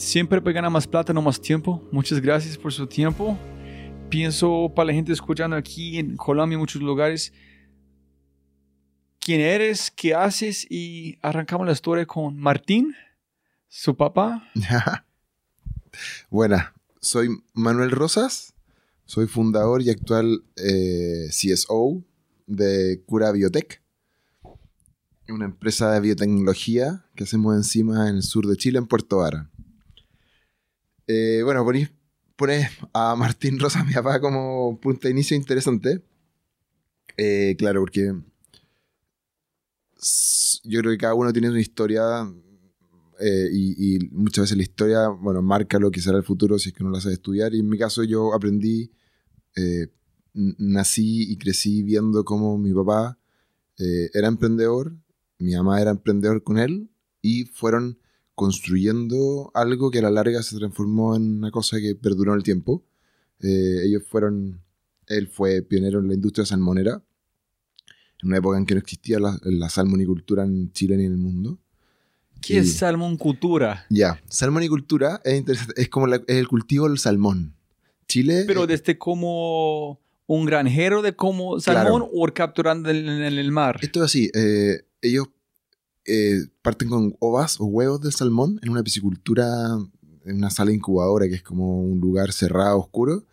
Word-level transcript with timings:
Siempre 0.00 0.40
ganar 0.40 0.70
más 0.70 0.86
plata, 0.86 1.12
no 1.12 1.20
más 1.20 1.38
tiempo. 1.38 1.86
Muchas 1.92 2.22
gracias 2.22 2.56
por 2.56 2.72
su 2.72 2.86
tiempo. 2.86 3.38
Pienso 4.08 4.72
para 4.74 4.86
la 4.86 4.92
gente 4.94 5.12
escuchando 5.12 5.54
aquí 5.56 5.98
en 5.98 6.16
Colombia, 6.16 6.54
en 6.54 6.60
muchos 6.60 6.80
lugares, 6.80 7.34
quién 9.20 9.42
eres, 9.42 9.90
qué 9.94 10.14
haces 10.14 10.66
y 10.70 11.18
arrancamos 11.20 11.66
la 11.66 11.74
historia 11.74 12.06
con 12.06 12.34
Martín, 12.38 12.94
su 13.68 13.94
papá. 13.94 14.50
Buena, 16.30 16.72
soy 16.98 17.28
Manuel 17.52 17.90
Rosas, 17.90 18.54
soy 19.04 19.26
fundador 19.26 19.82
y 19.82 19.90
actual 19.90 20.42
eh, 20.56 21.28
CSO 21.28 22.02
de 22.46 23.02
Cura 23.04 23.32
Biotech, 23.32 23.82
una 25.28 25.44
empresa 25.44 25.92
de 25.92 26.00
biotecnología 26.00 27.04
que 27.14 27.24
hacemos 27.24 27.54
encima 27.54 28.08
en 28.08 28.16
el 28.16 28.22
sur 28.22 28.46
de 28.46 28.56
Chile, 28.56 28.78
en 28.78 28.86
Puerto 28.86 29.18
Vara. 29.18 29.50
Eh, 31.12 31.42
bueno, 31.42 31.64
pones, 32.36 32.70
a 32.92 33.16
Martín 33.16 33.58
Rosa, 33.58 33.82
mi 33.84 33.92
papá, 33.92 34.20
como 34.20 34.78
punto 34.80 35.08
de 35.08 35.10
inicio 35.10 35.36
interesante. 35.36 36.04
Eh, 37.16 37.56
claro, 37.58 37.80
porque 37.80 38.14
yo 40.62 40.80
creo 40.80 40.92
que 40.92 40.98
cada 40.98 41.14
uno 41.14 41.32
tiene 41.32 41.50
una 41.50 41.60
historia 41.60 42.32
eh, 43.18 43.48
y, 43.52 43.98
muchas 44.12 44.44
veces 44.44 44.56
la 44.56 44.62
historia, 44.62 45.08
bueno, 45.08 45.42
marca 45.42 45.80
lo 45.80 45.90
que 45.90 46.00
será 46.00 46.16
el 46.16 46.22
futuro 46.22 46.60
si 46.60 46.68
es 46.68 46.76
que 46.76 46.84
no 46.84 46.90
lo 46.90 46.98
hace 46.98 47.12
estudiar. 47.12 47.54
Y 47.54 47.58
en 47.58 47.68
mi 47.68 47.76
caso 47.76 48.04
yo 48.04 48.32
aprendí, 48.32 48.92
nací 50.32 51.32
y 51.32 51.36
crecí 51.38 51.82
viendo 51.82 52.24
cómo 52.24 52.56
mi 52.56 52.72
papá 52.72 53.18
era 54.14 54.28
emprendedor, 54.28 54.96
mi 55.40 55.56
mamá 55.56 55.80
era 55.80 55.90
emprendedor 55.90 56.44
con 56.44 56.58
él 56.58 56.88
y 57.20 57.46
fueron 57.46 57.98
construyendo 58.40 59.50
algo 59.52 59.90
que 59.90 59.98
a 59.98 60.02
la 60.02 60.10
larga 60.10 60.42
se 60.42 60.56
transformó 60.56 61.14
en 61.14 61.36
una 61.40 61.50
cosa 61.50 61.78
que 61.78 61.94
perduró 61.94 62.32
en 62.32 62.38
el 62.38 62.42
tiempo. 62.42 62.82
Eh, 63.38 63.82
ellos 63.84 64.02
fueron, 64.08 64.62
él 65.08 65.28
fue 65.28 65.60
pionero 65.60 66.00
en 66.00 66.08
la 66.08 66.14
industria 66.14 66.46
salmonera, 66.46 67.02
en 68.22 68.28
una 68.28 68.38
época 68.38 68.56
en 68.56 68.64
que 68.64 68.72
no 68.72 68.80
existía 68.80 69.18
la, 69.20 69.68
salmonicultura 69.68 70.44
en 70.44 70.72
Chile 70.72 70.96
ni 70.96 71.04
en 71.04 71.12
el 71.12 71.18
mundo. 71.18 71.58
¿Qué 72.40 72.60
es 72.60 72.78
salmonicultura? 72.78 73.84
Ya, 73.90 74.18
salmonicultura 74.30 75.20
es, 75.22 75.44
es 75.76 75.90
como 75.90 76.06
el 76.06 76.48
cultivo 76.48 76.88
del 76.88 76.96
salmón. 76.96 77.52
Chile... 78.08 78.44
Pero 78.46 78.66
desde 78.66 78.96
como 78.96 80.00
un 80.26 80.46
granjero 80.46 81.02
de 81.02 81.14
como 81.14 81.60
salmón 81.60 82.08
o 82.10 82.26
capturando 82.32 82.88
en, 82.88 83.06
el 83.06 83.52
mar. 83.52 83.80
Esto 83.82 83.98
es 83.98 84.06
así, 84.06 84.30
eh, 84.32 84.80
ellos 85.02 85.26
eh, 86.06 86.46
parten 86.62 86.88
con 86.88 87.16
ovas 87.20 87.60
o 87.60 87.66
huevos 87.66 88.00
del 88.00 88.12
salmón 88.12 88.58
en 88.62 88.70
una 88.70 88.82
piscicultura, 88.82 89.78
en 90.24 90.36
una 90.36 90.50
sala 90.50 90.72
incubadora 90.72 91.28
que 91.28 91.34
es 91.34 91.42
como 91.42 91.82
un 91.82 92.00
lugar 92.00 92.32
cerrado, 92.32 92.78
oscuro. 92.78 93.24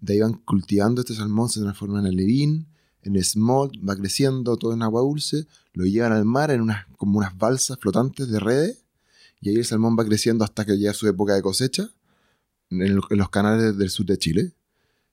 De 0.00 0.14
ahí 0.14 0.20
van 0.20 0.34
cultivando 0.34 1.00
este 1.00 1.14
salmón, 1.14 1.48
se 1.48 1.60
transforma 1.60 2.00
en 2.00 2.06
alevín, 2.06 2.66
en 3.02 3.22
smolt, 3.22 3.74
va 3.86 3.96
creciendo 3.96 4.56
todo 4.56 4.72
en 4.72 4.82
agua 4.82 5.02
dulce, 5.02 5.46
lo 5.72 5.84
llevan 5.84 6.12
al 6.12 6.24
mar 6.24 6.50
en 6.50 6.60
unas, 6.60 6.86
como 6.96 7.18
unas 7.18 7.36
balsas 7.36 7.78
flotantes 7.78 8.28
de 8.28 8.40
redes, 8.40 8.84
y 9.40 9.50
ahí 9.50 9.56
el 9.56 9.64
salmón 9.64 9.96
va 9.98 10.04
creciendo 10.04 10.44
hasta 10.44 10.64
que 10.64 10.76
llega 10.76 10.94
su 10.94 11.06
época 11.06 11.34
de 11.34 11.42
cosecha, 11.42 11.90
en, 12.70 12.96
los 12.96 13.30
canales 13.30 13.76
del 13.76 13.90
sur 13.90 14.06
de 14.06 14.18
Chile. 14.18 14.52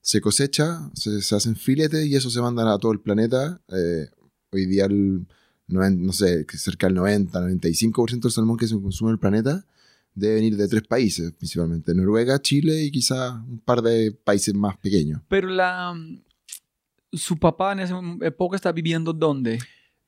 Se 0.02 0.22
cosecha, 0.22 0.90
se, 0.96 1.36
hacen 1.36 1.56
filetes 1.56 2.06
y 2.06 2.16
eso 2.16 2.30
se 2.30 2.42
manda 2.42 2.74
a 2.74 2.78
todo 2.80 2.92
el 2.92 3.02
planeta. 3.02 3.62
Eh, 3.68 4.10
hoy 4.52 4.66
día 4.66 4.86
el, 4.86 5.28
no 5.72 6.14
sé, 6.14 6.46
cerca 6.58 6.88
del 6.88 6.96
90, 6.96 7.40
95% 7.40 8.22
del 8.22 8.32
salmón 8.32 8.58
que 8.58 8.68
se 8.68 8.80
consume 8.80 9.10
en 9.10 9.14
el 9.14 9.20
planeta 9.20 9.66
debe 10.14 10.36
venir 10.36 10.58
de 10.58 10.68
tres 10.68 10.84
países, 10.84 11.32
principalmente 11.32 11.94
Noruega, 11.94 12.42
Chile 12.42 12.84
y 12.84 12.92
quizá 12.92 13.34
un 13.34 13.60
par 13.60 13.82
de 13.82 14.12
países 14.12 14.54
más 14.54 14.78
pequeños. 14.78 15.22
Pero 15.30 15.48
la 15.48 15.96
su 17.14 17.38
papá 17.38 17.74
en 17.74 17.80
esa 17.80 18.00
época 18.22 18.56
está 18.56 18.72
viviendo 18.72 19.14
dónde? 19.14 19.60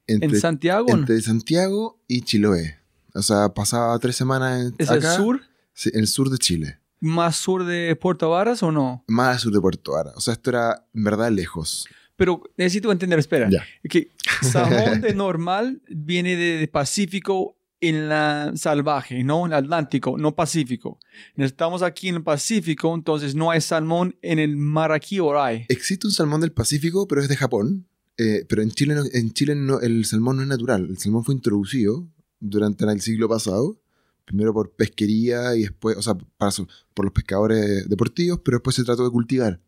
¿En 0.07 0.39
Santiago? 0.39 0.87
Entre 0.89 1.21
Santiago 1.21 1.99
y 2.07 2.21
Chiloé. 2.21 2.77
O 3.13 3.21
sea, 3.21 3.53
pasaba 3.53 3.97
tres 3.99 4.15
semanas 4.15 4.61
en, 4.61 4.75
¿Es 4.77 4.89
el 4.89 5.01
sur? 5.01 5.41
Sí, 5.73 5.89
en 5.93 6.01
el 6.01 6.07
sur 6.07 6.29
de 6.29 6.37
Chile. 6.37 6.79
¿Más 6.99 7.35
sur 7.35 7.65
de 7.65 7.95
Puerto 7.95 8.29
Varas 8.29 8.63
o 8.63 8.71
no? 8.71 9.03
Más 9.07 9.41
sur 9.41 9.53
de 9.53 9.59
Puerto 9.59 9.93
Varas. 9.93 10.13
O 10.15 10.21
sea, 10.21 10.33
esto 10.33 10.49
era 10.49 10.85
en 10.93 11.03
verdad 11.03 11.31
lejos. 11.31 11.87
Pero 12.15 12.43
necesito 12.57 12.91
entender, 12.91 13.19
espera, 13.19 13.49
que 13.89 14.11
salmón 14.41 15.01
de 15.01 15.13
normal 15.13 15.81
viene 15.87 16.35
de, 16.35 16.67
Pacífico 16.67 17.57
en 17.81 18.07
la 18.07 18.53
salvaje, 18.55 19.23
no 19.23 19.45
en 19.45 19.53
Atlántico, 19.53 20.17
no 20.17 20.35
Pacífico. 20.35 20.99
Estamos 21.35 21.81
aquí 21.81 22.09
en 22.09 22.15
el 22.15 22.23
Pacífico, 22.23 22.93
entonces 22.93 23.35
no 23.35 23.51
hay 23.51 23.61
salmón 23.61 24.15
en 24.21 24.39
el 24.39 24.55
mar 24.55 24.91
aquí 24.91 25.19
o 25.19 25.39
hay. 25.41 25.65
Existe 25.69 26.07
un 26.07 26.13
salmón 26.13 26.41
del 26.41 26.51
Pacífico, 26.51 27.07
pero 27.07 27.21
es 27.21 27.27
de 27.27 27.35
Japón. 27.35 27.87
Eh, 28.17 28.45
pero 28.47 28.61
en 28.61 28.69
Chile, 28.69 28.95
en 29.13 29.33
Chile 29.33 29.55
no, 29.55 29.79
el 29.79 30.05
salmón 30.05 30.37
no 30.37 30.43
es 30.43 30.47
natural. 30.47 30.87
El 30.89 30.97
salmón 30.97 31.23
fue 31.23 31.33
introducido 31.33 32.07
durante 32.39 32.85
el 32.85 33.01
siglo 33.01 33.27
pasado, 33.27 33.79
primero 34.25 34.53
por 34.53 34.71
pesquería 34.75 35.55
y 35.55 35.61
después, 35.61 35.97
o 35.97 36.01
sea, 36.01 36.15
por 36.15 37.05
los 37.05 37.13
pescadores 37.13 37.89
deportivos, 37.89 38.41
pero 38.43 38.57
después 38.57 38.75
se 38.75 38.83
trató 38.83 39.03
de 39.03 39.09
cultivar. 39.09 39.59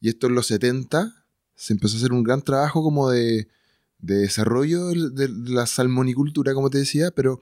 Y 0.00 0.08
esto 0.08 0.26
en 0.26 0.34
los 0.34 0.46
70 0.48 1.21
se 1.62 1.72
empezó 1.72 1.94
a 1.94 1.98
hacer 1.98 2.12
un 2.12 2.24
gran 2.24 2.42
trabajo 2.42 2.82
como 2.82 3.08
de, 3.08 3.46
desarrollo 4.00 4.88
de, 4.88 5.28
la 5.28 5.66
salmonicultura, 5.66 6.54
como 6.54 6.70
te 6.70 6.78
decía, 6.78 7.12
pero, 7.12 7.40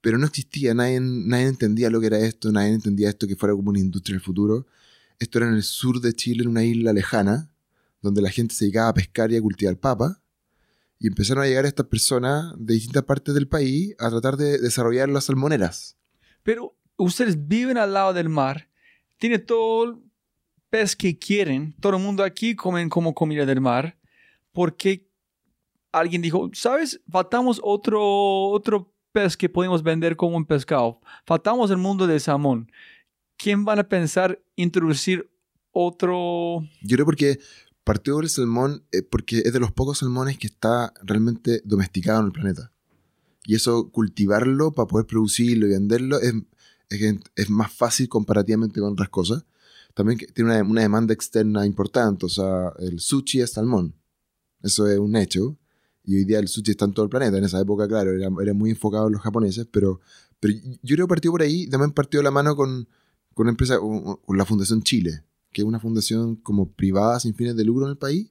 pero 0.00 0.16
no 0.16 0.24
existía, 0.24 0.72
nadie, 0.72 0.98
nadie 0.98 1.48
entendía 1.48 1.90
lo 1.90 2.00
que 2.00 2.06
era 2.06 2.18
esto, 2.20 2.50
nadie 2.52 2.72
entendía 2.72 3.10
esto 3.10 3.26
que 3.26 3.36
fuera 3.36 3.54
como 3.54 3.68
una 3.68 3.80
industria 3.80 4.14
del 4.14 4.24
futuro. 4.24 4.66
Esto 5.18 5.40
era 5.40 5.48
en 5.48 5.56
el 5.56 5.62
sur 5.62 6.00
de 6.00 6.14
Chile, 6.14 6.44
en 6.44 6.48
una 6.48 6.64
isla 6.64 6.94
lejana, 6.94 7.50
donde 8.00 8.22
la 8.22 8.30
gente 8.30 8.54
se 8.54 8.64
dedicaba 8.64 8.88
a 8.88 8.94
pescar 8.94 9.30
y 9.30 9.36
a 9.36 9.42
cultivar 9.42 9.76
papa. 9.76 10.22
Y 10.98 11.08
empezaron 11.08 11.44
a 11.44 11.46
llegar 11.46 11.66
estas 11.66 11.84
personas 11.84 12.54
de 12.56 12.72
distintas 12.72 13.02
partes 13.02 13.34
del 13.34 13.46
país 13.46 13.94
a 13.98 14.08
tratar 14.08 14.38
de 14.38 14.56
desarrollar 14.56 15.10
las 15.10 15.24
salmoneras. 15.24 15.98
Pero 16.42 16.78
ustedes 16.96 17.46
viven 17.46 17.76
al 17.76 17.92
lado 17.92 18.14
del 18.14 18.30
mar, 18.30 18.70
tiene 19.18 19.38
todo 19.38 20.02
pez 20.74 20.96
que 20.96 21.16
quieren. 21.16 21.72
Todo 21.78 21.94
el 21.94 22.02
mundo 22.02 22.24
aquí 22.24 22.56
comen 22.56 22.88
como 22.88 23.14
comida 23.14 23.46
del 23.46 23.60
mar. 23.60 23.96
Porque 24.50 25.08
alguien 25.92 26.20
dijo, 26.20 26.50
¿sabes? 26.52 27.00
Faltamos 27.08 27.60
otro, 27.62 28.02
otro 28.48 28.92
pez 29.12 29.36
que 29.36 29.48
podemos 29.48 29.84
vender 29.84 30.16
como 30.16 30.36
un 30.36 30.44
pescado. 30.44 31.00
Faltamos 31.26 31.70
el 31.70 31.76
mundo 31.76 32.08
del 32.08 32.20
salmón. 32.20 32.72
¿Quién 33.36 33.64
van 33.64 33.78
a 33.78 33.88
pensar 33.88 34.42
introducir 34.56 35.30
otro? 35.70 36.64
Yo 36.82 36.96
creo 36.96 37.06
porque 37.06 37.38
partió 37.84 38.16
del 38.16 38.28
salmón, 38.28 38.84
eh, 38.90 39.02
porque 39.02 39.42
es 39.44 39.52
de 39.52 39.60
los 39.60 39.70
pocos 39.70 39.98
salmones 39.98 40.38
que 40.38 40.48
está 40.48 40.92
realmente 41.04 41.62
domesticado 41.64 42.18
en 42.18 42.26
el 42.26 42.32
planeta. 42.32 42.72
Y 43.44 43.54
eso, 43.54 43.92
cultivarlo 43.92 44.72
para 44.72 44.88
poder 44.88 45.06
producirlo 45.06 45.68
y 45.68 45.70
venderlo 45.70 46.18
es, 46.18 46.34
es, 46.88 47.20
es 47.36 47.48
más 47.48 47.72
fácil 47.72 48.08
comparativamente 48.08 48.80
con 48.80 48.94
otras 48.94 49.10
cosas 49.10 49.44
también 49.94 50.18
tiene 50.34 50.62
una, 50.62 50.82
demanda 50.82 51.14
externa 51.14 51.64
importante. 51.64 52.26
O 52.26 52.28
sea, 52.28 52.72
el 52.78 53.00
sushi 53.00 53.40
es 53.40 53.52
salmón. 53.52 53.94
Eso 54.62 54.86
es 54.88 54.98
un 54.98 55.16
hecho. 55.16 55.56
Y 56.04 56.16
hoy 56.16 56.24
día 56.24 56.38
el 56.38 56.48
sushi 56.48 56.72
está 56.72 56.84
en 56.84 56.92
todo 56.92 57.04
el 57.04 57.10
planeta. 57.10 57.38
En 57.38 57.44
esa 57.44 57.60
época, 57.60 57.88
claro, 57.88 58.12
era, 58.12 58.54
muy 58.54 58.70
enfocado 58.70 59.06
en 59.06 59.14
los 59.14 59.22
japoneses, 59.22 59.66
pero, 59.70 60.00
pero 60.40 60.54
yo 60.82 60.96
creo 60.96 61.06
que 61.06 61.10
partió 61.10 61.30
por 61.30 61.42
ahí. 61.42 61.68
También 61.68 61.92
partió 61.92 62.22
la 62.22 62.30
mano 62.30 62.56
con, 62.56 62.88
con 63.34 63.44
una 63.44 63.50
empresa, 63.50 63.78
con 63.78 64.36
la 64.36 64.44
Fundación 64.44 64.82
Chile, 64.82 65.22
que 65.52 65.62
es 65.62 65.66
una 65.66 65.80
fundación 65.80 66.36
como 66.36 66.70
privada 66.72 67.20
sin 67.20 67.34
fines 67.34 67.56
de 67.56 67.64
lucro 67.64 67.86
en 67.86 67.92
el 67.92 67.98
país, 67.98 68.30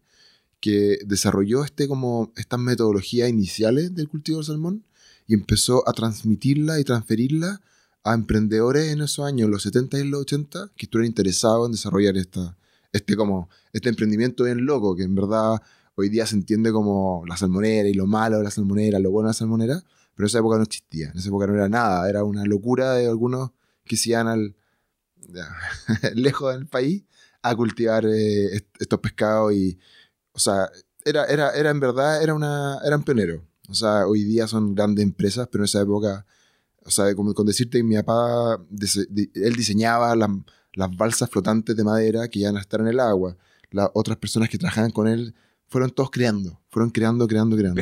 que 0.60 1.00
desarrolló 1.06 1.64
este 1.64 1.88
como 1.88 2.32
estas 2.36 2.60
metodologías 2.60 3.30
iniciales 3.30 3.96
del 3.96 4.08
cultivo 4.08 4.38
del 4.38 4.46
salmón 4.46 4.86
y 5.28 5.34
empezó 5.34 5.88
a 5.88 5.94
transmitirla 5.94 6.80
y 6.80 6.84
transferirla 6.84 7.62
a 8.04 8.14
emprendedores 8.14 8.92
en 8.92 9.02
esos 9.02 9.26
años, 9.26 9.50
los 9.50 9.64
70 9.64 10.00
y 10.00 10.08
los 10.10 10.22
80, 10.22 10.72
que 10.76 10.86
estuvieron 10.86 11.08
interesados 11.08 11.68
en 11.68 11.72
desarrollar 11.72 12.18
esta, 12.18 12.58
este, 12.92 13.16
como, 13.16 13.50
este 13.72 13.90
emprendimiento 13.90 14.44
bien 14.44 14.66
loco, 14.66 14.96
que 14.96 15.04
en 15.04 15.16
verdad 15.16 15.62
hoy 15.96 16.10
día 16.10 16.26
se 16.26 16.36
entiende 16.36 16.72
como 16.72 17.24
la 17.28 17.38
salmonera 17.38 17.88
y 17.88 17.94
lo 17.94 18.08
malo 18.08 18.38
de 18.38 18.44
la 18.44 18.52
salmonera, 18.52 19.00
lo 19.00 19.12
bueno 19.12 19.28
de 19.28 19.32
la 19.32 19.34
salmonera, 19.34 19.84
pero 20.16 20.26
en 20.26 20.28
esa 20.28 20.40
época 20.40 20.58
no 20.58 20.64
existía, 20.64 21.10
en 21.10 21.18
esa 21.18 21.30
época 21.30 21.48
no 21.48 21.54
era 21.54 21.70
nada, 21.70 22.10
era 22.10 22.24
una 22.24 22.44
locura 22.46 22.94
de 22.94 23.08
algunos 23.08 23.52
que 23.86 23.96
se 23.96 24.10
iban 24.10 24.28
al, 24.28 24.56
lejos 26.16 26.54
del 26.54 26.68
país 26.68 27.04
a 27.42 27.56
cultivar 27.56 28.06
eh, 28.06 28.64
estos 28.80 29.00
pescados 29.00 29.54
y, 29.54 29.78
o 30.34 30.40
sea, 30.40 30.70
era, 31.06 31.26
era, 31.26 31.52
era 31.52 31.70
en 31.70 31.80
verdad, 31.80 32.24
era 32.24 32.34
una, 32.34 32.80
eran 32.86 33.04
pioneros. 33.04 33.42
O 33.70 33.74
sea, 33.74 34.08
hoy 34.08 34.24
día 34.24 34.48
son 34.48 34.76
grandes 34.76 35.04
empresas, 35.04 35.48
pero 35.52 35.64
en 35.64 35.66
esa 35.66 35.82
época, 35.82 36.26
o 36.86 36.92
sea, 36.92 37.14
como 37.16 37.34
con 37.34 37.46
decirte, 37.46 37.82
mi 37.84 37.96
papá, 37.96 38.60
él 39.34 39.56
diseñaba 39.56 40.16
las 40.16 40.98
balsas 40.98 41.30
flotantes 41.30 41.76
de 41.76 41.84
madera 41.84 42.28
que 42.28 42.40
iban 42.40 42.58
a 42.58 42.62
estar 42.62 42.80
en 42.80 42.88
el 42.88 43.00
agua. 43.00 43.38
Las 43.72 43.90
otras 43.94 44.18
personas 44.18 44.50
que 44.50 44.58
trabajaban 44.58 44.92
con 44.92 45.08
él 45.08 45.34
fueron 45.68 45.90
todos 45.90 46.12
creando, 46.12 46.62
fueron 46.70 46.92
creando, 46.92 47.28
creando, 47.28 47.58
creando. 47.58 47.82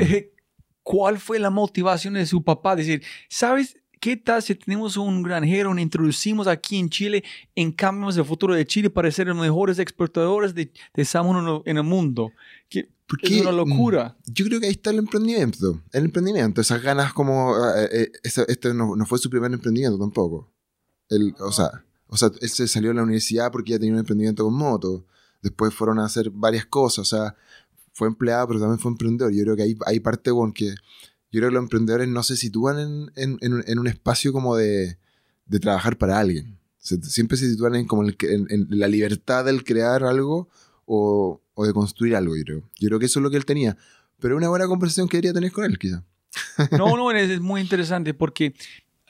¿Cuál 0.83 1.19
fue 1.19 1.39
la 1.39 1.49
motivación 1.49 2.13
de 2.15 2.25
su 2.25 2.43
papá? 2.43 2.75
Decir, 2.75 3.03
¿sabes? 3.29 3.77
¿Qué 3.99 4.17
tal 4.17 4.41
si 4.41 4.55
tenemos 4.55 4.97
un 4.97 5.21
granjero, 5.21 5.71
nos 5.73 5.83
introducimos 5.83 6.47
aquí 6.47 6.79
en 6.79 6.89
Chile, 6.89 7.23
en 7.53 7.71
cambios 7.71 8.17
el 8.17 8.25
futuro 8.25 8.55
de 8.55 8.65
Chile 8.65 8.89
para 8.89 9.11
ser 9.11 9.27
los 9.27 9.37
mejores 9.37 9.77
exportadores 9.77 10.55
de, 10.55 10.71
de 10.95 11.05
salmón 11.05 11.61
en 11.65 11.77
el 11.77 11.83
mundo? 11.83 12.31
Es 13.21 13.41
una 13.41 13.51
locura. 13.51 14.17
Mm, 14.19 14.31
yo 14.33 14.45
creo 14.45 14.59
que 14.59 14.67
ahí 14.67 14.71
está 14.71 14.89
el 14.89 14.99
emprendimiento. 14.99 15.81
El 15.91 16.05
emprendimiento, 16.05 16.61
esas 16.61 16.81
ganas 16.81 17.13
como... 17.13 17.55
Eh, 17.75 17.89
eh, 17.91 18.11
este 18.23 18.73
no, 18.73 18.95
no, 18.95 19.05
fue 19.05 19.19
su 19.19 19.29
primer 19.29 19.51
emprendimiento 19.51 19.97
tampoco. 19.97 20.51
Él, 21.09 21.35
o, 21.39 21.51
sea, 21.51 21.83
o 22.07 22.17
sea, 22.17 22.31
él 22.39 22.49
se 22.49 22.67
salió 22.67 22.89
de 22.89 22.95
la 22.95 23.03
universidad 23.03 23.51
porque 23.51 23.71
ya 23.71 23.79
tenía 23.79 23.93
un 23.93 23.99
emprendimiento 23.99 24.43
con 24.43 24.53
moto. 24.53 25.05
Después 25.41 25.73
fueron 25.73 25.99
a 25.99 26.05
hacer 26.05 26.29
varias 26.29 26.65
cosas. 26.65 26.99
O 26.99 27.05
sea, 27.05 27.35
fue 27.93 28.07
empleado, 28.07 28.47
pero 28.47 28.59
también 28.59 28.79
fue 28.79 28.91
emprendedor. 28.91 29.33
Yo 29.33 29.43
creo 29.43 29.55
que 29.55 29.63
ahí, 29.63 29.77
hay 29.85 29.99
parte 29.99 30.31
con 30.31 30.53
que 30.53 30.75
yo 31.31 31.39
creo 31.39 31.49
que 31.49 31.53
los 31.55 31.63
emprendedores 31.63 32.07
no 32.09 32.23
se 32.23 32.35
sitúan 32.35 32.79
en, 33.15 33.37
en, 33.41 33.63
en, 33.65 33.79
un 33.79 33.87
espacio 33.87 34.33
como 34.33 34.57
de, 34.57 34.97
de, 35.45 35.59
trabajar 35.59 35.97
para 35.97 36.19
alguien. 36.19 36.59
siempre 36.77 37.37
se 37.37 37.49
sitúan 37.49 37.75
en, 37.75 37.87
como 37.87 38.03
en, 38.03 38.67
la 38.69 38.87
libertad 38.89 39.45
del 39.45 39.63
crear 39.63 40.03
algo 40.03 40.49
o, 40.85 41.41
o, 41.53 41.65
de 41.65 41.73
construir 41.73 42.15
algo, 42.15 42.35
yo 42.35 42.43
creo. 42.43 42.69
Yo 42.79 42.87
creo 42.87 42.99
que 42.99 43.05
eso 43.05 43.19
es 43.19 43.23
lo 43.23 43.29
que 43.29 43.37
él 43.37 43.45
tenía. 43.45 43.77
Pero 44.19 44.37
una 44.37 44.49
buena 44.49 44.67
conversación 44.67 45.07
que 45.07 45.17
debería 45.17 45.33
tener 45.33 45.51
con 45.51 45.65
él, 45.65 45.77
quizá. 45.77 46.03
No, 46.71 46.95
no, 46.95 47.11
es, 47.15 47.29
es 47.29 47.41
muy 47.41 47.61
interesante 47.61 48.13
porque 48.13 48.53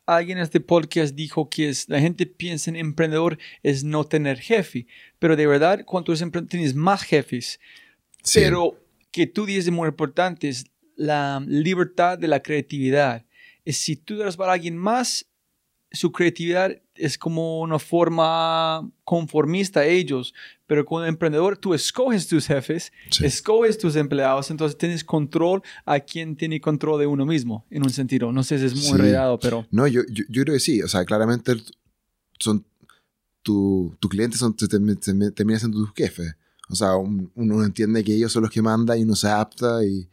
alguien 0.05 0.37
en 0.37 0.43
este 0.43 0.59
podcast 0.59 1.15
dijo 1.15 1.49
que 1.49 1.69
es, 1.69 1.87
la 1.89 1.99
gente 1.99 2.25
piensa 2.25 2.69
en 2.69 2.75
emprendedor 2.75 3.37
es 3.63 3.83
no 3.83 4.03
tener 4.03 4.39
jefe, 4.39 4.87
pero 5.19 5.35
de 5.35 5.47
verdad 5.47 5.83
cuando 5.85 6.11
eres 6.11 6.21
emprendedor 6.21 6.49
tienes 6.49 6.75
más 6.75 7.03
jefes. 7.03 7.59
Pero 8.33 8.79
que 9.11 9.27
tú 9.27 9.45
dices 9.45 9.71
muy 9.71 9.87
importante 9.87 10.49
es 10.49 10.65
la 10.95 11.43
libertad 11.47 12.17
de 12.17 12.27
la 12.27 12.41
creatividad. 12.41 13.25
Es 13.65 13.77
si 13.77 13.95
tú 13.95 14.17
das 14.17 14.37
para 14.37 14.53
alguien 14.53 14.77
más, 14.77 15.25
su 15.91 16.11
creatividad 16.11 16.81
es 16.95 17.17
como 17.17 17.61
una 17.61 17.79
forma 17.79 18.89
conformista 19.03 19.81
a 19.81 19.85
ellos, 19.85 20.33
pero 20.71 20.85
como 20.85 21.03
emprendedor 21.03 21.57
tú 21.57 21.73
escoges 21.73 22.29
tus 22.29 22.47
jefes, 22.47 22.93
escoges 23.21 23.77
tus 23.77 23.97
empleados, 23.97 24.49
entonces 24.51 24.77
tienes 24.77 25.03
control 25.03 25.61
a 25.85 25.99
quien 25.99 26.37
tiene 26.37 26.61
control 26.61 26.97
de 26.97 27.07
uno 27.07 27.25
mismo, 27.25 27.65
en 27.69 27.83
un 27.83 27.89
sentido. 27.89 28.31
No 28.31 28.41
sé 28.41 28.57
si 28.57 28.67
es 28.67 28.75
muy 28.75 28.97
sí. 28.97 29.15
pero... 29.41 29.67
No, 29.69 29.85
yo, 29.85 30.03
yo, 30.09 30.23
yo, 30.29 30.43
creo 30.43 30.53
que 30.53 30.61
sí, 30.61 30.81
o 30.81 30.87
sea, 30.87 31.03
claramente 31.03 31.57
son 32.39 32.63
tu, 33.43 33.93
tu 33.99 34.07
clientes 34.07 34.39
son, 34.39 34.55
terminan 34.55 35.59
siendo 35.59 35.79
tus 35.79 35.93
jefes. 35.93 36.35
O 36.69 36.75
sea, 36.75 36.95
uno 36.95 37.65
entiende 37.65 38.01
que 38.01 38.15
ellos 38.15 38.31
son 38.31 38.43
los 38.43 38.51
que 38.51 38.61
mandan 38.61 38.97
y 38.97 39.03
uno 39.03 39.15
se 39.15 39.27
adapta 39.27 39.83
y, 39.83 40.07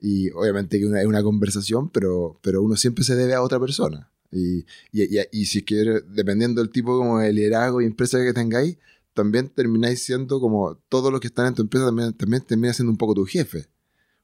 y 0.00 0.30
obviamente 0.30 0.80
que 0.80 0.86
es 0.86 1.06
una 1.06 1.22
conversación, 1.22 1.90
pero, 1.90 2.40
pero 2.42 2.60
uno 2.60 2.74
siempre 2.74 3.04
se 3.04 3.14
debe 3.14 3.34
a 3.34 3.42
otra 3.42 3.60
persona. 3.60 4.10
Y, 4.32 4.64
y, 4.90 5.20
y, 5.30 5.44
si 5.44 5.62
quiere, 5.62 6.00
dependiendo 6.00 6.60
del 6.60 6.70
tipo 6.70 6.98
como 6.98 7.20
de 7.20 7.32
liderazgo 7.32 7.80
y 7.80 7.84
empresa 7.84 8.18
que 8.18 8.32
tengáis, 8.32 8.78
también 9.14 9.48
termináis 9.48 10.04
siendo 10.04 10.40
como 10.40 10.76
todos 10.88 11.10
los 11.12 11.20
que 11.20 11.26
están 11.26 11.46
en 11.46 11.54
tu 11.54 11.62
empresa 11.62 11.86
también, 11.86 12.12
también 12.12 12.42
termina 12.42 12.72
siendo 12.72 12.90
un 12.90 12.98
poco 12.98 13.14
tu 13.14 13.24
jefe. 13.24 13.66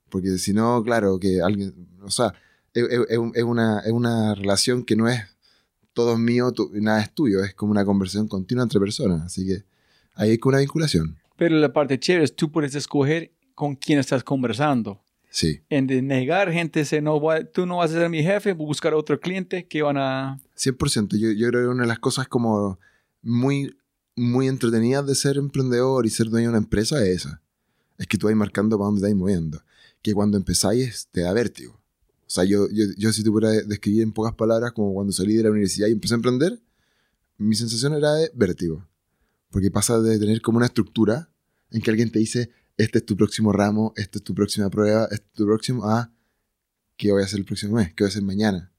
Porque 0.08 0.38
si 0.38 0.52
no, 0.52 0.82
claro, 0.82 1.18
que 1.18 1.42
alguien, 1.42 1.88
o 2.02 2.10
sea, 2.10 2.32
es, 2.72 2.84
es, 2.84 3.00
es, 3.34 3.44
una, 3.44 3.80
es 3.80 3.92
una 3.92 4.34
relación 4.34 4.84
que 4.84 4.96
no 4.96 5.08
es 5.08 5.22
todo 5.98 6.12
es 6.12 6.18
mío, 6.20 6.52
y 6.74 6.80
nada 6.80 7.02
es 7.02 7.12
tuyo, 7.12 7.42
es 7.42 7.54
como 7.54 7.72
una 7.72 7.84
conversación 7.84 8.28
continua 8.28 8.62
entre 8.62 8.78
personas. 8.78 9.22
Así 9.22 9.44
que 9.44 9.64
ahí 10.14 10.30
hay 10.30 10.38
una 10.44 10.58
vinculación. 10.58 11.18
Pero 11.36 11.56
la 11.56 11.72
parte 11.72 11.98
chévere 11.98 12.24
es 12.24 12.36
tú 12.36 12.52
puedes 12.52 12.76
escoger 12.76 13.32
con 13.56 13.74
quién 13.74 13.98
estás 13.98 14.22
conversando. 14.22 15.02
Sí. 15.28 15.60
En 15.68 15.88
de 15.88 16.00
negar 16.00 16.52
gente, 16.52 16.84
se 16.84 17.02
no 17.02 17.20
tú 17.52 17.66
no 17.66 17.78
vas 17.78 17.90
a 17.90 17.94
ser 17.94 18.08
mi 18.10 18.22
jefe, 18.22 18.52
buscar 18.52 18.94
otro 18.94 19.18
cliente 19.18 19.66
que 19.66 19.82
van 19.82 19.96
a... 19.96 20.40
100%. 20.56 21.18
Yo, 21.18 21.32
yo 21.32 21.48
creo 21.48 21.62
que 21.62 21.68
una 21.68 21.82
de 21.82 21.88
las 21.88 21.98
cosas 21.98 22.28
como 22.28 22.78
muy, 23.20 23.76
muy 24.18 24.48
entretenidas 24.48 25.06
de 25.06 25.14
ser 25.14 25.36
emprendedor 25.36 26.06
y 26.06 26.10
ser 26.10 26.28
dueño 26.28 26.48
de 26.48 26.50
una 26.50 26.58
empresa 26.58 27.02
es 27.04 27.24
esa. 27.24 27.42
Es 27.96 28.06
que 28.06 28.18
tú 28.18 28.26
vas 28.26 28.36
marcando 28.36 28.76
para 28.76 28.86
dónde 28.86 29.00
estás 29.00 29.16
moviendo. 29.16 29.62
Que 30.02 30.14
cuando 30.14 30.36
empezáis 30.36 31.08
te 31.10 31.22
da 31.22 31.32
vértigo. 31.32 31.74
O 31.74 32.30
sea, 32.30 32.44
yo, 32.44 32.68
yo, 32.70 32.84
yo 32.96 33.12
si 33.12 33.22
tuviera 33.22 33.50
describir 33.50 34.02
en 34.02 34.12
pocas 34.12 34.34
palabras 34.34 34.72
como 34.72 34.92
cuando 34.92 35.12
salí 35.12 35.34
de 35.34 35.44
la 35.44 35.50
universidad 35.50 35.88
y 35.88 35.92
empecé 35.92 36.14
a 36.14 36.16
emprender, 36.16 36.60
mi 37.38 37.54
sensación 37.54 37.94
era 37.94 38.12
de 38.14 38.30
vértigo. 38.34 38.86
Porque 39.50 39.70
pasa 39.70 39.98
de 40.00 40.18
tener 40.18 40.42
como 40.42 40.58
una 40.58 40.66
estructura 40.66 41.30
en 41.70 41.80
que 41.80 41.90
alguien 41.90 42.12
te 42.12 42.18
dice, 42.18 42.50
este 42.76 42.98
es 42.98 43.06
tu 43.06 43.16
próximo 43.16 43.50
ramo, 43.52 43.94
esta 43.96 44.18
es 44.18 44.24
tu 44.24 44.34
próxima 44.34 44.68
prueba, 44.68 45.04
este 45.04 45.24
es 45.26 45.32
tu 45.32 45.46
próximo, 45.46 45.84
ah, 45.86 46.12
¿qué 46.98 47.12
voy 47.12 47.22
a 47.22 47.24
hacer 47.24 47.38
el 47.38 47.46
próximo 47.46 47.76
mes? 47.76 47.94
¿Qué 47.94 48.04
voy 48.04 48.08
a 48.08 48.10
hacer 48.10 48.22
mañana? 48.22 48.72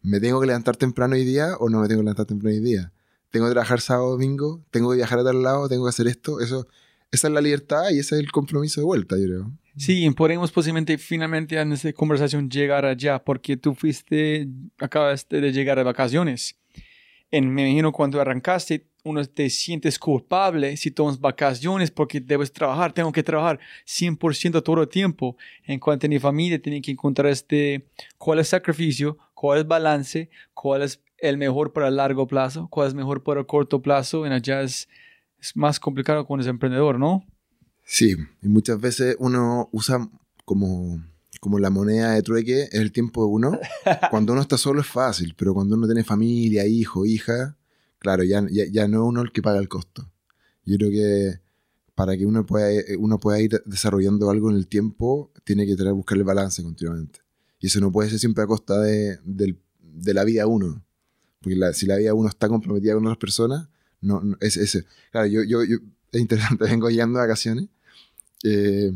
¿Me 0.00 0.18
tengo 0.20 0.40
que 0.40 0.46
levantar 0.46 0.76
temprano 0.76 1.14
hoy 1.14 1.24
día 1.24 1.56
o 1.58 1.68
no 1.68 1.80
me 1.80 1.88
tengo 1.88 2.00
que 2.00 2.04
levantar 2.04 2.26
temprano 2.26 2.56
hoy 2.56 2.62
día? 2.62 2.93
¿Tengo 3.34 3.48
que 3.48 3.52
trabajar 3.52 3.80
sábado, 3.80 4.10
domingo? 4.10 4.64
¿Tengo 4.70 4.90
que 4.90 4.96
viajar 4.98 5.18
a 5.18 5.24
tal 5.24 5.42
lado? 5.42 5.68
¿Tengo 5.68 5.86
que 5.86 5.88
hacer 5.88 6.06
esto? 6.06 6.38
Eso, 6.38 6.68
esa 7.10 7.26
es 7.26 7.34
la 7.34 7.40
libertad 7.40 7.90
y 7.90 7.98
ese 7.98 8.14
es 8.14 8.20
el 8.20 8.30
compromiso 8.30 8.80
de 8.80 8.84
vuelta, 8.84 9.16
yo 9.18 9.24
creo. 9.24 9.52
Sí, 9.76 10.08
podemos 10.10 10.52
posiblemente 10.52 10.96
finalmente 10.98 11.58
en 11.58 11.72
esta 11.72 11.92
conversación 11.92 12.48
llegar 12.48 12.84
allá 12.84 13.18
porque 13.18 13.56
tú 13.56 13.74
fuiste, 13.74 14.46
acabaste 14.78 15.40
de 15.40 15.50
llegar 15.50 15.78
de 15.78 15.82
vacaciones. 15.82 16.56
En, 17.32 17.52
me 17.52 17.62
imagino 17.62 17.90
cuando 17.90 18.20
arrancaste, 18.20 18.86
uno 19.02 19.24
te 19.24 19.50
sientes 19.50 19.98
culpable 19.98 20.76
si 20.76 20.92
tomas 20.92 21.18
vacaciones 21.18 21.90
porque 21.90 22.20
debes 22.20 22.52
trabajar, 22.52 22.92
tengo 22.92 23.10
que 23.10 23.24
trabajar 23.24 23.58
100% 23.84 24.62
todo 24.62 24.80
el 24.80 24.88
tiempo. 24.88 25.36
En 25.64 25.80
cuanto 25.80 26.06
a 26.06 26.08
mi 26.08 26.20
familia, 26.20 26.62
tiene 26.62 26.80
que 26.80 26.92
encontrar 26.92 27.32
este, 27.32 27.88
cuál 28.16 28.38
es 28.38 28.46
sacrificio, 28.46 29.18
cuál 29.34 29.58
es 29.58 29.66
balance, 29.66 30.30
cuál 30.54 30.82
es 30.82 31.00
el 31.24 31.38
mejor 31.38 31.72
para 31.72 31.88
el 31.88 31.96
largo 31.96 32.26
plazo, 32.26 32.68
cuál 32.70 32.88
es 32.88 32.94
mejor 32.94 33.22
para 33.22 33.40
el 33.40 33.46
corto 33.46 33.80
plazo. 33.80 34.26
En 34.26 34.32
allá 34.32 34.62
es, 34.62 34.88
es 35.40 35.56
más 35.56 35.80
complicado 35.80 36.26
con 36.26 36.40
ese 36.40 36.50
emprendedor, 36.50 36.98
¿no? 36.98 37.24
Sí, 37.82 38.14
y 38.42 38.48
muchas 38.48 38.80
veces 38.80 39.16
uno 39.18 39.68
usa 39.72 40.08
como, 40.44 41.02
como 41.40 41.58
la 41.58 41.70
moneda 41.70 42.12
de 42.12 42.22
trueque 42.22 42.68
el 42.72 42.92
tiempo 42.92 43.24
de 43.24 43.32
uno. 43.32 43.58
cuando 44.10 44.32
uno 44.32 44.42
está 44.42 44.58
solo 44.58 44.82
es 44.82 44.86
fácil, 44.86 45.34
pero 45.36 45.54
cuando 45.54 45.76
uno 45.76 45.86
tiene 45.86 46.04
familia, 46.04 46.66
hijo, 46.66 47.06
hija, 47.06 47.56
claro, 47.98 48.22
ya, 48.22 48.44
ya, 48.50 48.86
no 48.86 49.04
es 49.04 49.08
uno 49.08 49.22
el 49.22 49.32
que 49.32 49.42
paga 49.42 49.58
el 49.58 49.68
costo. 49.68 50.10
Yo 50.64 50.76
creo 50.76 50.90
que 50.90 51.40
para 51.94 52.16
que 52.16 52.26
uno 52.26 52.44
pueda, 52.44 52.68
uno 52.98 53.18
pueda 53.18 53.40
ir 53.40 53.62
desarrollando 53.64 54.28
algo 54.28 54.50
en 54.50 54.56
el 54.56 54.66
tiempo, 54.66 55.30
tiene 55.44 55.66
que 55.66 55.76
tener 55.76 55.94
buscar 55.94 56.18
el 56.18 56.24
balance 56.24 56.62
continuamente. 56.62 57.20
Y 57.60 57.68
eso 57.68 57.80
no 57.80 57.90
puede 57.90 58.10
ser 58.10 58.18
siempre 58.18 58.44
a 58.44 58.46
costa 58.46 58.78
de, 58.80 59.18
de 59.22 60.14
la 60.14 60.24
vida 60.24 60.46
uno. 60.46 60.84
Porque 61.44 61.74
si 61.74 61.86
la 61.86 61.96
vida 61.96 62.14
uno 62.14 62.28
está 62.28 62.48
comprometida 62.48 62.94
con 62.94 63.04
otras 63.04 63.18
personas, 63.18 63.68
no, 64.00 64.22
es 64.40 64.56
ese. 64.56 64.86
Claro, 65.12 65.26
yo, 65.26 65.44
yo, 65.44 65.60
es 65.60 66.20
interesante, 66.20 66.64
vengo 66.70 66.88
guiando 66.88 67.18
vacaciones, 67.18 67.68
eh, 68.42 68.92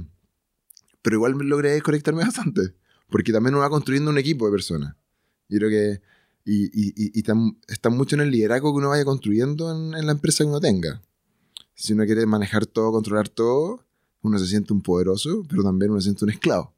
pero 1.02 1.16
igual 1.16 1.34
me 1.34 1.44
logré 1.44 1.70
desconectarme 1.70 2.22
bastante, 2.24 2.74
porque 3.08 3.32
también 3.32 3.54
uno 3.54 3.62
va 3.62 3.70
construyendo 3.70 4.10
un 4.10 4.18
equipo 4.18 4.46
de 4.46 4.52
personas. 4.52 4.96
Yo 5.48 5.58
creo 5.58 5.70
que 5.70 6.00
y, 6.44 6.64
y, 6.72 7.12
y 7.18 7.24
está 7.68 7.90
mucho 7.90 8.16
en 8.16 8.22
el 8.22 8.30
liderazgo 8.30 8.72
que 8.72 8.78
uno 8.78 8.88
vaya 8.88 9.04
construyendo 9.04 9.70
en, 9.70 9.94
en, 9.94 10.06
la 10.06 10.12
empresa 10.12 10.44
que 10.44 10.48
uno 10.48 10.60
tenga. 10.60 11.02
Si 11.74 11.92
uno 11.92 12.06
quiere 12.06 12.24
manejar 12.24 12.64
todo, 12.64 12.90
controlar 12.90 13.28
todo, 13.28 13.84
uno 14.22 14.38
se 14.38 14.46
siente 14.46 14.72
un 14.72 14.80
poderoso, 14.80 15.44
pero 15.46 15.62
también 15.62 15.90
uno 15.90 16.00
se 16.00 16.04
siente 16.04 16.24
un 16.24 16.30
esclavo. 16.30 16.72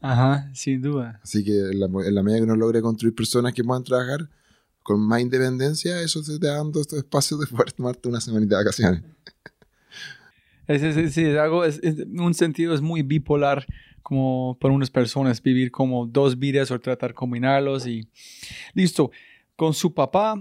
Ajá, 0.00 0.48
sin 0.54 0.80
duda. 0.80 1.20
Así 1.24 1.42
que 1.42 1.58
en 1.58 1.80
la, 1.80 1.86
en 1.86 2.14
la 2.14 2.22
medida 2.22 2.38
que 2.38 2.44
uno 2.44 2.54
logre 2.54 2.80
construir 2.80 3.12
personas 3.12 3.52
que 3.52 3.64
puedan 3.64 3.82
trabajar 3.82 4.30
con 4.88 5.00
más 5.00 5.20
independencia, 5.20 6.00
eso 6.00 6.22
te 6.22 6.38
da 6.38 6.54
dando 6.54 6.80
estos 6.80 7.00
espacios 7.00 7.38
de 7.40 7.46
poder 7.46 7.72
tomarte 7.72 8.08
una 8.08 8.22
semanita 8.22 8.56
de 8.56 8.64
vacaciones. 8.64 9.02
Es, 10.66 10.82
es, 10.82 11.16
es, 11.16 11.38
algo, 11.38 11.64
es, 11.64 11.80
un 11.82 12.34
sentido 12.34 12.74
es 12.74 12.82
muy 12.82 13.00
bipolar 13.00 13.64
como 14.02 14.58
para 14.60 14.74
unas 14.74 14.90
personas 14.90 15.42
vivir 15.42 15.70
como 15.70 16.04
dos 16.06 16.38
vidas 16.38 16.70
o 16.70 16.78
tratar 16.78 17.12
de 17.12 17.14
combinarlos 17.14 17.86
y 17.86 18.06
listo. 18.74 19.10
Con 19.56 19.72
su 19.72 19.94
papá, 19.94 20.38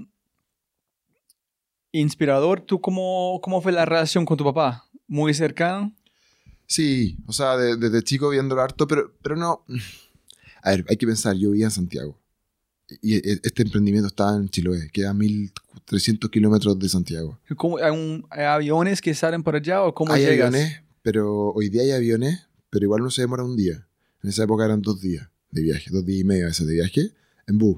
inspirador, 1.94 2.60
¿tú 2.60 2.82
cómo, 2.82 3.40
cómo 3.42 3.62
fue 3.62 3.72
la 3.72 3.86
relación 3.86 4.26
con 4.26 4.36
tu 4.36 4.44
papá? 4.44 4.84
¿Muy 5.08 5.34
cercano? 5.34 5.94
Sí, 6.66 7.16
o 7.26 7.32
sea, 7.32 7.56
desde 7.56 8.04
chico 8.04 8.30
viéndolo 8.30 8.62
harto, 8.62 8.86
pero, 8.86 9.14
pero 9.22 9.38
no... 9.38 9.64
A 10.62 10.72
ver, 10.72 10.84
hay 10.90 10.98
que 10.98 11.08
pensar, 11.08 11.38
yo 11.38 11.52
vivía 11.52 11.68
en 11.68 11.72
Santiago 11.72 12.20
y 13.02 13.16
e, 13.16 13.40
este 13.44 13.64
emprendimiento 13.64 14.08
estaba 14.08 14.36
en 14.36 14.50
Chiloé, 14.50 14.90
queda 14.92 15.12
a 15.12 15.14
1300 15.14 16.30
kilómetros 16.30 16.78
de 16.80 16.90
Santiago. 16.90 17.40
¿Cómo, 17.58 17.78
hay, 17.78 18.24
aviones 18.46 19.02
que 19.02 19.14
salen 19.14 19.44
por 19.44 19.56
allá 19.56 19.84
o 19.84 19.94
cómo 19.94 20.14
hay 20.14 20.26
llegas? 20.26 20.48
aviones, 20.48 20.82
pero 21.02 21.52
hoy 21.52 21.70
día 21.70 21.84
hay 21.84 21.92
aviones, 21.92 22.48
pero 22.70 22.86
igual 22.86 23.02
no 23.02 23.12
se 23.12 23.22
demora 23.22 23.44
un 23.44 23.56
día. 23.56 23.88
En 24.24 24.30
esa 24.30 24.44
época 24.44 24.66
eran 24.66 24.82
dos 24.82 25.02
días 25.02 25.30
de 25.52 25.62
viaje, 25.62 25.90
dos 25.92 26.06
días 26.06 26.22
y 26.22 26.24
medio 26.24 26.46
a 26.46 26.48
veces 26.48 26.68
de 26.68 26.74
viaje 26.74 27.12
en 27.48 27.58
bus. 27.58 27.78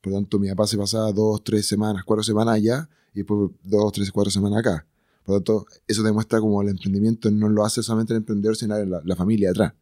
Por 0.00 0.12
lo 0.12 0.18
tanto, 0.18 0.38
mi 0.38 0.48
papá 0.48 0.66
se 0.66 0.76
pasaba 0.76 1.12
dos, 1.12 1.44
tres 1.44 1.66
semanas, 1.66 2.02
cuatro 2.04 2.22
semanas 2.24 2.56
allá 2.56 2.88
y 3.14 3.18
después 3.18 3.50
dos, 3.62 3.92
tres, 3.92 4.10
cuatro 4.10 4.30
semanas 4.30 4.58
acá. 4.58 4.86
Por 5.24 5.34
lo 5.34 5.40
tanto, 5.40 5.66
eso 5.86 6.02
demuestra 6.02 6.40
como 6.40 6.60
el 6.62 6.68
emprendimiento 6.68 7.30
no 7.30 7.48
lo 7.48 7.64
hace 7.64 7.82
solamente 7.82 8.12
el 8.12 8.18
emprendedor, 8.18 8.56
sino 8.56 8.76
la, 8.84 9.00
la 9.04 9.16
familia 9.16 9.50
atrás. 9.50 9.74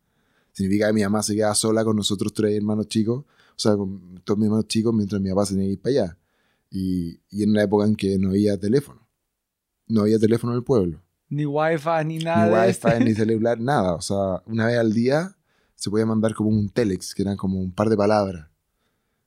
Significa 0.53 0.89
que 0.89 0.93
mi 0.93 1.03
mamá 1.03 1.23
se 1.23 1.35
queda 1.35 1.55
sola 1.55 1.85
con 1.85 1.97
nosotros 1.97 2.35
tres 2.35 2.55
hermanos 2.55 2.89
chicos, 2.89 3.25
sea, 3.61 3.77
con 3.77 4.21
todos 4.25 4.39
mis 4.39 4.47
hermanos 4.47 4.69
chicos, 4.69 4.95
mientras 4.95 5.21
mi 5.21 5.31
papá 5.31 5.47
se 5.47 5.55
tenía 5.55 5.69
que 5.69 5.73
ir 5.73 5.81
para 5.81 5.91
allá. 5.93 6.19
Y, 6.71 7.21
y 7.31 7.43
en 7.43 7.51
una 7.51 7.63
época 7.63 7.87
en 7.87 7.97
que 7.97 8.19
no 8.19 8.31
había 8.31 8.59
teléfono. 8.59 9.07
No 9.87 10.03
había 10.03 10.19
teléfono 10.19 10.53
en 10.53 10.59
el 10.59 10.65
pueblo. 10.65 11.03
Ni 11.29 11.47
wifi, 11.47 12.05
ni 12.07 12.19
nada. 12.19 12.47
Ni 12.47 12.69
wifi, 12.69 13.05
ni 13.05 13.15
celular, 13.15 13.61
nada. 13.61 13.95
O 13.95 14.01
sea, 14.01 14.43
una 14.47 14.67
vez 14.67 14.79
al 14.79 14.93
día 14.93 15.37
se 15.75 15.91
podía 15.91 16.07
mandar 16.07 16.35
como 16.35 16.51
un 16.51 16.69
telex, 16.69 17.15
que 17.15 17.23
eran 17.23 17.37
como 17.37 17.61
un 17.61 17.73
par 17.73 17.89
de 17.89 17.97
palabras. 17.97 18.49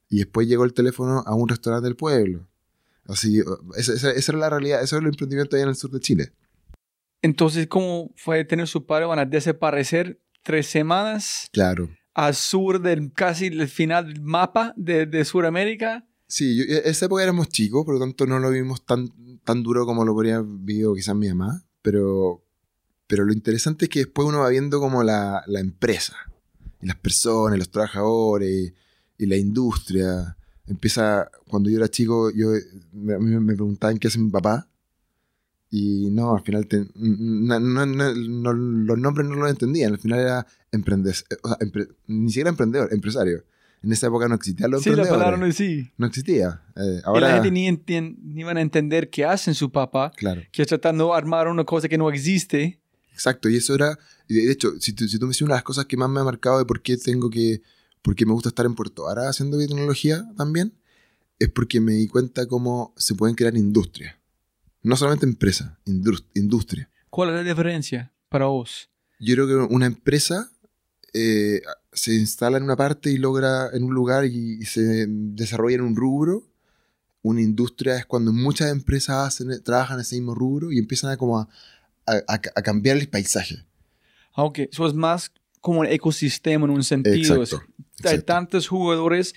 Y 0.09 0.17
después 0.17 0.47
llegó 0.47 0.63
el 0.63 0.73
teléfono 0.73 1.23
a 1.25 1.33
un 1.33 1.49
restaurante 1.49 1.85
del 1.85 1.95
pueblo. 1.95 2.47
Así, 3.05 3.41
esa, 3.75 3.93
esa, 3.93 4.11
esa 4.11 4.31
era 4.31 4.39
la 4.39 4.49
realidad, 4.49 4.81
eso 4.81 4.95
era 4.95 5.03
el 5.03 5.09
emprendimiento 5.09 5.55
allá 5.55 5.63
en 5.63 5.69
el 5.69 5.75
sur 5.75 5.91
de 5.91 5.99
Chile. 5.99 6.33
Entonces, 7.21 7.67
¿cómo 7.67 8.11
fue 8.15 8.43
tener 8.45 8.67
su 8.67 8.85
padre? 8.85 9.05
Van 9.05 9.19
a 9.19 9.25
desaparecer 9.25 10.21
tres 10.43 10.67
semanas. 10.67 11.47
Claro. 11.51 11.89
Al 12.13 12.35
sur 12.35 12.81
del 12.81 13.11
casi 13.11 13.47
el 13.47 13.67
final 13.67 14.07
del 14.07 14.21
mapa 14.21 14.73
de, 14.77 15.05
de 15.05 15.25
Sudamérica. 15.25 16.05
Sí, 16.27 16.55
yo, 16.55 16.63
e, 16.63 16.89
esa 16.89 17.05
época 17.05 17.23
éramos 17.23 17.49
chicos, 17.49 17.85
por 17.85 17.95
lo 17.95 17.99
tanto 17.99 18.25
no 18.25 18.39
lo 18.39 18.49
vimos 18.49 18.85
tan, 18.85 19.09
tan 19.43 19.63
duro 19.63 19.85
como 19.85 20.05
lo 20.05 20.13
podría 20.13 20.41
vivido 20.41 20.93
quizás 20.93 21.15
mi 21.15 21.27
mamá. 21.29 21.63
Pero, 21.81 22.43
pero 23.07 23.25
lo 23.25 23.33
interesante 23.33 23.85
es 23.85 23.89
que 23.89 23.99
después 23.99 24.27
uno 24.27 24.39
va 24.39 24.49
viendo 24.49 24.79
como 24.79 25.03
la, 25.03 25.43
la 25.47 25.59
empresa, 25.59 26.15
y 26.81 26.87
las 26.87 26.97
personas, 26.97 27.57
los 27.57 27.69
trabajadores, 27.69 28.73
y, 29.17 29.25
la 29.25 29.37
industria. 29.37 30.37
Empieza, 30.65 31.29
cuando 31.47 31.69
yo 31.69 31.77
era 31.77 31.87
chico, 31.87 32.31
yo, 32.31 32.51
mí 32.91 33.39
me 33.39 33.53
preguntaban 33.55 33.97
qué 33.97 34.07
hace 34.07 34.19
mi 34.19 34.29
papá. 34.29 34.67
Y 35.75 36.11
no, 36.11 36.35
al 36.35 36.43
final 36.43 36.67
no, 36.93 37.59
no, 37.59 38.53
los 38.53 38.99
nombres 38.99 39.27
no 39.27 39.37
los 39.37 39.49
entendían. 39.49 39.93
Al 39.93 39.97
final 39.97 40.19
era 40.19 40.45
sea, 40.71 41.57
ni 42.05 42.29
siquiera 42.29 42.51
emprendedor, 42.51 42.93
empresario. 42.93 43.43
En 43.81 43.91
esa 43.91 44.05
época 44.05 44.27
no 44.27 44.35
existía 44.35 44.67
los 44.67 44.83
sí, 44.83 44.91
la 44.91 45.09
palabra 45.09 45.35
no, 45.35 45.51
sí. 45.51 45.89
no 45.97 46.05
existía. 46.05 46.61
Eh, 46.75 47.01
ahora, 47.03 47.17
y 47.17 47.21
la 47.21 47.33
gente 47.41 47.49
ni, 47.49 48.11
ni 48.21 48.43
van 48.43 48.57
a 48.57 48.61
entender 48.61 49.09
qué 49.09 49.25
hacen 49.25 49.55
su 49.55 49.71
papá. 49.71 50.11
Claro. 50.15 50.43
Que 50.51 50.63
tratando 50.63 51.07
de 51.07 51.17
armar 51.17 51.47
una 51.47 51.63
cosa 51.63 51.89
que 51.89 51.97
no 51.97 52.07
existe. 52.07 52.79
Exacto, 53.11 53.49
y 53.49 53.55
eso 53.55 53.73
era, 53.73 53.97
de 54.29 54.51
hecho, 54.51 54.73
si 54.79 54.93
tú, 54.93 55.07
si 55.07 55.17
tú 55.17 55.25
me 55.25 55.29
dices 55.29 55.41
una 55.41 55.55
de 55.55 55.57
las 55.57 55.63
cosas 55.63 55.85
que 55.85 55.97
más 55.97 56.07
me 56.07 56.19
ha 56.19 56.23
marcado 56.23 56.59
de 56.59 56.65
por 56.65 56.83
qué 56.83 56.97
tengo 56.97 57.31
que, 57.31 57.63
por 58.03 58.13
qué 58.13 58.27
me 58.27 58.33
gusta 58.33 58.49
estar 58.49 58.67
en 58.67 58.75
Puerto 58.75 59.09
Ara 59.09 59.27
haciendo 59.27 59.57
biotecnología 59.57 60.23
también, 60.37 60.75
es 61.39 61.49
porque 61.49 61.81
me 61.81 61.93
di 61.93 62.07
cuenta 62.07 62.45
cómo 62.45 62.93
se 62.95 63.15
pueden 63.15 63.35
crear 63.35 63.57
industrias 63.57 64.13
no 64.83 64.95
solamente 64.95 65.25
empresa, 65.25 65.79
industria. 65.85 66.89
¿Cuál 67.09 67.29
es 67.29 67.35
la 67.35 67.43
diferencia 67.43 68.11
para 68.29 68.45
vos? 68.45 68.89
Yo 69.19 69.35
creo 69.35 69.47
que 69.47 69.73
una 69.73 69.85
empresa 69.85 70.51
eh, 71.13 71.61
se 71.91 72.13
instala 72.13 72.57
en 72.57 72.63
una 72.63 72.75
parte 72.75 73.11
y 73.11 73.17
logra 73.17 73.69
en 73.71 73.83
un 73.83 73.93
lugar 73.93 74.25
y, 74.25 74.65
se 74.65 75.05
desarrolla 75.07 75.75
en 75.75 75.81
un 75.81 75.95
rubro. 75.95 76.43
Una 77.21 77.41
industria 77.41 77.97
es 77.97 78.05
cuando 78.05 78.33
muchas 78.33 78.71
empresas 78.71 79.27
hacen, 79.27 79.63
trabajan 79.63 79.97
en 79.97 80.01
ese 80.01 80.15
mismo 80.15 80.35
rubro 80.35 80.71
y 80.71 80.79
empiezan 80.79 81.11
a, 81.11 81.17
como 81.17 81.39
a, 81.39 82.37
cambiar 82.63 82.97
el 82.97 83.07
paisaje. 83.07 83.63
Aunque 84.33 84.69
eso 84.71 84.85
es 84.87 84.93
más 84.93 85.31
como 85.61 85.79
un 85.79 85.85
ecosistema 85.85 86.65
en 86.65 86.71
un 86.71 86.83
sentido. 86.83 87.41
Exacto, 87.41 87.63
Hay 88.03 88.21
tantos 88.23 88.67
jugadores 88.67 89.33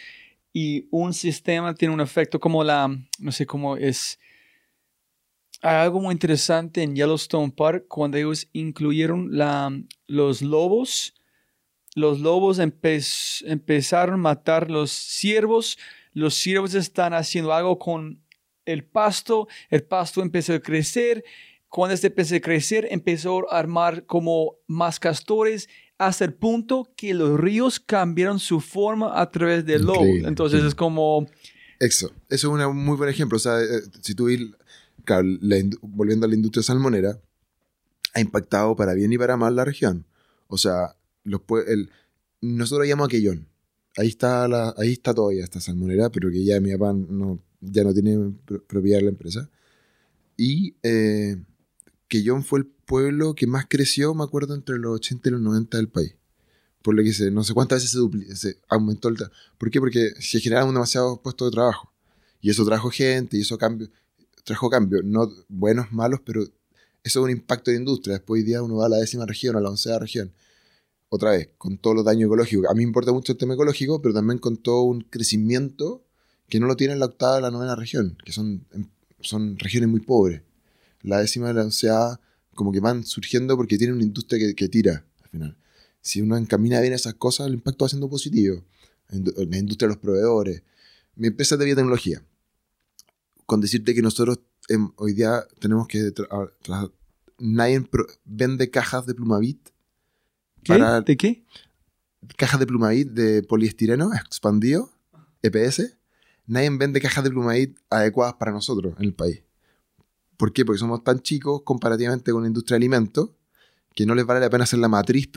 y 0.53 0.89
un 0.91 1.13
sistema 1.13 1.75
tiene 1.75 1.95
un 1.95 2.01
efecto 2.01 2.41
como 2.41 2.65
la, 2.65 2.89
no 3.21 3.33
sé 3.33 3.47
cómo 3.47 3.77
es, 3.77 4.19
hay 5.67 5.83
algo 5.83 6.01
muy 6.01 6.13
interesante 6.13 6.85
en 6.85 6.95
Yellowstone 6.95 7.51
Park 7.51 7.87
cuando 7.89 8.17
ellos 8.17 8.49
incluyeron 8.53 9.37
la, 9.37 9.77
los 10.07 10.41
lobos. 10.41 11.15
Los 11.97 12.21
lobos 12.21 12.61
empezaron 12.61 14.15
a 14.15 14.19
matar 14.19 14.71
los 14.71 14.93
ciervos. 14.93 15.77
Los 16.13 16.35
ciervos 16.35 16.75
están 16.75 17.15
haciendo 17.15 17.53
algo 17.53 17.81
con 17.81 18.23
el 18.65 18.85
pasto. 18.85 19.49
El 19.69 19.83
pasto 19.83 20.23
empezó 20.23 20.55
a 20.55 20.61
crecer. 20.61 21.25
Cuando 21.69 21.95
este 21.95 22.07
empezó 22.07 22.37
a 22.37 22.41
crecer, 22.41 22.87
empezó 22.93 23.53
a 23.53 23.59
armar 23.59 24.07
como 24.07 24.59
más 24.69 25.01
castores 25.01 25.69
hasta 25.99 26.25
el 26.25 26.35
punto 26.35 26.93
que 26.97 27.13
los 27.13 27.41
ríos 27.41 27.81
cambiaron 27.81 28.39
su 28.39 28.61
forma 28.61 29.21
a 29.21 29.33
través 29.33 29.67
del 29.67 29.83
lobo. 29.83 30.05
Entonces 30.05 30.63
es 30.63 30.77
como... 30.77 31.27
Eso, 31.81 32.13
eso 32.29 32.57
es 32.57 32.67
un 32.67 32.85
muy 32.85 32.97
buen 32.97 33.11
ejemplo. 33.11 33.37
O 33.37 33.41
sea, 33.41 33.61
eh, 33.61 33.81
si 34.01 34.15
tú 34.15 34.29
volviendo 35.83 36.27
a 36.27 36.29
la 36.29 36.35
industria 36.35 36.63
salmonera, 36.63 37.21
ha 38.15 38.21
impactado 38.21 38.75
para 38.77 38.95
bien 38.95 39.13
y 39.13 39.19
para 39.19 39.37
mal 39.37 39.55
la 39.55 39.65
región. 39.65 40.07
O 40.49 40.57
sea, 40.57 40.97
los, 41.25 41.43
el, 41.67 41.91
nosotros 42.41 42.89
llamamos 42.89 43.09
a 43.09 43.11
Quellón. 43.11 43.49
Ahí 43.97 44.09
está, 44.09 44.47
la, 44.49 44.75
ahí 44.79 44.93
está 44.93 45.15
todavía 45.15 45.45
esta 45.45 45.61
salmonera, 45.61 46.11
pero 46.11 46.31
que 46.31 46.45
ya 46.45 46.61
mi 46.61 46.73
papá 46.73 46.93
no, 46.93 47.43
ya 47.61 47.85
no 47.85 47.93
tiene 47.93 48.35
propiedad 48.67 48.99
de 48.99 49.05
la 49.05 49.11
empresa. 49.11 49.51
Y 50.37 50.77
eh, 50.83 51.37
Quellón 52.09 52.45
fue 52.45 52.61
el 52.61 52.67
pueblo 52.67 53.35
que 53.35 53.47
más 53.47 53.67
creció, 53.69 54.15
me 54.15 54.25
acuerdo, 54.25 54.55
entre 54.55 54.79
los 54.79 54.97
80 54.97 55.29
y 55.29 55.33
los 55.33 55.41
90 55.41 55.77
del 55.77 55.89
país. 55.89 56.15
Por 56.83 56.95
lo 56.95 57.03
que 57.03 57.13
se, 57.13 57.31
no 57.31 57.43
sé 57.43 57.53
cuántas 57.53 57.83
veces 57.83 57.91
se, 57.91 58.37
se 58.37 58.61
aumentó 58.69 59.09
el... 59.09 59.17
¿Por 59.59 59.71
qué? 59.71 59.81
Porque 59.81 60.13
se 60.21 60.41
generaron 60.41 60.73
demasiados 60.73 61.19
puestos 61.21 61.51
de 61.51 61.55
trabajo. 61.55 61.93
Y 62.41 62.51
eso 62.51 62.65
trajo 62.65 62.91
gente, 62.91 63.37
y 63.37 63.41
eso 63.41 63.59
cambió 63.59 63.89
trajo 64.47 64.71
cambios, 64.71 65.05
no 65.05 65.29
buenos, 65.49 65.93
malos, 65.93 66.21
pero 66.25 66.43
eso 66.43 66.53
es 67.03 67.17
un 67.17 67.31
impacto 67.31 67.73
de 67.73 67.77
industria. 67.79 68.15
Después 68.15 68.41
hoy 68.41 68.47
día 68.47 68.63
uno 68.63 68.77
va 68.77 68.87
a 68.87 68.89
la 68.89 68.99
décima 68.99 69.27
región, 69.27 69.57
a 69.57 69.61
la 69.61 69.69
oncea 69.69 69.99
región. 69.99 70.33
Otra 71.09 71.33
vez, 71.33 71.51
con 71.59 71.79
todos 71.79 71.97
los 71.97 72.05
daños 72.05 72.27
ecológicos. 72.27 72.67
A 72.71 72.75
mí 72.75 72.79
me 72.79 72.85
importa 72.85 73.13
mucho 73.13 73.33
el 73.33 73.39
tema 73.39 73.55
ecológico, 73.55 74.01
pero 74.01 74.15
también 74.15 74.39
con 74.39 74.57
todo 74.57 74.83
un 74.83 75.01
crecimiento 75.01 76.05
que 76.49 76.61
no 76.61 76.67
lo 76.67 76.77
tiene 76.77 76.95
la 76.95 77.07
octava 77.07 77.41
y 77.41 77.43
la 77.43 77.51
novena 77.51 77.75
región, 77.75 78.17
que 78.25 78.33
son, 78.33 78.65
son 79.21 79.59
regiones 79.59 79.91
muy 79.91 80.01
pobres. 80.01 80.43
La 81.03 81.19
décima 81.19 81.53
la 81.53 81.63
oncea 81.63 82.21
como 82.55 82.71
que 82.71 82.79
van 82.79 83.05
surgiendo 83.05 83.57
porque 83.57 83.79
tienen 83.79 83.97
una 83.97 84.05
industria 84.05 84.55
que, 84.55 84.69
tira 84.69 85.05
al 85.25 85.29
final. 85.29 85.57
Si 86.01 86.21
uno 86.23 86.37
encamina 86.37 86.81
bien 86.81 86.93
esas 86.93 87.15
cosas, 87.15 87.49
el 87.49 87.55
impacto 87.55 87.85
va 87.85 87.89
siendo 87.89 88.09
positivo. 88.09 88.63
La 89.09 89.59
industria 89.59 89.89
de 89.89 89.95
los 89.95 89.99
proveedores. 89.99 90.63
Mi 91.17 91.27
empresa 91.27 91.57
es 91.57 91.59
de 91.59 91.65
biotecnología 91.65 92.23
con 93.47 93.61
decirte 93.61 93.95
que 93.95 94.03
nosotros 94.03 94.41
em, 94.69 94.91
hoy 94.97 95.15
día 95.15 95.47
tenemos 95.61 95.87
que... 95.87 96.13
nadie 97.39 97.89
vende 98.25 98.71
cajas 98.71 99.07
de 99.07 99.15
plumavit. 99.15 99.71
¿Qué? 100.63 100.75
¿De 101.07 101.17
qué? 101.17 101.47
Cajas 102.37 102.59
de 102.59 102.67
plumavit 102.67 103.09
de 103.09 103.43
poliestireno 103.45 104.13
expandido, 104.13 104.91
EPS. 105.43 105.97
Nadie 106.47 106.71
vende 106.71 107.01
cajas 107.01 107.25
de 107.25 107.31
plumavit 107.31 107.79
adecuadas 107.89 108.35
para 108.35 108.53
nosotros 108.53 108.95
en 108.99 109.05
el 109.05 109.15
país. 109.15 109.43
¿Por 110.37 110.53
qué? 110.53 110.65
Porque 110.65 110.79
somos 110.79 111.03
tan 111.03 111.21
chicos 111.21 111.63
comparativamente 111.63 112.33
con 112.33 112.43
la 112.43 112.49
industria 112.49 112.75
de 112.75 112.79
alimentos 112.79 113.31
que 113.95 114.05
no 114.05 114.15
les 114.15 114.27
vale 114.27 114.41
la 114.41 114.51
pena 114.51 114.65
hacer 114.65 114.79
la 114.79 114.89
matriz, 114.89 115.31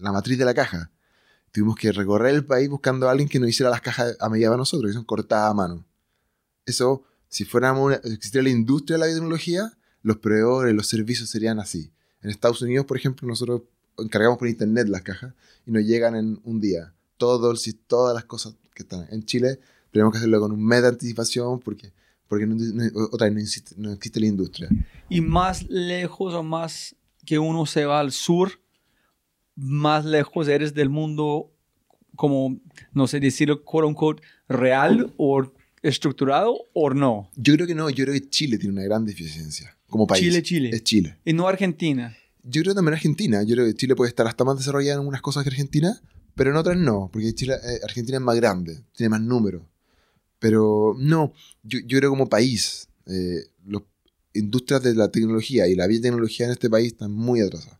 la 0.00 0.12
matriz 0.12 0.36
de 0.36 0.44
la 0.44 0.52
caja. 0.52 0.90
Tuvimos 1.50 1.76
que 1.76 1.92
recorrer 1.92 2.34
el 2.34 2.44
país 2.44 2.68
buscando 2.68 3.08
a 3.08 3.10
alguien 3.10 3.28
que 3.28 3.38
nos 3.38 3.48
hiciera 3.48 3.70
las 3.70 3.80
cajas 3.80 4.16
a 4.20 4.28
medida 4.28 4.48
para 4.48 4.58
nosotros, 4.58 4.90
que 4.90 4.94
son 4.94 5.04
cortadas 5.04 5.50
a 5.50 5.54
mano. 5.54 5.86
Eso 6.66 7.04
si 7.32 7.46
fuéramos 7.46 7.86
una, 7.86 7.94
existiera 7.94 8.44
la 8.44 8.50
industria 8.50 8.96
de 8.96 9.00
la 9.00 9.06
biotecnología, 9.06 9.72
los 10.02 10.18
proveedores, 10.18 10.74
los 10.74 10.86
servicios 10.86 11.30
serían 11.30 11.60
así. 11.60 11.90
En 12.20 12.28
Estados 12.28 12.60
Unidos, 12.60 12.84
por 12.84 12.98
ejemplo, 12.98 13.26
nosotros 13.26 13.62
encargamos 13.96 14.36
por 14.36 14.48
internet 14.48 14.86
las 14.88 15.00
cajas 15.00 15.32
y 15.66 15.70
nos 15.70 15.82
llegan 15.82 16.14
en 16.14 16.38
un 16.44 16.60
día. 16.60 16.92
Todos, 17.16 17.66
todas 17.86 18.14
las 18.14 18.26
cosas 18.26 18.54
que 18.74 18.82
están. 18.82 19.06
En 19.10 19.24
Chile 19.24 19.58
tenemos 19.92 20.12
que 20.12 20.18
hacerlo 20.18 20.40
con 20.40 20.52
un 20.52 20.62
mes 20.62 20.82
de 20.82 20.88
anticipación 20.88 21.58
porque, 21.60 21.94
porque 22.28 22.46
no, 22.46 22.54
otra 23.10 23.30
no 23.30 23.40
existe, 23.40 23.76
no 23.78 23.92
existe 23.92 24.20
la 24.20 24.26
industria. 24.26 24.68
Y 25.08 25.22
más 25.22 25.66
lejos 25.70 26.34
o 26.34 26.42
más 26.42 26.94
que 27.24 27.38
uno 27.38 27.64
se 27.64 27.86
va 27.86 28.00
al 28.00 28.12
sur, 28.12 28.60
más 29.56 30.04
lejos 30.04 30.48
eres 30.48 30.74
del 30.74 30.90
mundo 30.90 31.50
como, 32.14 32.60
no 32.92 33.06
sé, 33.06 33.20
decirlo, 33.20 33.64
quote 33.64 33.86
unquote, 33.86 34.22
real 34.48 35.14
o 35.16 35.50
estructurado 35.82 36.68
o 36.72 36.90
no? 36.90 37.30
Yo 37.36 37.54
creo 37.54 37.66
que 37.66 37.74
no, 37.74 37.90
yo 37.90 38.04
creo 38.04 38.14
que 38.14 38.28
Chile 38.28 38.58
tiene 38.58 38.74
una 38.74 38.84
gran 38.84 39.04
deficiencia 39.04 39.76
como 39.88 40.06
país. 40.06 40.22
Chile, 40.22 40.42
Chile. 40.42 40.70
Es 40.72 40.84
Chile. 40.84 41.18
Y 41.24 41.32
no 41.32 41.48
Argentina. 41.48 42.16
Yo 42.42 42.62
creo 42.62 42.74
también 42.74 42.94
Argentina. 42.94 43.42
Yo 43.42 43.54
creo 43.54 43.66
que 43.66 43.74
Chile 43.74 43.94
puede 43.94 44.08
estar 44.08 44.26
hasta 44.26 44.44
más 44.44 44.56
desarrollado 44.56 44.94
en 44.94 45.00
algunas 45.00 45.20
cosas 45.22 45.44
que 45.44 45.50
Argentina, 45.50 46.00
pero 46.34 46.50
en 46.50 46.56
otras 46.56 46.76
no, 46.76 47.10
porque 47.12 47.34
Chile, 47.34 47.54
eh, 47.54 47.80
Argentina 47.84 48.18
es 48.18 48.22
más 48.22 48.36
grande, 48.36 48.82
tiene 48.96 49.10
más 49.10 49.20
números. 49.20 49.62
Pero 50.38 50.96
no, 50.98 51.32
yo, 51.62 51.78
yo 51.86 51.98
creo 51.98 52.10
como 52.10 52.28
país, 52.28 52.88
eh, 53.06 53.44
las 53.66 53.82
industrias 54.34 54.82
de 54.82 54.94
la 54.94 55.10
tecnología 55.10 55.68
y 55.68 55.74
la 55.74 55.86
biotecnología 55.86 56.46
en 56.46 56.52
este 56.52 56.70
país 56.70 56.92
están 56.92 57.12
muy 57.12 57.40
atrasadas. 57.40 57.78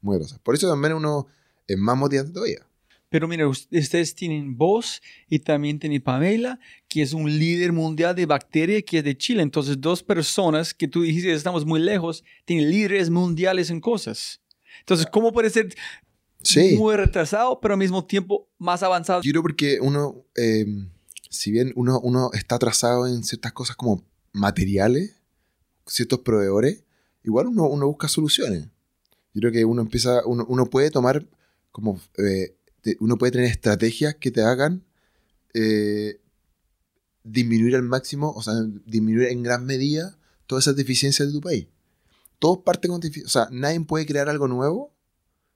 Muy 0.00 0.16
atrasadas. 0.16 0.40
Por 0.42 0.54
eso 0.54 0.68
también 0.68 0.94
uno 0.94 1.26
es 1.66 1.76
más 1.76 1.98
motivante 1.98 2.32
todavía. 2.32 2.67
Pero 3.08 3.26
mira, 3.26 3.48
ustedes 3.48 4.14
tienen 4.14 4.56
vos 4.56 5.00
y 5.28 5.38
también 5.38 5.78
tienen 5.78 6.02
Pamela, 6.02 6.60
que 6.88 7.02
es 7.02 7.14
un 7.14 7.38
líder 7.38 7.72
mundial 7.72 8.14
de 8.14 8.26
bacterias 8.26 8.82
que 8.86 8.98
es 8.98 9.04
de 9.04 9.16
Chile. 9.16 9.42
Entonces, 9.42 9.80
dos 9.80 10.02
personas 10.02 10.74
que 10.74 10.88
tú 10.88 11.02
dijiste 11.02 11.32
estamos 11.32 11.64
muy 11.64 11.80
lejos, 11.80 12.22
tienen 12.44 12.70
líderes 12.70 13.08
mundiales 13.08 13.70
en 13.70 13.80
cosas. 13.80 14.40
Entonces, 14.80 15.06
¿cómo 15.10 15.32
puede 15.32 15.48
ser 15.48 15.74
muy 16.76 16.96
retrasado, 16.96 17.60
pero 17.60 17.74
al 17.74 17.78
mismo 17.80 18.04
tiempo 18.04 18.48
más 18.58 18.82
avanzado? 18.82 19.22
Yo 19.22 19.32
creo 19.32 19.42
porque 19.42 19.78
uno, 19.80 20.24
em, 20.36 20.90
si 21.30 21.50
bien 21.50 21.72
uno, 21.76 22.00
uno 22.00 22.30
está 22.34 22.56
atrasado 22.56 23.06
en 23.06 23.24
ciertas 23.24 23.52
cosas 23.52 23.74
como 23.76 24.04
materiales, 24.32 25.16
ciertos 25.86 26.20
proveedores, 26.20 26.84
igual 27.24 27.46
uno, 27.46 27.66
uno 27.68 27.86
busca 27.86 28.08
soluciones. 28.08 28.66
Yo 29.32 29.40
creo 29.40 29.52
que 29.52 29.64
uno 29.64 29.80
empieza, 29.80 30.26
uno, 30.26 30.44
uno 30.48 30.66
puede 30.66 30.90
tomar 30.90 31.24
como 31.70 32.00
eh, 32.18 32.54
uno 33.00 33.18
puede 33.18 33.32
tener 33.32 33.50
estrategias 33.50 34.16
que 34.16 34.30
te 34.30 34.42
hagan 34.42 34.84
eh, 35.54 36.20
disminuir 37.24 37.76
al 37.76 37.82
máximo, 37.82 38.32
o 38.32 38.42
sea, 38.42 38.54
disminuir 38.86 39.28
en 39.28 39.42
gran 39.42 39.64
medida 39.64 40.18
todas 40.46 40.64
esas 40.64 40.76
deficiencias 40.76 41.28
de 41.28 41.34
tu 41.34 41.40
país. 41.40 41.66
Todos 42.38 42.58
parten 42.64 42.90
con 42.90 43.00
deficiencias. 43.00 43.36
O 43.36 43.46
sea, 43.46 43.58
nadie 43.58 43.80
puede 43.80 44.06
crear 44.06 44.28
algo 44.28 44.48
nuevo 44.48 44.94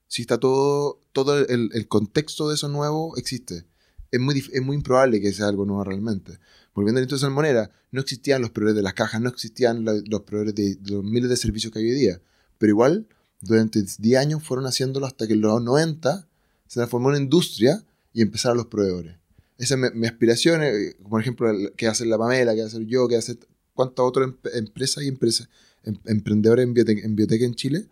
si 0.09 0.23
está 0.23 0.39
todo, 0.39 1.01
todo 1.13 1.39
el, 1.39 1.89
contexto 1.89 2.49
de 2.49 2.57
eso 2.57 2.69
nuevo 2.69 3.17
existe. 3.17 3.65
Es 4.11 4.21
muy, 4.21 4.45
es 4.53 4.63
muy 4.63 4.77
improbable 4.77 5.23
que 5.23 5.33
sea 5.33 5.49
algo 5.49 5.65
nuevo 5.65 5.85
realmente. 5.85 6.39
Volviendo 6.75 6.99
a 6.99 7.01
la 7.01 7.05
industria 7.05 7.29
salmonera, 7.29 7.71
no 7.93 8.03
existían 8.03 8.43
los 8.43 8.51
proveedores 8.51 8.77
de 8.77 8.83
las 8.83 8.93
cajas, 8.93 9.23
no 9.23 9.31
existían 9.31 9.87
los 9.87 10.21
proveedores 10.23 10.55
de, 10.55 10.75
de, 10.75 10.91
los 10.93 11.03
miles 11.03 11.31
de 11.31 11.37
servicios 11.39 11.73
que 11.73 11.79
hay 11.79 11.87
hoy 11.87 11.95
día. 11.95 12.21
Pero 12.59 12.73
igual, 12.73 13.07
durante 13.41 13.83
10 13.83 14.21
años 14.21 14.43
fueron 14.43 14.67
haciéndolo 14.67 15.07
hasta 15.07 15.27
que 15.27 15.33
en 15.33 15.41
los 15.41 15.63
90 15.63 16.29
se 16.73 16.81
transformó 16.81 17.15
en 17.15 17.25
industria 17.25 17.85
y 18.15 18.23
empezaron 18.23 18.57
los 18.57 18.65
proveedores. 18.65 19.15
Esa 19.59 19.75
es 19.75 19.95
mi, 19.95 20.07
aspiración, 20.07 20.63
eh, 20.63 20.97
por 21.07 21.21
ejemplo, 21.21 21.53
que 21.77 21.87
hacer 21.87 22.07
la 22.07 22.17
Pamela, 22.17 22.55
que 22.55 22.63
hacer 22.63 22.87
yo, 22.87 23.07
que 23.09 23.17
hacer 23.17 23.37
cuántas 23.75 24.07
otras 24.07 24.31
empresas 24.55 25.05
y 25.05 25.09
em, 25.09 25.99
emprendedores 26.07 26.65
en 26.65 26.73
biotech 27.15 27.43
en 27.43 27.55
Chile, 27.57 27.89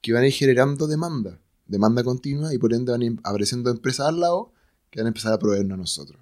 que 0.00 0.14
van 0.14 0.22
a 0.22 0.26
ir 0.26 0.32
generando 0.32 0.86
demanda, 0.86 1.38
demanda 1.66 2.02
continua 2.02 2.54
y 2.54 2.56
por 2.56 2.72
ende 2.72 2.92
van 2.92 3.02
a 3.02 3.04
ir 3.04 3.20
apareciendo 3.24 3.70
empresas 3.70 4.08
al 4.08 4.20
lado 4.20 4.54
que 4.88 5.00
van 5.00 5.06
a 5.06 5.08
empezar 5.08 5.34
a 5.34 5.38
proveernos 5.38 5.74
a 5.74 5.76
nosotros. 5.76 6.18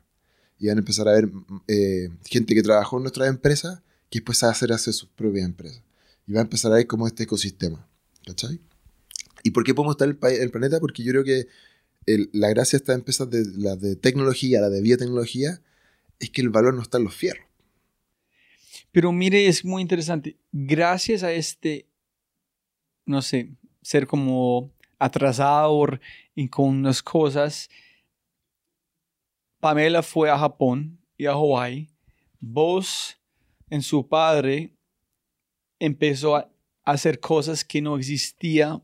Y 0.58 0.66
van 0.66 0.78
a 0.78 0.80
empezar 0.80 1.06
a 1.06 1.12
ver 1.12 1.30
eh, 1.68 2.08
gente 2.24 2.52
que 2.56 2.64
trabajó 2.64 2.96
en 2.96 3.04
nuestras 3.04 3.28
empresas 3.28 3.78
que 4.10 4.18
después 4.18 4.42
va 4.42 4.48
a 4.48 4.50
hacer, 4.50 4.72
hacer 4.72 4.92
sus 4.92 5.08
propias 5.10 5.44
empresas. 5.44 5.84
Y 6.26 6.32
va 6.32 6.40
a 6.40 6.42
empezar 6.42 6.72
a 6.72 6.74
ver 6.74 6.88
como 6.88 7.06
este 7.06 7.22
ecosistema. 7.22 7.86
¿Cachai? 8.26 8.58
¿Y 9.44 9.52
por 9.52 9.62
qué 9.62 9.72
podemos 9.72 9.94
estar 9.94 10.08
el, 10.08 10.18
el 10.40 10.50
planeta? 10.50 10.80
Porque 10.80 11.04
yo 11.04 11.12
creo 11.12 11.22
que 11.22 11.46
la 12.06 12.48
gracia 12.48 12.78
de 12.78 13.02
estas 13.06 13.30
de, 13.30 13.44
la 13.56 13.76
de 13.76 13.96
tecnología, 13.96 14.60
la 14.60 14.70
de 14.70 14.82
biotecnología, 14.82 15.60
es 16.18 16.30
que 16.30 16.40
el 16.40 16.50
valor 16.50 16.74
no 16.74 16.82
está 16.82 16.98
en 16.98 17.04
los 17.04 17.14
fierros. 17.14 17.46
Pero 18.90 19.10
mire, 19.12 19.46
es 19.46 19.64
muy 19.64 19.82
interesante. 19.82 20.36
Gracias 20.52 21.22
a 21.22 21.32
este, 21.32 21.86
no 23.06 23.22
sé, 23.22 23.50
ser 23.80 24.06
como 24.06 24.70
atrasador 24.98 26.00
y 26.34 26.48
con 26.48 26.82
las 26.82 27.02
cosas, 27.02 27.68
Pamela 29.60 30.02
fue 30.02 30.30
a 30.30 30.38
Japón 30.38 30.98
y 31.16 31.26
a 31.26 31.32
Hawái. 31.32 31.88
Vos, 32.40 33.16
en 33.70 33.82
su 33.82 34.06
padre, 34.06 34.72
empezó 35.78 36.36
a 36.36 36.50
hacer 36.84 37.20
cosas 37.20 37.64
que 37.64 37.80
no 37.80 37.96
existían 37.96 38.82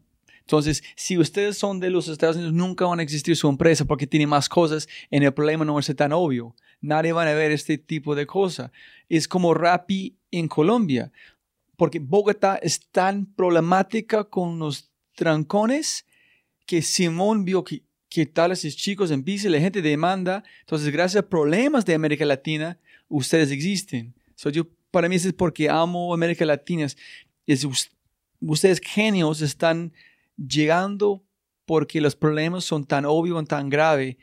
entonces, 0.49 0.83
si 0.97 1.19
ustedes 1.19 1.59
son 1.59 1.79
de 1.79 1.91
los 1.91 2.09
Estados 2.09 2.37
Unidos, 2.37 2.55
nunca 2.55 2.87
van 2.87 3.01
a 3.01 3.03
existir 3.03 3.37
su 3.37 3.51
empresa 3.51 3.85
porque 3.85 4.07
tiene 4.07 4.27
más 4.27 4.49
cosas 4.49 4.89
y 5.11 5.23
el 5.23 5.35
problema 5.35 5.63
no 5.67 5.79
es 5.79 5.95
tan 5.95 6.11
obvio. 6.15 6.57
Nadie 6.81 7.13
va 7.13 7.25
a 7.25 7.35
ver 7.35 7.51
este 7.51 7.77
tipo 7.77 8.15
de 8.15 8.27
cosas. 8.27 8.71
Es 9.11 9.29
como 9.29 9.53
Rappi 9.53 10.17
en 10.31 10.49
Colombia, 10.49 11.13
porque 11.77 11.99
Bogotá 11.99 12.59
es 12.63 12.81
tan 12.81 13.27
problemática 13.27 14.25
con 14.25 14.59
los 14.59 14.91
trancones 15.15 16.07
que 16.65 16.81
Simón 16.81 17.45
vio 17.45 17.63
que, 17.63 17.83
que 18.09 18.25
tal 18.25 18.53
esos 18.53 18.75
chicos 18.75 19.11
en 19.11 19.25
bici, 19.25 19.51
la 19.51 19.61
gente 19.61 19.83
demanda. 19.83 20.45
Entonces, 20.61 20.91
gracias 20.91 21.25
a 21.25 21.29
problemas 21.29 21.85
de 21.85 21.93
América 21.93 22.25
Latina, 22.25 22.79
ustedes 23.09 23.51
existen. 23.51 24.15
So, 24.35 24.49
yo, 24.49 24.67
para 24.91 25.11
mí 25.11 25.17
es 25.17 25.31
porque 25.35 25.69
amo 25.69 26.15
América 26.15 26.47
Latina. 26.47 26.87
Es, 27.47 27.69
ustedes 28.41 28.81
genios 28.81 29.43
están 29.43 29.93
llegando 30.38 31.24
porque 31.66 32.01
los 32.01 32.16
problemas 32.16 32.64
son 32.64 32.87
tan 32.87 33.05
obvios, 33.05 33.44
tan 33.46 33.68
graves, 33.68 34.16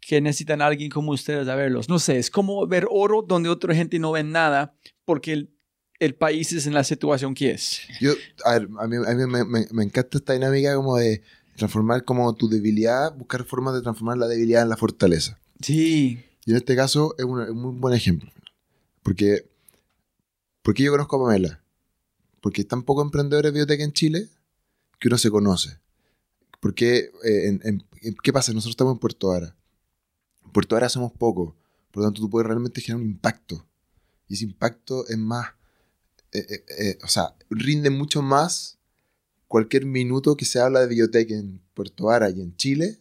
que 0.00 0.20
necesitan 0.20 0.62
a 0.62 0.66
alguien 0.66 0.90
como 0.90 1.12
ustedes 1.12 1.48
a 1.48 1.54
verlos. 1.54 1.88
No 1.88 1.98
sé, 1.98 2.18
es 2.18 2.30
como 2.30 2.66
ver 2.66 2.86
oro 2.90 3.22
donde 3.26 3.48
otra 3.48 3.74
gente 3.74 3.98
no 3.98 4.12
ve 4.12 4.22
nada 4.22 4.76
porque 5.04 5.32
el, 5.32 5.54
el 5.98 6.14
país 6.14 6.52
es 6.52 6.66
en 6.66 6.74
la 6.74 6.84
situación 6.84 7.34
que 7.34 7.52
es. 7.52 7.80
Yo, 8.00 8.12
a, 8.44 8.58
ver, 8.58 8.68
a 8.78 8.86
mí, 8.86 8.96
a 8.96 9.14
mí 9.14 9.26
me, 9.26 9.44
me, 9.44 9.66
me, 9.70 9.82
encanta 9.82 10.18
esta 10.18 10.34
dinámica 10.34 10.76
como 10.76 10.96
de 10.96 11.22
transformar 11.56 12.04
como 12.04 12.32
tu 12.34 12.48
debilidad, 12.48 13.16
buscar 13.16 13.44
formas 13.44 13.74
de 13.74 13.82
transformar 13.82 14.18
la 14.18 14.26
debilidad 14.26 14.62
en 14.62 14.68
la 14.68 14.76
fortaleza. 14.76 15.40
Sí. 15.60 16.22
Y 16.44 16.50
en 16.50 16.56
este 16.56 16.76
caso 16.76 17.14
es 17.18 17.24
un, 17.24 17.42
es 17.42 17.50
un 17.50 17.62
muy 17.62 17.74
buen 17.74 17.94
ejemplo. 17.94 18.30
Porque, 19.02 19.48
porque 20.62 20.82
yo 20.82 20.92
conozco 20.92 21.16
a 21.16 21.26
Pamela. 21.26 21.62
Porque 22.40 22.60
están 22.62 22.82
pocos 22.82 23.04
emprendedores 23.04 23.52
de 23.52 23.58
biotech 23.58 23.80
en 23.80 23.92
Chile 23.92 24.28
que 24.98 25.08
uno 25.08 25.18
se 25.18 25.30
conoce. 25.30 25.78
Porque, 26.60 27.10
eh, 27.24 27.58
¿qué 28.22 28.32
pasa? 28.32 28.52
Nosotros 28.52 28.72
estamos 28.72 28.94
en 28.94 28.98
Puerto 28.98 29.32
Ara. 29.32 29.54
En 30.44 30.52
Puerto 30.52 30.76
Ara 30.76 30.88
somos 30.88 31.12
pocos, 31.12 31.54
por 31.90 32.02
lo 32.02 32.08
tanto 32.08 32.22
tú 32.22 32.30
puedes 32.30 32.46
realmente 32.46 32.80
generar 32.80 33.04
un 33.04 33.10
impacto. 33.10 33.66
Y 34.28 34.34
ese 34.34 34.44
impacto 34.44 35.06
es 35.08 35.18
más, 35.18 35.48
eh, 36.32 36.64
eh, 36.78 36.98
o 37.02 37.08
sea, 37.08 37.34
rinde 37.50 37.90
mucho 37.90 38.22
más 38.22 38.78
cualquier 39.46 39.84
minuto 39.86 40.36
que 40.36 40.44
se 40.44 40.58
habla 40.58 40.80
de 40.80 40.86
biotech 40.86 41.30
en 41.30 41.60
Puerto 41.74 42.10
Ara 42.10 42.30
y 42.30 42.40
en 42.40 42.56
Chile 42.56 42.98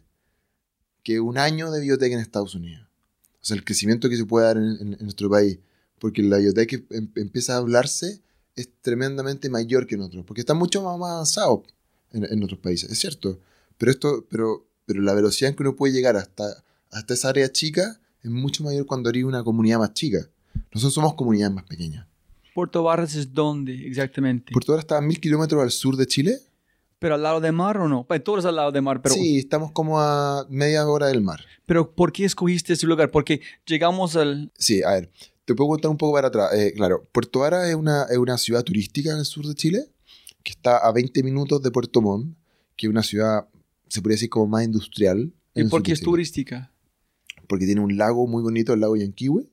que 1.03 1.19
un 1.19 1.38
año 1.38 1.71
de 1.71 1.82
biotech 1.82 2.12
en 2.12 2.19
Estados 2.19 2.56
Unidos. 2.56 2.88
O 3.41 3.45
sea, 3.45 3.56
el 3.56 3.63
crecimiento 3.63 4.10
que 4.10 4.17
se 4.17 4.25
puede 4.25 4.45
dar 4.45 4.58
en, 4.58 4.97
nuestro 5.01 5.29
país. 5.29 5.60
Porque 5.99 6.21
la 6.21 6.38
biotech 6.38 6.86
em, 6.91 7.10
empieza 7.15 7.53
a 7.53 7.58
hablarse 7.58 8.21
es 8.56 8.69
tremendamente 8.82 9.49
mayor 9.49 9.88
que 9.88 9.95
en 9.95 10.01
otros. 10.01 10.25
Porque 10.25 10.41
está 10.41 10.53
mucho 10.53 10.82
más 10.82 10.95
avanzado 10.95 11.63
en, 12.13 12.43
otros 12.43 12.60
países, 12.60 12.91
es 12.91 12.99
cierto. 12.99 13.39
Pero, 13.78 13.91
esto, 13.91 14.26
pero, 14.30 14.65
pero 14.86 15.02
la 15.02 15.13
velocidad 15.13 15.49
en 15.49 15.56
que 15.56 15.63
uno 15.63 15.76
puede 15.76 15.93
llegar 15.93 16.15
hasta, 16.15 16.63
hasta 16.91 17.13
esa 17.13 17.30
área 17.30 17.52
chica 17.52 17.99
es 18.21 18.32
mucho 18.32 18.63
mayor 18.63 18.86
cuando 18.86 19.10
eres 19.10 19.23
una 19.23 19.43
comunidad 19.43 19.80
más 19.80 19.93
chica. 19.93 20.30
Nosotros 20.73 20.93
somos 20.93 21.15
comunidades 21.15 21.54
más 21.54 21.65
pequeñas. 21.65 22.08
¿Puerto 22.54 22.84
Barras 22.84 23.15
es 23.15 23.34
dónde 23.34 23.88
exactamente? 23.88 24.52
Puerto 24.54 24.71
Barras 24.71 24.84
está 24.84 24.97
a 24.97 25.02
mil 25.02 25.19
kilómetros 25.19 25.62
al 25.62 25.71
sur 25.71 25.97
de 25.97 26.06
Chile. 26.06 26.38
¿Pero 26.99 27.15
al 27.15 27.23
lado 27.23 27.41
del 27.41 27.52
mar 27.52 27.78
o 27.80 27.89
no? 27.89 28.06
Pues 28.06 28.23
todos 28.23 28.45
al 28.45 28.56
lado 28.56 28.71
del 28.71 28.82
mar, 28.82 29.02
pero... 29.02 29.15
Sí, 29.15 29.39
estamos 29.39 29.71
como 29.71 29.99
a 29.99 30.45
media 30.49 30.88
hora 30.88 31.08
del 31.08 31.21
mar. 31.21 31.41
¿Pero 31.65 31.93
por 31.93 32.13
qué 32.13 32.23
escogiste 32.23 32.73
ese 32.73 32.86
lugar? 32.86 33.12
Porque 33.12 33.41
llegamos 33.65 34.15
al... 34.15 34.52
Sí, 34.58 34.82
a 34.84 34.91
ver, 34.91 35.12
te 35.43 35.54
puedo 35.54 35.71
contar 35.71 35.91
un 35.91 35.97
poco 35.97 36.13
para 36.13 36.30
atrás. 36.30 36.54
Eh, 36.54 36.71
claro, 36.73 37.06
Puerto 37.12 37.39
Vara 37.39 37.67
es 37.67 37.76
una, 37.76 38.04
es 38.04 38.17
una 38.17 38.38
ciudad 38.38 38.63
turística 38.63 39.12
en 39.12 39.17
el 39.17 39.26
sur 39.26 39.45
de 39.45 39.56
Chile 39.56 39.88
que 40.43 40.51
está 40.51 40.77
a 40.77 40.91
20 40.91 41.23
minutos 41.23 41.62
de 41.62 41.71
Puerto 41.71 42.01
Montt, 42.01 42.36
que 42.75 42.88
es 42.88 42.89
una 42.89 43.03
ciudad, 43.03 43.47
se 43.88 44.01
podría 44.01 44.15
decir, 44.15 44.29
como 44.29 44.47
más 44.47 44.65
industrial. 44.65 45.34
¿Y 45.56 45.63
por 45.65 45.84
qué 45.84 45.93
es 45.93 46.01
turística? 46.01 46.71
Porque 47.47 47.65
tiene 47.65 47.82
un 47.82 47.97
lago 47.97 48.27
muy 48.27 48.43
bonito, 48.43 48.73
el 48.73 48.82
lago 48.82 48.95
Yanquihue. 48.95 49.47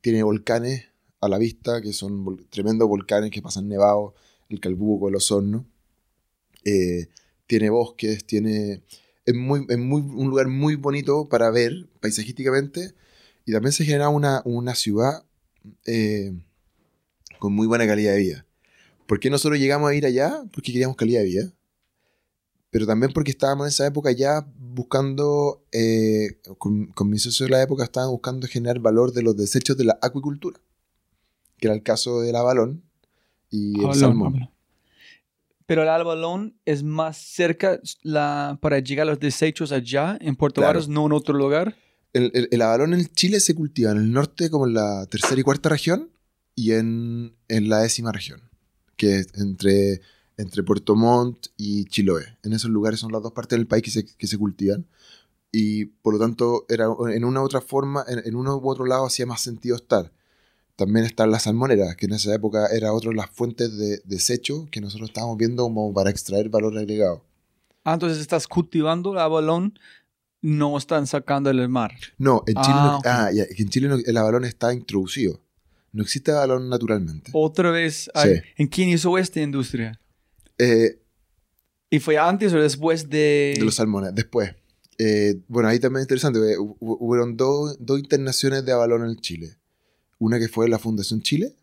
Tiene 0.00 0.22
volcanes 0.22 0.86
a 1.20 1.28
la 1.28 1.38
vista, 1.38 1.82
que 1.82 1.92
son 1.92 2.46
tremendos 2.48 2.88
volcanes 2.88 3.30
que 3.30 3.42
pasan 3.42 3.68
nevados, 3.68 4.14
el 4.48 4.60
Calbuco, 4.60 5.08
el 5.08 5.16
Osorno. 5.16 5.66
Eh, 6.64 7.08
tiene 7.46 7.70
bosques, 7.70 8.24
tiene... 8.24 8.82
Es, 9.26 9.34
muy, 9.34 9.66
es 9.68 9.78
muy, 9.78 10.00
un 10.00 10.30
lugar 10.30 10.48
muy 10.48 10.76
bonito 10.76 11.28
para 11.28 11.50
ver 11.50 11.88
paisajísticamente 12.00 12.94
y 13.44 13.52
también 13.52 13.72
se 13.72 13.84
genera 13.84 14.08
una, 14.08 14.42
una 14.44 14.74
ciudad 14.74 15.24
eh, 15.86 16.32
con 17.38 17.52
muy 17.52 17.66
buena 17.66 17.86
calidad 17.86 18.12
de 18.12 18.18
vida. 18.18 18.46
¿Por 19.10 19.18
qué 19.18 19.28
nosotros 19.28 19.58
llegamos 19.58 19.90
a 19.90 19.94
ir 19.96 20.06
allá? 20.06 20.40
Porque 20.52 20.70
queríamos 20.70 20.96
calidad 20.96 21.20
de 21.22 21.26
vida. 21.26 21.52
pero 22.70 22.86
también 22.86 23.12
porque 23.12 23.32
estábamos 23.32 23.66
en 23.66 23.70
esa 23.70 23.84
época 23.88 24.12
ya 24.12 24.46
buscando, 24.56 25.64
eh, 25.72 26.38
con, 26.58 26.86
con 26.92 27.10
mis 27.10 27.22
socios 27.24 27.48
de 27.48 27.56
la 27.56 27.60
época, 27.62 27.82
estaban 27.82 28.08
buscando 28.10 28.46
generar 28.46 28.78
valor 28.78 29.12
de 29.12 29.22
los 29.22 29.36
desechos 29.36 29.76
de 29.76 29.82
la 29.84 29.98
acuicultura, 30.00 30.60
que 31.58 31.66
era 31.66 31.74
el 31.74 31.82
caso 31.82 32.20
del 32.20 32.36
abalón 32.36 32.84
y 33.50 33.84
el 33.84 33.94
salmón. 33.94 34.48
Pero 35.66 35.82
el 35.82 35.88
abalón 35.88 36.54
es 36.64 36.82
más 36.84 37.16
cerca 37.16 37.80
la, 38.02 38.58
para 38.62 38.78
llegar 38.78 39.08
a 39.08 39.10
los 39.10 39.18
desechos 39.20 39.72
allá 39.72 40.16
en 40.20 40.36
Puerto 40.36 40.60
Claro. 40.60 40.74
Varas, 40.78 40.88
no 40.88 41.06
en 41.06 41.12
otro 41.12 41.34
lugar. 41.34 41.76
El, 42.12 42.30
el- 42.34 42.48
el 42.52 42.62
abalón 42.62 42.94
en 42.94 43.06
Chile 43.06 43.38
se 43.40 43.54
cultiva 43.54 43.90
en 43.92 43.98
el 43.98 44.12
norte 44.12 44.50
como 44.50 44.66
en 44.68 44.74
la 44.74 45.06
tercera 45.06 45.40
y 45.40 45.44
cuarta 45.44 45.68
región 45.68 46.10
y 46.56 46.72
en, 46.72 47.34
en 47.48 47.68
la 47.68 47.78
décima 47.80 48.10
región, 48.12 48.40
que 49.00 49.20
es 49.20 49.28
entre, 49.34 50.02
entre 50.36 50.62
Puerto 50.62 50.94
Montt 50.94 51.46
y 51.56 51.86
Chiloé. 51.86 52.36
En 52.42 52.52
esos 52.52 52.70
lugares 52.70 53.00
son 53.00 53.12
las 53.12 53.22
dos 53.22 53.32
partes 53.32 53.58
del 53.58 53.66
país 53.66 53.82
que 53.82 53.90
se, 53.90 54.04
que 54.04 54.26
se 54.26 54.36
cultivan 54.36 54.86
y 55.50 55.86
por 55.86 56.12
lo 56.14 56.20
tanto 56.20 56.66
era, 56.68 56.86
en 57.14 57.24
una 57.24 57.40
u 57.40 57.44
otra 57.44 57.62
forma, 57.62 58.04
en, 58.06 58.20
en 58.24 58.36
uno 58.36 58.58
u 58.58 58.68
otro 58.68 58.84
lado 58.84 59.06
hacía 59.06 59.24
más 59.24 59.40
sentido 59.40 59.76
estar. 59.76 60.12
También 60.76 61.04
están 61.06 61.30
las 61.30 61.44
salmoneras, 61.44 61.96
que 61.96 62.06
en 62.06 62.12
esa 62.12 62.34
época 62.34 62.66
era 62.68 62.92
otra 62.92 63.10
de 63.10 63.16
las 63.16 63.30
fuentes 63.30 63.76
de 63.78 64.00
desecho 64.04 64.68
que 64.70 64.80
nosotros 64.80 65.08
estábamos 65.10 65.36
viendo 65.38 65.62
como 65.64 65.92
para 65.94 66.10
extraer 66.10 66.48
valor 66.50 66.76
agregado. 66.76 67.22
Ah, 67.84 67.94
entonces 67.94 68.18
estás 68.18 68.46
cultivando 68.46 69.12
el 69.12 69.18
abalón, 69.18 69.78
no 70.42 70.76
están 70.78 71.06
sacando 71.06 71.48
del 71.52 71.68
mar. 71.68 71.92
No, 72.18 72.42
en 72.46 72.54
Chile, 72.60 72.74
Ah, 72.76 72.82
no- 72.92 72.98
ok. 72.98 73.06
ah, 73.06 73.30
en 73.32 73.68
Chile 73.70 73.88
no- 73.88 73.96
el 73.96 74.16
abalón 74.16 74.44
está 74.44 74.72
introducido. 74.74 75.40
No 75.92 76.02
existe 76.02 76.30
abalón 76.30 76.68
naturalmente. 76.68 77.30
Otra 77.34 77.70
vez, 77.70 78.10
hay- 78.14 78.36
Sí. 78.36 78.42
¿en 78.56 78.66
quién 78.68 78.88
hizo 78.90 79.16
esta 79.18 79.40
industria? 79.40 80.00
Eh, 80.58 81.00
¿Y 81.90 81.98
fue 81.98 82.16
antes 82.18 82.52
o 82.52 82.58
después 82.60 83.08
de...? 83.10 83.54
de 83.58 83.64
los 83.64 83.74
salmones. 83.74 84.14
Después, 84.14 84.54
eh, 84.98 85.40
bueno, 85.48 85.68
ahí 85.68 85.80
también 85.80 86.00
es 86.00 86.04
interesante. 86.04 86.38
hu- 86.38 86.76
hubieron 86.78 87.36
dos, 87.36 87.76
dos 87.80 87.98
internaciones 87.98 88.64
de 88.64 88.72
abalón 88.72 89.04
en 89.08 89.16
Chile. 89.16 89.56
Una 90.18 90.38
que 90.38 90.48
fue 90.48 90.68
la 90.68 90.78
Fundación 90.78 91.22
Chile, 91.22 91.56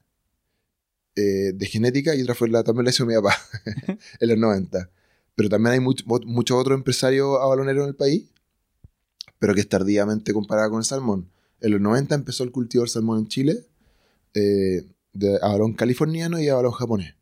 eh, 1.16 1.52
de 1.54 1.66
genética, 1.66 2.13
y 2.16 2.22
otra 2.22 2.36
fue 2.36 2.50
la, 2.50 2.63
también 2.63 2.86
la 2.86 2.90
hizo 2.92 3.06
mi 3.06 3.13
papá, 3.16 3.36
en 4.20 4.30
los 4.30 4.38
90. 4.38 4.90
Pero 5.36 5.50
también 5.50 5.74
hay 5.74 5.80
muchos 5.80 6.58
otros 6.58 6.76
empresarios 6.76 7.38
abaloneros 7.40 7.84
en 7.84 7.90
el 7.90 7.96
país, 7.96 8.26
pero 9.40 9.54
que 9.54 9.62
es 9.62 9.70
tardíamente 9.70 10.34
comparada 10.34 10.70
con 10.70 10.80
el 10.80 10.86
salmón. 10.86 11.30
En 11.62 11.72
los 11.72 11.80
90 11.82 12.16
empezó 12.16 12.44
el 12.44 12.52
cultivo 12.52 12.84
del 12.84 12.90
salmón 12.90 13.20
en 13.20 13.28
Chile, 13.28 13.63
eh, 14.38 14.86
de 15.13 15.39
abalón 15.41 15.73
californiano 15.73 16.39
y 16.39 16.47
abalón 16.50 16.71
japonés. 16.73 17.15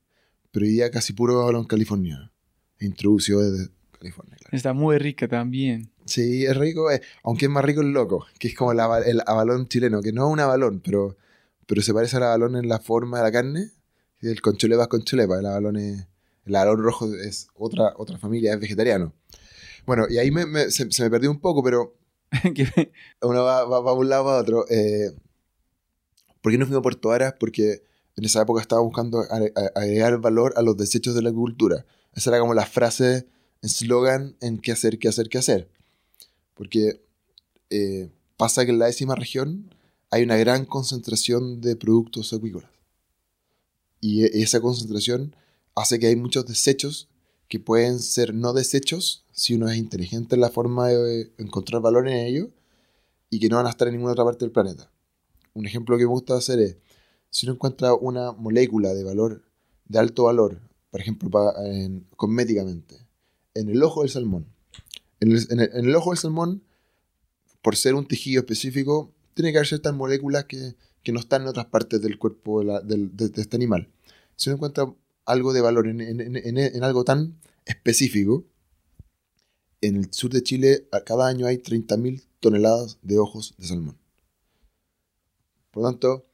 Pero 0.51 0.65
hoy 0.65 0.71
día 0.73 0.91
casi 0.91 1.13
puro 1.13 1.41
abalón 1.41 1.65
californiano. 1.65 2.31
Introducido 2.79 3.41
desde 3.41 3.69
California, 3.97 4.35
claro. 4.37 4.55
Está 4.55 4.73
muy 4.73 4.97
rica 4.97 5.27
también. 5.27 5.89
Sí, 6.05 6.45
es 6.45 6.55
rico, 6.55 6.91
eh, 6.91 7.01
aunque 7.23 7.45
es 7.45 7.51
más 7.51 7.65
rico 7.65 7.81
el 7.81 7.91
loco, 7.91 8.25
que 8.37 8.47
es 8.49 8.55
como 8.55 8.71
el, 8.73 8.79
el 9.05 9.21
abalón 9.25 9.67
chileno, 9.67 10.01
que 10.01 10.11
no 10.11 10.27
es 10.27 10.33
un 10.33 10.39
abalón, 10.39 10.81
pero, 10.83 11.17
pero 11.65 11.81
se 11.81 11.93
parece 11.93 12.17
al 12.17 12.23
abalón 12.23 12.55
en 12.55 12.67
la 12.69 12.79
forma 12.79 13.17
de 13.17 13.23
la 13.23 13.31
carne. 13.31 13.71
El 14.21 14.41
concholepa 14.41 14.83
es 14.83 14.87
concholepa, 14.89 15.39
el 15.39 15.45
abalón 15.45 15.77
es, 15.77 16.05
el 16.45 16.55
abalón 16.55 16.83
rojo 16.83 17.13
es 17.15 17.47
otra, 17.55 17.93
otra 17.97 18.17
familia, 18.17 18.53
es 18.53 18.59
vegetariano. 18.59 19.13
Bueno, 19.85 20.05
y 20.09 20.17
ahí 20.17 20.31
me- 20.31 20.45
me- 20.45 20.69
se, 20.71 20.91
se 20.91 21.03
me 21.03 21.09
perdió 21.09 21.31
un 21.31 21.39
poco, 21.39 21.63
pero 21.63 21.95
uno 23.21 23.43
va, 23.43 23.65
va, 23.65 23.79
va 23.81 23.91
de 23.93 23.97
un 23.97 24.09
lado 24.09 24.25
para 24.25 24.37
otro. 24.41 24.65
Eh, 24.69 25.11
¿Por 26.45 26.51
qué 26.51 26.59
no 26.59 26.67
fuimos 26.67 26.81
a 26.81 26.83
Puerto 26.83 27.09
Varas? 27.09 27.33
Porque 27.39 27.81
en 28.15 28.23
esa 28.23 28.43
época 28.43 28.61
estaba 28.61 28.79
buscando 28.79 29.25
agregar 29.73 30.21
valor 30.21 30.53
a 30.57 30.61
los 30.61 30.77
desechos 30.77 31.15
de 31.15 31.23
la 31.23 31.29
agricultura. 31.29 31.87
Esa 32.13 32.29
era 32.29 32.39
como 32.39 32.53
la 32.53 32.67
frase, 32.67 33.25
eslogan 33.63 34.35
en 34.41 34.59
qué 34.59 34.71
hacer, 34.71 34.99
qué 34.99 35.07
hacer, 35.07 35.27
qué 35.27 35.39
hacer. 35.39 35.67
Porque 36.53 37.01
eh, 37.71 38.11
pasa 38.37 38.63
que 38.63 38.69
en 38.69 38.77
la 38.77 38.85
décima 38.85 39.15
región 39.15 39.73
hay 40.11 40.21
una 40.21 40.37
gran 40.37 40.65
concentración 40.65 41.61
de 41.61 41.75
productos 41.75 42.31
acuícolas. 42.31 42.69
Y 43.99 44.25
e- 44.25 44.43
esa 44.43 44.61
concentración 44.61 45.35
hace 45.73 45.97
que 45.97 46.05
hay 46.05 46.15
muchos 46.15 46.45
desechos 46.45 47.09
que 47.47 47.59
pueden 47.59 47.97
ser 47.97 48.35
no 48.35 48.53
desechos 48.53 49.25
si 49.31 49.55
uno 49.55 49.67
es 49.67 49.77
inteligente 49.77 50.35
en 50.35 50.41
la 50.41 50.51
forma 50.51 50.89
de 50.89 51.31
encontrar 51.39 51.81
valor 51.81 52.07
en 52.07 52.17
ellos 52.17 52.49
y 53.31 53.39
que 53.39 53.49
no 53.49 53.55
van 53.55 53.65
a 53.65 53.71
estar 53.71 53.87
en 53.87 53.95
ninguna 53.95 54.11
otra 54.11 54.25
parte 54.25 54.45
del 54.45 54.51
planeta. 54.51 54.91
Un 55.55 55.65
ejemplo 55.65 55.97
que 55.97 56.03
me 56.03 56.09
gusta 56.09 56.35
hacer 56.37 56.59
es, 56.59 56.77
si 57.31 57.45
uno 57.47 57.55
encuentra 57.55 57.93
una 57.95 58.31
molécula 58.33 58.93
de 58.93 59.03
valor, 59.03 59.41
de 59.87 59.99
alto 59.99 60.23
valor, 60.25 60.59
por 60.91 61.01
ejemplo, 61.01 61.29
pa- 61.29 61.53
en- 61.65 62.05
cosméticamente, 62.15 62.97
en 63.55 63.69
el 63.69 63.81
ojo 63.81 64.01
del 64.01 64.09
salmón. 64.11 64.45
En 65.21 65.31
el, 65.31 65.95
ojo 65.95 66.11
del 66.11 66.19
salmón, 66.19 66.61
por 67.61 67.75
ser 67.75 67.95
un 67.95 68.07
tejido 68.07 68.41
específico, 68.41 69.11
tiene 69.33 69.51
que 69.51 69.57
haber 69.57 69.67
ciertas 69.67 69.93
moléculas 69.93 70.45
que, 70.45 70.75
que 71.03 71.11
no 71.11 71.19
están 71.19 71.41
en 71.43 71.47
otras 71.47 71.65
partes 71.67 72.01
del 72.01 72.19
cuerpo 72.19 72.63
de, 72.63 73.09
de- 73.11 73.41
este 73.41 73.55
animal. 73.55 73.89
Si 74.35 74.49
uno 74.49 74.57
encuentra 74.57 74.93
algo 75.25 75.53
de 75.53 75.61
valor 75.61 75.87
en, 75.87 76.83
algo 76.83 77.03
tan 77.05 77.39
específico, 77.65 78.43
en 79.81 79.95
el 79.97 80.13
sur 80.13 80.31
de 80.31 80.43
Chile 80.43 80.87
cada 81.05 81.27
año 81.27 81.47
hay 81.47 81.57
30.000 81.57 82.23
toneladas 82.39 82.97
de 83.01 83.17
ojos 83.19 83.55
de 83.57 83.67
salmón. 83.67 83.97
Por 85.75 85.83
lo 85.83 85.89
tanto, 85.89 86.25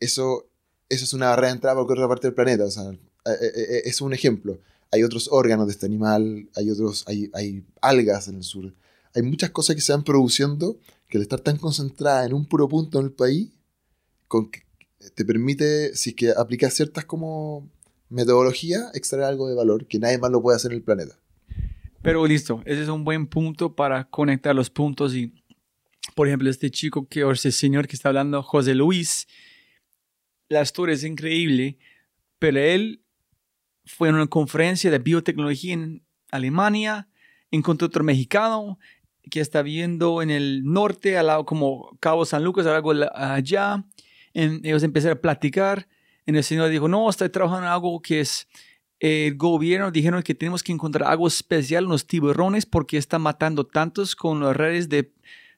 eso, 0.00 0.46
eso 0.88 1.04
es 1.04 1.12
una 1.12 1.28
barrera 1.28 1.48
de 1.48 1.52
entrada 1.56 1.74
cualquier 1.76 1.98
otra 1.98 2.08
parte 2.08 2.26
del 2.26 2.34
planeta. 2.34 2.64
O 2.64 2.70
sea, 2.70 2.90
eh, 2.90 2.96
eh, 3.26 3.52
eh, 3.54 3.82
es 3.84 4.00
un 4.00 4.14
ejemplo. 4.14 4.58
Hay 4.90 5.02
otros 5.02 5.28
órganos 5.30 5.66
de 5.66 5.72
este 5.72 5.84
animal, 5.84 6.48
hay, 6.56 6.70
otros, 6.70 7.04
hay, 7.06 7.66
algas 7.82 8.28
en 8.28 8.36
el 8.36 8.42
sur. 8.42 8.72
Hay 9.14 9.20
muchas 9.20 9.50
cosas 9.50 9.76
que 9.76 9.82
se 9.82 9.92
van 9.92 10.04
produciendo 10.04 10.78
que 11.08 11.18
al 11.18 11.22
estar 11.22 11.40
tan 11.40 11.58
concentrada 11.58 12.24
en 12.24 12.32
un 12.32 12.46
puro 12.46 12.66
punto 12.66 12.98
en 12.98 13.04
el 13.04 13.12
país, 13.12 13.50
te 15.14 15.24
permite, 15.26 15.94
si 15.94 16.10
es 16.10 16.16
que 16.16 16.30
aplicas 16.30 16.72
ciertas 16.72 17.04
como 17.04 17.68
metodología, 18.08 18.90
extraer 18.94 19.24
algo 19.24 19.50
de 19.50 19.54
valor 19.54 19.86
que 19.86 19.98
nadie 19.98 20.16
más 20.16 20.30
lo 20.30 20.40
puede 20.40 20.56
hacer 20.56 20.70
en 20.70 20.78
el 20.78 20.82
planeta. 20.82 21.18
Pero 22.00 22.26
listo, 22.26 22.62
ese 22.64 22.82
es 22.82 22.88
un 22.88 23.04
buen 23.04 23.26
punto 23.26 23.76
para 23.76 24.08
conectar 24.08 24.56
los 24.56 24.70
puntos 24.70 25.14
y, 25.14 25.32
por 26.14 26.26
ejemplo, 26.26 26.50
este 26.50 26.70
chico 26.70 27.06
que, 27.08 27.24
o 27.24 27.32
este 27.32 27.52
señor 27.52 27.86
que 27.86 27.96
está 27.96 28.08
hablando, 28.08 28.42
José 28.42 28.74
Luis, 28.74 29.26
la 30.48 30.62
historia 30.62 30.94
es 30.94 31.04
increíble, 31.04 31.78
pero 32.38 32.58
él 32.58 33.02
fue 33.84 34.08
en 34.08 34.16
una 34.16 34.26
conferencia 34.26 34.90
de 34.90 34.98
biotecnología 34.98 35.74
en 35.74 36.04
Alemania, 36.30 37.08
encontró 37.50 37.86
otro 37.86 38.04
mexicano 38.04 38.78
que 39.30 39.40
está 39.40 39.62
viviendo 39.62 40.20
en 40.22 40.30
el 40.30 40.64
norte, 40.64 41.16
al 41.16 41.28
lado 41.28 41.44
como 41.46 41.96
Cabo 42.00 42.24
San 42.24 42.44
Lucas, 42.44 42.66
algo 42.66 42.92
allá. 43.14 43.84
En- 44.34 44.60
ellos 44.64 44.82
empezaron 44.82 45.18
a 45.18 45.20
platicar. 45.20 45.86
Y 46.26 46.34
el 46.36 46.44
señor 46.44 46.68
dijo, 46.70 46.88
no, 46.88 47.08
estoy 47.08 47.28
trabajando 47.28 47.66
en 47.66 47.72
algo 47.72 48.00
que 48.02 48.20
es 48.20 48.46
el 49.00 49.36
gobierno 49.36 49.90
dijeron 49.90 50.22
que 50.22 50.32
tenemos 50.32 50.62
que 50.62 50.70
encontrar 50.70 51.10
algo 51.10 51.26
especial 51.26 51.82
en 51.84 51.90
los 51.90 52.06
tiburones 52.06 52.66
porque 52.66 52.96
están 52.98 53.22
matando 53.22 53.66
tantos 53.66 54.14
con 54.14 54.38
las 54.38 54.56
redes 54.56 54.88
de, 54.88 55.12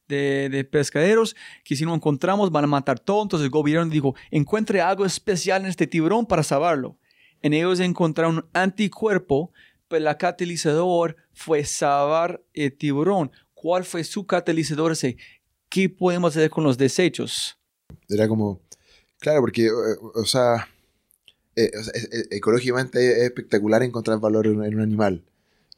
de, 0.08 0.48
de 0.50 0.64
pescaderos 0.64 1.36
que 1.64 1.76
si 1.76 1.84
no 1.84 1.94
encontramos 1.94 2.50
van 2.50 2.64
a 2.64 2.68
matar 2.68 2.98
todo. 2.98 3.22
Entonces 3.22 3.44
el 3.44 3.50
gobierno 3.50 3.90
dijo, 3.90 4.14
encuentre 4.30 4.80
algo 4.80 5.04
especial 5.04 5.62
en 5.62 5.68
este 5.68 5.86
tiburón 5.86 6.26
para 6.26 6.42
salvarlo. 6.42 6.98
En 7.42 7.52
ellos 7.52 7.78
encontraron 7.80 8.36
un 8.36 8.46
anticuerpo, 8.54 9.52
pero 9.88 10.08
el 10.08 10.16
catalizador 10.16 11.16
fue 11.34 11.64
salvar 11.64 12.42
el 12.54 12.72
tiburón. 12.72 13.30
¿Cuál 13.52 13.84
fue 13.84 14.02
su 14.02 14.26
catalizador? 14.26 14.92
ese? 14.92 15.16
¿Qué 15.68 15.88
podemos 15.88 16.34
hacer 16.34 16.48
con 16.50 16.64
los 16.64 16.78
desechos? 16.78 17.58
Era 18.08 18.28
como, 18.28 18.60
claro, 19.18 19.40
porque, 19.40 19.66
eh, 19.66 19.70
o 20.14 20.24
sea, 20.24 20.68
eh, 21.56 21.70
ecológicamente 22.30 23.12
es 23.12 23.24
espectacular 23.24 23.82
encontrar 23.82 24.18
valor 24.20 24.46
en 24.46 24.56
un 24.56 24.80
animal. 24.80 25.22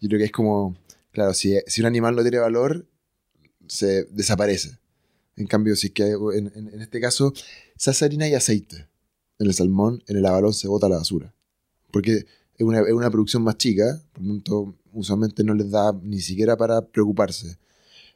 Yo 0.00 0.08
creo 0.08 0.18
que 0.18 0.26
es 0.26 0.32
como, 0.32 0.76
claro, 1.12 1.34
si, 1.34 1.58
si 1.66 1.80
un 1.80 1.86
animal 1.86 2.14
no 2.14 2.22
tiene 2.22 2.38
valor, 2.38 2.86
se 3.68 4.04
desaparece. 4.04 4.78
En 5.36 5.46
cambio, 5.46 5.76
si 5.76 5.88
es 5.88 5.92
que 5.92 6.12
en, 6.12 6.80
este 6.80 7.00
caso 7.00 7.32
se 7.76 7.90
hace 7.90 8.04
harina 8.04 8.28
y 8.28 8.34
aceite. 8.34 8.88
En 9.38 9.46
el 9.46 9.54
salmón, 9.54 10.02
en 10.06 10.16
el 10.16 10.24
abalón 10.24 10.54
se 10.54 10.66
bota 10.66 10.88
la 10.88 10.96
basura. 10.96 11.34
Porque 11.90 12.24
es 12.56 12.66
una, 12.66 12.80
es 12.80 12.92
una 12.92 13.10
producción 13.10 13.42
más 13.42 13.58
chica, 13.58 14.02
por 14.12 14.22
lo 14.22 14.32
tanto, 14.34 14.74
usualmente 14.92 15.44
no 15.44 15.54
les 15.54 15.70
da 15.70 15.92
ni 16.02 16.20
siquiera 16.20 16.56
para 16.56 16.80
preocuparse. 16.86 17.58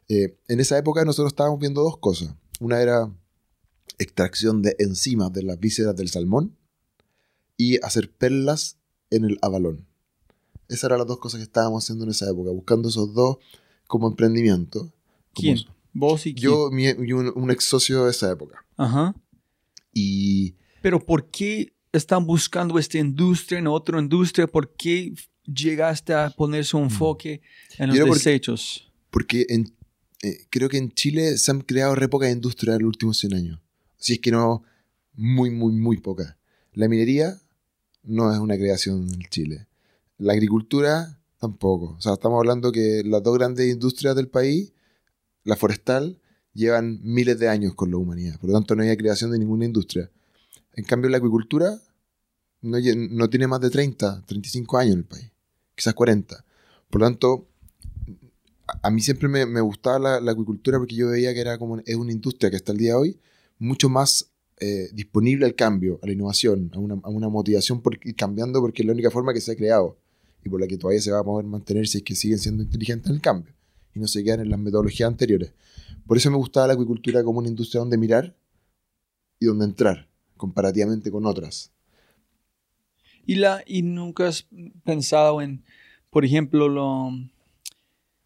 Eh, 0.09 0.37
en 0.49 0.61
esa 0.61 0.79
época 0.79 1.05
nosotros 1.05 1.33
estábamos 1.33 1.61
viendo 1.61 1.83
dos 1.83 1.99
cosas. 1.99 2.35
Una 2.59 2.81
era 2.81 3.13
extracción 3.99 4.63
de 4.63 4.75
enzimas 4.79 5.33
de 5.33 5.43
las 5.43 5.61
vísceras 5.61 5.95
del 5.95 6.09
salmón 6.09 6.57
y 7.57 7.79
hacer 7.85 8.11
perlas 8.11 8.79
en 9.11 9.25
el 9.25 9.39
abalón. 9.43 9.87
Esas 10.69 10.85
eran 10.85 10.99
las 10.99 11.07
dos 11.07 11.19
cosas 11.19 11.39
que 11.39 11.45
estábamos 11.45 11.85
haciendo 11.85 12.05
en 12.05 12.11
esa 12.11 12.31
época, 12.31 12.51
buscando 12.51 12.89
esos 12.89 13.13
dos 13.13 13.39
como 13.87 14.09
emprendimiento. 14.09 14.93
¿Quién? 15.35 15.59
¿Vos 15.93 16.27
y 16.27 16.35
quién? 16.35 16.45
Yo 16.51 16.71
mi- 16.71 16.89
un, 17.13 17.33
un 17.35 17.51
ex 17.51 17.65
socio 17.65 18.05
de 18.05 18.11
esa 18.11 18.31
época. 18.31 18.65
Ajá. 18.77 19.15
Y 19.93 20.55
Pero 20.83 21.05
¿por 21.05 21.29
qué 21.31 21.73
están 21.93 22.27
buscando 22.27 22.79
esta 22.79 22.99
industria 22.99 23.59
en 23.59 23.67
otra 23.67 23.99
industria? 23.99 24.47
¿Por 24.47 24.75
qué 24.77 25.13
llegaste 25.45 26.15
a 26.15 26.31
poner 26.31 26.65
su 26.65 26.79
enfoque 26.79 27.41
en 27.79 27.89
los 27.89 27.97
creo 27.99 28.15
desechos? 28.15 28.91
Porque 29.11 29.47
en, 29.49 29.75
eh, 30.23 30.47
creo 30.51 30.69
que 30.69 30.79
en 30.79 30.93
Chile 30.93 31.37
se 31.39 31.51
han 31.51 31.61
creado 31.63 31.95
re 31.97 32.09
pocas 32.09 32.31
industrias 32.31 32.77
en 32.77 32.83
los 32.83 32.89
últimos 32.89 33.19
100 33.19 33.35
años. 33.35 33.61
Si 33.97 34.15
es 34.15 34.19
que 34.21 34.31
no, 34.31 34.63
muy, 35.15 35.51
muy, 35.51 35.73
muy 35.73 35.97
pocas. 35.99 36.37
La 36.73 36.89
minería 36.89 37.37
no 38.05 38.33
es 38.33 38.39
una 38.39 38.57
creación 38.57 39.09
en 39.13 39.21
Chile. 39.29 39.67
La 40.19 40.33
agricultura 40.35 41.19
tampoco. 41.41 41.97
O 41.99 42.01
sea, 42.01 42.13
estamos 42.13 42.39
hablando 42.39 42.71
que 42.71 43.03
las 43.05 43.23
dos 43.23 43.37
grandes 43.37 43.71
industrias 43.73 44.15
del 44.15 44.29
país, 44.29 44.73
la 45.45 45.57
forestal, 45.57 46.19
llevan 46.55 47.01
miles 47.03 47.39
de 47.39 47.49
años 47.49 47.75
con 47.75 47.91
la 47.91 47.97
humanidad. 47.97 48.39
Por 48.41 48.51
lo 48.51 48.57
tanto, 48.57 48.75
no 48.75 48.83
hay 48.83 48.97
creación 48.97 49.31
de 49.31 49.39
ninguna 49.39 49.65
industria. 49.65 50.11
En 50.75 50.85
cambio, 50.85 51.11
la 51.11 51.19
acuicultura 51.19 51.81
no, 52.63 53.31
tiene 53.31 53.47
más 53.47 53.61
de 53.61 53.71
30, 53.71 54.25
35 54.27 54.79
años 54.79 54.93
en 54.95 54.99
el 54.99 55.05
país. 55.05 55.31
Quizás 55.75 55.95
40. 55.95 56.45
Por 56.91 57.01
lo 57.01 57.07
tanto, 57.07 57.49
a, 58.83 58.91
mí 58.91 59.01
siempre 59.01 59.29
me, 59.29 59.61
gustaba 59.61 59.99
la, 59.99 60.21
la 60.21 60.33
acuicultura 60.33 60.79
porque 60.79 60.95
yo 60.95 61.09
veía 61.09 61.33
que 61.33 61.41
era 61.41 61.59
como 61.59 61.79
es 61.79 61.97
una 61.97 62.13
industria 62.13 62.51
que 62.51 62.57
hasta 62.57 62.73
el 62.73 62.79
día 62.79 62.91
de 62.91 62.97
hoy 62.97 63.21
mucho 63.59 63.89
más 63.89 64.31
eh, 64.59 64.91
disponible 64.93 65.47
al 65.47 65.55
cambio, 65.55 65.99
a 66.03 66.07
la 66.07 66.13
innovación, 66.13 66.71
a 66.75 66.79
una, 66.79 66.95
a 67.03 67.09
una 67.09 67.29
motivación 67.29 67.81
por 67.81 67.99
ir 68.05 68.15
cambiando 68.15 68.61
porque 68.61 68.83
es 68.83 68.87
la 68.87 68.93
única 68.93 69.11
forma 69.11 69.33
que 69.33 69.41
se 69.41 69.53
ha 69.53 69.57
creado 69.57 69.97
y 70.45 70.49
por 70.49 70.61
la 70.61 70.67
que 70.67 70.77
todavía 70.77 71.01
se 71.01 71.11
va 71.11 71.21
a 71.21 71.25
poder 71.25 71.47
mantener 71.47 71.87
si 71.89 71.99
es 71.99 72.05
que 72.05 72.15
siguen 72.15 72.39
siendo 72.39 72.63
inteligentes 72.63 73.09
en 73.11 73.17
el 73.17 73.23
cambio 73.23 73.55
y 74.01 74.03
no 74.03 74.09
se 74.09 74.25
quedan 74.25 74.41
en 74.41 74.51
las 74.51 74.59
metodologías 74.59 75.07
anteriores. 75.09 75.53
Por 76.07 76.17
eso 76.17 76.31
me 76.31 76.37
gustaba 76.39 76.67
la 76.67 76.73
acuicultura 76.73 77.23
como 77.23 77.39
una 77.41 77.49
industria 77.49 77.81
donde 77.81 77.99
mirar 77.99 78.35
y 79.39 79.47
donde 79.47 79.65
entrar 79.67 80.09
comparativamente 80.37 81.11
con 81.11 81.27
otras. 81.27 81.71
¿Y, 83.27 83.35
la, 83.37 83.63
¿Y 83.67 83.83
nunca 83.83 84.29
has 84.29 84.47
pensado 84.85 85.41
en, 85.43 85.63
por 86.11 86.25
ejemplo, 86.25 86.69
lo- 86.69 87.13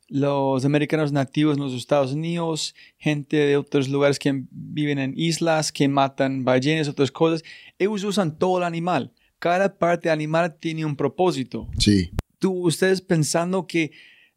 los 0.09 0.65
americanos 0.65 1.13
nativos 1.13 1.57
en 1.57 1.63
los 1.63 1.73
Estados 1.75 2.13
Unidos, 2.13 2.75
gente 2.99 3.37
de 3.37 3.57
otros 3.57 3.89
lugares 3.89 4.19
que 4.19 4.45
viven 4.51 4.99
en 4.99 5.15
islas, 5.19 5.73
que 5.73 5.89
matan 5.89 6.45
ballenas, 6.45 6.89
otras 6.89 7.11
cosas? 7.11 7.43
Ellos 7.79 8.05
usan 8.05 8.39
todo 8.39 8.59
el 8.59 8.65
animal. 8.65 9.13
Cada 9.39 9.77
parte 9.79 10.11
animal 10.11 10.57
tiene 10.59 10.85
un 10.85 10.97
propósito. 10.97 11.69
Sí, 11.79 12.11
¿Tú, 12.39 12.53
ustedes 12.67 13.01
pensando 13.01 13.67
que 13.67 13.93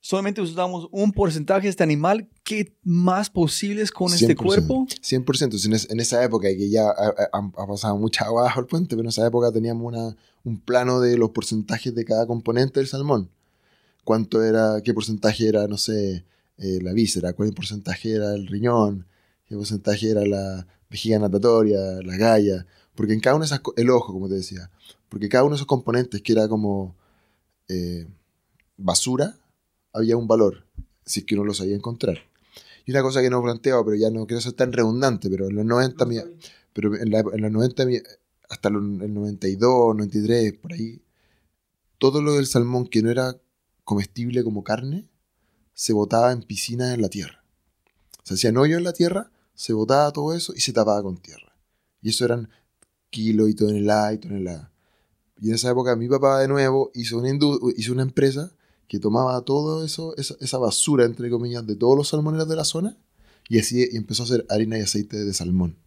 solamente 0.07 0.39
usamos 0.39 0.87
un 0.91 1.11
porcentaje 1.11 1.63
de 1.63 1.69
este 1.69 1.83
animal, 1.83 2.29
¿qué 2.45 2.73
más 2.83 3.29
posibles 3.29 3.91
con 3.91 4.13
este 4.13 4.35
100%. 4.37 4.37
cuerpo? 4.45 4.87
100%. 5.01 5.57
Si 5.57 5.67
En, 5.67 5.73
es- 5.73 5.89
en 5.89 5.99
esa 5.99 6.23
época, 6.23 6.47
que 6.47 6.69
ya 6.69 6.83
ha, 6.87 7.07
ha- 7.33 7.51
ha 7.57 7.67
pasado 7.67 7.97
mucha 7.97 8.23
agua 8.23 8.43
bajo 8.43 8.61
el 8.61 8.67
puente, 8.67 8.91
pero 8.95 9.01
en 9.01 9.09
esa 9.09 9.27
época 9.27 9.51
teníamos 9.51 9.85
una, 9.85 10.15
un 10.45 10.61
plano 10.61 11.01
de 11.01 11.17
los 11.17 11.31
porcentajes 11.31 11.93
de 11.93 12.05
cada 12.05 12.25
componente 12.25 12.79
del 12.79 12.87
salmón. 12.87 13.29
Cuánto 14.05 14.41
era, 14.41 14.79
qué 14.81 14.93
porcentaje 14.93 15.45
era, 15.45 15.67
no 15.67 15.77
sé, 15.77 16.23
eh, 16.57 16.79
la 16.81 16.93
víscera, 16.93 17.33
cuál 17.33 17.51
porcentaje 17.51 18.13
era 18.13 18.33
el 18.33 18.47
riñón, 18.47 19.05
qué 19.45 19.57
porcentaje 19.57 20.09
era 20.11 20.25
la 20.25 20.65
vejiga 20.89 21.19
natatoria, 21.19 21.79
la 22.01 22.15
galla. 22.15 22.65
Porque 22.95 23.11
en 23.11 23.19
cada 23.19 23.35
una 23.35 23.43
de 23.43 23.47
esas, 23.47 23.61
el 23.75 23.89
ojo, 23.89 24.13
como 24.13 24.29
te 24.29 24.35
decía, 24.35 24.71
porque 25.09 25.27
cada 25.27 25.43
uno 25.43 25.51
de 25.55 25.57
esos 25.57 25.67
componentes 25.67 26.21
que 26.21 26.31
era 26.31 26.47
como 26.47 26.95
eh, 27.67 28.07
basura, 28.77 29.35
había 29.93 30.17
un 30.17 30.27
valor, 30.27 30.65
si 31.05 31.21
es 31.21 31.25
que 31.25 31.35
uno 31.35 31.43
lo 31.45 31.53
sabía 31.53 31.75
encontrar. 31.75 32.17
Y 32.85 32.91
una 32.91 33.01
cosa 33.01 33.21
que 33.21 33.29
no 33.29 33.41
planteo, 33.43 33.83
pero 33.83 33.95
ya 33.97 34.09
no 34.09 34.25
quiero 34.25 34.41
ser 34.41 34.53
tan 34.53 34.71
redundante, 34.71 35.29
pero 35.29 35.47
en 35.47 35.55
los 35.55 35.65
90, 35.65 36.05
mi- 36.05 36.19
pero 36.73 36.95
en, 36.95 37.11
la- 37.11 37.19
en 37.19 37.41
los 37.41 37.51
90, 37.51 37.85
mi- 37.85 37.99
hasta 38.49 38.69
los- 38.69 38.83
el 39.01 39.13
92, 39.13 39.95
93, 39.95 40.53
por 40.53 40.73
ahí, 40.73 41.01
todo 41.97 42.21
lo 42.21 42.33
del 42.35 42.45
salmón 42.45 42.87
que 42.87 43.01
no 43.01 43.09
era 43.11 43.35
comestible 43.83 44.43
como 44.43 44.63
carne, 44.63 45.07
se 45.73 45.93
botaba 45.93 46.31
en 46.31 46.43
piscinas 46.43 46.93
en 46.93 47.01
la 47.01 47.09
tierra. 47.09 47.43
Se 48.23 48.35
hacían 48.35 48.57
hoyos 48.57 48.77
en 48.77 48.83
la 48.83 48.93
tierra, 48.93 49.31
se 49.53 49.73
botaba 49.73 50.11
todo 50.11 50.33
eso 50.33 50.53
y 50.55 50.59
se 50.61 50.73
tapaba 50.73 51.01
con 51.01 51.17
tierra. 51.17 51.55
Y 52.01 52.09
eso 52.09 52.25
eran 52.25 52.49
kilos 53.09 53.49
y 53.49 53.53
toneladas 53.55 54.13
y 54.15 54.17
toneladas. 54.19 54.69
Y 55.39 55.49
en 55.49 55.55
esa 55.55 55.69
época 55.71 55.95
mi 55.95 56.07
papá 56.07 56.39
de 56.39 56.47
nuevo 56.47 56.91
hizo 56.93 57.17
una, 57.19 57.29
hizo 57.75 57.91
una 57.93 58.01
empresa 58.03 58.51
que 58.87 58.99
tomaba 58.99 59.41
todo 59.41 59.83
eso, 59.83 60.15
esa, 60.17 60.35
esa 60.39 60.57
basura, 60.57 61.05
entre 61.05 61.29
comillas, 61.29 61.65
de 61.67 61.75
todos 61.75 61.97
los 61.97 62.07
salmoneros 62.07 62.47
de 62.47 62.55
la 62.55 62.63
zona 62.63 62.97
y, 63.49 63.59
así, 63.59 63.87
y 63.91 63.97
empezó 63.97 64.23
a 64.23 64.25
hacer 64.25 64.45
harina 64.49 64.77
y 64.77 64.81
aceite 64.81 65.23
de 65.23 65.33
salmón. 65.33 65.77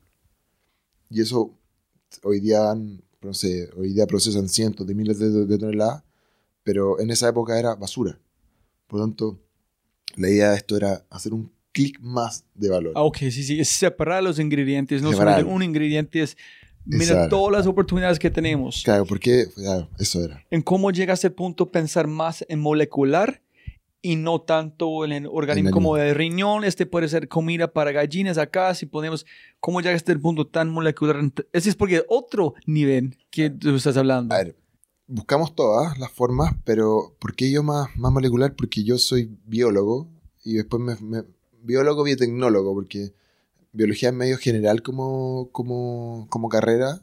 Y 1.10 1.20
eso 1.20 1.54
hoy 2.22 2.40
día, 2.40 2.74
no 3.22 3.34
sé, 3.34 3.70
hoy 3.76 3.92
día 3.92 4.06
procesan 4.06 4.48
cientos 4.48 4.86
de 4.86 4.94
miles 4.94 5.18
de, 5.18 5.30
de 5.30 5.58
toneladas, 5.58 6.02
pero 6.62 7.00
en 7.00 7.10
esa 7.10 7.28
época 7.28 7.58
era 7.58 7.74
basura. 7.74 8.18
Por 8.86 9.00
lo 9.00 9.06
tanto, 9.06 9.38
la 10.16 10.28
idea 10.28 10.50
de 10.50 10.56
esto 10.56 10.76
era 10.76 11.04
hacer 11.10 11.32
un 11.32 11.50
clic 11.72 11.98
más 12.00 12.44
de 12.54 12.68
valor. 12.68 12.92
Ah, 12.96 13.02
ok, 13.02 13.16
sí, 13.18 13.42
sí, 13.44 13.60
es 13.60 13.68
separar 13.68 14.22
los 14.22 14.38
ingredientes, 14.38 15.02
no 15.02 15.10
Separar. 15.12 15.34
solamente 15.34 15.54
un 15.54 15.62
ingrediente, 15.62 16.22
es 16.22 16.36
mira 16.84 17.04
Exacto. 17.04 17.36
todas 17.36 17.52
las 17.58 17.66
oportunidades 17.66 18.18
que 18.18 18.30
tenemos. 18.30 18.82
Claro, 18.84 19.04
porque 19.06 19.46
claro, 19.54 19.88
eso 19.98 20.24
era. 20.24 20.44
En 20.50 20.62
cómo 20.62 20.90
llega 20.90 21.12
a 21.12 21.14
ese 21.14 21.30
punto 21.30 21.70
pensar 21.70 22.06
más 22.06 22.44
en 22.48 22.60
molecular 22.60 23.42
y 24.02 24.16
no 24.16 24.40
tanto 24.40 25.04
en 25.04 25.12
el 25.12 25.26
organismo 25.26 25.68
En 25.68 25.72
como 25.74 25.94
de 25.96 26.14
riñón, 26.14 26.64
este 26.64 26.86
puede 26.86 27.06
ser 27.08 27.28
comida 27.28 27.70
para 27.72 27.92
gallinas 27.92 28.38
acá, 28.38 28.74
si 28.74 28.86
ponemos, 28.86 29.26
¿cómo 29.60 29.80
llega 29.80 29.92
a 29.92 29.96
este 29.96 30.16
punto 30.18 30.46
tan 30.46 30.70
molecular? 30.70 31.16
Ese 31.52 31.68
es 31.68 31.76
porque 31.76 32.02
otro 32.08 32.54
nivel 32.66 33.18
que 33.30 33.50
tú 33.50 33.74
estás 33.76 33.98
hablando. 33.98 34.34
A 34.34 34.38
ver, 34.38 34.56
buscamos 35.06 35.54
todas 35.54 35.98
las 35.98 36.10
formas, 36.10 36.54
pero 36.64 37.14
¿por 37.18 37.34
qué 37.34 37.50
yo 37.50 37.62
más, 37.62 37.88
más 37.96 38.10
molecular? 38.10 38.54
Porque 38.56 38.84
yo 38.84 38.96
soy 38.96 39.36
biólogo 39.44 40.08
y 40.44 40.54
después 40.54 40.80
me, 40.82 40.96
me- 41.06 41.24
biólogo 41.62 42.02
biotecnólogo, 42.02 42.72
porque 42.72 43.12
biología 43.72 44.08
es 44.10 44.14
medio 44.14 44.36
general 44.38 44.82
como, 44.82 45.48
como, 45.52 46.26
como 46.30 46.48
carrera 46.48 47.02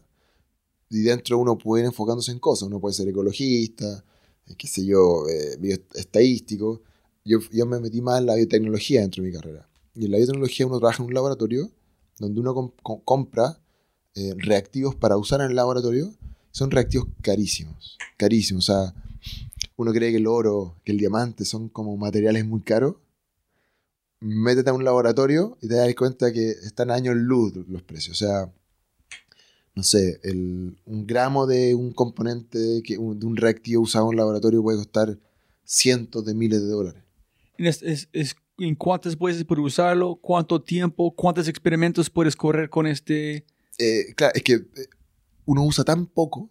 y 0.90 1.02
dentro 1.02 1.38
uno 1.38 1.58
puede 1.58 1.84
ir 1.84 1.88
enfocándose 1.88 2.32
en 2.32 2.40
cosas, 2.40 2.68
uno 2.68 2.80
puede 2.80 2.94
ser 2.94 3.08
ecologista, 3.08 4.04
eh, 4.48 4.56
qué 4.58 4.68
sé 4.68 4.86
yo, 4.86 5.28
eh, 5.30 5.58
bioestadístico. 5.60 6.82
Yo, 7.26 7.40
yo 7.52 7.66
me 7.66 7.80
metí 7.80 8.02
más 8.02 8.20
en 8.20 8.26
la 8.28 8.36
biotecnología 8.36 9.02
dentro 9.02 9.22
de 9.22 9.30
mi 9.30 9.36
carrera. 9.36 9.68
Y 9.96 10.06
en 10.06 10.12
la 10.12 10.18
biotecnología 10.18 10.66
uno 10.66 10.80
trabaja 10.80 11.04
en 11.04 11.08
un 11.08 11.14
laboratorio 11.14 11.72
donde 12.20 12.40
uno 12.40 12.54
com- 12.54 12.72
com- 12.82 13.02
compra 13.04 13.60
eh, 14.16 14.34
reactivos 14.38 14.96
para 14.96 15.18
usar 15.18 15.42
en 15.42 15.48
el 15.50 15.56
laboratorio 15.56 16.14
son 16.52 16.72
reactivos 16.72 17.08
carísimos, 17.22 17.98
carísimos. 18.18 18.70
O 18.70 18.74
sea, 18.74 18.94
uno 19.76 19.92
cree 19.92 20.12
que 20.12 20.18
el 20.18 20.26
oro, 20.28 20.76
que 20.84 20.92
el 20.92 20.98
diamante 20.98 21.46
son 21.46 21.70
como 21.70 21.96
materiales 21.98 22.46
muy 22.46 22.62
caros. 22.62 22.96
Métete 24.20 24.70
a 24.70 24.74
un 24.74 24.84
laboratorio 24.84 25.58
y 25.62 25.68
te 25.68 25.76
das 25.76 25.94
cuenta 25.96 26.32
que 26.34 26.50
están 26.50 26.90
años 26.92 27.16
luz 27.16 27.54
los 27.68 27.84
precios. 27.84 28.22
O 28.22 28.26
sea, 28.26 28.52
no 29.76 29.84
sé, 29.84 30.20
el- 30.24 30.76
un 30.86 31.06
gramo 31.06 31.46
de 31.46 31.76
un 31.76 31.94
componente, 31.94 32.82
que, 32.84 32.98
un- 32.98 33.20
de 33.20 33.26
un 33.28 33.38
reactivo 33.38 33.84
usado 33.84 34.06
en 34.06 34.10
un 34.10 34.16
laboratorio 34.16 34.64
puede 34.64 34.80
costar 34.80 35.20
cientos 35.64 36.26
de 36.26 36.34
miles 36.34 36.62
de 36.62 36.68
dólares. 36.68 37.04
Es, 37.58 37.82
es- 37.84 38.10
es- 38.14 38.36
¿En 38.60 38.74
cuántas 38.74 39.16
veces 39.20 39.44
puedes 39.44 39.64
usarlo? 39.64 40.16
¿Cuánto 40.16 40.60
tiempo? 40.60 41.14
¿Cuántos 41.14 41.48
experimentos 41.48 42.10
puedes 42.10 42.36
correr 42.36 42.72
con 42.72 42.88
este? 42.88 43.46
Eh, 43.78 44.16
claro, 44.16 44.32
es 44.34 44.42
que 44.42 44.54
eh, 44.54 44.66
uno 45.46 45.64
usa 45.64 45.84
tan 45.84 46.08
poco, 46.08 46.50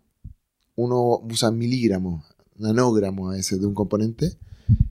uno 0.77 1.19
usa 1.29 1.51
miligramos, 1.51 2.25
nanogramos 2.57 3.33
a 3.33 3.37
veces 3.37 3.61
de 3.61 3.67
un 3.67 3.75
componente, 3.75 4.39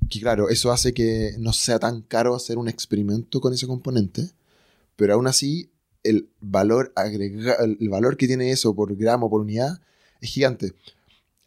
que 0.09 0.19
claro, 0.19 0.49
eso 0.49 0.71
hace 0.71 0.93
que 0.93 1.35
no 1.39 1.53
sea 1.53 1.79
tan 1.79 2.01
caro 2.01 2.35
hacer 2.35 2.57
un 2.57 2.67
experimento 2.67 3.41
con 3.41 3.53
ese 3.53 3.67
componente, 3.67 4.31
pero 4.95 5.13
aún 5.15 5.27
así 5.27 5.69
el 6.03 6.29
valor 6.39 6.93
agrega- 6.95 7.57
el 7.63 7.89
valor 7.89 8.15
que 8.17 8.27
tiene 8.27 8.51
eso 8.51 8.75
por 8.75 8.95
gramo, 8.95 9.29
por 9.29 9.41
unidad, 9.41 9.81
es 10.21 10.29
gigante. 10.29 10.73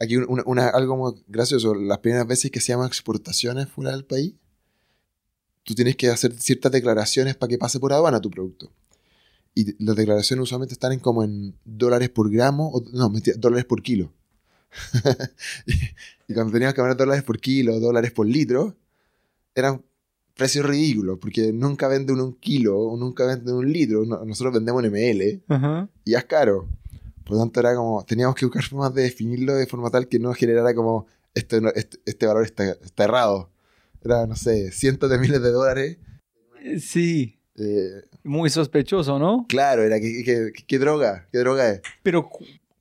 Aquí 0.00 0.16
un- 0.16 0.42
una- 0.46 0.68
algo 0.68 0.96
muy 0.96 1.22
gracioso, 1.28 1.74
las 1.74 1.98
primeras 1.98 2.26
veces 2.26 2.50
que 2.50 2.60
se 2.60 2.72
exportaciones 2.72 3.68
fuera 3.68 3.92
del 3.92 4.04
país, 4.04 4.34
tú 5.64 5.74
tienes 5.74 5.96
que 5.96 6.08
hacer 6.08 6.32
ciertas 6.38 6.72
declaraciones 6.72 7.36
para 7.36 7.48
que 7.50 7.58
pase 7.58 7.78
por 7.78 7.92
aduana 7.92 8.20
tu 8.20 8.30
producto. 8.30 8.70
Y 9.54 9.82
las 9.84 9.96
declaraciones 9.96 10.44
usualmente 10.44 10.74
están 10.74 10.92
en 10.92 11.00
como 11.00 11.24
en 11.24 11.54
dólares 11.64 12.10
por 12.10 12.30
gramo, 12.30 12.70
o, 12.72 12.82
no, 12.92 13.12
dólares 13.36 13.64
por 13.64 13.82
kilo. 13.82 14.12
Y, 15.66 15.72
y 16.28 16.34
cuando 16.34 16.52
teníamos 16.52 16.74
que 16.74 16.80
hablar 16.80 16.96
dólares 16.96 17.22
por 17.22 17.38
kilo, 17.40 17.78
dólares 17.80 18.10
por 18.12 18.26
litro, 18.26 18.76
eran 19.54 19.82
precios 20.36 20.64
ridículos, 20.66 21.18
porque 21.20 21.52
nunca 21.52 21.88
venden 21.88 22.20
un 22.20 22.34
kilo, 22.34 22.78
o 22.78 22.96
nunca 22.96 23.26
venden 23.26 23.54
un 23.54 23.72
litro, 23.72 24.04
no- 24.04 24.24
nosotros 24.24 24.54
vendemos 24.54 24.84
en 24.84 24.92
ml, 24.92 25.42
y 26.04 26.10
ya 26.12 26.18
es 26.18 26.24
caro. 26.26 26.68
Por 27.24 27.32
lo 27.36 27.38
tanto, 27.42 27.60
era 27.60 27.74
como, 27.74 28.04
teníamos 28.04 28.34
que 28.36 28.46
buscar 28.46 28.62
formas 28.64 28.94
de 28.94 29.02
definirlo 29.02 29.54
de 29.54 29.66
forma 29.66 29.90
tal 29.90 30.08
que 30.08 30.18
no 30.18 30.32
generara 30.34 30.74
como, 30.74 31.06
este, 31.34 31.60
este, 31.74 31.98
este 32.06 32.26
valor 32.26 32.44
está, 32.44 32.64
está 32.70 33.04
errado. 33.04 33.50
Era, 34.04 34.26
no 34.26 34.36
sé, 34.36 34.70
cientos 34.72 35.10
de 35.10 35.18
miles 35.18 35.42
de 35.42 35.50
dólares. 35.50 35.98
Sí, 36.80 37.34
Eh, 37.60 38.04
muy 38.22 38.48
sospechoso, 38.50 39.18
¿no? 39.18 39.44
claro, 39.48 39.82
era, 39.82 39.98
¿qué, 39.98 40.22
qué, 40.24 40.52
qué- 40.54 40.64
qué 40.64 40.78
droga? 40.78 41.26
¿Qué 41.32 41.38
droga 41.38 41.68
es? 41.70 41.82
Pero 42.04 42.30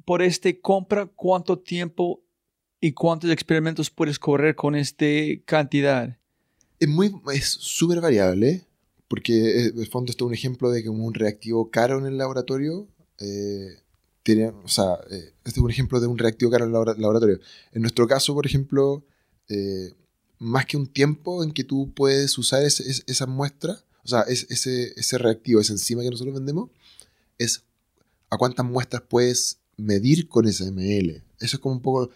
por 0.07 0.21
este 0.21 0.61
compra, 0.61 1.05
¿cuánto 1.05 1.59
tiempo 1.59 2.23
y 2.79 2.93
cuántos 2.93 3.29
experimentos 3.29 3.89
puedes 3.89 4.17
correr 4.17 4.55
con 4.55 4.73
esta 4.73 5.05
cantidad? 5.43 6.17
Es 6.79 6.87
muy, 6.87 7.13
es 7.33 7.49
súper 7.49 7.99
variable, 7.99 8.65
porque 9.09 9.33
eh, 9.33 9.65
en 9.65 9.79
el 9.81 9.87
fondo 9.87 10.09
esto 10.09 10.23
es 10.23 10.27
un 10.29 10.33
ejemplo 10.33 10.71
de 10.71 10.81
que 10.81 10.87
un 10.87 11.13
reactivo 11.13 11.69
caro 11.69 11.99
en 11.99 12.05
el 12.05 12.17
laboratorio 12.17 12.87
eh, 13.19 13.81
tiene, 14.23 14.47
o 14.47 14.69
sea, 14.69 14.97
eh, 15.11 15.33
este 15.43 15.59
es 15.59 15.63
un 15.63 15.71
ejemplo 15.71 15.99
de 15.99 16.07
un 16.07 16.17
reactivo 16.17 16.51
caro 16.51 16.63
en 16.63 16.69
el 16.69 17.01
laboratorio. 17.01 17.41
En 17.73 17.81
nuestro 17.81 18.07
caso, 18.07 18.33
por 18.33 18.45
ejemplo, 18.45 19.03
más 20.39 20.65
que 20.67 20.77
un 20.77 20.87
tiempo 20.87 21.43
en 21.43 21.51
que 21.51 21.65
tú 21.65 21.91
puedes 21.93 22.37
usar 22.37 22.63
esa 22.63 23.25
muestra, 23.25 23.83
o 24.05 24.07
sea, 24.07 24.21
ese, 24.21 24.93
ese 24.95 25.17
reactivo, 25.17 25.59
esa 25.59 25.73
enzima 25.73 26.01
que 26.01 26.11
nosotros 26.11 26.33
vendemos, 26.33 26.69
es 27.37 27.65
a 28.29 28.37
cuántas 28.37 28.65
muestras 28.65 29.01
puedes 29.01 29.59
medir 29.77 30.27
con 30.27 30.47
ese 30.47 30.71
ml. 30.71 31.23
Eso 31.39 31.57
es 31.57 31.59
como 31.59 31.75
un 31.75 31.81
poco, 31.81 32.09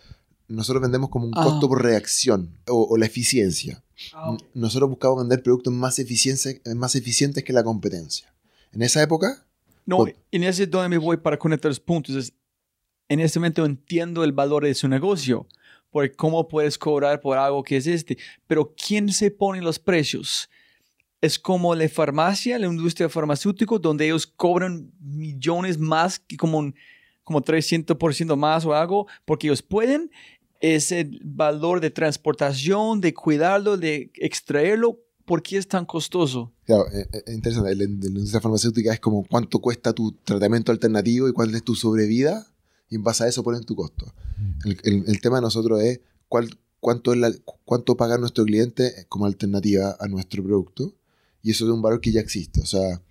nosotros 0.48 0.82
vendemos 0.82 1.10
como 1.10 1.26
un 1.26 1.32
costo 1.32 1.66
ah. 1.66 1.70
por 1.70 1.84
reacción 1.84 2.58
o, 2.68 2.98
la 2.98 3.06
eficiencia. 3.06 3.84
Ah, 4.14 4.36
nosotros 4.54 4.90
buscamos 4.90 5.20
vender 5.20 5.44
productos 5.44 5.74
más, 5.74 6.00
eficientes, 6.00 6.62
más 6.76 6.96
eficientes 6.96 7.44
que 7.44 7.54
la 7.54 7.64
competencia. 7.64 8.34
En 8.72 8.82
esa 8.82 9.02
época... 9.02 9.46
No, 9.86 10.06
en 10.06 10.44
ese 10.44 10.64
es 10.64 10.72
donde 10.72 10.90
me 10.90 10.98
voy 10.98 11.18
para 11.18 11.38
conectar 11.38 11.70
los 11.70 11.80
puntos. 11.80 12.32
en 13.10 13.20
este 13.20 13.40
momento 13.40 13.66
entiendo 13.66 14.24
el 14.24 14.32
valor 14.32 14.64
de 14.64 14.76
su 14.76 14.88
negocio, 14.88 15.48
porque 15.90 16.16
cómo 16.16 16.48
puedes 16.48 16.78
cobrar 16.78 17.20
por 17.20 17.38
algo 17.38 17.64
que 17.64 17.78
es 17.78 17.88
este. 17.88 18.18
Pero 18.48 18.74
¿quién 18.76 19.12
se 19.12 19.32
pone 19.32 19.62
los 19.62 19.80
precios? 19.80 20.50
es 21.22 21.38
como 21.38 21.76
la 21.76 21.88
farmacia, 21.88 22.58
la 22.58 22.66
industria 22.66 23.08
farmacéutica, 23.08 23.78
donde 23.80 24.06
ellos 24.06 24.26
cobran 24.26 24.92
millones 25.00 25.78
más, 25.78 26.22
como, 26.38 26.74
como 27.24 27.42
300% 27.42 28.36
más 28.36 28.66
o 28.66 28.74
algo, 28.74 29.08
porque 29.26 29.48
ellos 29.48 29.62
pueden. 29.62 30.12
Es 30.60 30.92
el 30.92 31.20
valor 31.24 31.80
de 31.80 31.90
transportación, 31.90 33.02
de 33.02 33.14
cuidarlo, 33.14 33.78
de 33.78 34.12
extraerlo. 34.16 35.00
¿Por 35.26 35.42
qué 35.42 35.58
es 35.58 35.68
tan 35.68 35.86
costoso? 35.86 36.52
Claro, 36.66 36.88
es 36.88 37.06
eh, 37.06 37.10
eh, 37.14 37.34
interesante. 37.34 37.76
La, 37.76 37.84
industria 37.84 38.42
farmacéutica 38.42 38.94
es 38.94 39.00
como 39.00 39.24
cuánto 39.24 39.60
cuesta 39.60 39.94
tu 39.94 40.12
tratamiento 40.24 40.72
alternativo 40.72 41.28
y 41.28 41.34
cuál 41.34 41.54
es 41.56 41.64
tu 41.64 41.76
sobrevida, 41.76 42.48
y 42.90 42.96
en 42.96 43.04
base 43.04 43.24
a 43.24 43.28
eso 43.28 43.44
ponen 43.44 43.64
tu 43.64 43.76
costo. 43.76 44.14
El, 44.66 45.04
el, 45.08 45.22
tema 45.22 45.38
de 45.38 45.44
nosotros 45.44 45.82
es 45.82 46.02
cuál, 46.28 46.50
cuánto, 46.80 47.14
es 47.14 47.20
la, 47.20 47.32
cuánto 47.64 47.96
paga 47.96 48.18
nuestro 48.18 48.44
cliente 48.44 49.06
como 49.08 49.26
alternativa 49.26 49.96
a 50.00 50.08
nuestro 50.08 50.44
producto 50.44 50.94
y 51.44 51.52
eso 51.52 51.66
es 51.66 51.72
un 51.72 51.82
valor 51.82 52.02
que 52.02 52.12
ya 52.12 52.20
existe. 52.20 52.62
O 52.62 52.66
sea, 52.66 53.02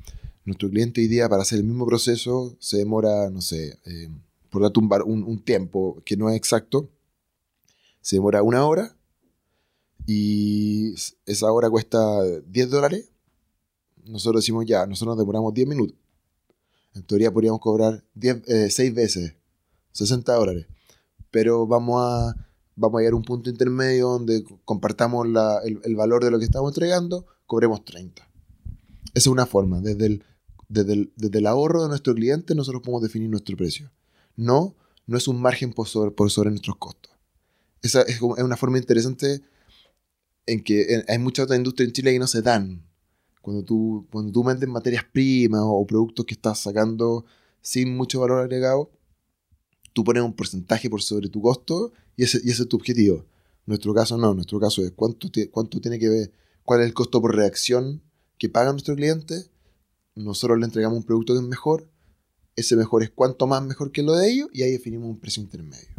nuestro 0.45 0.71
cliente 0.71 1.01
hoy 1.01 1.09
día 1.09 1.29
para 1.29 1.43
hacer 1.43 1.59
el 1.59 1.65
mismo 1.65 1.87
proceso 1.87 2.57
se 2.59 2.79
demora, 2.79 3.31
no 3.31 3.41
sé, 3.41 3.79
eh, 3.85 4.09
por 4.49 4.63
dato 4.63 4.81
un, 4.81 5.23
un, 5.23 5.39
tiempo 5.43 6.03
que 6.05 6.17
no 6.17 6.29
es 6.29 6.37
exacto, 6.37 6.89
se 8.01 8.17
demora 8.17 8.43
una 8.43 8.65
hora 8.67 8.97
y 10.07 10.95
esa 11.27 11.53
hora 11.53 11.71
cuesta 11.71 11.99
10 12.47 12.71
dólares. 12.71 13.11
Nosotros 14.07 14.43
decimos 14.43 14.65
ya, 14.67 14.87
nosotros 14.87 15.15
nos 15.17 15.23
demoramos 15.23 15.55
10 15.55 15.69
minutos. 15.69 15.97
En 16.95 17.03
teoría 17.05 17.33
podríamos 17.33 17.61
cobrar 17.61 18.03
10, 18.15 18.43
6 18.47 18.81
eh, 18.81 18.91
veces, 18.91 19.35
60 19.93 20.33
dólares. 20.35 20.67
Pero 21.31 21.67
vamos 21.67 22.03
a, 22.03 22.35
vamos 22.75 22.99
a 22.99 23.01
llegar 23.01 23.13
a 23.13 23.17
un 23.17 23.23
punto 23.23 23.51
intermedio 23.51 24.09
donde 24.09 24.45
compartamos 24.65 25.29
la, 25.29 25.61
el, 25.65 25.81
el, 25.85 25.95
valor 25.95 26.25
de 26.25 26.33
lo 26.33 26.39
que 26.41 26.47
estamos 26.47 26.73
entregando, 26.73 27.27
cobremos 27.47 27.85
30. 27.85 28.23
Esa 28.23 28.31
es 29.15 29.27
una 29.29 29.47
forma. 29.47 29.81
Desde 29.81 30.07
el, 30.07 30.25
desde 30.71 31.39
el, 31.39 31.47
ahorro 31.47 31.83
de 31.83 31.89
nuestro 31.89 32.15
cliente 32.15 32.55
nosotros 32.55 32.83
podemos 32.83 33.03
definir 33.03 33.29
nuestro 33.29 33.57
precio. 33.57 33.91
No, 34.37 34.77
no 35.07 35.19
es 35.19 35.27
un 35.27 35.43
margen 35.43 35.73
por 35.73 35.89
sobre, 35.89 36.13
por 36.13 36.31
sobre 36.31 36.51
nuestros 36.51 36.77
costos. 36.77 37.13
Esa 37.83 38.03
es, 38.03 38.23
una 38.23 38.57
forma 38.57 38.79
interesante 38.79 39.43
en 40.47 40.63
que 40.63 41.03
hay 41.09 41.19
muchas 41.19 41.45
otras 41.45 41.59
industrias 41.59 41.89
en 41.89 41.93
Chile 41.93 42.13
que 42.13 42.19
no 42.21 42.29
se 42.29 42.41
dan. 42.41 42.87
Cuando 43.43 43.65
tú, 43.65 44.07
cuando 44.13 44.31
tú 44.31 44.45
vendes 44.45 44.69
materias 44.69 45.05
primas 45.11 45.63
o 45.65 45.85
productos 45.87 46.25
que 46.25 46.35
estás 46.35 46.61
sacando 46.61 47.25
sin 47.63 47.97
mucho 47.97 48.21
valor 48.21 48.41
agregado, 48.41 48.91
tú 49.93 50.05
pones 50.05 50.23
un 50.23 50.35
porcentaje 50.35 50.89
por 50.89 51.03
sobre 51.03 51.29
tu 51.29 51.43
costo 51.43 51.93
y 52.17 52.23
ese, 52.23 52.39
es 52.45 52.69
tu 52.69 52.77
objetivo. 52.77 53.25
Nuestro 53.67 53.93
caso 53.93 54.17
no, 54.17 54.35
nuestro 54.35 54.61
caso 54.61 54.85
es 54.85 54.93
cuánto, 54.93 55.29
cuánto 55.51 55.81
tiene 55.81 55.99
que 55.99 56.09
ver 56.09 56.33
cuál 56.65 56.83
es 56.83 56.87
el 56.87 56.95
costo 56.95 57.21
por 57.21 57.35
reacción 57.35 58.03
que 58.39 58.49
paga 58.49 58.71
nuestro 58.71 58.95
cliente, 58.95 59.50
nosotros 60.25 60.59
le 60.59 60.67
entregamos 60.67 60.99
un 60.99 61.05
producto 61.05 61.33
que 61.33 61.41
es 61.41 61.45
mejor, 61.45 61.89
ese 62.57 62.77
mejor 62.77 63.03
es 63.03 63.11
cuanto 63.11 63.47
más 63.47 63.63
mejor 63.63 63.93
que 63.93 64.03
lo 64.03 64.15
de 64.15 64.31
ellos 64.31 64.49
y 64.53 64.63
ahí 64.63 64.73
definimos 64.73 65.09
un 65.09 65.19
precio 65.19 65.43
intermedio. 65.43 65.95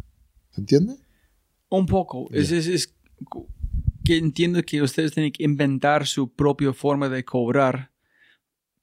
¿Se 0.50 0.60
entiende? 0.60 0.96
Un 1.68 1.86
poco. 1.86 2.28
Es, 2.30 2.52
es, 2.52 2.94
que 4.04 4.16
entiendo 4.16 4.62
que 4.62 4.82
ustedes 4.82 5.12
tienen 5.12 5.32
que 5.32 5.44
inventar 5.44 6.06
su 6.06 6.28
propia 6.28 6.72
forma 6.72 7.08
de 7.08 7.24
cobrar 7.24 7.92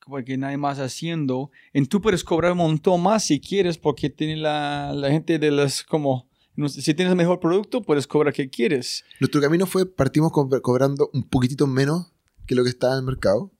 porque 0.05 0.37
nadie 0.37 0.57
más 0.57 0.79
haciendo. 0.79 1.51
Y 1.71 1.85
tú 1.85 2.01
puedes 2.01 2.23
cobrar 2.23 2.53
un 2.53 2.57
montón 2.57 3.01
más 3.01 3.25
si 3.25 3.39
quieres 3.39 3.77
porque 3.77 4.09
tiene 4.09 4.37
la, 4.37 4.91
la 4.93 5.11
gente 5.11 5.37
de 5.37 5.51
las 5.51 5.83
como 5.83 6.27
si 6.67 6.93
tienes 6.93 7.11
el 7.11 7.17
mejor 7.17 7.39
producto, 7.39 7.81
puedes 7.81 8.05
cobrar 8.05 8.33
que 8.33 8.49
quieres. 8.49 9.05
Nuestro 9.21 9.39
camino 9.39 9.65
fue, 9.65 9.85
partimos 9.85 10.31
cobrando 10.33 11.09
un 11.13 11.23
poquitito 11.23 11.67
menos 11.67 12.11
que 12.45 12.55
lo 12.55 12.63
que 12.63 12.69
estaba 12.69 12.93
en 12.93 12.99
el 12.99 13.05
mercado. 13.05 13.51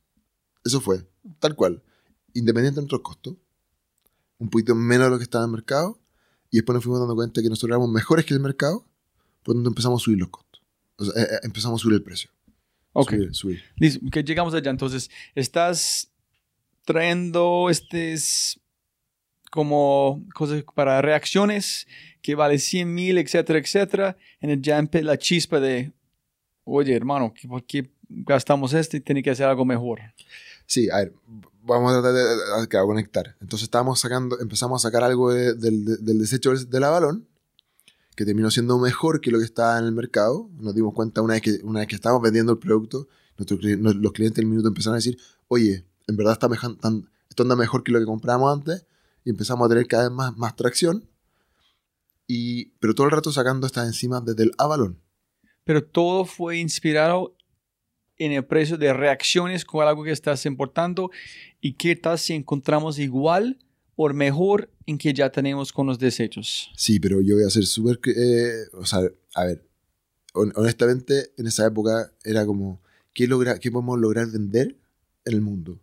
Eso 0.66 0.82
fue, 0.82 1.08
tal 1.40 1.56
cual. 1.56 1.82
Independiente 2.34 2.78
de 2.78 2.82
nuestros 2.84 3.02
costos. 3.02 3.36
Un 4.38 4.50
poquito 4.50 4.76
menos 4.76 5.08
de 5.08 5.12
lo 5.12 5.18
que 5.18 5.24
estaba 5.24 5.44
en 5.44 5.50
el 5.50 5.56
mercado. 5.56 6.00
Y 6.52 6.58
después 6.58 6.74
nos 6.74 6.84
fuimos 6.84 7.00
dando 7.00 7.16
cuenta 7.16 7.42
que 7.42 7.50
nosotros 7.50 7.70
éramos 7.70 7.90
mejores 7.90 8.26
que 8.26 8.34
el 8.34 8.40
mercado. 8.40 8.86
Por 9.44 9.56
donde 9.56 9.70
empezamos 9.70 10.02
a 10.02 10.04
subir 10.04 10.20
los 10.20 10.30
costos. 10.30 10.62
O 10.98 11.06
sea, 11.06 11.22
eh, 11.22 11.28
eh, 11.32 11.40
empezamos 11.44 11.80
a 11.80 11.84
subir 11.84 11.96
el 11.96 12.04
precio. 12.04 12.30
Ok. 12.94 13.14
Subir, 13.32 13.62
Listo, 13.76 14.06
que 14.12 14.24
llegamos 14.24 14.54
allá. 14.54 14.72
Entonces, 14.72 15.10
estás 15.36 16.12
trayendo 16.86 17.70
estos 17.70 18.60
como 19.50 20.24
cosas 20.34 20.64
para 20.76 21.02
reacciones 21.02 21.88
que 22.22 22.36
vale 22.36 22.60
100 22.60 22.94
mil, 22.94 23.18
etcétera, 23.18 23.60
etcétera, 23.60 24.18
en 24.42 24.50
el 24.52 24.62
ya 24.62 24.82
la 25.02 25.18
chispa 25.18 25.60
de, 25.60 25.92
oye, 26.64 26.96
hermano, 26.96 27.34
¿por 27.48 27.64
qué 27.66 27.90
gastamos 28.08 28.74
esto 28.74 28.98
y 28.98 29.02
tiene 29.02 29.24
que 29.24 29.32
hacer 29.32 29.48
algo 29.48 29.66
mejor? 29.66 30.02
Sí, 30.70 30.90
a 30.90 30.98
ver, 30.98 31.14
vamos 31.64 31.92
a 31.92 32.02
tratar 32.02 32.62
de, 32.62 32.88
conectar. 32.88 33.36
Entonces 33.42 33.64
estábamos 33.64 34.00
sacando, 34.00 34.40
empezamos 34.40 34.86
a 34.86 34.88
sacar 34.88 35.04
algo 35.04 35.34
del, 35.34 35.58
desecho 36.20 36.54
de 36.54 36.80
la 36.80 36.90
balón, 36.90 37.28
que 38.16 38.24
terminó 38.24 38.52
siendo 38.52 38.78
mejor 38.78 39.20
que 39.20 39.32
lo 39.32 39.40
que 39.40 39.46
estaba 39.46 39.80
en 39.80 39.86
el 39.86 39.92
mercado. 39.92 40.50
Nos 40.60 40.76
dimos 40.76 40.94
cuenta 40.94 41.22
una 41.22 41.34
vez 41.34 41.42
que, 41.42 41.60
una 41.64 41.80
vez 41.80 41.88
que 41.90 41.96
estábamos 41.96 42.22
vendiendo 42.22 42.52
el 42.52 42.60
producto, 42.60 43.08
los 43.36 44.12
clientes 44.14 44.36
del 44.36 44.46
minuto 44.46 44.68
empezaron 44.68 44.94
a 44.94 45.00
decir, 45.00 45.18
oye, 45.48 45.86
en 46.08 46.16
verdad 46.16 46.34
está 46.34 46.48
mejor, 46.48 46.78
esto 47.30 47.44
anda 47.44 47.56
mejor 47.56 47.84
que 47.84 47.92
lo 47.92 48.00
que 48.00 48.06
compramos 48.06 48.54
antes, 48.54 48.86
y 49.26 49.32
empezamos 49.32 49.66
a 49.66 49.70
tener 49.70 49.88
cada 49.88 50.04
vez 50.04 50.12
más, 50.12 50.38
más 50.38 50.56
tracción 50.56 51.10
pero 52.80 52.94
todo 52.94 53.08
el 53.08 53.12
rato 53.12 53.32
sacando 53.32 53.66
estas 53.66 53.88
enzimas 53.88 54.24
desde 54.24 54.44
el 54.44 54.52
avalón. 54.58 55.00
Pero 55.64 55.84
todo 55.84 56.26
fue 56.26 56.58
inspirado 56.58 57.36
en 58.20 58.34
el 58.34 58.46
precio 58.46 58.78
de 58.78 58.94
reacciones 58.94 59.66
con 59.66 59.88
algo 59.88 60.04
que 60.04 60.12
estás 60.12 60.46
importando 60.46 61.10
y 61.62 61.74
qué 61.74 61.96
tal 61.96 62.20
si 62.20 62.34
encontramos 62.34 63.00
igual 63.00 63.58
o 63.96 64.08
mejor 64.10 64.70
en 64.86 64.98
que 64.98 65.14
ya 65.14 65.32
tenemos 65.32 65.74
con 65.74 65.88
los 65.88 66.00
desechos. 66.00 66.72
Sí, 66.76 67.00
pero 67.00 67.22
yo 67.22 67.36
voy 67.36 67.46
a 67.46 67.50
ser 67.50 67.66
súper... 67.66 68.00
Eh, 68.06 68.66
o 68.74 68.86
sea, 68.86 69.02
a 69.36 69.46
ver, 69.46 69.66
honestamente 70.34 71.32
en 71.38 71.48
esa 71.48 71.66
época 71.66 72.12
era 72.24 72.46
como, 72.46 72.82
¿qué, 73.14 73.28
logra, 73.28 73.60
¿qué 73.60 73.72
podemos 73.72 74.00
lograr 74.00 74.28
vender 74.28 74.78
en 75.26 75.34
el 75.34 75.42
mundo? 75.42 75.82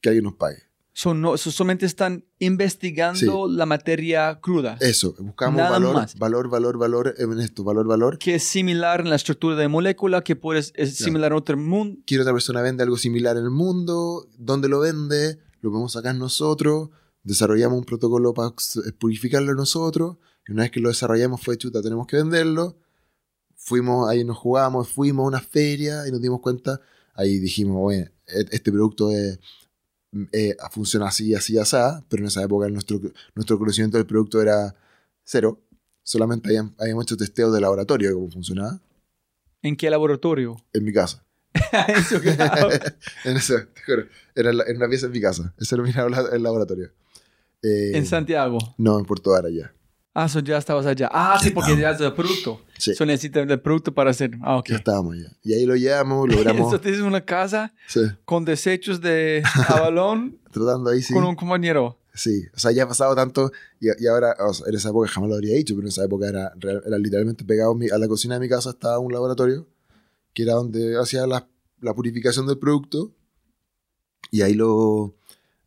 Que 0.00 0.08
alguien 0.08 0.24
nos 0.24 0.34
pague. 0.34 0.69
Son 1.00 1.18
no, 1.22 1.38
solamente 1.38 1.86
están 1.86 2.26
investigando 2.40 3.48
la 3.48 3.64
materia 3.64 4.38
cruda. 4.38 4.76
Eso, 4.80 5.14
buscamos 5.18 5.58
valor, 5.58 6.06
valor, 6.18 6.50
valor, 6.50 6.76
valor 6.76 7.14
en 7.16 7.40
esto, 7.40 7.64
valor, 7.64 7.86
valor. 7.86 8.18
Que 8.18 8.34
es 8.34 8.42
similar 8.42 9.00
en 9.00 9.08
la 9.08 9.16
estructura 9.16 9.56
de 9.56 9.66
molécula, 9.66 10.22
que 10.22 10.36
puedes, 10.36 10.74
es 10.76 10.96
similar 10.96 11.32
en 11.32 11.38
otro 11.38 11.56
mundo. 11.56 11.98
Quiero 12.04 12.24
otra 12.24 12.34
persona 12.34 12.60
vende 12.60 12.82
algo 12.82 12.98
similar 12.98 13.38
en 13.38 13.44
el 13.44 13.50
mundo, 13.50 14.28
¿dónde 14.36 14.68
lo 14.68 14.80
vende? 14.80 15.38
Lo 15.62 15.70
podemos 15.70 15.92
sacar 15.92 16.14
nosotros, 16.16 16.90
desarrollamos 17.22 17.78
un 17.78 17.84
protocolo 17.84 18.34
para 18.34 18.52
purificarlo 18.98 19.54
nosotros, 19.54 20.18
y 20.46 20.52
una 20.52 20.64
vez 20.64 20.70
que 20.70 20.80
lo 20.80 20.90
desarrollamos 20.90 21.40
fue 21.40 21.56
chuta, 21.56 21.80
tenemos 21.80 22.06
que 22.06 22.16
venderlo. 22.16 22.76
Fuimos, 23.56 24.06
ahí 24.06 24.22
nos 24.22 24.36
jugamos, 24.36 24.90
fuimos 24.90 25.24
a 25.24 25.28
una 25.28 25.40
feria 25.40 26.06
y 26.06 26.10
nos 26.10 26.20
dimos 26.20 26.40
cuenta, 26.42 26.78
ahí 27.14 27.38
dijimos, 27.38 27.78
bueno, 27.78 28.10
e-, 28.26 28.44
este 28.50 28.70
producto 28.70 29.10
es 29.10 29.38
eh, 30.32 30.56
funciona 30.70 31.08
así, 31.08 31.34
así, 31.34 31.58
así, 31.58 31.76
pero 32.08 32.22
en 32.22 32.28
esa 32.28 32.42
época 32.42 32.68
nuestro, 32.68 33.00
nuestro 33.34 33.58
conocimiento 33.58 33.96
del 33.96 34.06
producto 34.06 34.40
era 34.40 34.74
cero. 35.24 35.60
Solamente 36.02 36.48
habíamos, 36.78 37.04
hecho 37.04 37.16
testeos 37.16 37.52
de 37.52 37.60
laboratorio 37.60 38.08
de 38.08 38.14
cómo 38.14 38.30
funcionaba. 38.30 38.80
¿En 39.62 39.76
qué 39.76 39.90
laboratorio? 39.90 40.56
En 40.72 40.84
mi 40.84 40.92
casa. 40.92 41.24
en 43.24 43.36
eso, 43.36 43.54
era 44.34 44.50
en 44.50 44.76
una 44.76 44.88
pieza 44.88 45.06
en 45.06 45.12
mi 45.12 45.20
casa. 45.20 45.54
Ese 45.58 45.74
era 45.74 46.06
el 46.32 46.42
laboratorio. 46.42 46.90
Eh, 47.62 47.92
¿En 47.94 48.06
Santiago? 48.06 48.58
No, 48.78 48.98
en 48.98 49.04
Puerto 49.04 49.34
Ara 49.34 49.50
ya. 49.50 49.72
Ah, 50.14 50.28
so 50.28 50.40
ya 50.40 50.58
estabas 50.58 50.86
allá. 50.86 51.08
Ah, 51.12 51.38
sí, 51.40 51.50
porque 51.50 51.76
ya 51.76 51.90
es 51.90 51.98
producto. 52.12 52.62
Sí. 52.80 52.94
So 52.94 53.04
necesitan 53.04 53.50
el 53.50 53.60
producto 53.60 53.92
para 53.92 54.10
hacer. 54.10 54.30
Ah, 54.42 54.56
ok. 54.56 54.68
Ya 54.70 54.76
estábamos 54.76 55.16
ya. 55.18 55.28
Y 55.42 55.52
ahí 55.52 55.66
lo 55.66 55.76
llevamos, 55.76 56.26
logramos. 56.32 56.60
Entonces 56.62 56.80
tienes 56.80 57.00
una 57.00 57.24
casa 57.24 57.74
sí, 57.86 58.00
con 58.24 58.44
desechos 58.44 59.00
de 59.00 59.42
Avalón 59.68 60.38
tratando 60.50 60.90
ahí, 60.90 61.02
sí. 61.02 61.12
con 61.14 61.24
un 61.24 61.36
compañero. 61.36 61.98
Sí, 62.14 62.42
o 62.54 62.58
sea, 62.58 62.72
ya 62.72 62.82
ha 62.84 62.88
pasado 62.88 63.14
tanto 63.14 63.52
y, 63.80 63.86
y 64.02 64.06
ahora, 64.08 64.34
o 64.40 64.52
sea, 64.52 64.66
en 64.68 64.74
esa 64.74 64.88
época 64.88 65.08
jamás 65.08 65.28
lo 65.30 65.36
habría 65.36 65.54
dicho, 65.54 65.74
pero 65.74 65.86
en 65.86 65.90
esa 65.90 66.04
época 66.04 66.28
era, 66.28 66.52
era 66.86 66.98
literalmente 66.98 67.44
pegado 67.44 67.74
mi- 67.74 67.88
a 67.88 67.98
la 67.98 68.08
cocina 68.08 68.34
de 68.34 68.40
mi 68.40 68.48
casa, 68.48 68.70
estaba 68.70 68.98
un 68.98 69.12
laboratorio, 69.12 69.68
que 70.34 70.42
era 70.42 70.54
donde 70.54 70.98
hacía 70.98 71.26
la, 71.28 71.46
la 71.80 71.94
purificación 71.94 72.46
del 72.48 72.58
producto, 72.58 73.12
y 74.32 74.42
ahí 74.42 74.54
lo 74.54 75.14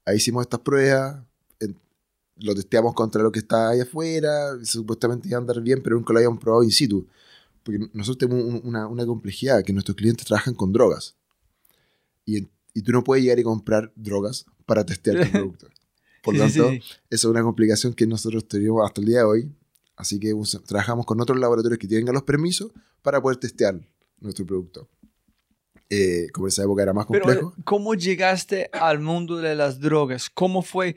ahí 0.05 0.17
hicimos 0.17 0.41
estas 0.43 0.59
pruebas, 0.59 1.23
lo 2.37 2.55
testeamos 2.55 2.93
contra 2.93 3.21
lo 3.21 3.31
que 3.31 3.39
está 3.39 3.69
ahí 3.69 3.79
afuera, 3.81 4.57
supuestamente 4.63 5.27
iba 5.27 5.37
a 5.37 5.41
andar 5.41 5.61
bien, 5.61 5.81
pero 5.83 5.95
nunca 5.95 6.13
lo 6.13 6.19
habíamos 6.19 6.39
probado 6.39 6.63
in 6.63 6.71
situ, 6.71 7.07
porque 7.63 7.87
nosotros 7.93 8.17
tenemos 8.29 8.43
un- 8.45 8.61
una, 8.67 8.87
una 8.87 9.05
complejidad, 9.05 9.63
que 9.63 9.71
nuestros 9.73 9.95
clientes 9.95 10.25
trabajan 10.25 10.53
con 10.55 10.71
drogas, 10.73 11.15
y, 12.25 12.47
y 12.73 12.81
tú 12.81 12.91
no 12.91 13.03
puedes 13.03 13.23
llegar 13.23 13.39
y 13.39 13.43
comprar 13.43 13.91
drogas 13.95 14.45
para 14.65 14.85
testear 14.85 15.25
tu 15.25 15.31
producto. 15.31 15.67
Por 16.23 16.35
lo 16.35 16.47
Sí, 16.47 16.57
tanto, 16.57 16.69
sí. 16.71 16.77
esa 16.77 16.91
es 17.09 17.25
una 17.25 17.43
complicación 17.43 17.93
que 17.93 18.07
nosotros 18.07 18.47
tenemos 18.47 18.85
hasta 18.85 19.01
el 19.01 19.07
día 19.07 19.19
de 19.19 19.23
hoy. 19.25 19.51
Así 19.95 20.19
que 20.19 20.33
us- 20.33 20.59
trabajamos 20.65 21.05
con 21.05 21.19
otros 21.21 21.37
laboratorios 21.37 21.77
que 21.77 21.87
tengan 21.87 22.13
los 22.13 22.23
permisos 22.23 22.71
para 23.01 23.21
poder 23.21 23.37
testear 23.37 23.79
nuestro 24.21 24.45
producto. 24.45 24.87
Eh, 25.89 26.27
como 26.33 26.47
en 26.47 26.49
esa 26.49 26.63
época 26.63 26.81
era 26.81 26.93
más 26.93 27.05
Pero, 27.07 27.25
complejo. 27.25 27.53
¿cómo 27.65 27.93
llegaste 27.93 28.69
al 28.71 28.99
mundo 28.99 29.37
de 29.37 29.53
las 29.53 29.79
drogas? 29.81 30.29
¿Cómo 30.29 30.61
fue? 30.61 30.95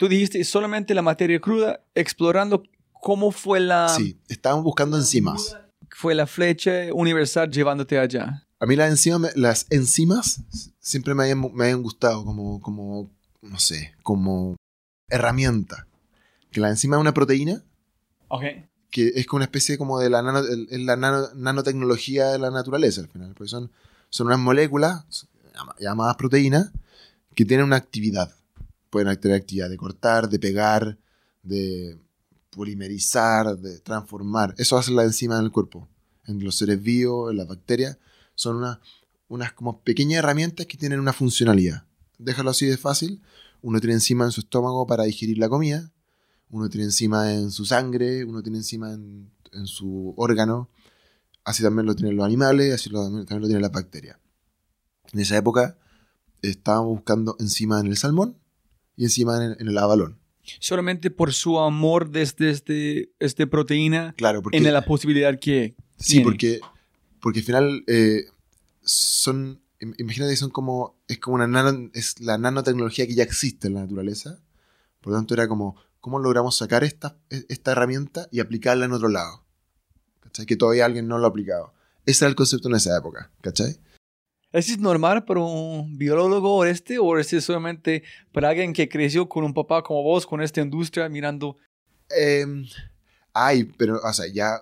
Tú 0.00 0.08
dijiste 0.08 0.42
solamente 0.44 0.94
la 0.94 1.02
materia 1.02 1.38
cruda, 1.38 1.80
explorando 1.94 2.62
cómo 2.90 3.30
fue 3.32 3.60
la, 3.60 3.86
sí, 3.90 4.18
estábamos 4.28 4.64
buscando 4.64 4.96
enzimas. 4.96 5.58
fue 5.90 6.14
la 6.14 6.26
flecha 6.26 6.70
universal 6.94 7.50
llevándote 7.50 7.98
allá. 7.98 8.46
A 8.58 8.64
mí 8.64 8.76
las 8.76 8.88
enzimas, 8.88 9.36
las 9.36 9.66
enzimas 9.68 10.40
siempre 10.78 11.14
me 11.14 11.24
habían, 11.24 11.40
me 11.54 11.64
habían 11.64 11.82
gustado 11.82 12.24
como, 12.24 12.62
como, 12.62 13.10
no 13.42 13.58
sé, 13.58 13.92
como 14.02 14.56
herramienta. 15.10 15.86
Que 16.50 16.60
la 16.62 16.70
enzima 16.70 16.96
es 16.96 17.00
una 17.02 17.12
proteína 17.12 17.62
Ok. 18.28 18.42
que 18.90 19.08
es 19.16 19.26
como 19.26 19.36
una 19.36 19.44
especie 19.44 19.76
como 19.76 19.98
de 20.00 20.08
la, 20.08 20.22
nano- 20.22 20.40
la 20.42 20.96
nano- 20.96 21.28
nanotecnología 21.34 22.28
de 22.28 22.38
la 22.38 22.50
naturaleza 22.50 23.02
al 23.02 23.08
final, 23.08 23.34
porque 23.34 23.50
son, 23.50 23.70
son 24.08 24.28
unas 24.28 24.38
moléculas 24.38 25.04
llama- 25.54 25.74
llamadas 25.78 26.16
proteínas 26.16 26.70
que 27.34 27.44
tienen 27.44 27.66
una 27.66 27.76
actividad. 27.76 28.34
Pueden 28.90 29.18
tener 29.20 29.36
actividad 29.36 29.70
de 29.70 29.76
cortar, 29.76 30.28
de 30.28 30.38
pegar, 30.38 30.98
de 31.42 31.98
polimerizar, 32.50 33.56
de 33.58 33.78
transformar. 33.80 34.54
Eso 34.58 34.76
hace 34.76 34.90
la 34.92 35.04
enzima 35.04 35.38
en 35.38 35.44
el 35.44 35.52
cuerpo. 35.52 35.88
En 36.26 36.42
los 36.44 36.56
seres 36.58 36.82
vivos, 36.82 37.30
en 37.30 37.36
las 37.38 37.46
bacterias, 37.48 37.98
son 38.34 38.56
una- 38.56 38.80
unas 39.28 39.52
como 39.52 39.80
pequeñas 39.82 40.18
herramientas 40.18 40.66
que 40.66 40.76
tienen 40.76 41.00
una 41.00 41.12
funcionalidad. 41.12 41.84
Déjalo 42.18 42.50
así 42.50 42.66
de 42.66 42.76
fácil. 42.76 43.22
Uno 43.62 43.80
tiene 43.80 43.94
enzima 43.94 44.24
en 44.24 44.32
su 44.32 44.40
estómago 44.40 44.86
para 44.86 45.04
digerir 45.04 45.38
la 45.38 45.48
comida 45.48 45.92
uno 46.52 46.68
tiene 46.68 46.86
enzima 46.86 47.32
en 47.32 47.52
su 47.52 47.64
sangre, 47.64 48.24
uno 48.24 48.42
tiene 48.42 48.58
enzima 48.58 48.92
en, 48.92 49.30
en 49.52 49.66
su 49.68 50.14
órgano, 50.16 50.68
así 51.44 51.62
también 51.62 51.86
lo 51.86 51.94
tienen 51.94 52.16
los 52.16 52.26
animales, 52.26 52.74
así 52.74 52.90
lo- 52.90 53.04
también 53.04 53.40
lo 53.40 53.46
tienen 53.46 53.62
las 53.62 53.70
bacterias. 53.70 54.18
En 55.12 55.20
esa 55.20 55.36
época 55.36 55.78
estábamos 56.42 56.88
buscando 56.96 57.36
enzima 57.38 57.78
en 57.78 57.86
el 57.86 57.96
salmón 57.96 58.36
y 59.00 59.04
enzima 59.04 59.42
en, 59.42 59.56
en 59.58 59.66
el 59.68 59.78
abalón. 59.78 60.18
Solamente 60.58 61.10
por 61.10 61.32
su 61.32 61.58
amor 61.58 62.10
desde 62.10 62.50
este, 62.50 63.10
este 63.18 63.46
proteína 63.46 64.14
Claro, 64.18 64.42
porque, 64.42 64.58
en 64.58 64.70
la 64.70 64.84
posibilidad 64.84 65.38
que 65.38 65.74
sí, 65.96 66.12
tiene. 66.16 66.24
porque, 66.24 66.60
porque 67.22 67.38
al 67.38 67.44
final 67.46 67.84
eh, 67.86 68.26
son, 68.82 69.62
im- 69.80 69.94
imagínate 69.98 70.32
que 70.32 70.36
son 70.36 70.50
como, 70.50 70.96
es 71.08 71.18
como 71.18 71.36
una 71.36 71.46
nano, 71.46 71.88
es 71.94 72.20
la 72.20 72.36
nanotecnología 72.36 73.06
que 73.06 73.14
ya 73.14 73.22
existe 73.22 73.68
en 73.68 73.74
la 73.74 73.80
naturaleza. 73.82 74.38
Por 75.00 75.12
lo 75.12 75.18
tanto, 75.18 75.32
era 75.32 75.48
como, 75.48 75.76
¿cómo 76.00 76.18
logramos 76.18 76.56
sacar 76.58 76.84
esta, 76.84 77.16
e- 77.30 77.46
esta 77.48 77.72
herramienta 77.72 78.28
y 78.30 78.40
aplicarla 78.40 78.84
en 78.84 78.92
otro 78.92 79.08
lado? 79.08 79.44
¿Cachai? 80.20 80.44
Que 80.44 80.56
todavía 80.56 80.84
alguien 80.84 81.08
no 81.08 81.16
lo 81.18 81.24
ha 81.24 81.30
aplicado. 81.30 81.72
Ese 82.04 82.24
era 82.26 82.28
el 82.30 82.36
concepto 82.36 82.68
en 82.68 82.74
esa 82.74 82.96
época, 82.98 83.30
¿cachai? 83.40 83.78
¿Eso 84.52 84.72
es 84.72 84.78
normal 84.78 85.24
para 85.24 85.40
un 85.40 85.96
biólogo 85.96 86.64
este 86.64 86.98
o 86.98 87.16
es 87.16 87.28
solamente 87.44 88.02
para 88.32 88.48
alguien 88.48 88.72
que 88.72 88.88
creció 88.88 89.28
con 89.28 89.44
un 89.44 89.54
papá 89.54 89.82
como 89.82 90.02
vos, 90.02 90.26
con 90.26 90.42
esta 90.42 90.60
industria, 90.60 91.08
mirando? 91.08 91.56
Eh, 92.16 92.44
ay, 93.32 93.64
pero, 93.78 94.00
o 94.02 94.12
sea, 94.12 94.26
ya, 94.26 94.60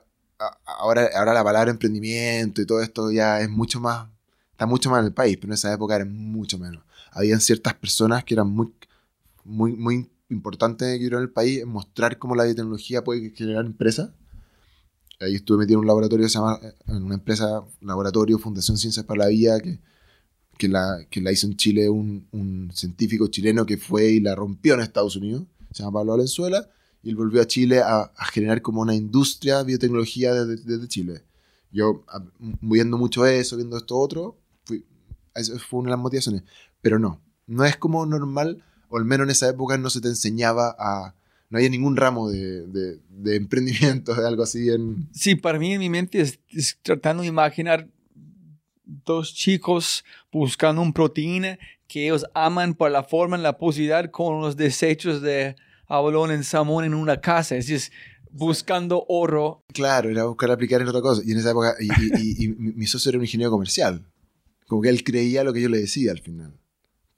ahora, 0.66 1.08
ahora 1.14 1.32
la 1.32 1.42
palabra 1.42 1.70
emprendimiento 1.70 2.60
y 2.60 2.66
todo 2.66 2.82
esto 2.82 3.10
ya 3.10 3.40
es 3.40 3.48
mucho 3.48 3.80
más, 3.80 4.08
está 4.50 4.66
mucho 4.66 4.90
más 4.90 5.00
en 5.00 5.06
el 5.06 5.14
país, 5.14 5.36
pero 5.36 5.52
en 5.52 5.54
esa 5.54 5.72
época 5.72 5.96
era 5.96 6.04
mucho 6.04 6.58
menos. 6.58 6.84
Habían 7.10 7.40
ciertas 7.40 7.72
personas 7.74 8.24
que 8.24 8.34
eran 8.34 8.48
muy, 8.48 8.70
muy, 9.44 9.72
muy 9.72 10.10
importantes 10.28 10.98
creo, 10.98 11.18
en 11.18 11.24
el 11.24 11.30
país 11.30 11.62
en 11.62 11.68
mostrar 11.68 12.18
cómo 12.18 12.34
la 12.34 12.44
biotecnología 12.44 13.02
puede 13.02 13.30
generar 13.30 13.64
empresas. 13.64 14.10
Ahí 15.20 15.34
estuve 15.34 15.58
metido 15.58 15.78
en 15.78 15.80
un 15.80 15.86
laboratorio 15.86 16.24
que 16.26 16.30
se 16.30 16.38
llama, 16.38 16.60
en 16.86 17.02
una 17.02 17.14
empresa, 17.16 17.62
laboratorio, 17.80 18.38
Fundación 18.38 18.78
Ciencias 18.78 19.04
para 19.04 19.24
la 19.24 19.28
Vida, 19.28 19.60
que, 19.60 19.80
que, 20.56 20.68
la, 20.68 21.04
que 21.10 21.20
la 21.20 21.32
hizo 21.32 21.46
en 21.48 21.56
Chile 21.56 21.88
un, 21.88 22.28
un 22.30 22.70
científico 22.72 23.26
chileno 23.26 23.66
que 23.66 23.78
fue 23.78 24.10
y 24.12 24.20
la 24.20 24.36
rompió 24.36 24.74
en 24.74 24.80
Estados 24.80 25.16
Unidos, 25.16 25.42
se 25.72 25.82
llama 25.82 25.98
Pablo 26.00 26.12
Valenzuela, 26.12 26.68
y 27.02 27.10
él 27.10 27.16
volvió 27.16 27.42
a 27.42 27.46
Chile 27.46 27.80
a, 27.80 28.12
a 28.16 28.24
generar 28.26 28.62
como 28.62 28.80
una 28.80 28.94
industria 28.94 29.58
de 29.58 29.64
biotecnología 29.64 30.34
desde, 30.34 30.62
desde 30.64 30.88
Chile. 30.88 31.22
Yo, 31.72 32.04
a- 32.08 32.22
viendo 32.60 32.96
mucho 32.96 33.26
eso, 33.26 33.56
viendo 33.56 33.76
esto 33.76 33.96
otro, 33.98 34.36
fui, 34.64 34.84
eso 35.34 35.58
fue 35.58 35.80
una 35.80 35.88
de 35.88 35.96
las 35.96 36.00
motivaciones. 36.02 36.42
Pero 36.80 37.00
no, 37.00 37.20
no 37.48 37.64
es 37.64 37.76
como 37.76 38.06
normal, 38.06 38.62
o 38.88 38.98
al 38.98 39.04
menos 39.04 39.26
en 39.26 39.32
esa 39.32 39.48
época 39.48 39.78
no 39.78 39.90
se 39.90 40.00
te 40.00 40.08
enseñaba 40.08 40.76
a... 40.78 41.14
No 41.50 41.58
había 41.58 41.70
ningún 41.70 41.96
ramo 41.96 42.30
de, 42.30 42.66
de, 42.66 42.98
de 43.08 43.36
emprendimiento, 43.36 44.14
de 44.20 44.26
algo 44.26 44.42
así 44.42 44.68
en... 44.68 45.08
Sí, 45.12 45.34
para 45.34 45.58
mí 45.58 45.72
en 45.72 45.78
mi 45.80 45.88
mente 45.88 46.20
es, 46.20 46.38
es 46.50 46.78
tratando 46.82 47.22
de 47.22 47.28
imaginar 47.28 47.88
dos 48.84 49.34
chicos 49.34 50.04
buscando 50.32 50.82
una 50.82 50.92
proteína 50.92 51.58
que 51.86 52.04
ellos 52.06 52.26
aman 52.34 52.74
por 52.74 52.90
la 52.90 53.02
forma 53.02 53.38
y 53.38 53.42
la 53.42 53.56
posibilidad 53.58 54.10
con 54.10 54.40
los 54.42 54.56
desechos 54.56 55.22
de 55.22 55.56
abalón 55.86 56.30
en 56.30 56.44
salmón 56.44 56.84
en 56.84 56.92
una 56.94 57.18
casa. 57.20 57.56
Es 57.56 57.66
decir, 57.66 57.90
buscando 58.30 59.04
oro. 59.08 59.62
Claro, 59.72 60.10
era 60.10 60.24
buscar 60.24 60.50
aplicar 60.50 60.82
en 60.82 60.88
otra 60.88 61.00
cosa. 61.00 61.22
Y 61.24 61.32
en 61.32 61.38
esa 61.38 61.50
época, 61.50 61.74
y, 61.80 61.86
y- 61.86 62.10
y- 62.18 62.44
y 62.44 62.48
mi 62.48 62.72
mi 62.72 62.86
socio 62.86 63.08
era 63.08 63.18
un 63.18 63.24
ingeniero 63.24 63.50
comercial. 63.50 64.04
Como 64.66 64.82
que 64.82 64.90
él 64.90 65.02
creía 65.02 65.44
lo 65.44 65.54
que 65.54 65.62
yo 65.62 65.70
le 65.70 65.78
decía 65.78 66.12
al 66.12 66.20
final. 66.20 66.52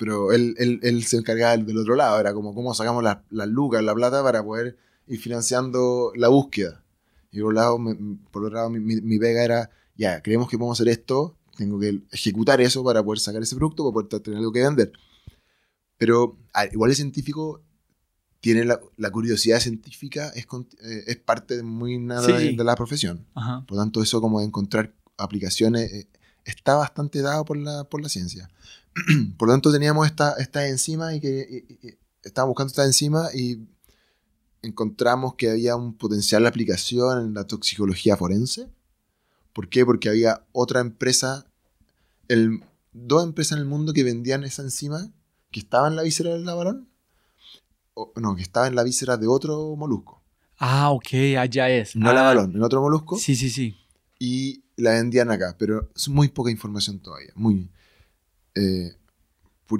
Pero 0.00 0.32
él, 0.32 0.54
él, 0.58 0.80
él 0.82 1.04
se 1.04 1.18
encargaba 1.18 1.52
del, 1.52 1.66
del 1.66 1.76
otro 1.78 1.94
lado. 1.94 2.18
Era 2.18 2.32
como 2.34 2.54
cómo 2.54 2.72
sacamos 2.74 3.04
las 3.04 3.18
las 3.30 3.46
lucas, 3.48 3.84
la 3.84 3.94
plata 3.94 4.22
para 4.22 4.42
poder 4.42 4.76
ir 5.06 5.20
financiando 5.20 6.10
la 6.16 6.28
búsqueda. 6.28 6.82
Y 7.30 7.40
por 7.40 7.50
otro 7.50 7.52
lado, 7.60 7.78
me- 7.78 8.18
por 8.32 8.42
otro 8.44 8.56
lado 8.56 8.70
mi, 8.70 8.80
mi, 8.80 9.00
mi 9.02 9.18
pega 9.18 9.44
era, 9.44 9.70
ya, 9.96 10.22
creemos 10.22 10.48
que 10.48 10.56
podemos 10.56 10.80
hacer 10.80 10.88
esto, 10.90 11.36
tengo 11.56 11.78
que 11.78 12.00
ejecutar 12.12 12.60
eso 12.62 12.82
para 12.82 13.02
poder 13.04 13.18
sacar 13.20 13.42
ese 13.42 13.54
producto, 13.56 13.84
para 13.92 14.08
poder 14.08 14.22
tener 14.22 14.38
algo 14.38 14.52
que 14.52 14.62
vender. 14.62 14.90
Pero 15.98 16.38
igual 16.72 16.90
el 16.90 16.96
científico 16.96 17.60
tiene 18.40 18.64
la, 18.64 18.80
la 18.96 19.10
curiosidad 19.10 19.60
científica, 19.60 20.30
es, 20.34 20.46
eh, 20.82 21.04
es 21.06 21.16
parte 21.18 21.62
muy 21.62 21.98
nada 21.98 22.22
Sí. 22.26 22.32
de, 22.32 22.52
de 22.56 22.64
la 22.64 22.74
profesión. 22.74 23.26
Ajá. 23.34 23.64
Por 23.66 23.76
lo 23.76 23.82
tanto, 23.82 24.02
eso 24.02 24.20
como 24.22 24.40
de 24.40 24.46
encontrar 24.46 24.94
aplicaciones 25.18 25.92
eh, 25.92 26.08
está 26.46 26.76
bastante 26.76 27.20
dado 27.20 27.44
por 27.44 27.58
la, 27.58 27.84
por 27.84 28.00
la 28.00 28.08
ciencia. 28.08 28.48
por 29.38 29.48
lo 29.48 29.54
tanto, 29.54 29.72
teníamos 29.72 30.06
esta, 30.06 30.32
esta 30.34 30.66
enzima 30.68 31.14
y 31.14 31.20
que 31.20 31.66
y- 31.80 31.86
y- 31.88 31.98
estábamos 32.22 32.50
buscando 32.52 32.70
esta 32.70 32.84
enzima 32.84 33.28
y 33.34 33.66
encontramos 34.62 35.34
que 35.36 35.50
había 35.50 35.76
un 35.76 35.94
potencial 35.96 36.42
de 36.42 36.48
aplicación 36.48 37.26
en 37.26 37.34
la 37.34 37.46
toxicología 37.46 38.16
forense. 38.16 38.68
¿Por 39.52 39.68
qué? 39.68 39.84
Porque 39.86 40.08
había 40.08 40.44
otra 40.52 40.80
empresa, 40.80 41.46
el, 42.28 42.62
dos 42.92 43.24
empresas 43.24 43.52
en 43.52 43.58
el 43.60 43.64
mundo 43.68 43.92
que 43.92 44.04
vendían 44.04 44.44
esa 44.44 44.62
enzima 44.62 45.10
que 45.50 45.60
estaba 45.60 45.88
en 45.88 45.96
la 45.96 46.02
víscera 46.02 46.30
del. 46.34 46.46
O, 47.94 48.12
no, 48.16 48.36
que 48.36 48.42
estaba 48.42 48.66
en 48.68 48.74
la 48.76 48.84
víscera 48.84 49.16
de 49.16 49.26
otro 49.26 49.74
molusco. 49.76 50.22
Ah, 50.58 50.90
ok, 50.90 51.08
allá 51.38 51.70
es. 51.70 51.96
No 51.96 52.10
ah, 52.10 52.12
la 52.12 52.22
balón, 52.22 52.54
en 52.54 52.62
otro 52.62 52.80
molusco. 52.80 53.18
Sí, 53.18 53.34
sí, 53.34 53.50
sí. 53.50 53.76
y 54.18 54.62
la 54.76 54.92
vendían 54.92 55.30
acá, 55.30 55.56
pero 55.58 55.90
es 55.96 56.08
muy 56.08 56.28
poca 56.28 56.50
información 56.50 57.00
todavía, 57.00 57.32
muy 57.34 57.68
eh, 58.54 58.96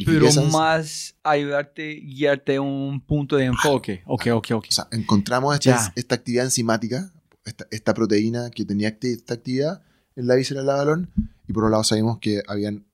Pero 0.07 0.27
más 0.51 1.15
ayudarte, 1.23 1.95
guiarte 1.95 2.57
a 2.57 2.61
un 2.61 3.01
punto 3.01 3.37
de 3.37 3.47
enfoque. 3.47 4.03
Ok, 4.07 4.27
ok, 4.33 4.51
ok. 4.53 4.67
o 4.69 4.73
sea, 4.73 4.89
encontramos 4.93 5.55
esta, 5.55 5.93
esta 5.97 6.15
actividad 6.15 6.45
enzimática, 6.45 7.13
esta, 7.45 7.67
esta 7.71 7.95
proteína 7.95 8.51
que 8.51 8.65
tenía 8.65 8.97
esta 9.01 9.35
actividad 9.35 9.83
en 10.17 10.27
la 10.27 10.35
víscera 10.35 10.61
del 10.61 10.69
balón, 10.69 11.11
y 11.49 11.53
por 11.53 11.65
otro 11.65 11.71
lado 11.71 11.85
sabemos 11.85 12.19
que 12.19 12.43
habían 12.47 12.85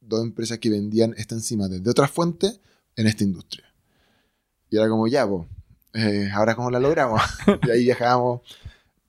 dos 0.00 0.22
empresas 0.22 0.58
que 0.58 0.68
vendían 0.68 1.14
esta 1.16 1.34
enzima 1.34 1.68
desde 1.68 1.88
otras 1.88 2.10
fuentes 2.10 2.60
en 2.96 3.06
esta 3.06 3.24
industria. 3.24 3.64
Y 4.70 4.76
era 4.76 4.88
como, 4.88 5.06
ya, 5.06 5.26
po, 5.26 5.46
eh, 5.94 6.30
ahora 6.32 6.54
cómo 6.54 6.70
la 6.70 6.80
logramos. 6.80 7.22
y 7.66 7.70
ahí 7.70 7.84
viajábamos, 7.84 8.40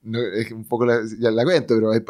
no, 0.04 0.20
es 0.20 0.52
un 0.52 0.66
poco 0.66 0.86
la, 0.86 1.02
ya 1.20 1.32
la 1.32 1.44
cuento, 1.44 1.76
pero 1.76 1.92
ahí, 1.92 2.02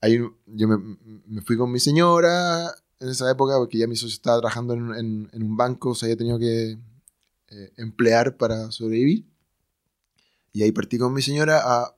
ahí 0.00 0.18
yo 0.46 0.68
me, 0.68 0.96
me, 1.26 1.42
fui 1.42 1.56
con 1.56 1.70
mi 1.70 1.80
señora 1.80 2.72
en 3.04 3.10
esa 3.10 3.30
época, 3.30 3.56
porque 3.58 3.78
ya 3.78 3.86
mi 3.86 3.96
socio 3.96 4.14
estaba 4.14 4.38
trabajando 4.38 4.74
en, 4.74 4.94
en, 4.94 5.30
en 5.32 5.42
un 5.42 5.56
banco, 5.56 5.90
o 5.90 5.94
sea, 5.94 6.06
había 6.06 6.16
tenido 6.16 6.38
que 6.38 6.78
eh, 7.48 7.72
emplear 7.76 8.36
para 8.36 8.70
sobrevivir. 8.72 9.26
Y 10.52 10.62
ahí 10.62 10.72
partí 10.72 10.98
con 10.98 11.12
mi 11.12 11.20
señora 11.20 11.60
a 11.62 11.94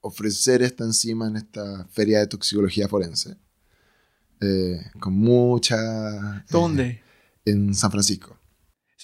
ofrecer 0.00 0.62
esta 0.62 0.84
enzima 0.84 1.26
en 1.26 1.36
esta 1.36 1.86
feria 1.90 2.20
de 2.20 2.26
toxicología 2.26 2.88
forense. 2.88 3.36
Eh, 4.40 4.80
con 5.00 5.12
mucha... 5.14 6.44
¿Dónde? 6.50 6.84
Eh, 6.84 7.02
en 7.46 7.74
San 7.74 7.90
Francisco. 7.90 8.38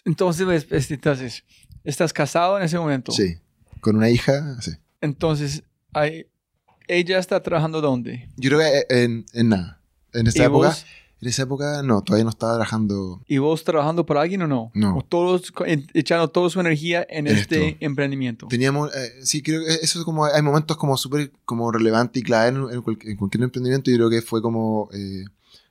Entonces, 0.05 0.67
entonces, 0.91 1.45
¿estás 1.85 2.13
casado 2.13 2.59
en 2.59 2.65
ese 2.65 2.79
momento? 2.79 3.13
Sí, 3.13 3.37
con 3.81 3.97
una 3.97 4.11
hija, 4.11 4.61
sí. 4.61 4.73
Entonces, 5.01 5.63
hay, 5.93 6.27
¿ella 6.89 7.19
está 7.19 7.43
trabajando 7.43 7.81
dónde? 7.81 8.29
Yo 8.37 8.51
creo 8.51 8.61
que 8.61 8.87
en, 8.89 9.27
en 9.33 9.49
nada. 9.49 9.81
En 10.13 10.27
esta 10.27 10.43
¿Y 10.43 10.47
época, 10.47 10.69
vos? 10.69 10.87
En 11.23 11.29
esa 11.29 11.45
época 11.45 11.83
no, 11.83 12.03
todavía 12.03 12.25
no 12.25 12.31
estaba 12.31 12.53
trabajando. 12.55 13.23
¿Y 13.27 13.39
vos 13.39 13.65
trabajando 13.65 14.05
para 14.05 14.21
alguien 14.23 14.43
o 14.43 14.47
no? 14.49 14.71
No. 14.75 14.99
¿O 14.99 15.03
todos 15.03 15.53
echando 15.95 16.29
toda 16.29 16.51
su 16.51 16.61
energía 16.61 17.07
en, 17.09 17.29
este 17.29 17.69
esto. 17.69 17.77
emprendimiento? 17.85 18.49
Teníamos, 18.49 18.95
eh, 18.95 19.13
sí, 19.23 19.41
creo 19.41 19.65
que 19.65 19.73
eso 19.75 20.01
es 20.01 20.05
como, 20.05 20.25
hay 20.27 20.43
momentos 20.43 20.77
como 20.77 20.97
súper 20.97 21.33
como 21.45 21.71
relevante 21.73 22.19
y 22.19 22.23
clave 22.23 22.49
en, 22.49 22.57
en 22.75 22.83
cual- 22.83 22.99
en 23.03 23.17
cualquier 23.17 23.45
emprendimiento. 23.45 23.91
Yo 23.91 23.97
creo 23.97 24.11
que 24.11 24.21
fue 24.21 24.43
como, 24.43 24.89
eh, 24.93 25.25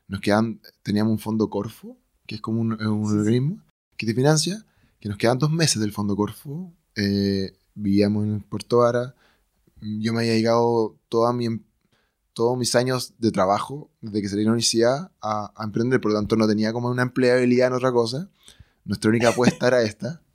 nos 0.08 0.22
quedan, 0.22 0.60
teníamos 0.84 1.12
un 1.12 1.20
fondo 1.20 1.50
Corfo, 1.50 1.98
que 2.26 2.36
es 2.36 2.42
como 2.42 2.62
un, 2.62 2.72
un 2.82 3.20
organismo 3.20 3.58
que 3.98 4.06
te 4.06 4.14
financia, 4.14 4.66
que 5.02 5.10
nos 5.10 5.18
quedan 5.18 5.38
dos 5.38 5.52
meses 5.52 5.82
del 5.82 5.92
fondo 5.92 6.16
Corfo. 6.16 6.72
eh, 6.96 7.54
vivíamos 7.76 8.26
en 8.26 8.40
Puerto 8.42 8.78
Vara. 8.80 9.16
Yo 9.82 10.14
me 10.14 10.20
había 10.20 10.36
llegado 10.36 10.96
toda 11.10 11.34
mi, 11.34 11.46
em- 11.46 11.64
todos 12.34 12.58
mis 12.58 12.76
años 12.76 13.14
de 13.20 13.32
trabajo, 13.32 13.90
desde 14.02 14.22
que 14.22 14.30
salí 14.30 14.42
de 14.42 14.46
la 14.46 14.52
universidad, 14.52 15.12
a, 15.22 15.52
a 15.56 15.64
emprender. 15.64 16.00
Por 16.02 16.12
lo 16.12 16.18
tanto, 16.18 16.36
no 16.36 16.48
tenía 16.48 16.74
como 16.74 16.90
una 16.90 17.04
empleabilidad 17.04 17.68
en 17.68 17.74
otra 17.74 17.92
cosa. 17.92 18.30
Nuestra 18.86 19.10
única 19.10 19.30
apuesta 19.30 19.68
era 19.68 19.82
esta. 19.84 20.22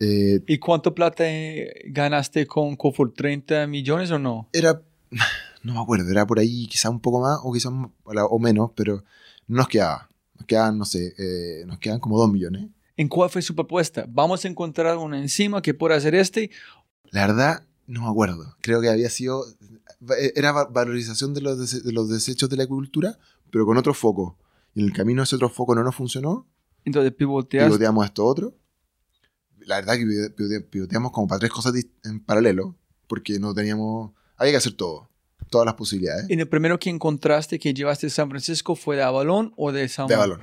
Eh, 0.00 0.42
¿Y 0.48 0.58
cuánto 0.58 0.92
plata 0.92 1.24
eh, 1.24 1.84
ganaste 1.86 2.48
con 2.48 2.74
Cofor? 2.74 3.14
¿30 3.14 3.68
millones 3.68 4.10
o 4.10 4.18
no? 4.18 4.48
era, 4.52 4.82
no 5.62 5.74
me 5.74 5.80
acuerdo, 5.80 6.10
era 6.10 6.26
por 6.26 6.40
ahí 6.40 6.66
quizá 6.66 6.90
un 6.90 6.98
poco 6.98 7.20
más 7.20 7.38
o 7.44 7.52
quizás 7.52 7.72
o 7.72 8.38
menos, 8.40 8.72
pero 8.74 9.04
no 9.46 9.58
nos 9.58 9.68
quedaba. 9.68 10.10
Nos 10.36 10.46
quedaban, 10.46 10.78
no 10.78 10.84
sé, 10.84 11.14
eh, 11.16 11.64
nos 11.66 11.78
quedan 11.78 12.00
como 12.00 12.18
dos 12.18 12.30
millones. 12.30 12.66
¿En 12.96 13.08
cuál 13.08 13.30
fue 13.30 13.40
su 13.40 13.54
propuesta? 13.54 14.04
Vamos 14.08 14.44
a 14.44 14.48
encontrar 14.48 14.96
una 14.96 15.18
enzima 15.18 15.62
que 15.62 15.74
pueda 15.74 15.96
hacer 15.96 16.14
este. 16.14 16.50
La 17.10 17.26
verdad, 17.26 17.62
no 17.86 18.02
me 18.02 18.08
acuerdo. 18.08 18.56
Creo 18.60 18.80
que 18.80 18.88
había 18.88 19.10
sido, 19.10 19.44
era 20.34 20.52
va- 20.52 20.66
valorización 20.66 21.34
de 21.34 21.40
los, 21.40 21.58
dese- 21.58 21.82
de 21.82 21.92
los 21.92 22.08
desechos 22.08 22.48
de 22.50 22.56
la 22.56 22.62
agricultura, 22.64 23.18
pero 23.50 23.66
con 23.66 23.76
otro 23.76 23.94
foco. 23.94 24.38
Y 24.74 24.80
en 24.80 24.86
el 24.86 24.92
camino 24.92 25.22
ese 25.22 25.36
otro 25.36 25.48
foco 25.48 25.74
no 25.74 25.82
nos 25.84 25.94
funcionó, 25.94 26.46
Entonces 26.84 27.12
pivoteas. 27.12 27.66
pivoteamos 27.66 28.04
esto 28.06 28.24
otro. 28.24 28.54
La 29.60 29.76
verdad 29.76 29.94
que 29.94 30.04
pivote- 30.04 30.34
pivote- 30.34 30.60
pivoteamos 30.68 31.12
como 31.12 31.26
para 31.28 31.38
tres 31.38 31.52
cosas 31.52 31.72
en 32.04 32.20
paralelo, 32.20 32.76
porque 33.06 33.38
no 33.38 33.54
teníamos, 33.54 34.12
había 34.36 34.52
que 34.52 34.56
hacer 34.58 34.72
todo, 34.74 35.08
todas 35.48 35.64
las 35.64 35.74
posibilidades. 35.74 36.26
¿Y 36.28 36.34
el 36.38 36.48
primero 36.48 36.78
que 36.78 36.90
encontraste 36.90 37.58
que 37.58 37.72
llevaste 37.72 38.08
a 38.08 38.10
San 38.10 38.28
Francisco 38.28 38.74
fue 38.76 38.96
de 38.96 39.02
Avalon 39.02 39.52
o 39.56 39.72
de 39.72 39.88
San 39.88 40.06
De 40.08 40.14
Avalon. 40.14 40.40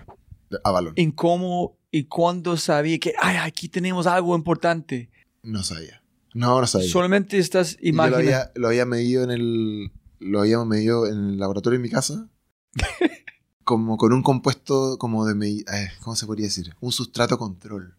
De 0.49 0.57
Avalon. 0.63 0.93
¿En 0.95 1.11
cómo 1.11 1.77
y 1.91 2.05
cuándo 2.05 2.57
sabía 2.57 2.97
que, 2.99 3.13
ay, 3.21 3.37
aquí 3.37 3.67
tenemos 3.69 4.07
algo 4.07 4.35
importante? 4.35 5.09
No 5.43 5.61
sabía. 5.63 6.00
No, 6.33 6.61
no 6.61 6.67
sabía. 6.67 6.89
Solamente 6.89 7.37
estas 7.37 7.73
Y 7.73 7.91
yo 7.91 7.97
lo 7.97 8.07
imágenes. 8.07 8.17
había, 8.35 8.51
lo 8.55 8.67
había 8.69 8.85
medido 8.85 9.23
en 9.23 9.31
el. 9.31 9.91
Lo 10.19 10.39
habíamos 10.41 10.67
medido 10.67 11.07
en 11.07 11.13
el 11.31 11.37
laboratorio 11.39 11.75
en 11.77 11.81
mi 11.83 11.89
casa. 11.89 12.27
como 13.63 13.97
con 13.97 14.13
un 14.13 14.23
compuesto 14.23 14.97
como 14.97 15.25
de. 15.25 15.49
eh, 15.59 15.89
¿Cómo 16.01 16.15
se 16.15 16.25
podría 16.25 16.45
decir? 16.47 16.73
Un 16.79 16.91
sustrato 16.91 17.37
control. 17.37 17.95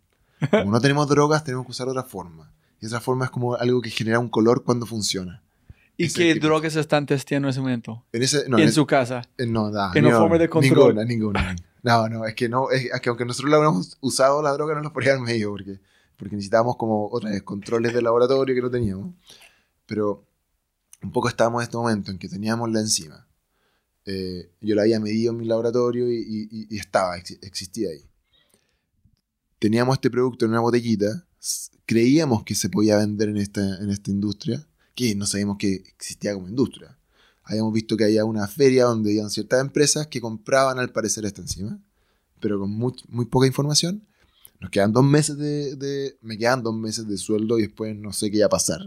Como 0.51 0.71
no 0.73 0.81
tenemos 0.81 1.09
drogas, 1.09 1.45
tenemos 1.45 1.67
que 1.67 1.71
usar 1.73 1.89
otra 1.89 2.03
forma. 2.03 2.53
Y 2.81 2.87
esa 2.87 3.01
forma 3.01 3.27
es 3.27 3.31
como 3.31 3.55
algo 3.55 3.81
que 3.81 3.91
genera 3.91 4.19
un 4.19 4.29
color 4.29 4.65
cuando 4.65 4.87
funciona. 4.87 5.43
¿Y 5.97 6.07
ese 6.07 6.19
qué 6.19 6.35
tipo. 6.35 6.47
drogas 6.49 6.75
están 6.75 7.07
testeando 7.07 7.47
en 7.47 7.51
ese 7.51 7.61
momento? 7.61 8.05
En 8.13 8.23
ese. 8.23 8.49
No, 8.49 8.59
en 8.59 8.65
en- 8.65 8.73
su 8.73 8.87
casa. 8.87 9.23
eh, 9.39 9.47
no, 9.47 9.71
nada, 9.71 9.93
en 9.95 10.05
no, 10.05 10.11
forma 10.19 10.39
de 10.39 10.49
control. 10.49 10.95
Ninguna, 10.97 11.05
ninguna. 11.05 11.57
No, 11.85 12.09
no, 12.09 12.25
es 12.27 12.35
que 12.35 12.49
no. 12.49 12.71
Es, 12.71 12.87
es 12.93 13.01
que 13.01 13.09
aunque 13.09 13.25
nosotros 13.25 13.51
la 13.51 13.59
hubiéramos 13.59 13.99
usado, 14.01 14.43
la 14.43 14.53
droga 14.53 14.75
no 14.75 14.83
nos 14.83 14.93
ponía 14.93 15.13
en 15.13 15.23
medio, 15.23 15.51
porque, 15.51 15.79
porque 16.23 16.37
necesitábamos 16.37 16.77
como 16.77 17.09
otra 17.11 17.31
vez 17.31 17.43
controles 17.43 17.93
de 17.93 18.01
laboratorio 18.01 18.55
que 18.55 18.63
no 18.63 18.71
teníamos. 18.71 19.13
Pero 19.87 20.25
un 21.03 21.11
poco 21.11 21.29
estábamos 21.29 21.61
en 21.61 21.65
este 21.65 21.77
momento 21.77 22.13
en 22.13 22.19
que 22.19 22.29
teníamos 22.29 22.71
la 22.71 22.79
enzima. 22.79 23.27
Eh, 24.07 24.53
yo 24.61 24.77
la 24.77 24.83
había 24.83 25.01
medido 25.01 25.33
en 25.33 25.39
mi 25.39 25.47
laboratorio 25.47 26.09
y, 26.09 26.15
y- 26.19 26.67
y- 26.71 26.79
estaba, 26.79 27.19
exi- 27.19 27.41
existía 27.43 27.91
ahí. 27.91 28.09
Teníamos 29.59 29.95
este 29.97 30.11
producto 30.11 30.45
en 30.45 30.53
una 30.53 30.61
botellita, 30.61 31.27
creíamos 31.87 32.45
que 32.45 32.55
se 32.55 32.69
podía 32.69 32.99
vender 32.99 33.29
en 33.29 33.39
esta, 33.39 33.79
en 33.83 33.91
esta 33.91 34.13
industria, 34.13 34.65
que 34.95 35.17
no 35.17 35.27
sabíamos 35.27 35.57
que 35.59 35.75
existía 35.75 36.35
como 36.35 36.49
industria. 36.49 36.97
Habíamos 37.43 37.73
visto 37.73 37.97
que 37.97 38.05
había 38.05 38.25
una 38.25 38.47
feria 38.47 38.85
donde 38.85 39.11
habían 39.11 39.29
ciertas 39.31 39.61
empresas 39.61 40.07
que 40.07 40.21
compraban 40.21 40.79
al 40.79 40.93
parecer 40.93 41.25
esta 41.25 41.41
enzima, 41.41 41.81
pero 42.39 42.61
con 42.61 42.71
muy, 42.71 42.93
muy 43.09 43.25
poca 43.25 43.49
información. 43.49 44.07
Nos 44.63 44.71
quedan 44.71 44.93
dos 44.93 45.05
meses 45.05 45.37
de, 45.37 45.77
de- 45.77 46.17
Me 46.23 46.39
quedan 46.39 46.63
dos 46.63 46.75
meses 46.75 47.07
de 47.09 47.19
sueldo 47.19 47.59
y 47.59 47.63
después 47.63 47.95
no 47.97 48.13
sé 48.13 48.31
qué 48.31 48.39
iba 48.39 48.47
a 48.47 48.51
pasar. 48.51 48.81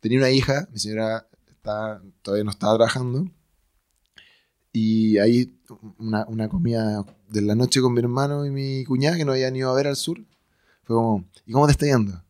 Tenía 0.00 0.18
una 0.18 0.30
hija, 0.30 0.68
mi 0.72 0.78
señora 0.78 1.28
está, 1.48 2.02
todavía 2.22 2.44
no 2.44 2.50
estaba 2.50 2.74
trabajando. 2.76 3.30
Y 4.72 5.18
ahí 5.18 5.56
una, 5.98 6.24
una 6.26 6.48
comida 6.48 7.04
de 7.28 7.42
la 7.42 7.54
noche 7.54 7.80
con 7.80 7.94
mi 7.94 8.00
hermano 8.00 8.44
y 8.44 8.50
mi 8.50 8.84
cuñada 8.84 9.16
que 9.16 9.24
nos 9.24 9.34
habían 9.34 9.56
ido 9.56 9.70
a 9.70 9.74
ver 9.74 9.86
al 9.86 9.96
sur. 9.96 10.18
Fue 10.84 10.96
como, 10.96 11.24
¿y 11.46 11.52
cómo 11.52 11.66
te 11.66 11.72
está 11.72 11.86
yendo? 11.86 12.22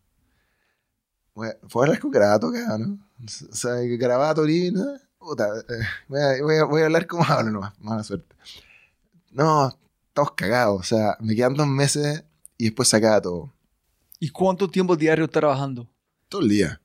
Bueno, 1.34 1.54
fue 1.68 1.82
a 1.82 1.86
hablar 1.86 2.00
con 2.00 2.10
Garabato 2.10 2.48
acá, 2.48 2.78
¿no? 2.78 2.98
O 3.24 3.54
sea, 3.54 3.76
que 3.80 3.96
Garabato, 3.96 4.44
Lina, 4.44 5.00
puta, 5.18 5.48
eh, 5.58 5.62
voy, 6.08 6.20
a, 6.20 6.42
voy 6.42 6.56
a- 6.56 6.64
voy 6.64 6.82
a 6.82 6.84
hablar 6.86 7.06
como 7.06 7.24
hablo 7.24 7.50
nomás, 7.50 7.72
mala 7.80 8.02
suerte. 8.04 8.34
No, 9.30 9.68
estamos 10.08 10.32
cagados, 10.32 10.80
o 10.80 10.84
sea, 10.84 11.16
me 11.20 11.34
quedan 11.36 11.54
dos 11.54 11.66
meses 11.66 12.24
y 12.58 12.64
después 12.64 12.88
se 12.88 12.96
acaba 12.96 13.20
todo. 13.22 13.52
¿Y 14.20 14.28
cuánto 14.30 14.68
tiempo 14.68 14.96
diario 14.96 15.28
trabajando? 15.28 15.88
Todo 16.28 16.42
el 16.42 16.48
día, 16.48 16.80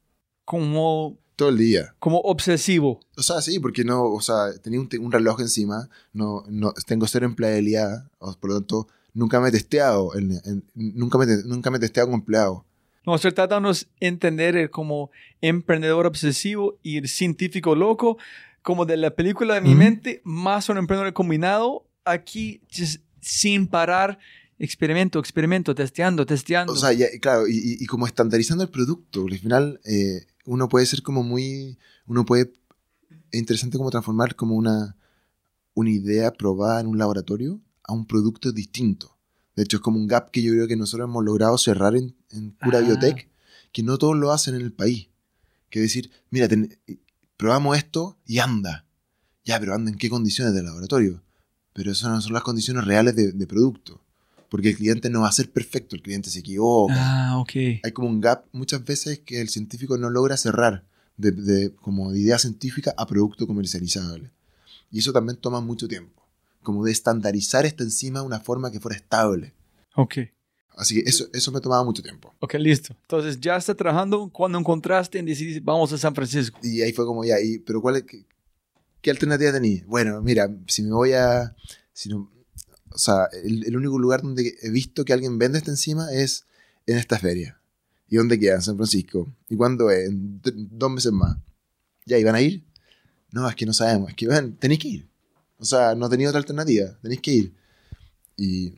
Como, 0.46 1.18
todo 1.36 1.50
el 1.50 1.58
día. 1.58 1.96
como 2.00 2.20
obsesivo. 2.20 3.00
O 3.18 3.24
sea, 3.24 3.42
sí, 3.42 3.60
porque 3.60 3.84
no, 3.84 4.04
o 4.04 4.22
sea, 4.22 4.54
tenía 4.62 4.80
un, 4.80 4.88
un 5.00 5.12
reloj 5.12 5.40
encima, 5.42 5.90
no, 6.14 6.44
no, 6.48 6.74
tengo 6.86 7.08
cero 7.08 7.26
empleabilidad, 7.26 8.10
por 8.40 8.50
lo 8.52 8.56
tanto, 8.60 8.88
nunca 9.14 9.40
me 9.40 9.50
he 9.50 9.52
testeado, 9.52 10.16
en- 10.16 10.40
en- 10.46 10.64
nunca, 10.76 11.18
me, 11.18 11.26
nunca 11.46 11.72
me 11.72 11.78
he 11.78 11.80
testeado 11.80 12.08
como 12.08 12.18
empleado. 12.18 12.66
No, 13.06 13.16
estoy 13.16 13.32
tratando 13.34 13.72
de 13.74 13.80
entender 14.00 14.56
el 14.56 14.70
como 14.70 15.12
emprendedor 15.42 16.06
obsesivo 16.06 16.78
y 16.84 16.98
el 16.98 17.08
científico 17.10 17.76
loco, 17.76 18.18
como 18.62 18.86
de 18.86 18.96
la 18.96 19.12
película 19.14 19.56
de 19.56 19.62
mi 19.62 19.70
Ujú. 19.72 19.80
mente, 19.80 20.22
más 20.24 20.70
un 20.70 20.78
emprendedor 20.78 21.12
combinado, 21.14 21.86
aquí 22.06 22.62
just 22.74 23.02
sin 23.20 23.68
parar, 23.68 24.20
experimento, 24.64 25.20
experimento, 25.20 25.76
testeando, 25.76 26.26
testeando. 26.26 26.74
O 26.74 26.76
sea, 26.76 26.94
ya, 26.94 27.08
claro, 27.22 27.44
y, 27.48 27.86
como 27.86 28.08
estandarizando 28.08 28.64
el 28.64 28.70
producto, 28.70 29.26
al 29.26 29.38
final 29.38 29.80
eh, 29.84 30.26
uno 30.46 30.70
puede 30.70 30.86
ser 30.86 31.02
como 31.02 31.22
muy, 31.24 31.78
uno 32.08 32.26
puede, 32.26 32.54
es 33.32 33.40
interesante 33.40 33.78
como 33.78 33.92
transformar 33.92 34.36
como 34.36 34.56
una, 34.56 34.96
una 35.74 35.90
idea 35.92 36.32
probada 36.32 36.80
en 36.80 36.88
un 36.88 36.98
laboratorio 36.98 37.60
a 37.84 37.94
un 37.94 38.06
producto 38.08 38.52
distinto. 38.52 39.18
De 39.56 39.64
hecho, 39.64 39.78
es 39.78 39.82
como 39.84 39.98
un 40.00 40.08
gap 40.08 40.32
que 40.32 40.42
yo 40.42 40.52
creo 40.54 40.68
que 40.68 40.76
nosotros 40.78 41.08
hemos 41.10 41.24
logrado 41.24 41.58
cerrar 41.58 41.96
en, 41.96 42.16
en 42.32 42.52
Cura 42.52 42.80
Ah. 42.80 42.82
Biotech, 42.82 43.30
que 43.72 43.84
no 43.84 43.98
todos 43.98 44.16
lo 44.16 44.32
hacen 44.32 44.56
en 44.56 44.62
el 44.62 44.72
país. 44.72 45.10
Que 45.70 45.80
decir, 45.82 46.10
mira, 46.30 46.48
ten- 46.48 46.80
probamos 47.38 47.78
esto 47.78 48.18
y 48.26 48.40
anda. 48.40 48.86
Ya, 49.44 49.60
pero 49.60 49.74
anda 49.74 49.92
en 49.92 49.98
qué 49.98 50.10
condiciones 50.10 50.54
de 50.54 50.64
laboratorio. 50.64 51.22
Pero 51.74 51.92
esas 51.92 52.10
no 52.12 52.22
son 52.22 52.34
las 52.34 52.44
condiciones 52.44 52.86
reales 52.86 53.16
de, 53.16 53.32
de 53.34 53.48
producto. 53.48 54.00
Porque 54.54 54.70
el 54.70 54.76
cliente 54.78 55.10
no 55.10 55.22
va 55.22 55.30
a 55.30 55.32
ser 55.32 55.50
perfecto, 55.50 55.96
el 55.96 56.04
cliente 56.04 56.30
se 56.30 56.40
equivoca. 56.42 56.94
ah, 56.96 57.40
ok. 57.40 57.52
Hay 57.84 57.92
como 57.92 58.08
un 58.08 58.22
gap 58.22 58.46
muchas 58.52 58.86
veces 58.86 59.18
que 59.26 59.42
el 59.42 59.50
científico 59.50 59.98
no 59.98 60.12
logra 60.12 60.38
cerrar 60.38 60.84
de, 61.18 61.32
de- 61.32 61.74
como 61.74 62.12
de 62.12 62.20
idea 62.20 62.38
científica 62.38 62.94
a 62.96 63.08
producto 63.08 63.48
comercializable. 63.48 64.30
Y 64.92 65.00
eso 65.00 65.12
también 65.12 65.38
toma 65.40 65.60
mucho 65.60 65.88
tiempo. 65.88 66.22
Como 66.62 66.86
de 66.86 66.92
estandarizar 66.92 67.66
esta 67.66 67.84
enzima 67.84 68.20
de 68.20 68.28
una 68.28 68.40
forma 68.42 68.70
que 68.72 68.80
fuera 68.80 68.96
estable. 68.96 69.54
Ok. 69.96 70.18
Así 70.78 71.02
que 71.02 71.10
eso, 71.10 71.26
eso 71.34 71.52
me 71.52 71.60
tomaba 71.60 71.84
mucho 71.84 72.04
tiempo. 72.04 72.32
Ok, 72.40 72.54
listo. 72.60 72.96
Entonces 73.02 73.40
ya 73.40 73.56
está 73.58 73.74
trabajando 73.74 74.30
cuando 74.30 74.60
encontraste 74.60 75.18
y 75.18 75.24
decidiste, 75.24 75.62
vamos 75.62 75.92
a 75.94 75.98
San 75.98 76.14
Francisco. 76.14 76.60
Y 76.62 76.82
ahí 76.84 76.94
fue 76.94 77.08
como 77.08 77.26
ya, 77.26 77.40
y, 77.42 77.58
pero 77.58 77.82
¿cuál 77.82 77.96
es, 77.96 78.04
qué, 78.04 78.24
qué 79.02 79.10
alternativa 79.10 79.52
tenía? 79.52 79.84
Bueno, 79.88 80.22
mira, 80.22 80.48
si 80.68 80.84
me 80.84 80.92
voy 80.92 81.14
a... 81.14 81.56
Si 81.96 82.10
no, 82.10 82.30
o 82.94 82.98
sea, 82.98 83.30
el, 83.44 83.66
el 83.66 83.76
único 83.76 83.98
lugar 84.00 84.22
donde 84.22 84.56
he 84.62 84.70
visto 84.70 85.04
que 85.06 85.14
alguien 85.14 85.38
vende 85.38 85.58
esta 85.58 85.72
enzima 85.72 86.12
es 86.12 86.46
en 86.86 86.98
esta 86.98 87.18
feria. 87.18 87.60
¿Y 88.08 88.18
dónde 88.18 88.40
queda? 88.40 88.56
En 88.56 88.62
San 88.62 88.76
Francisco. 88.76 89.34
¿Y 89.50 89.56
cuándo 89.56 89.90
es? 89.90 90.10
En 90.10 90.40
dos 90.44 90.92
meses 90.92 91.12
más. 91.12 91.38
¿Ya 92.06 92.18
iban 92.18 92.36
a 92.36 92.42
ir? 92.42 92.64
No, 93.32 93.50
es 93.50 93.56
que 93.56 93.66
no 93.66 93.74
sabemos. 93.74 94.10
Es 94.10 94.16
que, 94.16 94.28
ven, 94.28 94.56
tenéis 94.58 94.80
que 94.80 94.88
ir. 94.88 95.10
O 95.58 95.66
sea, 95.66 95.96
no 95.96 96.10
tenía 96.10 96.30
otra 96.30 96.40
alternativa. 96.40 96.96
Tenéis 97.02 97.22
que 97.22 97.32
ir. 97.32 97.56
Y 98.38 98.74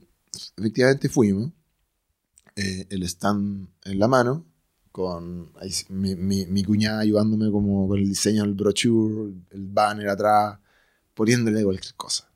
efectivamente 0.57 1.09
fuimos. 1.09 1.51
Eh, 2.55 2.87
el 2.89 3.03
stand 3.03 3.67
en 3.83 3.99
la 3.99 4.07
mano, 4.07 4.45
con 4.93 5.51
ahí 5.59 5.71
mi, 5.89 6.15
mi, 6.15 6.45
mi 6.45 6.63
cuñada 6.63 7.01
ayudándome 7.01 7.51
como 7.51 7.89
con 7.89 7.99
el 7.99 8.07
diseño 8.07 8.43
del 8.43 8.53
brochure, 8.53 9.33
el 9.49 9.67
banner 9.67 10.07
atrás, 10.07 10.59
poniéndole 11.13 11.65
cualquier 11.65 11.95
cosa. 11.95 12.29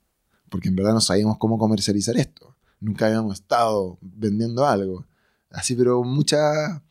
Porque 0.50 0.70
en 0.70 0.76
verdad 0.76 0.94
no 0.94 1.02
sabíamos 1.02 1.38
cómo 1.38 1.58
comercializar 1.58 2.18
esto. 2.18 2.56
Nunca 2.80 3.08
habíamos 3.08 3.34
estado 3.40 3.98
vendiendo 4.02 4.66
algo. 4.66 5.06
Así, 5.52 5.76
pero 5.76 6.04
mucha... 6.04 6.82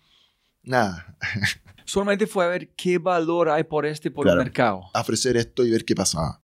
Nada, 0.62 1.16
Solamente 1.84 2.26
fue 2.26 2.44
a 2.44 2.48
ver 2.48 2.68
qué 2.74 2.98
valor 2.98 3.48
hay 3.48 3.64
por 3.64 3.86
este 3.86 4.10
por 4.10 4.24
Claro. 4.26 4.40
el 4.40 4.44
mercado. 4.46 4.82
ofrecer 4.94 5.36
esto 5.38 5.64
y 5.64 5.70
ver 5.70 5.84
qué 5.86 5.94
pasaba. 5.94 6.42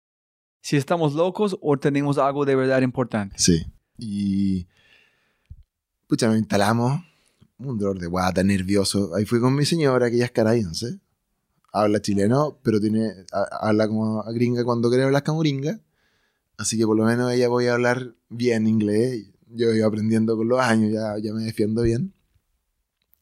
Si 0.61 0.77
estamos 0.77 1.13
locos 1.13 1.57
o 1.61 1.77
tenemos 1.77 2.17
algo 2.17 2.45
de 2.45 2.55
verdad 2.55 2.81
importante. 2.81 3.35
Sí. 3.37 3.65
Y. 3.97 4.65
Pucha, 6.07 6.27
nos 6.27 6.37
instalamos. 6.37 7.01
Un 7.57 7.77
dolor 7.77 7.99
de 7.99 8.07
guata, 8.07 8.41
nervioso. 8.43 9.13
Ahí 9.15 9.25
fui 9.25 9.41
con 9.41 9.53
mi 9.55 9.65
señora, 9.65 10.09
que 10.09 10.15
ella 10.15 10.25
es 10.25 10.31
canadiense. 10.31 10.99
Habla 11.73 12.01
chileno, 12.01 12.57
pero 12.63 12.79
tiene, 12.79 13.09
ha- 13.33 13.67
habla 13.67 13.87
como 13.89 14.21
a 14.21 14.31
gringa 14.31 14.63
cuando 14.63 14.87
quiere 14.89 15.03
hablar 15.03 15.23
como 15.23 15.39
gringa. 15.39 15.79
Así 16.57 16.77
que 16.77 16.85
por 16.85 16.97
lo 16.97 17.05
menos 17.05 17.31
ella 17.31 17.47
voy 17.47 17.67
a 17.67 17.73
hablar 17.73 18.15
bien 18.29 18.67
inglés. 18.67 19.27
Yo 19.47 19.73
iba 19.73 19.87
aprendiendo 19.87 20.35
con 20.35 20.47
los 20.47 20.59
años, 20.59 20.91
ya, 20.91 21.17
ya 21.19 21.33
me 21.33 21.43
defiendo 21.43 21.81
bien. 21.81 22.13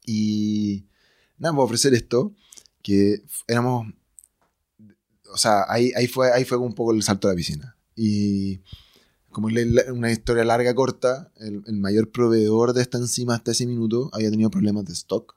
Y 0.06 0.86
nada, 1.38 1.54
voy 1.54 1.64
a 1.64 1.66
ofrecer 1.66 1.94
esto, 1.94 2.34
que 2.82 3.24
éramos... 3.48 3.88
O 5.34 5.38
sea, 5.38 5.66
ahí, 5.70 5.92
ahí, 5.96 6.08
fue, 6.08 6.32
ahí 6.32 6.44
fue 6.44 6.58
un 6.58 6.74
poco 6.74 6.92
el 6.94 7.04
salto 7.04 7.28
a 7.28 7.32
la 7.32 7.38
piscina. 7.38 7.78
Y 7.96 8.62
como 9.30 9.48
una 9.48 10.12
historia 10.12 10.44
larga, 10.44 10.76
corta, 10.76 11.32
el, 11.38 11.64
el 11.66 11.78
mayor 11.78 12.12
proveedor 12.12 12.74
de 12.74 12.82
esta 12.82 12.98
enzima 12.98 13.36
hasta 13.36 13.52
ese 13.52 13.66
minuto 13.66 14.10
había 14.14 14.30
tenido 14.30 14.50
problemas 14.50 14.86
de 14.86 14.94
stock. 14.94 15.36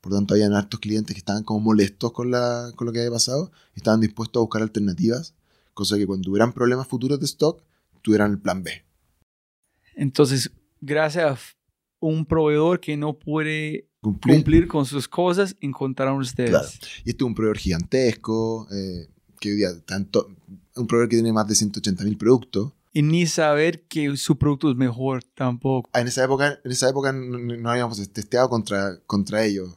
Por 0.00 0.12
tanto, 0.12 0.34
habían 0.34 0.52
hartos 0.52 0.80
clientes 0.80 1.14
que 1.14 1.18
estaban 1.18 1.42
como 1.42 1.60
molestos 1.60 2.12
con, 2.12 2.30
la, 2.30 2.72
con 2.76 2.86
lo 2.86 2.92
que 2.92 3.00
había 3.00 3.10
pasado 3.10 3.50
y 3.74 3.78
estaban 3.78 4.00
dispuestos 4.00 4.40
a 4.40 4.42
buscar 4.42 4.62
alternativas, 4.62 5.34
cosa 5.78 5.96
que 5.96 6.06
cuando 6.08 6.24
tuvieran 6.24 6.52
problemas 6.52 6.88
futuros 6.88 7.20
de 7.20 7.26
stock, 7.26 7.62
tuvieran 8.02 8.32
el 8.32 8.38
plan 8.40 8.64
B. 8.64 8.84
Entonces, 9.94 10.50
gracias 10.80 11.24
a 11.30 11.38
un 12.00 12.26
proveedor 12.26 12.80
que 12.80 12.96
no 12.96 13.16
puede 13.16 13.88
Cumplir. 14.00 14.34
cumplir 14.34 14.66
con 14.68 14.84
sus 14.86 15.06
cosas, 15.06 15.54
encontraron 15.60 16.18
ustedes. 16.18 16.50
Claro. 16.50 16.68
Y 17.04 17.10
este 17.10 17.22
es 17.24 17.26
un 17.26 17.34
proveedor 17.34 17.58
gigantesco, 17.58 18.66
eh, 18.72 19.08
que 19.40 19.50
hoy 19.50 19.56
día 19.56 19.68
tanto, 19.84 20.28
un 20.74 20.86
proveedor 20.88 21.08
que 21.10 21.16
tiene 21.16 21.32
más 21.32 21.46
de 21.46 21.54
180 21.54 22.02
mil 22.04 22.16
productos. 22.16 22.72
Y 22.92 23.02
ni 23.02 23.26
saber 23.26 23.82
que 23.86 24.16
su 24.16 24.36
producto 24.36 24.68
es 24.70 24.76
mejor 24.76 25.22
tampoco. 25.22 25.88
Ah, 25.92 26.00
En 26.00 26.08
esa 26.08 26.24
época, 26.24 26.58
en 26.64 26.72
esa 26.72 26.88
época 26.88 27.12
no, 27.12 27.70
habíamos 27.70 27.96
testeado 28.12 28.48
contra, 28.48 28.98
contra 29.06 29.44
ellos. 29.44 29.70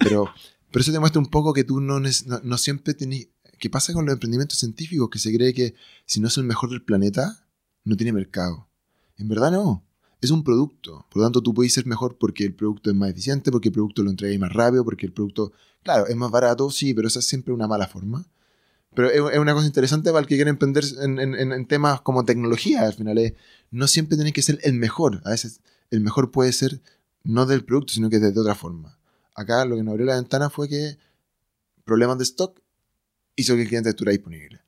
Pero, 0.00 0.26
pero 0.72 0.80
eso 0.80 0.90
te 0.90 0.98
muestra 0.98 1.20
un 1.20 1.30
poco 1.30 1.52
que 1.52 1.62
tú 1.62 1.80
no, 1.80 2.00
no 2.00 2.58
siempre 2.58 2.94
tenés... 2.94 3.28
¿Qué 3.58 3.70
pasa 3.70 3.92
con 3.92 4.06
los 4.06 4.12
emprendimientos 4.12 4.58
científicos? 4.58 5.08
Que 5.10 5.18
se 5.18 5.34
cree 5.34 5.52
que 5.52 5.74
si 6.06 6.20
no 6.20 6.28
es 6.28 6.36
el 6.36 6.44
mejor 6.44 6.70
del 6.70 6.82
planeta, 6.82 7.44
no 7.84 7.96
tiene 7.96 8.12
mercado. 8.12 8.68
En 9.16 9.28
verdad 9.28 9.50
no. 9.50 9.84
Es 10.20 10.30
un 10.30 10.42
producto. 10.42 11.06
Por 11.10 11.18
lo 11.18 11.26
tanto, 11.26 11.42
tú 11.42 11.54
puedes 11.54 11.72
ser 11.72 11.86
mejor 11.86 12.18
porque 12.18 12.44
el 12.44 12.54
producto 12.54 12.90
es 12.90 12.96
más 12.96 13.10
eficiente, 13.10 13.50
porque 13.50 13.68
el 13.68 13.74
producto 13.74 14.02
lo 14.02 14.10
entregáis 14.10 14.38
más 14.40 14.52
rápido, 14.52 14.84
porque 14.84 15.06
el 15.06 15.12
producto, 15.12 15.52
claro, 15.82 16.06
es 16.06 16.16
más 16.16 16.30
barato, 16.30 16.70
sí, 16.70 16.94
pero 16.94 17.08
esa 17.08 17.20
es 17.20 17.26
siempre 17.26 17.52
una 17.52 17.68
mala 17.68 17.86
forma. 17.86 18.26
Pero 18.94 19.10
es, 19.10 19.38
una 19.38 19.54
cosa 19.54 19.66
interesante 19.66 20.10
para 20.10 20.20
el 20.20 20.26
que 20.26 20.36
quiere 20.36 20.50
emprender 20.50 20.84
en, 21.00 21.66
temas 21.66 22.00
como 22.00 22.24
tecnología. 22.24 22.82
Al 22.82 22.94
final, 22.94 23.18
es, 23.18 23.34
no 23.70 23.86
siempre 23.86 24.16
tiene 24.16 24.32
que 24.32 24.42
ser 24.42 24.58
el 24.62 24.74
mejor. 24.74 25.20
A 25.24 25.30
veces 25.30 25.60
el 25.90 26.00
mejor 26.00 26.30
puede 26.30 26.52
ser 26.52 26.80
no 27.22 27.46
del 27.46 27.64
producto, 27.64 27.92
sino 27.92 28.10
que 28.10 28.18
de, 28.18 28.32
de 28.32 28.40
otra 28.40 28.54
forma. 28.54 28.98
Acá 29.34 29.64
lo 29.64 29.76
que 29.76 29.84
nos 29.84 29.92
abrió 29.92 30.06
la 30.06 30.16
ventana 30.16 30.50
fue 30.50 30.68
que 30.68 30.98
problemas 31.84 32.18
de 32.18 32.24
stock 32.24 32.60
hizo 33.38 33.54
que 33.54 33.62
el 33.62 33.68
cliente 33.68 33.88
estuviera 33.90 34.12
disponible. 34.12 34.60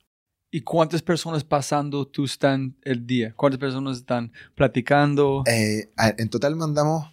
¿Y 0.49 0.61
cuántas 0.61 1.01
personas 1.01 1.43
pasando 1.43 2.07
tu 2.07 2.25
stand 2.25 2.73
el 2.81 3.05
día? 3.07 3.33
¿Cuántas 3.35 3.59
personas 3.59 3.97
están 3.99 4.31
platicando? 4.55 5.43
Eh, 5.47 5.91
en 6.17 6.29
total 6.29 6.55
mandamos, 6.55 7.07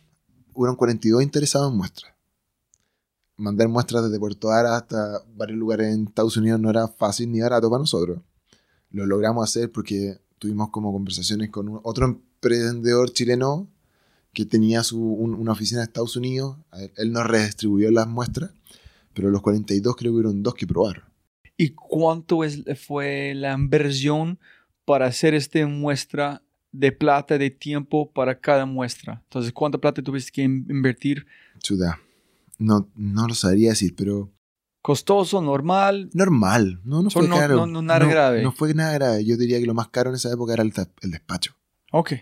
hubieron 0.54 0.74
42 0.76 1.22
interesados 1.22 1.70
en 1.70 1.76
muestras. 1.78 2.14
Mandar 3.36 3.68
muestras 3.68 4.02
desde 4.04 4.18
Puerto 4.18 4.50
Ara 4.50 4.76
hasta 4.76 5.22
varios 5.36 5.58
lugares 5.58 5.94
en 5.94 6.08
Estados 6.08 6.36
Unidos 6.36 6.58
no 6.58 6.70
era 6.70 6.88
fácil 6.88 7.30
ni 7.30 7.40
barato 7.40 7.70
para 7.70 7.78
nosotros. 7.80 8.20
Lo 8.90 9.06
logramos 9.06 9.44
hacer 9.48 9.70
porque 9.70 10.18
tuvimos 10.38 10.70
como 10.70 10.92
conversaciones 10.92 11.50
con 11.50 11.68
un- 11.68 11.80
otro 11.84 12.06
emprendedor 12.06 13.12
chileno 13.12 13.68
que 14.32 14.44
tenía 14.44 14.82
su, 14.82 15.00
un- 15.00 15.34
una 15.34 15.52
oficina 15.52 15.80
en 15.82 15.86
Estados 15.86 16.16
Unidos. 16.16 16.56
Él 16.96 17.12
nos 17.12 17.24
redistribuyó 17.26 17.90
las 17.92 18.08
muestras, 18.08 18.50
pero 19.14 19.30
los 19.30 19.42
42 19.42 19.94
creo 19.94 20.10
que 20.10 20.16
hubieron 20.16 20.42
dos 20.42 20.54
que 20.54 20.66
probaron. 20.66 21.04
¿Y 21.58 21.70
cuánto 21.70 22.44
es, 22.44 22.62
fue 22.86 23.34
la 23.34 23.52
inversión 23.52 24.38
para 24.84 25.06
hacer 25.06 25.34
esta 25.34 25.66
muestra 25.66 26.40
de 26.72 26.92
plata, 26.92 27.36
de 27.36 27.50
tiempo 27.50 28.10
para 28.12 28.38
cada 28.40 28.64
muestra? 28.64 29.20
Entonces, 29.24 29.52
¿cuánta 29.52 29.76
plata 29.78 30.00
tuviste 30.00 30.30
que 30.32 30.42
in- 30.44 30.64
invertir? 30.70 31.26
Chuta, 31.58 31.98
no, 32.58 32.88
no 32.94 33.26
lo 33.26 33.34
sabría 33.34 33.70
decir, 33.70 33.94
pero 33.96 34.30
¿Costoso, 34.82 35.42
normal? 35.42 36.08
normal. 36.14 36.80
No, 36.84 37.02
no 37.02 37.10
So, 37.10 37.18
fue 37.18 37.28
no- 37.28 37.36
caro. 37.36 37.56
no- 37.56 37.66
no 37.66 37.82
nada 37.82 38.06
grave. 38.06 38.42
No 38.42 38.52
fue 38.52 38.72
nada 38.72 38.92
grave. 38.94 39.24
Yo 39.24 39.36
diría 39.36 39.58
que 39.58 39.66
lo 39.66 39.74
más 39.74 39.88
caro 39.88 40.10
en 40.10 40.16
esa 40.16 40.32
época 40.32 40.52
era 40.54 40.62
el, 40.62 40.72
el 41.02 41.10
despacho. 41.10 41.54
Ok. 41.90 42.12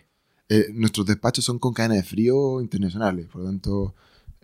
Eh, 0.48 0.68
nuestros 0.72 1.04
despachos 1.06 1.44
son 1.44 1.58
con 1.58 1.74
cadenas 1.74 1.98
de 1.98 2.02
frío 2.04 2.60
internacionales, 2.62 3.26
por 3.26 3.42
lo 3.42 3.48
tanto 3.48 3.94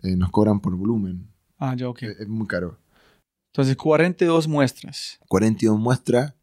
eh, 0.03 0.15
nos 0.15 0.29
cobran 0.29 0.59
por 0.59 0.75
volumen. 0.75 1.27
Ah, 1.57 1.75
ya, 1.75 1.89
ok. 1.89 2.03
Eh, 2.03 2.15
es 2.19 2.27
muy 2.27 2.45
caro. 2.45 2.77
Entonces, 3.53 3.77
42 3.77 4.47
muestras. 4.47 5.19
42 5.27 5.77
muestras, 5.79 6.33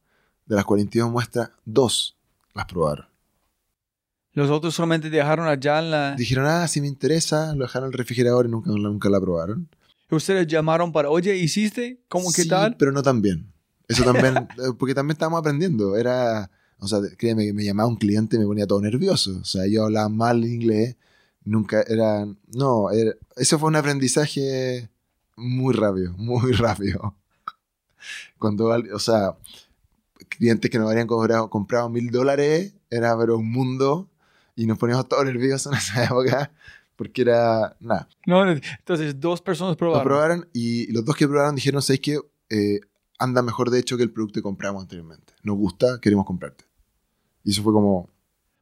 de 0.46 0.54
las 0.56 0.64
42 0.64 1.10
muestras, 1.10 1.50
dos 1.64 2.16
las 2.54 2.66
probaron. 2.66 3.06
Los 4.32 4.48
otros 4.50 4.74
solamente 4.74 5.10
dejaron 5.10 5.48
allá 5.48 5.80
en 5.80 5.90
la... 5.90 6.14
Dijeron, 6.14 6.46
ah, 6.46 6.68
si 6.68 6.80
me 6.80 6.86
interesa, 6.86 7.52
lo 7.56 7.64
dejaron 7.64 7.88
en 7.88 7.92
el 7.94 7.98
refrigerador 7.98 8.46
y 8.46 8.48
nunca, 8.48 8.70
nunca 8.70 9.08
la 9.10 9.20
probaron. 9.20 9.68
Ustedes 10.08 10.46
llamaron 10.46 10.92
para, 10.92 11.10
oye, 11.10 11.36
¿hiciste? 11.36 12.00
¿Cómo 12.08 12.32
qué 12.32 12.42
Sí, 12.44 12.48
tal? 12.48 12.76
pero 12.76 12.92
no 12.92 13.02
tan 13.02 13.20
bien. 13.22 13.52
Eso 13.88 14.04
también, 14.04 14.36
eh, 14.58 14.72
porque 14.78 14.94
también 14.94 15.14
estábamos 15.14 15.40
aprendiendo. 15.40 15.96
Era, 15.96 16.48
o 16.78 16.86
sea, 16.86 17.00
créeme 17.18 17.46
que 17.46 17.52
me 17.52 17.64
llamaba 17.64 17.88
un 17.88 17.96
cliente 17.96 18.36
y 18.36 18.38
me 18.38 18.46
ponía 18.46 18.68
todo 18.68 18.80
nervioso. 18.80 19.36
O 19.40 19.44
sea, 19.44 19.66
yo 19.66 19.84
hablaba 19.84 20.08
mal 20.08 20.44
inglés, 20.44 20.96
nunca 21.44 21.82
era, 21.88 22.24
no, 22.54 22.90
era- 22.92 23.14
eso 23.36 23.58
fue 23.58 23.68
un 23.68 23.76
aprendizaje 23.76 24.88
muy 25.40 25.74
rápido, 25.74 26.12
muy 26.16 26.52
rápido. 26.52 27.16
Cuando, 28.38 28.66
o 28.66 28.98
sea, 28.98 29.36
clientes 30.28 30.70
que 30.70 30.78
nos 30.78 30.90
habían 30.90 31.06
cobrado, 31.06 31.50
comprado 31.50 31.88
mil 31.88 32.10
dólares, 32.10 32.74
era 32.90 33.16
pero 33.18 33.36
un 33.38 33.50
mundo 33.50 34.08
y 34.56 34.66
nos 34.66 34.78
poníamos 34.78 35.08
todos 35.08 35.24
nerviosos 35.24 35.72
en 35.72 35.78
esa 35.78 36.04
época 36.04 36.52
porque 36.96 37.22
era, 37.22 37.76
nada. 37.80 38.08
No, 38.26 38.48
entonces, 38.50 39.18
dos 39.18 39.40
personas 39.40 39.72
Lo 39.72 39.78
probaron. 39.78 40.04
probaron 40.04 40.48
y 40.52 40.92
los 40.92 41.02
dos 41.04 41.16
que 41.16 41.26
probaron 41.26 41.54
dijeron, 41.54 41.80
¿sabes 41.80 42.00
qué? 42.00 42.18
Eh, 42.50 42.80
anda 43.18 43.40
mejor 43.42 43.70
de 43.70 43.78
hecho 43.78 43.96
que 43.96 44.02
el 44.02 44.10
producto 44.10 44.34
que 44.40 44.42
compramos 44.42 44.82
anteriormente. 44.82 45.32
Nos 45.42 45.56
gusta, 45.56 45.98
queremos 46.00 46.26
comprarte. 46.26 46.64
Y 47.42 47.52
eso 47.52 47.62
fue 47.62 47.72
como 47.72 48.10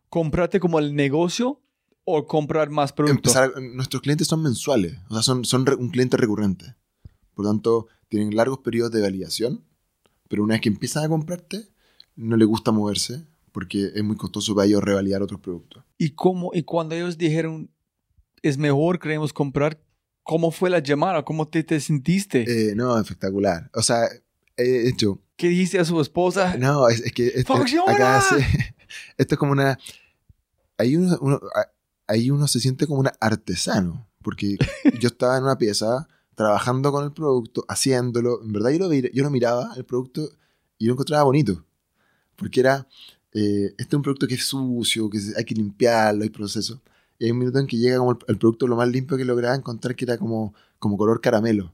¿Comprarte 0.08 0.60
como 0.60 0.78
el 0.78 0.94
negocio 0.94 1.60
o 2.16 2.26
comprar 2.26 2.70
más 2.70 2.92
productos? 2.92 3.34
nuestros 3.74 4.02
clientes 4.02 4.26
son 4.28 4.42
mensuales, 4.42 4.96
o 5.08 5.14
sea, 5.14 5.22
son, 5.22 5.44
son 5.44 5.64
un 5.78 5.90
cliente 5.90 6.16
recurrente. 6.16 6.74
Por 7.34 7.44
lo 7.44 7.50
tanto, 7.52 7.86
tienen 8.08 8.34
largos 8.34 8.58
periodos 8.60 8.90
de 8.92 9.00
validación, 9.02 9.64
pero 10.28 10.42
una 10.42 10.54
vez 10.54 10.60
que 10.62 10.68
empiezan 10.68 11.04
a 11.04 11.08
comprarte, 11.08 11.68
no 12.16 12.36
les 12.36 12.48
gusta 12.48 12.72
moverse 12.72 13.24
porque 13.52 13.90
es 13.94 14.04
muy 14.04 14.16
costoso 14.16 14.54
para 14.54 14.66
ellos 14.66 14.82
revalidar 14.82 15.22
otros 15.22 15.40
productos. 15.40 15.84
¿Y, 15.96 16.10
cómo, 16.10 16.50
y 16.52 16.62
cuando 16.62 16.94
ellos 16.94 17.16
dijeron, 17.18 17.70
es 18.42 18.56
mejor, 18.58 18.98
queremos 18.98 19.32
comprar, 19.32 19.80
¿cómo 20.22 20.50
fue 20.50 20.70
la 20.70 20.78
llamada? 20.80 21.24
¿Cómo 21.24 21.48
te, 21.48 21.62
te 21.64 21.80
sentiste? 21.80 22.44
Eh, 22.70 22.74
no, 22.74 22.98
espectacular. 23.00 23.70
O 23.74 23.82
sea, 23.82 24.08
he 24.56 24.88
hecho 24.88 25.20
¿Qué 25.36 25.48
dijiste 25.48 25.78
a 25.78 25.84
su 25.84 26.00
esposa? 26.00 26.56
No, 26.56 26.88
es, 26.88 27.00
es 27.00 27.12
que 27.12 27.28
es- 27.28 27.34
es- 27.36 27.44
¡Funciona! 27.46 27.92
acá 27.92 28.22
esto 29.16 29.34
es 29.34 29.38
como 29.38 29.52
una. 29.52 29.78
Ahí 30.76 30.96
uno, 30.96 31.16
uno- 31.20 31.40
ahí 32.08 32.30
uno 32.30 32.48
se 32.48 32.58
siente 32.60 32.86
como 32.86 33.00
un 33.00 33.08
artesano, 33.20 34.08
porque 34.22 34.56
yo 35.00 35.08
estaba 35.08 35.36
en 35.36 35.44
una 35.44 35.56
pieza 35.58 36.08
trabajando 36.34 36.90
con 36.92 37.04
el 37.04 37.12
producto, 37.12 37.64
haciéndolo. 37.68 38.42
En 38.42 38.52
verdad, 38.52 38.70
yo 38.70 38.78
lo, 38.80 38.88
vi- 38.88 39.10
yo 39.12 39.22
lo 39.22 39.30
miraba, 39.30 39.72
el 39.76 39.84
producto, 39.84 40.28
y 40.78 40.86
lo 40.86 40.92
encontraba 40.94 41.22
bonito, 41.24 41.64
porque 42.36 42.60
era. 42.60 42.86
eh, 43.32 43.74
este 43.78 43.84
es 43.88 43.94
un 43.94 44.02
producto 44.02 44.26
que 44.26 44.34
es 44.34 44.44
sucio, 44.44 45.08
que 45.10 45.18
hay 45.36 45.44
que 45.44 45.54
limpiarlo, 45.54 46.22
hay 46.22 46.30
procesos. 46.30 46.78
y 47.18 47.24
hay 47.26 47.30
un 47.32 47.38
minuto 47.38 47.58
en 47.58 47.66
que 47.66 47.76
llega 47.76 47.98
como 47.98 48.12
el, 48.12 48.18
el 48.28 48.38
producto 48.38 48.66
lo 48.66 48.76
más 48.76 48.88
limpio 48.88 49.16
que 49.16 49.24
lograba 49.24 49.54
encontrar 49.54 49.94
que 49.96 50.04
era 50.04 50.16
como, 50.18 50.54
como 50.78 50.96
color 50.96 51.20
caramelo. 51.20 51.72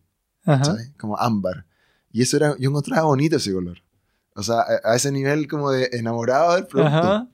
¿sabes? 0.65 0.91
Como 0.99 1.17
ámbar. 1.19 1.65
Y 2.13 2.23
eso 2.23 2.37
era, 2.37 2.57
yo 2.59 2.71
encontraba 2.71 3.05
bonito 3.07 3.37
ese 3.37 3.53
color. 3.53 3.79
O 4.35 4.43
sea, 4.43 4.61
a, 4.61 4.93
a 4.93 4.97
ese 4.97 5.11
nivel 5.13 5.47
como 5.49 5.71
de 5.71 5.89
enamorado 5.93 6.55
del 6.55 6.67
producto. 6.67 6.97
Ajá. 6.97 7.29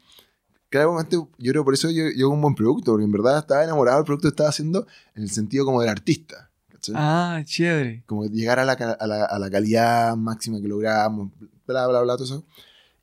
Claramente, 0.71 1.17
yo 1.17 1.53
creo 1.53 1.65
por 1.65 1.75
eso 1.75 1.91
yo, 1.91 2.05
hago 2.07 2.33
un 2.35 2.41
buen 2.41 2.55
producto, 2.55 2.93
porque 2.93 3.05
en 3.05 3.13
verdad 3.13 3.39
estaba 3.41 3.65
enamorado 3.65 3.99
del 3.99 4.05
producto 4.07 4.29
que 4.29 4.33
estaba 4.33 4.49
haciendo 4.49 4.87
en 5.15 5.25
el 5.25 5.31
sentido 5.31 5.65
como 5.65 5.81
del 5.81 5.91
artista. 5.91 6.49
¿cachai? 6.69 6.95
Ah, 6.97 7.43
chévere. 7.45 8.05
Como 8.07 8.25
llegar 8.27 8.59
a 8.61 8.65
la, 8.65 8.73
a, 8.75 9.07
la, 9.07 9.25
a 9.25 9.39
la 9.39 9.51
calidad 9.51 10.17
máxima 10.17 10.61
que 10.61 10.69
logramos, 10.69 11.31
bla, 11.67 11.87
bla, 11.89 12.01
bla, 12.03 12.15
todo 12.15 12.25
eso. 12.25 12.47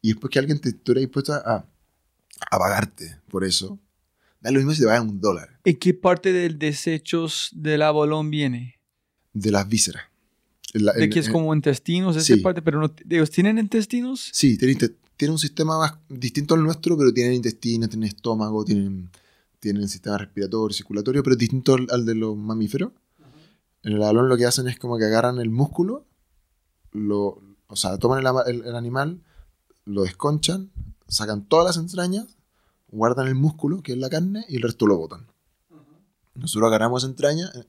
Y 0.01 0.09
después 0.13 0.31
que 0.31 0.39
alguien 0.39 0.59
te 0.59 0.69
estuviera 0.69 1.01
dispuesto 1.01 1.33
a, 1.33 1.65
a 2.51 2.57
pagarte 2.59 3.19
por 3.29 3.43
eso, 3.43 3.77
da 4.39 4.49
lo 4.51 4.57
mismo 4.59 4.71
si 4.73 4.81
te 4.81 4.85
pagan 4.87 5.09
un 5.09 5.19
dólar 5.19 5.59
¿Y 5.65 5.73
qué 5.75 5.93
parte 5.93 6.31
del 6.31 6.57
desechos 6.59 7.49
del 7.53 7.81
abolón 7.81 8.29
viene? 8.31 8.75
de 9.33 9.51
las 9.51 9.67
vísceras. 9.67 10.03
La- 10.73 10.93
De 10.93 11.03
en- 11.05 11.09
que 11.09 11.19
es 11.19 11.27
en- 11.27 11.33
como 11.33 11.53
intestinos, 11.53 12.15
esa 12.15 12.35
sí. 12.35 12.37
parte, 12.41 12.61
pero 12.61 12.79
no, 12.79 12.93
¿ellos 13.09 13.29
tienen 13.29 13.57
intestinos? 13.57 14.29
Sí, 14.33 14.57
tiene, 14.57 14.73
inte- 14.73 14.95
tiene 15.17 15.31
un 15.33 15.39
sistema 15.39 15.77
más 15.77 15.93
distinto 16.09 16.53
al 16.55 16.63
nuestro, 16.63 16.97
pero 16.97 17.11
tienen 17.13 17.33
intestino, 17.33 17.89
tienen 17.89 18.07
estómago, 18.07 18.63
tienen, 18.63 19.09
tienen 19.59 19.87
sistema 19.89 20.17
respiratorio, 20.17 20.73
circulatorio, 20.75 21.23
pero 21.23 21.35
distinto 21.35 21.75
al, 21.75 22.05
de 22.05 22.15
los 22.15 22.37
mamíferos. 22.37 22.91
En 23.83 23.93
el 23.93 23.99
balón 23.99 24.29
lo 24.29 24.37
que 24.37 24.45
hacen 24.45 24.67
es 24.67 24.77
como 24.77 24.97
que 24.97 25.05
agarran 25.05 25.39
el 25.39 25.49
músculo, 25.49 26.05
lo, 26.91 27.41
o 27.67 27.75
sea, 27.75 27.97
toman 27.97 28.19
el, 28.47 28.75
animal, 28.75 29.21
lo 29.85 30.03
desconchan, 30.03 30.71
sacan 31.07 31.45
todas 31.45 31.65
las 31.65 31.77
entrañas, 31.77 32.25
guardan 32.89 33.27
el 33.27 33.35
músculo, 33.35 33.81
que 33.81 33.93
es 33.93 33.97
la 33.97 34.09
carne, 34.09 34.45
y 34.49 34.57
el 34.57 34.61
resto 34.61 34.87
lo 34.87 34.97
botan. 34.97 35.27
Nosotros 36.35 36.67
agarramos 36.67 37.03
entraña 37.03 37.49
eh, 37.55 37.63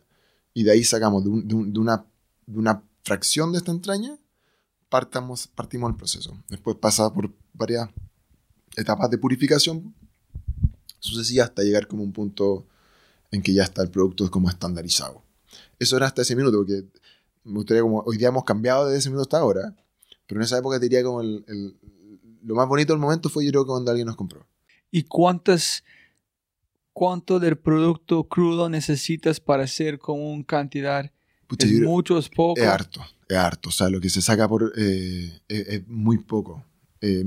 y 0.54 0.64
de 0.64 0.72
ahí 0.72 0.84
sacamos 0.84 1.24
de 1.24 1.30
un- 1.30 1.72
de 1.72 1.78
una, 1.80 2.04
de 2.46 2.58
una 2.58 2.82
fracción 3.02 3.52
de 3.52 3.58
esta 3.58 3.70
entraña, 3.72 4.18
partamos, 4.88 5.46
partimos 5.48 5.90
el 5.90 5.96
proceso. 5.96 6.36
Después 6.48 6.76
pasa 6.76 7.12
por 7.12 7.30
varias 7.52 7.88
etapas 8.76 9.10
de 9.10 9.18
purificación 9.18 9.94
sucesivas 11.00 11.48
hasta 11.48 11.62
llegar 11.62 11.86
como 11.86 12.02
un 12.02 12.12
punto 12.12 12.66
en 13.30 13.42
que 13.42 13.52
ya 13.52 13.62
está 13.64 13.82
el 13.82 13.90
producto 13.90 14.30
como 14.30 14.48
estandarizado. 14.48 15.22
Eso 15.78 15.96
era 15.96 16.06
hasta 16.06 16.22
ese 16.22 16.34
minuto, 16.36 16.58
porque 16.58 16.84
me 17.44 17.54
gustaría 17.54 17.82
como, 17.82 18.00
hoy 18.00 18.16
día 18.16 18.28
hemos 18.28 18.44
cambiado 18.44 18.86
desde 18.86 18.98
ese 18.98 19.10
minuto 19.10 19.22
hasta 19.22 19.38
ahora, 19.38 19.74
pero 20.26 20.40
en 20.40 20.44
esa 20.44 20.58
época 20.58 20.78
te 20.78 20.86
diría 20.86 21.02
como 21.04 21.20
el, 21.20 21.44
el- 21.48 21.76
lo 22.42 22.54
más 22.54 22.68
bonito 22.68 22.92
del 22.92 23.00
momento 23.00 23.28
fue 23.28 23.44
yo 23.44 23.50
creo 23.50 23.64
que 23.64 23.68
cuando 23.70 23.90
alguien 23.90 24.06
nos 24.06 24.16
compró. 24.16 24.46
¿Y 24.90 25.02
cuántas, 25.02 25.84
cuánto 26.92 27.38
del 27.38 27.58
producto 27.58 28.24
crudo 28.24 28.68
necesitas 28.68 29.40
para 29.40 29.64
hacer 29.64 29.98
con 29.98 30.20
una 30.20 30.44
cantidad? 30.44 31.10
Pucha, 31.46 31.66
¿Es 31.66 31.72
yo 31.72 31.78
creo- 31.78 31.90
mucho, 31.90 32.18
es 32.18 32.28
poco? 32.28 32.60
Es 32.60 32.66
harto, 32.66 33.00
es 33.28 33.36
harto. 33.36 33.68
O 33.68 33.72
sea, 33.72 33.88
lo 33.88 34.00
que 34.00 34.08
se 34.10 34.22
saca 34.22 34.48
por 34.48 34.72
eh, 34.76 35.40
es, 35.48 35.68
es 35.68 35.88
muy 35.88 36.18
poco. 36.18 36.64
Eh, 37.00 37.24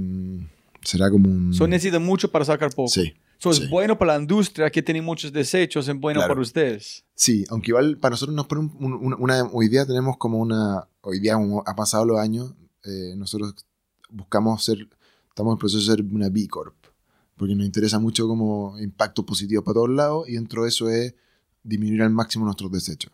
será 0.84 1.10
como 1.10 1.30
un... 1.30 1.54
So 1.54 1.68
necesita 1.68 1.99
mucho 1.99 2.32
para 2.32 2.43
sacar 2.45 2.70
poco. 2.74 2.89
Sí, 2.89 3.14
So, 3.38 3.52
sí. 3.54 3.64
es 3.64 3.70
bueno 3.72 3.97
para 3.97 4.14
la 4.16 4.22
industria 4.22 4.70
que 4.70 4.84
tiene 4.84 5.02
muchos 5.02 5.32
desechos, 5.34 5.88
es 5.88 5.95
bueno 5.99 6.20
Claro. 6.20 6.34
para 6.34 6.41
ustedes. 6.41 7.04
sí. 7.16 7.43
Aunque 7.49 7.72
igual 7.72 7.97
para 7.97 8.12
nosotros 8.12 8.36
nos 8.36 8.45
pone 8.45 8.62
un- 8.80 8.93
un- 8.93 9.16
una, 9.20 9.43
Hoy 9.52 9.68
día 9.68 9.86
tenemos 9.86 10.18
como 10.18 10.38
una... 10.39 10.88
Hoy 11.02 11.20
día, 11.20 11.34
como 11.34 11.64
ha 11.66 11.76
pasado 11.76 12.06
los 12.06 12.20
años, 12.20 12.54
eh, 12.86 13.16
nosotros 13.18 13.56
buscamos 14.10 14.64
ser... 14.64 14.88
Estamos 15.30 15.54
en 15.54 15.58
proceso 15.60 15.80
de 15.91 15.95
ser 15.97 16.06
una 16.14 16.30
B 16.30 16.47
Corp. 16.47 16.76
Porque 17.38 17.56
nos 17.56 17.66
interesa 17.66 17.97
mucho 17.97 18.28
como 18.28 18.78
impacto 18.80 19.26
positivo 19.26 19.64
para 19.64 19.74
todos 19.76 19.89
lados 19.89 20.30
y 20.30 20.34
dentro 20.34 20.62
de 20.64 20.70
eso 20.70 20.89
es 20.89 21.16
disminuir 21.64 22.04
al 22.04 22.12
máximo 22.12 22.45
nuestros 22.45 22.72
desechos. 22.72 23.12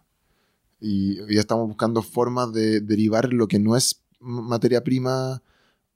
Y 0.79 1.21
día 1.25 1.39
estamos 1.39 1.67
buscando 1.67 2.01
formas 2.01 2.53
de 2.53 2.81
derivar 2.81 3.33
lo 3.33 3.47
que 3.47 3.59
no 3.59 3.75
es 3.75 4.01
materia 4.19 4.83
prima 4.83 5.41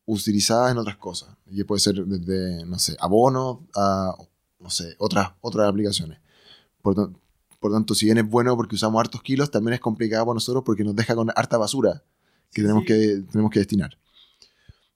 utilizada 0.05 0.71
en 0.71 0.77
otras 0.77 0.97
cosas. 0.97 1.29
Y 1.47 1.63
puede 1.63 1.79
ser 1.79 2.05
desde, 2.05 2.65
no 2.65 2.79
sé, 2.79 2.95
abono 2.99 3.67
a, 3.75 4.15
no 4.59 4.69
sé, 4.69 4.95
otras, 4.97 5.31
otras 5.41 5.67
aplicaciones. 5.69 6.19
Por, 6.81 7.11
por 7.59 7.71
tanto, 7.71 7.93
si 7.93 8.05
bien 8.05 8.17
es 8.17 8.27
bueno 8.27 8.55
porque 8.55 8.75
usamos 8.75 8.99
hartos 8.99 9.21
kilos, 9.21 9.51
también 9.51 9.73
es 9.75 9.79
complicado 9.79 10.25
para 10.25 10.35
nosotros 10.35 10.63
porque 10.65 10.83
nos 10.83 10.95
deja 10.95 11.15
con 11.15 11.29
harta 11.35 11.57
basura 11.57 12.03
que, 12.51 12.61
tenemos, 12.61 12.83
Sí. 12.83 12.87
que 12.87 13.23
tenemos 13.31 13.51
que 13.51 13.59
destinar. 13.59 13.97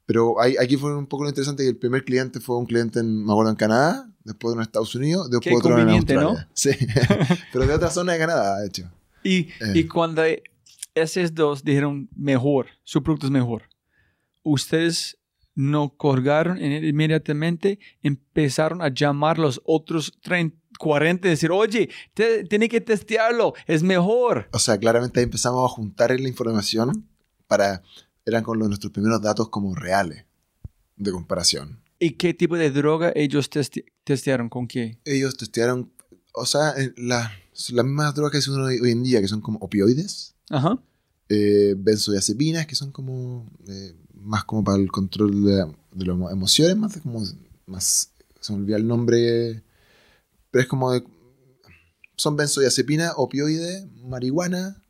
Pero 0.05 0.39
ahí, 0.39 0.55
aquí 0.59 0.77
fue 0.77 0.95
un 0.95 1.07
poco 1.07 1.23
lo 1.23 1.29
interesante 1.29 1.63
que 1.63 1.69
el 1.69 1.77
primer 1.77 2.03
cliente 2.03 2.39
fue 2.39 2.57
un 2.57 2.65
cliente, 2.65 2.99
en, 2.99 3.25
me 3.25 3.31
acuerdo, 3.31 3.51
en 3.51 3.55
Canadá, 3.57 4.09
después 4.23 4.53
uno 4.53 4.61
en 4.61 4.67
Estados 4.67 4.93
Unidos, 4.93 5.29
después 5.29 5.51
Qué 5.51 5.57
otro 5.57 5.71
en 5.71 5.77
conveniente, 5.77 6.13
¿no? 6.15 6.29
Australia. 6.29 6.49
Sí, 6.53 6.71
pero 7.53 7.65
de 7.65 7.73
otra 7.73 7.89
zona 7.89 8.13
de 8.13 8.19
Canadá, 8.19 8.59
de 8.59 8.67
hecho. 8.67 8.91
Y, 9.25 9.49
Eh. 9.59 9.73
y 9.73 9.83
cuando 9.87 10.21
esos 10.93 11.33
dos 11.35 11.63
dijeron 11.63 12.07
mejor, 12.15 12.67
su 12.83 13.01
producto 13.03 13.25
es 13.27 13.31
mejor, 13.31 13.63
ustedes 14.43 15.17
no 15.55 15.89
colgaron 15.95 16.61
inmediatamente, 16.61 17.79
empezaron 18.03 18.81
a 18.81 18.89
llamar 18.89 19.39
los 19.39 19.61
otros 19.65 20.13
30, 20.21 20.55
40 20.77 21.27
y 21.27 21.31
decir, 21.31 21.51
oye, 21.51 21.89
te- 22.13 22.43
tiene 22.43 22.67
que 22.67 22.81
testearlo, 22.81 23.53
es 23.65 23.81
mejor. 23.81 24.49
O 24.51 24.59
sea, 24.59 24.77
claramente 24.77 25.19
ahí 25.19 25.23
empezamos 25.23 25.63
a 25.69 25.73
juntar 25.73 26.17
la 26.19 26.27
información 26.27 27.07
para... 27.47 27.81
Eran 28.27 28.43
con 28.43 28.57
los, 28.57 28.67
nuestros 28.67 28.91
primeros 28.91 29.21
datos 29.21 29.49
como 29.49 29.75
reales 29.75 30.25
de 30.95 31.11
comparación. 31.11 31.79
¿Y 31.99 32.11
qué 32.11 32.33
tipo 32.33 32.57
de 32.57 32.71
droga 32.71 33.11
ellos 33.15 33.51
teste- 33.51 33.85
testearon? 34.03 34.49
¿Con 34.49 34.67
qué? 34.67 34.97
Ellos 35.05 35.37
testearon, 35.37 35.93
o 36.33 36.45
sea, 36.47 36.73
la- 36.97 37.31
las 37.69 37.85
mismas 37.85 38.13
drogas 38.15 38.31
que 38.33 38.41
se 38.41 38.49
usan 38.51 38.63
hoy, 38.63 38.79
hoy 38.79 38.91
en 38.91 39.03
día, 39.03 39.21
que 39.21 39.27
son 39.27 39.41
como 39.41 39.59
opioides, 39.59 40.35
Ajá. 40.49 40.79
eh, 41.29 41.75
benzodiazepinas, 41.77 42.67
que 42.67 42.75
son 42.75 42.91
como 42.91 43.45
eh, 43.67 43.95
más 44.21 44.43
como 44.43 44.63
para 44.63 44.77
el 44.81 44.91
control 44.91 45.43
de, 45.45 45.65
de 45.93 46.05
las 46.05 46.31
emociones, 46.31 46.75
más 46.77 46.97
como, 46.97 47.23
más, 47.65 48.11
se 48.41 48.53
me 48.53 48.59
olvida 48.59 48.77
el 48.77 48.87
nombre, 48.87 49.63
pero 50.51 50.61
es 50.61 50.67
como 50.67 50.91
de, 50.91 51.03
son 52.17 52.35
benzodiazepinas, 52.37 53.13
opioides, 53.17 53.85
marihuana, 54.03 54.81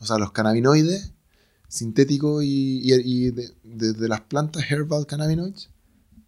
o 0.00 0.06
sea, 0.06 0.18
los 0.18 0.32
cannabinoides 0.32 1.12
sintéticos 1.68 2.44
y, 2.44 2.80
y, 2.82 2.94
y 3.04 3.30
de, 3.30 3.50
de- 3.64 3.92
de 3.94 4.08
las 4.08 4.20
plantas, 4.22 4.70
herbal 4.70 5.06
cannabinoids, 5.06 5.70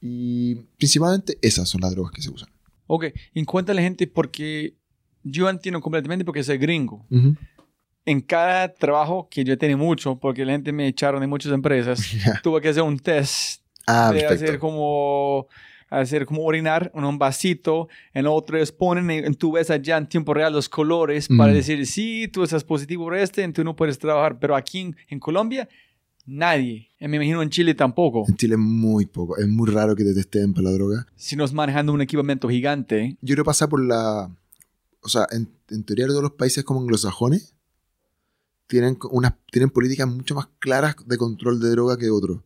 y 0.01 0.57
principalmente 0.77 1.39
esas 1.43 1.69
son 1.69 1.81
las 1.83 1.93
drogas 1.93 2.13
que 2.13 2.23
se 2.23 2.31
usan. 2.31 2.49
Ok, 2.89 3.07
y 3.35 3.45
cuéntale 3.45 3.83
gente 3.83 4.07
porque 4.07 4.77
yo 5.29 5.49
entiendo 5.51 5.81
completamente 5.81 6.25
porque 6.25 6.43
soy 6.45 6.59
gringo. 6.59 7.05
En 8.05 8.21
cada 8.21 8.73
trabajo 8.73 9.27
que 9.29 9.43
yo 9.43 9.59
tenía 9.59 9.77
mucho, 9.77 10.17
porque 10.17 10.45
la 10.45 10.53
gente 10.53 10.73
me 10.73 10.87
echaron 10.87 11.21
de 11.21 11.27
muchas 11.27 11.51
empresas, 11.53 12.01
tuve 12.43 12.61
que 12.61 12.69
hacer 12.69 12.83
un 12.85 12.99
test 12.99 13.63
ah, 13.87 14.13
de 14.13 14.21
perfecto. 14.21 14.45
hacer 14.45 14.59
como 14.61 15.47
hacer 15.91 16.27
como 16.27 16.43
orinar 16.45 16.91
en 16.95 17.05
un 17.05 17.17
vasito, 17.19 17.89
en 18.13 18.27
otro 18.27 18.59
ponen 18.79 19.09
en, 19.11 19.35
tu 19.35 19.53
ves 19.53 19.71
allá 19.71 19.97
en 19.97 20.07
tiempo 20.09 20.35
real 20.35 20.53
los 20.53 20.69
colores 20.69 21.29
para 21.29 21.53
Mm. 21.53 21.55
decir, 21.55 21.87
sí, 21.87 22.29
tú 22.33 22.43
estás 22.43 22.65
positivo 22.65 23.05
por 23.05 23.17
este, 23.17 23.43
entonces 23.43 23.65
no 23.65 23.75
puedes 23.77 23.99
trabajar, 23.99 24.39
pero 24.39 24.55
aquí 24.57 24.81
en, 24.81 24.97
en 25.09 25.19
Colombia, 25.21 25.69
nadie, 26.27 26.89
me 27.01 27.17
imagino 27.17 27.41
en 27.43 27.51
Chile 27.51 27.75
tampoco, 27.75 28.25
En 28.29 28.37
Chile 28.37 28.57
muy 28.57 29.07
poco, 29.07 29.37
es 29.37 29.47
muy 29.49 29.69
raro 29.71 29.95
que 29.95 30.03
te 30.05 30.13
testeen 30.15 30.53
para 30.55 30.65
la 30.71 30.73
droga. 30.73 31.07
si 31.15 31.37
nos 31.37 31.53
manejando 31.53 31.93
un 31.93 32.01
equipamiento 32.01 32.49
gigante, 32.49 33.17
Yo 33.21 33.35
creo 33.35 33.45
que 33.45 33.49
pasa 33.49 33.69
por 33.69 33.85
la. 33.85 34.29
O 35.07 35.09
sea, 35.09 35.29
en, 35.31 35.49
en 35.69 35.85
teoría 35.85 36.09
todos 36.09 36.21
los 36.21 36.33
países 36.33 36.65
como 36.65 36.81
anglosajones 36.81 37.55
tienen, 38.67 38.99
unas, 39.13 39.35
tienen 39.53 39.71
políticas 39.71 40.09
mucho 40.09 40.35
más 40.35 40.49
claras 40.59 40.97
de 41.07 41.17
control 41.17 41.61
de 41.61 41.71
droga 41.71 41.97
que 41.97 42.11
otros. 42.11 42.39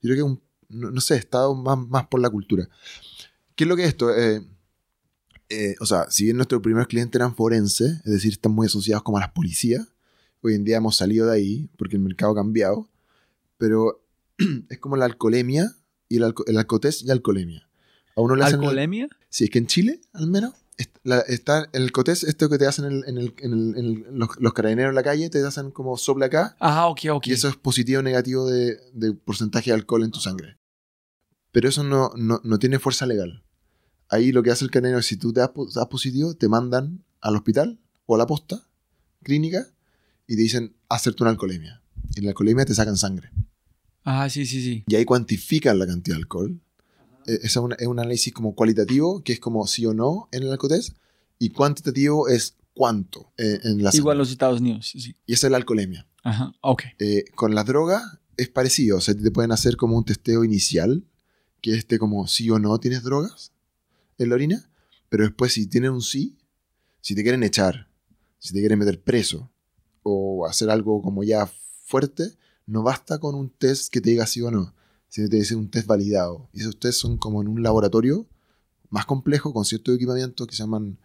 Yo 0.00 0.08
creo 0.08 0.16
que 0.16 0.22
un, 0.22 0.42
no, 0.70 0.90
no 0.90 1.00
sé, 1.02 1.16
está 1.16 1.46
más, 1.52 1.76
más 1.76 2.06
por 2.06 2.20
la 2.20 2.30
cultura. 2.30 2.70
¿Qué 3.54 3.64
es 3.64 3.68
lo 3.68 3.76
que 3.76 3.82
es 3.82 3.88
esto? 3.88 4.16
Eh, 4.16 4.46
eh, 5.50 5.74
o 5.78 5.84
sea, 5.84 6.06
si 6.08 6.24
bien 6.24 6.36
nuestro 6.36 6.62
primer 6.62 6.86
cliente 6.86 7.18
eran 7.18 7.36
forenses, 7.36 7.98
es 8.06 8.12
decir, 8.12 8.32
están 8.32 8.52
muy 8.52 8.66
asociados 8.66 9.02
como 9.02 9.18
a 9.18 9.20
las 9.20 9.32
policías, 9.32 9.86
hoy 10.40 10.54
en 10.54 10.64
día 10.64 10.78
hemos 10.78 10.96
salido 10.96 11.26
de 11.26 11.36
ahí 11.36 11.68
porque 11.76 11.96
el 11.96 12.02
mercado 12.02 12.32
ha 12.32 12.36
cambiado, 12.36 12.88
pero 13.58 14.02
es 14.70 14.78
como 14.78 14.96
la 14.96 15.04
alcoholemia 15.04 15.76
y 16.08 16.16
el, 16.16 16.24
alco 16.24 16.46
el 16.46 16.56
alcotés 16.56 17.02
y 17.02 17.10
alcoholemia. 17.10 17.68
A 18.16 18.22
uno 18.22 18.36
le 18.36 18.44
hacen 18.44 18.60
alcoholemia, 18.60 19.08
Sí, 19.28 19.44
es 19.44 19.50
que 19.50 19.58
en 19.58 19.66
Chile, 19.66 20.00
al 20.14 20.28
menos, 20.28 20.54
la- 21.04 21.20
está 21.20 21.68
el 21.72 21.90
cotés, 21.92 22.22
esto 22.24 22.48
que 22.48 22.58
te 22.58 22.66
hacen 22.66 22.84
en, 22.84 23.04
en 23.06 23.18
el- 23.18 23.34
en 23.38 23.52
el- 23.52 23.76
en 23.78 23.84
el- 23.86 24.06
los, 24.18 24.28
los 24.38 24.52
carabineros 24.52 24.90
en 24.90 24.94
la 24.96 25.02
calle, 25.02 25.30
te 25.30 25.44
hacen 25.44 25.70
como 25.70 25.96
sopla 25.96 26.26
acá, 26.26 26.56
ajá, 26.60 26.86
ok, 26.88 27.00
ok, 27.12 27.26
y 27.28 27.32
eso 27.32 27.48
es 27.48 27.56
positivo 27.56 28.00
o 28.00 28.02
negativo 28.02 28.48
de, 28.50 28.78
de 28.92 29.12
porcentaje 29.14 29.70
de 29.70 29.74
alcohol 29.74 30.04
en 30.04 30.10
tu 30.10 30.20
sangre. 30.20 30.58
Pero 31.52 31.68
eso 31.68 31.82
no, 31.82 32.10
no, 32.16 32.40
no 32.44 32.58
tiene 32.58 32.78
fuerza 32.78 33.06
legal. 33.06 33.42
Ahí 34.10 34.30
lo 34.32 34.42
que 34.42 34.50
hace 34.50 34.64
el 34.64 34.70
carabinero 34.70 35.00
es 35.00 35.06
si 35.06 35.16
tú 35.16 35.32
te 35.32 35.40
das, 35.40 35.50
das 35.74 35.86
positivo, 35.86 36.34
te 36.34 36.48
mandan 36.48 37.04
al 37.20 37.34
hospital 37.36 37.80
o 38.04 38.14
a 38.14 38.18
la 38.18 38.26
posta 38.26 38.62
clínica 39.22 39.66
y 40.26 40.36
te 40.36 40.42
dicen 40.42 40.76
hacerte 40.88 41.22
una 41.22 41.30
alcoholemia. 41.30 41.82
Y 42.14 42.18
en 42.18 42.24
la 42.26 42.30
alcoholemia 42.32 42.64
te 42.66 42.74
sacan 42.74 42.96
sangre. 42.96 43.30
ah, 44.04 44.28
sí, 44.28 44.44
sí, 44.46 44.62
sí, 44.62 44.84
Y 44.86 44.94
ahí 44.94 45.04
cuantifican 45.04 45.78
la 45.78 45.86
cantidad 45.86 46.16
de 46.16 46.22
alcohol. 46.22 46.60
Ese 47.26 47.46
es, 47.46 47.56
un- 47.56 47.74
es 47.78 47.86
un 47.86 47.98
análisis 47.98 48.32
como 48.32 48.54
cualitativo, 48.54 49.22
que 49.22 49.32
es 49.32 49.40
como 49.40 49.66
sí 49.66 49.84
o 49.86 49.94
no 49.94 50.28
en 50.32 50.42
el 50.44 50.52
alcotés. 50.52 50.94
y 51.38 51.50
cuantitativo 51.50 52.28
es 52.28 52.56
cuánto 52.74 53.32
eh, 53.36 53.60
en 53.64 53.82
la 53.82 53.90
Igual 53.92 54.16
los 54.18 54.30
Estados 54.30 54.60
Unidos, 54.60 54.86
sí. 54.86 55.14
Y 55.26 55.32
esa 55.34 55.46
es 55.46 55.50
la 55.50 55.56
alcoholemia. 55.58 56.06
Ajá, 56.22 56.52
ok. 56.62 56.82
Eh, 56.98 57.24
con 57.34 57.54
las 57.54 57.66
drogas 57.66 58.02
es 58.36 58.48
parecido, 58.48 58.98
o 58.98 59.00
sea, 59.00 59.14
te 59.14 59.30
pueden 59.30 59.52
hacer 59.52 59.76
como 59.76 59.96
un 59.96 60.04
testeo 60.04 60.44
inicial, 60.44 61.04
que 61.60 61.72
es 61.72 61.78
este 61.78 61.98
como 61.98 62.26
sí 62.26 62.48
o 62.50 62.58
no 62.58 62.78
tienes 62.78 63.02
drogas 63.02 63.52
en 64.18 64.28
la 64.30 64.34
orina, 64.34 64.70
pero 65.08 65.24
después 65.24 65.52
si 65.52 65.66
tienen 65.66 65.90
un 65.92 66.02
sí, 66.02 66.36
si 67.00 67.14
te 67.14 67.22
quieren 67.22 67.42
echar, 67.42 67.88
si 68.38 68.52
te 68.52 68.60
quieren 68.60 68.78
meter 68.78 69.00
preso 69.02 69.50
o 70.02 70.46
hacer 70.46 70.70
algo 70.70 71.00
como 71.02 71.22
ya 71.24 71.50
fuerte, 71.84 72.34
no 72.66 72.82
basta 72.82 73.18
con 73.18 73.34
un 73.34 73.48
test 73.50 73.92
que 73.92 74.00
te 74.00 74.10
diga 74.10 74.26
sí 74.26 74.40
o 74.42 74.50
no, 74.50 74.74
sino 75.16 75.30
te 75.30 75.36
dice 75.36 75.56
un 75.56 75.70
test 75.70 75.86
validado. 75.86 76.46
Y 76.52 76.60
esos 76.60 76.78
test 76.78 77.00
son 77.00 77.16
como 77.16 77.40
en 77.40 77.48
un 77.48 77.62
laboratorio 77.62 78.26
más 78.90 79.06
complejo 79.06 79.50
con 79.54 79.64
ciertos 79.64 79.94
equipamientos 79.94 80.46
que 80.46 80.54
se 80.54 80.62
llaman 80.62 80.98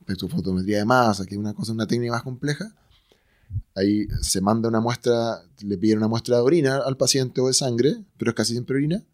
espectrofotometría 0.00 0.78
de 0.78 0.84
masa, 0.86 1.26
que 1.26 1.34
es 1.34 1.38
una 1.38 1.52
cosa, 1.52 1.72
una 1.72 1.86
técnica 1.86 2.14
más 2.14 2.22
compleja. 2.22 2.74
Ahí 3.74 4.06
se 4.22 4.40
manda 4.40 4.70
una 4.70 4.80
muestra, 4.80 5.42
le 5.60 5.76
piden 5.76 5.98
una 5.98 6.08
muestra 6.08 6.36
de 6.36 6.42
orina 6.44 6.78
al 6.78 6.96
paciente 6.96 7.42
o 7.42 7.48
de 7.48 7.52
sangre, 7.52 8.02
pero 8.16 8.30
es 8.30 8.34
casi 8.34 8.54
siempre 8.54 8.76
orina, 8.76 9.04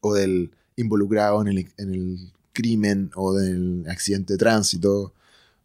o 0.00 0.12
del 0.14 0.50
involucrado 0.74 1.40
en 1.40 1.46
el, 1.46 1.72
en 1.78 1.94
el 1.94 2.32
crimen 2.52 3.12
o 3.14 3.34
del 3.34 3.84
accidente 3.88 4.32
de 4.32 4.38
tránsito, 4.38 5.14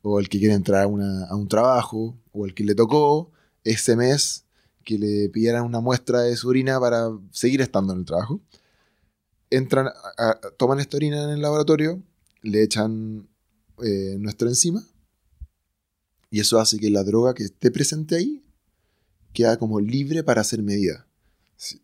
o 0.03 0.19
el 0.19 0.29
que 0.29 0.37
quiere 0.37 0.53
entrar 0.53 0.81
a, 0.81 0.83
a 0.83 1.35
un 1.35 1.47
trabajo, 1.47 2.15
o 2.31 2.45
el 2.45 2.53
que 2.53 2.63
le 2.63 2.75
tocó 2.75 3.31
ese 3.63 3.95
mes 3.95 4.44
que 4.85 4.97
le 4.97 5.27
pidieran 5.29 5.65
una 5.65 5.81
muestra 5.81 6.21
de 6.21 6.37
su 6.37 6.47
orina 6.47 6.79
para 6.79 7.09
seguir 7.31 7.59
estando 7.61 7.91
en 7.91 7.99
el 7.99 8.05
trabajo. 8.05 8.39
Entran, 9.49 9.87
a- 9.87 9.91
a- 10.29 10.39
toman 10.57 10.79
esta 10.79 10.95
orina 10.97 11.23
en 11.23 11.31
el 11.31 11.41
laboratorio, 11.41 12.01
le 12.41 12.63
echan 12.63 13.27
eh, 13.83 14.15
nuestra 14.19 14.47
enzima, 14.47 14.81
y 16.29 16.39
eso 16.39 16.59
hace 16.59 16.77
que 16.79 16.89
la 16.89 17.03
droga 17.03 17.33
que 17.33 17.43
esté 17.43 17.71
presente 17.71 18.15
ahí 18.15 18.43
queda 19.33 19.57
como 19.57 19.79
libre 19.79 20.23
para 20.23 20.43
ser 20.43 20.61
medida. 20.63 21.05
Sí, 21.57 21.81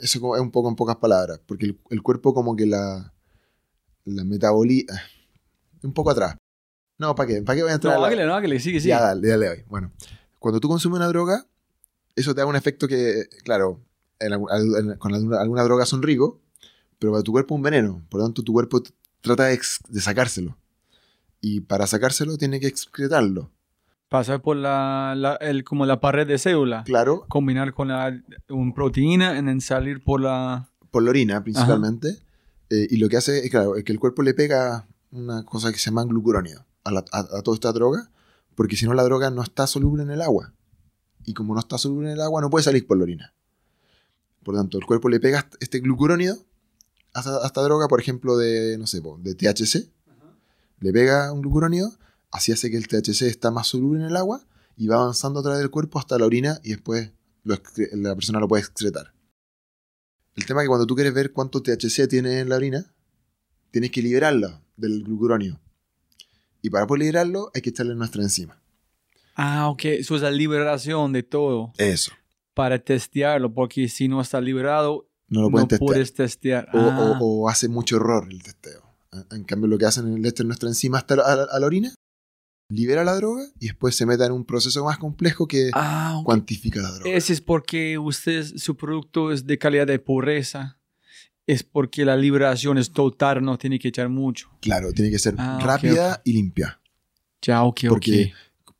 Eso 0.00 0.34
es 0.36 0.40
un 0.40 0.50
poco 0.50 0.68
en 0.68 0.76
pocas 0.76 0.96
palabras, 0.96 1.40
porque 1.46 1.66
el, 1.66 1.78
el 1.90 2.02
cuerpo 2.02 2.32
como 2.34 2.56
que 2.56 2.66
la, 2.66 3.12
la 4.04 4.24
metaboliza... 4.24 4.94
Un 5.82 5.92
poco 5.92 6.10
atrás. 6.10 6.36
No, 6.98 7.14
¿para 7.14 7.26
qué? 7.28 7.42
¿Para 7.42 7.56
qué 7.56 7.62
voy 7.62 7.72
a 7.72 7.74
entrar? 7.74 7.92
No, 7.94 7.98
a 7.98 8.00
la- 8.00 8.06
hágale, 8.08 8.26
no, 8.26 8.34
hágale, 8.34 8.58
sigue, 8.60 8.80
sigue. 8.80 8.90
ya, 8.90 9.00
dale, 9.00 9.28
dale, 9.28 9.46
dale. 9.46 9.64
Bueno, 9.68 9.92
cuando 10.38 10.58
tú 10.58 10.68
consumes 10.68 10.96
una 10.96 11.08
droga, 11.08 11.46
eso 12.16 12.34
te 12.34 12.40
da 12.40 12.46
un 12.46 12.56
efecto 12.56 12.88
que, 12.88 13.24
claro, 13.44 13.80
en 14.18 14.32
en- 14.76 14.96
con 14.96 15.14
alguna, 15.14 15.40
alguna 15.40 15.62
droga 15.62 15.86
son 15.86 16.02
ricos, 16.02 16.34
pero 16.98 17.12
para 17.12 17.22
tu 17.22 17.32
cuerpo 17.32 17.54
es 17.54 17.56
un 17.58 17.62
veneno. 17.62 18.02
Por 18.08 18.20
lo 18.20 18.26
tanto, 18.26 18.42
tu 18.42 18.52
cuerpo 18.52 18.82
trata 19.20 19.44
de, 19.44 19.60
sacárselo. 20.00 20.56
Y 21.40 21.60
para 21.60 21.86
sacárselo 21.86 22.36
tiene 22.38 22.58
que 22.60 22.66
excretarlo. 22.66 23.50
Pasar 24.08 24.40
por 24.40 24.56
la, 24.56 25.14
la- 25.16 25.34
el, 25.36 25.64
como 25.64 25.84
la 25.84 26.00
pared 26.00 26.26
de 26.26 26.38
célula. 26.38 26.84
Claro, 26.84 27.26
Combinar 27.28 27.74
con 27.74 27.88
la, 27.88 28.18
un 28.48 28.72
proteína 28.72 29.38
y 29.38 29.44
then 29.44 29.60
salir 29.60 30.02
por 30.02 30.20
la... 30.20 30.68
por 30.90 31.02
la 31.02 31.10
orina 31.10 31.42
principalmente. 31.42 32.16
Eh, 32.70 32.86
y 32.90 32.96
lo 32.96 33.08
que 33.08 33.16
hace 33.16 33.44
es, 33.44 33.50
claro, 33.50 33.76
es 33.76 33.84
que 33.84 33.92
el 33.92 33.98
cuerpo 34.00 34.22
le 34.22 34.32
pega 34.34 34.86
una 35.12 35.44
cosa 35.44 35.70
que 35.72 35.78
se 35.78 35.90
llama 35.90 36.02
a, 36.02 36.90
la- 36.92 37.04
a- 37.12 37.18
a 37.38 37.42
toda 37.42 37.54
esta 37.56 37.72
droga, 37.72 38.08
porque 38.54 38.76
si 38.76 38.86
no 38.86 38.94
la 38.94 39.02
droga 39.04 39.30
no 39.30 39.42
está 39.42 39.66
soluble 39.66 40.02
en 40.02 40.10
el 40.10 40.22
agua. 40.22 40.52
Y 41.26 41.34
como 41.34 41.52
no 41.52 41.60
está 41.60 41.76
soluble 41.76 42.08
en 42.08 42.14
el 42.14 42.22
agua, 42.22 42.40
no 42.40 42.48
puede 42.48 42.64
salir 42.64 42.86
por 42.86 42.96
la 42.96 43.02
orina. 43.02 43.34
Por 44.42 44.54
lo 44.54 44.60
tanto, 44.60 44.78
el 44.78 44.86
cuerpo 44.86 45.10
le 45.10 45.20
pega 45.20 45.48
este 45.60 45.80
glucurónido 45.80 46.38
a 47.12 47.46
esta, 47.46 47.62
droga, 47.62 47.88
por 47.88 48.00
ejemplo, 48.00 48.36
de, 48.38 48.78
no 48.78 48.86
sé, 48.86 49.02
de 49.18 49.34
THC. 49.34 49.90
Le 50.78 50.92
pega 50.92 51.32
un 51.32 51.42
glucurónido, 51.42 51.92
así 52.30 52.52
hace 52.52 52.70
que 52.70 52.76
el 52.76 52.86
THC 52.86 53.22
está 53.22 53.50
más 53.50 53.66
soluble 53.66 54.00
en 54.00 54.06
el 54.06 54.16
agua 54.16 54.46
y 54.76 54.86
va 54.86 54.96
avanzando 54.96 55.40
a 55.40 55.42
través 55.42 55.60
del 55.60 55.70
cuerpo 55.70 55.98
hasta 55.98 56.18
la 56.18 56.26
orina 56.26 56.60
y 56.62 56.70
después 56.70 57.10
lo 57.42 57.56
la 57.92 58.14
persona 58.14 58.40
lo 58.40 58.48
puede 58.48 58.62
excretar. 58.62 59.12
El 60.36 60.44
tema 60.44 60.60
es 60.60 60.64
que 60.64 60.68
cuando 60.68 60.86
tú 60.86 60.94
quieres 60.94 61.14
ver 61.14 61.32
cuánto 61.32 61.62
THC 61.62 62.08
tiene 62.08 62.40
en 62.40 62.50
la 62.50 62.56
orina, 62.56 62.94
tienes 63.70 63.90
que 63.90 64.02
liberarlo 64.02 64.60
del 64.76 65.02
glucuronio. 65.02 65.58
Y 66.60 66.70
para 66.70 66.86
poder 66.86 67.00
liberarlo 67.00 67.50
hay 67.54 67.62
que 67.62 67.70
echarle 67.70 67.94
nuestra 67.94 68.22
enzima. 68.22 68.60
Ah, 69.36 69.68
ok. 69.68 69.84
Eso 69.84 70.16
es 70.16 70.22
la 70.22 70.30
liberación 70.30 71.12
de 71.12 71.22
todo 71.22 71.72
Eso. 71.78 72.12
para 72.54 72.78
testearlo, 72.78 73.52
porque 73.52 73.88
si 73.88 74.08
no 74.08 74.20
está 74.20 74.40
liberado, 74.40 75.08
No 75.28 75.42
lo 75.42 75.46
no 75.46 75.52
pueden 75.52 75.68
testear. 75.68 75.86
puedes 75.86 76.14
testear. 76.14 76.68
O, 76.72 76.78
Ah, 76.78 76.98
o- 76.98 77.18
o 77.44 77.48
hace 77.48 77.68
mucho 77.68 77.96
error 77.96 78.26
el 78.30 78.42
testeo. 78.42 78.82
En 79.30 79.44
cambio, 79.44 79.68
lo 79.68 79.78
que 79.78 79.86
hacen 79.86 80.12
es 80.14 80.20
le 80.20 80.28
echan 80.28 80.46
nuestra 80.46 80.68
enzima 80.68 80.98
hasta 80.98 81.14
a, 81.14 81.36
la- 81.36 81.46
a 81.50 81.58
la 81.60 81.66
orina, 81.66 81.94
libera 82.68 83.04
la 83.04 83.14
droga 83.14 83.44
y 83.60 83.66
después 83.66 83.94
se 83.94 84.06
meta 84.06 84.26
en 84.26 84.32
un 84.32 84.44
proceso 84.44 84.84
más 84.84 84.98
complejo 84.98 85.46
que 85.46 85.70
ah, 85.74 86.16
ok. 86.18 86.24
cuantifica 86.24 86.80
la 86.82 86.90
droga. 86.92 87.10
Ese 87.10 87.32
es 87.32 87.40
porque 87.40 87.96
usted, 87.98 88.42
su 88.56 88.76
producto 88.76 89.32
es 89.32 89.46
de 89.46 89.58
calidad 89.58 89.86
de 89.86 89.98
pureza. 89.98 90.78
Es 91.46 91.62
porque 91.62 92.04
la 92.04 92.16
liberación 92.16 92.76
es 92.76 92.90
total, 92.92 93.40
no 93.44 93.56
tiene 93.56 93.78
que 93.78 93.88
echar 93.88 94.08
mucho. 94.08 94.50
Claro, 94.60 94.92
tiene 94.92 95.12
que 95.12 95.18
ser 95.20 95.34
Ah, 95.38 95.60
rápida 95.62 96.20
y 96.24 96.32
limpia. 96.32 96.80
Ya, 97.40 97.62
ok, 97.62 97.82
Porque-. 97.88 98.32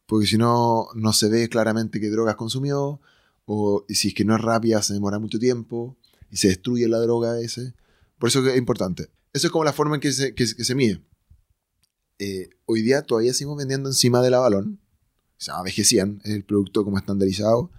Porque 0.07 0.27
si 0.27 0.39
no, 0.39 0.89
no 0.95 1.13
se 1.13 1.29
ve 1.29 1.49
claramente 1.49 2.01
qué 2.01 2.09
drogas 2.11 2.37
consumió. 2.37 3.01
O 3.45 3.85
y 3.89 3.95
si 3.95 4.09
es 4.09 4.15
que 4.15 4.25
no 4.25 4.35
es 4.35 4.41
rápida, 4.41 4.83
se 4.83 4.95
demora 4.95 5.19
mucho 5.19 5.39
tiempo. 5.39 5.97
Y 6.31 6.37
se 6.37 6.49
destruye 6.49 6.89
la 6.89 6.99
droga 6.99 7.41
ese. 7.41 7.75
Por 8.19 8.29
eso 8.29 8.47
es 8.47 8.57
importante. 8.57 9.11
Eso 9.33 9.49
es 9.49 9.53
como 9.53 9.65
la 9.65 9.73
forma 9.73 9.97
en 9.97 10.01
que 10.01 10.13
se, 10.13 10.35
que, 10.35 10.47
se 10.47 10.75
mide. 10.75 11.03
Eh, 12.19 12.49
hoy 12.65 12.83
día 12.83 13.03
todavía 13.03 13.35
seguimos 13.35 13.59
vendiendo 13.59 13.89
encima 13.89 14.23
de 14.23 14.31
la 14.31 14.39
balón. 14.39 14.81
Se 15.37 15.51
llama 15.51 15.65
BG100, 15.65 16.21
es 16.25 16.31
el 16.31 16.45
producto 16.45 16.85
como 16.85 16.97
estandarizado. 16.97 17.71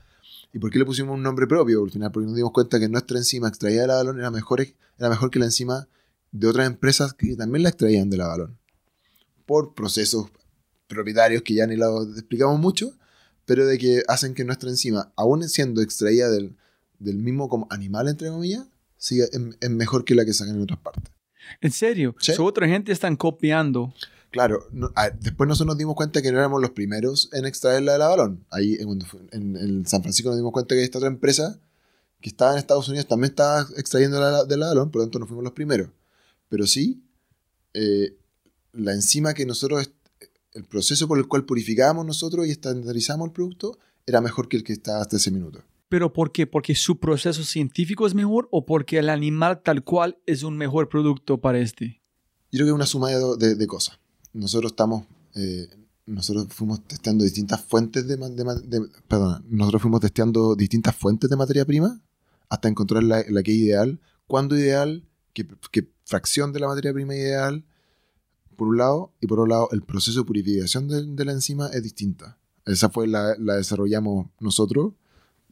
¿Y 0.54 0.60
por 0.60 0.70
qué 0.70 0.80
le 0.80 0.86
pusimos 0.86 1.16
un 1.16 1.24
nombre 1.24 1.48
propio? 1.48 1.84
Al 1.84 1.92
final, 1.92 2.12
porque 2.12 2.28
nos 2.28 2.36
dimos 2.36 2.52
cuenta 2.52 2.80
que 2.80 2.88
nuestra 2.88 3.18
enzima 3.18 3.48
extraída 3.48 3.82
de 3.82 3.88
la 3.88 3.96
balón 3.96 4.20
era 4.20 4.30
mejor, 4.30 4.62
era 4.62 5.10
mejor 5.10 5.32
que 5.32 5.40
la 5.40 5.46
enzima 5.46 5.88
de 6.32 6.48
otras 6.48 6.68
empresas 6.68 7.14
que 7.14 7.36
también 7.36 7.64
la 7.64 7.70
extraían 7.70 8.10
de 8.10 8.18
la 8.18 8.28
balón. 8.28 8.58
Por 9.46 9.74
procesos 9.74 10.30
propietarios 10.88 11.42
que 11.44 11.54
ya 11.54 11.68
ni 11.68 11.76
lo 11.76 12.04
explicamos 12.14 12.60
mucho, 12.60 12.94
pero 13.46 13.66
de 13.66 13.78
que 13.78 14.04
hacen 14.08 14.34
que 14.34 14.44
nuestra 14.44 14.70
enzima, 14.70 15.12
aún 15.16 15.48
siendo 15.48 15.82
extraída 15.82 16.30
del, 16.30 16.56
del 17.00 17.18
mismo 17.18 17.50
como 17.50 17.68
animal, 17.70 18.08
entre 18.08 18.30
comillas, 18.30 18.66
siga, 18.98 19.26
es, 19.26 19.40
es 19.62 19.70
mejor 19.70 20.06
que 20.06 20.16
la 20.16 20.26
que 20.26 20.34
sacan 20.34 20.56
en 20.56 20.62
otras 20.64 20.80
partes. 20.80 21.04
¿En 21.62 21.72
serio? 21.72 22.16
Sí. 22.20 22.34
So, 22.34 22.44
otra 22.46 22.68
gente 22.68 22.92
están 22.92 23.16
copiando. 23.16 23.94
Claro, 24.32 24.68
no- 24.72 24.92
a- 24.96 25.10
después 25.10 25.48
nosotros 25.48 25.68
nos 25.74 25.78
dimos 25.78 25.96
cuenta 25.96 26.22
que 26.22 26.32
no 26.32 26.40
éramos 26.40 26.62
los 26.62 26.72
primeros 26.72 27.30
en 27.32 27.46
extraerla 27.46 27.94
de 27.94 28.00
la 28.00 28.08
balón. 28.10 28.46
Ahí 28.50 28.76
en, 28.80 29.86
San 29.88 30.02
Francisco 30.02 30.30
nos 30.30 30.38
dimos 30.38 30.52
cuenta 30.52 30.76
que 30.76 30.84
esta 30.84 30.98
otra 30.98 31.08
empresa 31.10 31.60
que 32.20 32.30
estaba 32.30 32.52
en 32.54 32.58
Estados 32.58 32.90
Unidos 32.90 33.08
también 33.08 33.32
estaba 33.32 33.66
extrayendo 33.78 34.20
la, 34.20 34.44
de 34.44 34.58
la 34.58 34.68
balón, 34.68 34.92
por 34.92 35.00
lo 35.02 35.06
tanto 35.06 35.20
no 35.20 35.28
fuimos 35.28 35.44
los 35.46 35.54
primeros. 35.54 35.90
Pero 36.50 36.68
sí, 36.68 37.02
eh, 37.74 38.18
la 38.74 38.94
enzima 38.94 39.34
que 39.34 39.46
nosotros, 39.46 39.92
el 40.58 40.66
proceso 40.66 41.08
por 41.08 41.18
el 41.18 41.28
cual 41.28 41.46
purificábamos 41.46 42.06
nosotros 42.06 42.48
y 42.48 42.52
estandarizamos 42.52 43.28
el 43.28 43.34
producto 43.34 43.78
era 44.06 44.22
mejor 44.22 44.48
que 44.48 44.58
el 44.58 44.64
que 44.64 44.74
estaba 44.74 45.02
hasta 45.02 45.18
ese 45.18 45.32
minuto. 45.32 45.62
¿Pero 45.90 46.12
por 46.12 46.32
qué? 46.32 46.48
¿Porque 46.48 46.76
su 46.76 47.00
proceso 47.00 47.44
científico 47.44 48.08
es 48.08 48.14
mejor 48.14 48.48
o 48.52 48.66
porque 48.66 48.98
el 49.00 49.10
animal 49.10 49.62
tal 49.64 49.84
cual 49.84 50.18
es 50.26 50.44
un 50.44 50.58
mejor 50.58 50.90
producto 50.90 51.40
para 51.40 51.60
este? 51.60 52.02
Yo 52.52 52.60
creo 52.60 52.66
que 52.66 52.70
es 52.72 52.76
una 52.76 52.86
suma 52.86 53.10
de, 53.10 53.38
de- 53.38 53.56
de 53.56 53.68
cosas. 53.68 54.00
Nosotros 54.34 54.72
estamos, 54.74 55.06
eh, 55.36 55.68
nosotros 56.06 56.48
fuimos 56.50 56.84
testeando 56.86 57.24
distintas 57.24 57.62
fuentes 57.64 58.08
de, 58.08 58.16
de 58.18 58.82
perdón, 59.08 59.46
nosotros 59.50 59.82
fuimos 59.82 60.02
testeando 60.02 60.56
distintas 60.56 60.96
fuentes 60.96 61.30
de 61.30 61.36
materia 61.36 61.66
prima 61.66 62.02
hasta 62.50 62.68
encontrar 62.70 63.04
la, 63.04 63.24
la 63.30 63.44
que 63.44 63.52
es 63.52 63.58
ideal, 63.58 64.00
cuándo 64.26 64.58
ideal, 64.58 65.04
qué, 65.34 65.46
qué 65.72 65.88
fracción 66.06 66.52
de 66.54 66.60
la 66.62 66.68
materia 66.68 66.94
prima 66.94 67.14
ideal, 67.16 67.66
por 68.58 68.68
un 68.68 68.78
lado, 68.78 69.14
y 69.22 69.28
por 69.28 69.40
otro 69.40 69.50
lado, 69.50 69.70
el 69.72 69.82
proceso 69.84 70.20
de 70.20 70.26
purificación 70.26 70.90
de, 70.90 71.06
de 71.06 71.26
la 71.26 71.32
enzima 71.32 71.68
es 71.70 71.82
distinta. 71.84 72.38
Esa 72.66 72.90
fue 72.90 73.08
la, 73.08 73.36
la 73.40 73.56
desarrollamos 73.56 74.28
nosotros. 74.42 74.94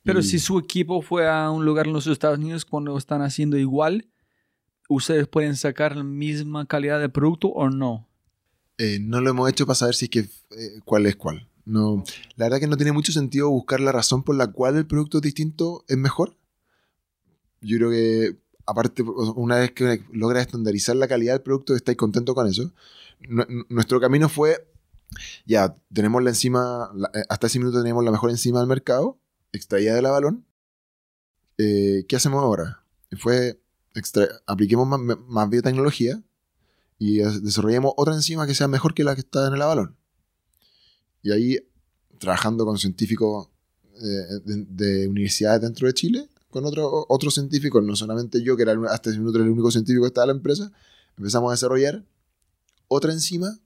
Pero 0.03 0.19
y- 0.19 0.23
si 0.23 0.39
su 0.39 0.59
equipo 0.59 1.01
fue 1.01 1.29
a 1.29 1.49
un 1.49 1.63
lugar 1.63 1.87
en 1.87 1.93
los 1.93 2.07
Estados 2.07 2.37
Unidos 2.37 2.65
cuando 2.65 2.97
están 2.97 3.21
haciendo 3.21 3.57
igual, 3.57 4.07
¿ustedes 4.89 5.27
pueden 5.27 5.55
sacar 5.55 5.95
la 5.95 6.03
misma 6.03 6.65
calidad 6.65 6.99
de 6.99 7.07
producto 7.09 7.47
o 7.47 7.69
no? 7.69 8.07
Eh, 8.77 8.99
no 8.99 9.21
lo 9.21 9.29
hemos 9.29 9.49
hecho 9.49 9.65
para 9.65 9.75
saber 9.75 9.95
si 9.95 10.05
es 10.05 10.11
que 10.11 10.19
eh, 10.19 10.81
cuál 10.83 11.05
es 11.05 11.15
cuál. 11.15 11.47
No, 11.63 12.03
la 12.35 12.45
verdad 12.45 12.59
que 12.59 12.67
no 12.67 12.75
tiene 12.77 12.91
mucho 12.91 13.11
sentido 13.11 13.49
buscar 13.49 13.79
la 13.79 13.91
razón 13.91 14.21
por 14.23 14.35
la 14.35 14.47
cual 14.51 14.75
el 14.75 14.85
producto 14.85 15.21
distinto 15.21 15.85
es 15.87 15.97
mejor. 15.97 16.35
Yo 17.61 17.77
creo 17.77 17.89
que, 17.89 18.37
aparte, 18.65 19.03
una 19.03 19.57
vez 19.57 19.71
que 19.71 20.03
logras 20.11 20.45
estandarizar 20.45 20.95
la 20.95 21.07
calidad 21.07 21.33
del 21.33 21.41
producto, 21.41 21.75
estáis 21.75 21.97
contentos 21.97 22.33
con 22.35 22.47
eso. 22.47 22.71
Nu- 23.27 23.45
nu- 23.47 23.65
nuestro 23.69 23.99
camino 23.99 24.27
fue, 24.29 24.67
ya, 25.45 25.75
tenemos 25.93 26.21
la 26.23 26.29
enzima, 26.31 26.91
eh, 27.13 27.23
hasta 27.29 27.47
ese 27.47 27.59
minuto 27.59 27.79
teníamos 27.79 28.03
la 28.03 28.11
mejor 28.11 28.29
enzima 28.29 28.59
del 28.59 28.67
mercado, 28.67 29.19
extraída 29.51 29.93
de 29.95 30.01
la 30.01 30.11
balón. 30.11 30.45
Eh, 31.57 32.05
¿Qué 32.07 32.15
hacemos 32.15 32.43
ahora? 32.43 32.83
Fue, 33.17 33.61
extra- 33.93 34.27
apliquemos 34.45 34.87
más, 34.87 35.49
biotecnología 35.49 36.21
y 36.97 37.19
desarrollemos 37.19 37.93
otra 37.97 38.13
enzima 38.13 38.45
que 38.47 38.55
sea 38.55 38.67
mejor 38.67 38.93
que 38.93 39.03
la 39.03 39.15
que 39.15 39.21
está 39.21 39.47
en 39.47 39.53
el 39.53 39.61
avalón. 39.61 39.95
Y 41.21 41.31
ahí, 41.31 41.59
trabajando 42.19 42.65
con 42.65 42.77
científicos 42.77 43.49
eh, 43.95 44.39
de, 44.43 44.65
de 44.69 45.07
universidades 45.07 45.61
dentro 45.61 45.87
de 45.87 45.93
Chile, 45.93 46.29
con 46.55 46.65
otro- 46.65 47.05
otros 47.09 47.33
científicos, 47.33 47.83
no 47.83 47.97
solamente 47.97 48.41
yo, 48.41 48.55
que 48.55 48.63
era 48.63 48.73
hasta 48.89 49.09
ese 49.09 49.19
minuto 49.19 49.39
el 49.39 49.49
único 49.49 49.69
científico 49.71 50.03
que 50.03 50.07
estaba 50.07 50.23
en 50.23 50.29
la 50.29 50.35
empresa, 50.37 50.71
empezamos 51.17 51.49
a 51.49 51.51
desarrollar 51.51 52.05
otra 52.87 53.11
enzima 53.11 53.59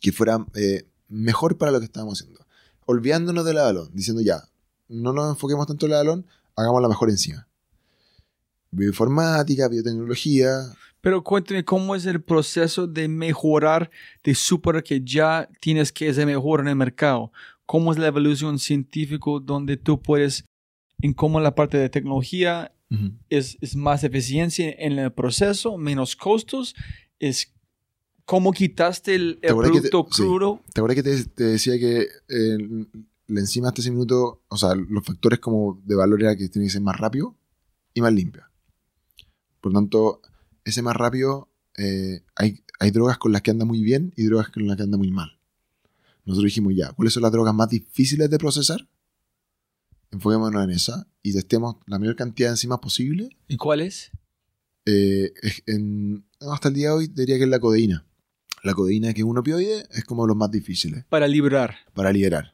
que 0.00 0.10
fuera 0.10 0.44
eh, 0.54 0.88
mejor 1.08 1.58
para 1.58 1.70
lo 1.70 1.78
que 1.78 1.84
estábamos 1.84 2.18
haciendo. 2.20 2.44
Olvidándonos 2.86 3.44
del 3.44 3.58
avalón, 3.58 3.88
diciendo 3.92 4.20
ya, 4.20 4.48
no 4.88 5.12
nos 5.12 5.30
enfoquemos 5.30 5.66
tanto 5.68 5.86
en 5.86 5.92
el 5.92 5.96
avalón, 5.98 6.26
hagamos 6.56 6.82
la 6.82 6.88
mejor 6.88 7.08
enzima. 7.08 7.46
Bioinformática, 8.72 9.68
biotecnología, 9.68 10.74
Pero 11.00 11.22
cuéntame 11.22 11.64
cómo 11.64 11.94
es 11.94 12.04
el 12.06 12.20
proceso 12.20 12.86
de 12.86 13.08
mejorar, 13.08 13.90
de 14.24 14.34
superar 14.34 14.82
que 14.82 15.00
ya 15.02 15.48
tienes 15.60 15.92
que 15.92 16.12
ser 16.12 16.26
mejor 16.26 16.60
en 16.60 16.68
el 16.68 16.76
mercado. 16.76 17.32
¿Cómo 17.64 17.92
es 17.92 17.98
la 17.98 18.08
evolución 18.08 18.58
científica 18.58 19.30
donde 19.42 19.76
tú 19.76 20.02
puedes, 20.02 20.44
en 21.02 21.12
cómo 21.14 21.40
la 21.40 21.54
parte 21.54 21.78
de 21.78 21.88
tecnología 21.88 22.72
es, 23.28 23.56
es 23.60 23.76
más 23.76 24.02
eficiencia 24.04 24.70
en 24.78 24.98
el 24.98 25.12
proceso, 25.12 25.76
menos 25.78 26.16
costos? 26.16 26.74
Es 27.20 27.52
cómo 28.24 28.52
quitaste 28.52 29.14
el, 29.14 29.38
¿Te 29.40 29.48
el 29.48 29.54
que 29.54 29.60
te- 29.62 29.68
producto 29.90 30.06
sí. 30.10 30.22
crudo. 30.22 30.60
¿Te 30.72 30.80
acuerdas 30.80 30.96
que 30.96 31.02
te, 31.02 31.24
te 31.24 31.44
decía 31.44 31.78
que 31.78 32.08
eh, 32.28 32.58
la 33.28 33.40
enzima 33.40 33.68
hasta 33.68 33.80
ese 33.80 33.90
minuto, 33.92 34.42
o 34.48 34.56
sea, 34.56 34.74
los 34.74 35.04
factores 35.04 35.38
como 35.38 35.80
de 35.84 35.94
valor 35.94 36.22
era 36.22 36.36
que 36.36 36.48
tiene 36.48 36.66
que 36.66 36.72
ser 36.72 36.82
más 36.82 36.98
rápido 36.98 37.36
y 37.94 38.00
más 38.00 38.12
limpia? 38.12 38.50
Por 39.60 39.72
lo 39.72 39.78
tanto, 39.78 40.22
ese 40.64 40.82
más 40.82 40.96
rápido, 40.96 41.48
eh, 41.76 42.22
hay, 42.34 42.62
hay 42.78 42.90
drogas 42.90 43.18
con 43.18 43.30
las 43.32 43.42
que 43.42 43.50
anda 43.50 43.64
muy 43.64 43.82
bien 43.82 44.12
y 44.16 44.24
drogas 44.24 44.48
con 44.48 44.66
las 44.66 44.76
que 44.76 44.82
anda 44.84 44.96
muy 44.98 45.10
mal. 45.10 45.38
Nosotros 46.24 46.46
dijimos 46.46 46.74
ya, 46.76 46.92
¿cuáles 46.92 47.12
son 47.14 47.22
las 47.22 47.32
drogas 47.32 47.54
más 47.54 47.68
difíciles 47.68 48.28
de 48.30 48.38
procesar? 48.38 48.86
Enfoquémonos 50.12 50.64
en 50.64 50.70
esa 50.70 51.06
y 51.22 51.32
testemos 51.32 51.76
la 51.86 51.98
mayor 51.98 52.16
cantidad 52.16 52.48
de 52.48 52.52
enzimas 52.54 52.78
posible. 52.80 53.28
¿Y 53.48 53.56
cuál 53.56 53.80
es? 53.80 54.10
Eh, 54.86 55.32
en- 55.66 56.24
hasta 56.40 56.68
el 56.68 56.74
día 56.74 56.88
de 56.88 56.94
hoy 56.94 57.06
diría 57.08 57.36
que 57.36 57.44
es 57.44 57.48
la 57.50 57.60
codeína. 57.60 58.04
La 58.62 58.74
codeína, 58.74 59.12
que 59.14 59.20
es 59.20 59.26
un 59.26 59.38
opioide, 59.38 59.86
es 59.90 60.04
como 60.04 60.26
los 60.26 60.36
más 60.36 60.50
difíciles 60.50 61.04
Para 61.08 61.26
liberar. 61.28 61.76
para 61.94 62.12
liberar. 62.12 62.52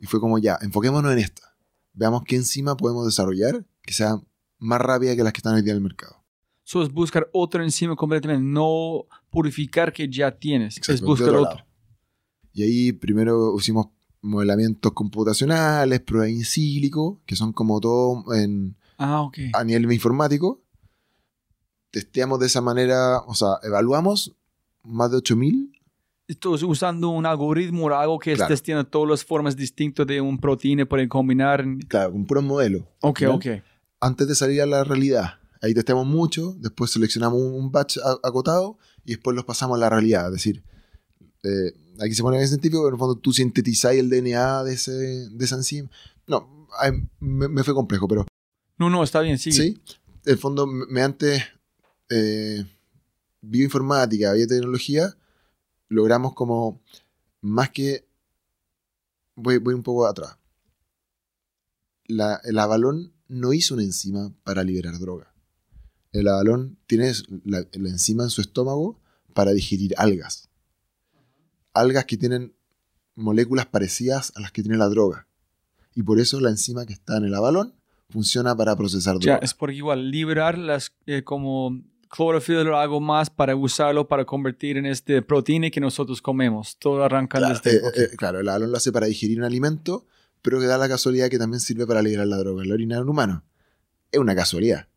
Y 0.00 0.06
fue 0.06 0.20
como 0.20 0.38
ya, 0.38 0.58
enfoquémonos 0.60 1.12
en 1.12 1.18
esta. 1.18 1.54
Veamos 1.92 2.22
qué 2.24 2.36
enzima 2.36 2.76
podemos 2.76 3.04
desarrollar 3.06 3.64
que 3.82 3.92
sea 3.92 4.20
más 4.58 4.80
rápida 4.80 5.16
que 5.16 5.24
las 5.24 5.32
que 5.32 5.38
están 5.38 5.54
hoy 5.54 5.62
día 5.62 5.72
en 5.72 5.78
el 5.78 5.82
mercado. 5.82 6.16
Eso 6.64 6.82
es 6.82 6.92
buscar 6.92 7.28
otra 7.32 7.64
enzima 7.64 7.96
completamente, 7.96 8.44
no 8.44 9.06
purificar 9.30 9.92
que 9.92 10.08
ya 10.08 10.30
tienes. 10.30 10.76
Exacto, 10.76 10.94
es 10.94 11.00
buscar 11.02 11.32
lado. 11.32 11.64
Y 12.52 12.62
ahí 12.62 12.92
primero 12.92 13.56
hicimos 13.58 13.88
modelamientos 14.22 14.92
computacionales, 14.92 16.00
pruebas 16.00 16.30
in 16.30 16.44
sílico, 16.44 17.20
que 17.26 17.36
son 17.36 17.52
como 17.52 17.80
todo 17.80 18.34
en, 18.34 18.76
Ah, 18.98 19.22
ok. 19.22 19.38
a 19.54 19.64
nivel 19.64 19.90
informático. 19.92 20.60
Testeamos 21.90 22.38
de 22.38 22.46
esa 22.46 22.60
manera, 22.60 23.18
o 23.26 23.34
sea, 23.34 23.58
evaluamos 23.62 24.34
más 24.84 25.10
de 25.10 25.16
8000 25.18 25.72
Estás 26.28 26.62
usando 26.62 27.08
un 27.08 27.26
algoritmo 27.26 27.86
o 27.86 27.92
algo 27.94 28.16
que 28.20 28.34
Claro. 28.34 28.54
estés 28.54 28.62
teniendo 28.64 28.88
todas 28.88 29.08
las 29.10 29.24
formas 29.24 29.56
distintas 29.56 30.06
de 30.06 30.20
un 30.20 30.38
proteína 30.38 30.86
para 30.86 31.06
combinar. 31.08 31.64
claro, 31.88 32.12
con 32.12 32.24
puros 32.24 32.44
modelos. 32.44 32.82
Ok, 33.00 33.20
¿Ya? 33.20 33.30
ok. 33.32 33.46
antes 34.00 34.28
de 34.28 34.34
salir 34.36 34.62
a 34.62 34.66
la 34.66 34.84
realidad. 34.84 35.40
Ahí 35.60 35.74
testeamos 35.74 36.06
mucho, 36.06 36.54
después 36.58 36.92
seleccionamos 36.92 37.38
un 37.42 37.54
un 37.54 37.72
batch 37.72 37.98
acotado 38.22 38.78
y 39.04 39.10
después 39.16 39.34
los 39.34 39.44
pasamos 39.44 39.76
a 39.76 39.80
la 39.80 39.90
realidad. 39.90 40.26
Es 40.28 40.32
decir, 40.34 40.62
eh, 41.42 41.72
aquí 42.00 42.14
se 42.14 42.22
pone 42.22 42.36
bien 42.38 42.48
científico, 42.48 42.80
pero 42.82 42.88
en 42.88 42.94
el 42.94 42.98
fondo 42.98 43.16
tú 43.16 43.32
sintetizáis 43.32 44.00
el 44.00 44.08
DNA 44.10 44.64
de, 44.64 44.74
ese, 44.74 44.92
de 44.92 45.44
esa 45.44 45.56
enzima. 45.56 45.88
No, 46.26 46.66
me, 47.20 47.48
me 47.48 47.62
fue 47.64 47.74
complejo, 47.74 48.08
pero 48.08 48.26
No, 48.78 48.88
no, 48.90 49.02
está 49.02 49.20
bien, 49.20 49.38
sigue. 49.38 49.56
sí, 49.56 49.80
en 50.24 50.32
el 50.32 50.38
fondo, 50.38 50.66
me- 50.66 50.86
mediante 50.86 51.44
eh, 52.08 52.64
bioinformática, 53.42 54.32
biotecnología, 54.32 55.16
logramos 55.88 56.34
como 56.34 56.80
más 57.40 57.70
que... 57.70 58.06
Voy, 59.36 59.58
voy 59.58 59.74
un 59.74 59.82
poco 59.82 60.06
atrás. 60.06 60.36
La, 62.06 62.40
el 62.44 62.58
avalón 62.58 63.12
no 63.28 63.52
hizo 63.52 63.74
una 63.74 63.84
enzima 63.84 64.32
para 64.44 64.64
liberar 64.64 64.98
droga. 64.98 65.32
El 66.12 66.26
avalón 66.28 66.76
tiene 66.86 67.12
la, 67.44 67.64
la 67.72 67.88
enzima 67.88 68.24
en 68.24 68.30
su 68.30 68.40
estómago 68.40 69.00
para 69.32 69.52
digerir 69.52 69.94
algas. 69.96 70.49
Algas 71.74 72.04
que 72.04 72.16
tienen 72.16 72.54
moléculas 73.14 73.66
parecidas 73.66 74.32
a 74.36 74.40
las 74.40 74.52
que 74.52 74.62
tiene 74.62 74.78
la 74.78 74.88
droga. 74.88 75.26
Y 75.94 76.02
por 76.02 76.20
eso 76.20 76.40
la 76.40 76.50
enzima 76.50 76.86
que 76.86 76.92
está 76.92 77.16
en 77.16 77.24
el 77.24 77.34
avalón 77.34 77.74
funciona 78.08 78.56
para 78.56 78.76
procesar 78.76 79.16
Ya, 79.20 79.32
droga. 79.34 79.44
es 79.44 79.54
porque 79.54 79.76
igual 79.76 80.10
liberar 80.10 80.58
las 80.58 80.92
eh, 81.06 81.22
como 81.22 81.80
clorofila 82.08 82.62
o 82.62 82.76
algo 82.76 83.00
más 83.00 83.30
para 83.30 83.54
usarlo 83.54 84.08
para 84.08 84.24
convertir 84.24 84.76
en 84.76 84.86
este 84.86 85.22
proteína 85.22 85.70
que 85.70 85.80
nosotros 85.80 86.20
comemos. 86.20 86.76
Todo 86.78 87.04
arranca 87.04 87.38
Claro, 87.38 87.60
desde... 87.62 87.76
eh, 87.78 87.90
eh, 87.96 88.16
claro, 88.16 88.40
el 88.40 88.48
avalón 88.48 88.72
lo 88.72 88.76
hace 88.78 88.90
para 88.90 89.06
digerir 89.06 89.38
un 89.38 89.44
alimento, 89.44 90.06
pero 90.42 90.58
que 90.58 90.66
da 90.66 90.76
la 90.78 90.88
casualidad 90.88 91.28
que 91.28 91.38
también 91.38 91.60
sirve 91.60 91.86
para 91.86 92.02
liberar 92.02 92.26
la 92.26 92.38
droga 92.38 92.64
la 92.64 92.74
orina 92.74 92.96
de 92.96 93.02
un 93.02 93.10
humano. 93.10 93.44
Es 94.10 94.18
una 94.18 94.34
casualidad. 94.34 94.88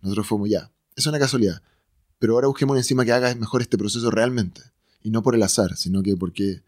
Nosotros 0.00 0.26
fuimos 0.26 0.48
ya. 0.48 0.70
Es 0.96 1.06
una 1.06 1.18
casualidad. 1.18 1.62
Pero 2.18 2.34
ahora 2.34 2.46
busquemos 2.46 2.72
una 2.72 2.80
enzima 2.80 3.04
que 3.04 3.12
haga 3.12 3.34
mejor 3.34 3.60
este 3.62 3.76
proceso 3.76 4.10
realmente. 4.10 4.62
Y 5.02 5.10
no 5.10 5.22
por 5.22 5.34
el 5.34 5.42
azar, 5.42 5.76
sino 5.76 6.02
que 6.02 6.16
porque 6.16 6.60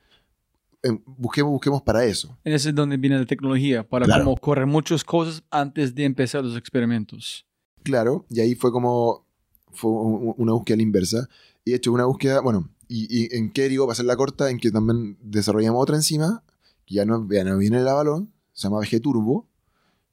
eh, 0.83 0.99
busquemos, 1.07 1.53
busquemos 1.53 1.83
para 1.83 2.05
eso. 2.05 2.37
En 2.45 2.53
ese 2.53 2.71
es 2.71 2.75
donde 2.75 2.97
viene 2.97 3.19
la 3.19 3.27
tecnología, 3.27 3.89
para 3.89 4.07
Claro. 4.07 4.25
como 4.25 4.37
correr 4.37 4.67
muchas 4.67 5.05
cosas 5.05 5.43
antes 5.51 5.95
de 5.95 6.05
empezar 6.05 6.45
los 6.45 6.57
experimentos. 6.57 7.47
Claro, 7.83 8.27
y 8.31 8.41
ahí 8.41 8.55
fue 8.55 8.71
como 8.73 9.25
fue 9.73 9.91
una 9.91 10.53
búsqueda 10.53 10.75
a 10.75 10.77
la 10.77 10.83
inversa. 10.85 11.29
Y 11.65 11.71
de 11.73 11.77
hecho, 11.79 11.93
una 11.93 12.05
búsqueda, 12.05 12.41
bueno, 12.41 12.69
y, 12.87 13.07
y 13.11 13.35
en 13.37 13.51
qué 13.51 13.69
digo, 13.69 13.85
para 13.87 13.95
hacer 13.95 14.05
la 14.07 14.17
corta, 14.17 14.51
en 14.51 14.59
que 14.59 14.71
también 14.71 15.17
desarrollamos 15.21 15.83
otra 15.83 15.97
enzima, 15.97 16.45
que 16.87 16.95
ya 16.97 17.05
no, 17.05 17.27
ya 17.31 17.43
no 17.45 17.59
viene 17.59 17.79
el 17.81 17.89
avalón, 17.89 18.33
se 18.53 18.69
llama 18.69 18.79
VG 18.81 19.01
Turbo, 19.01 19.49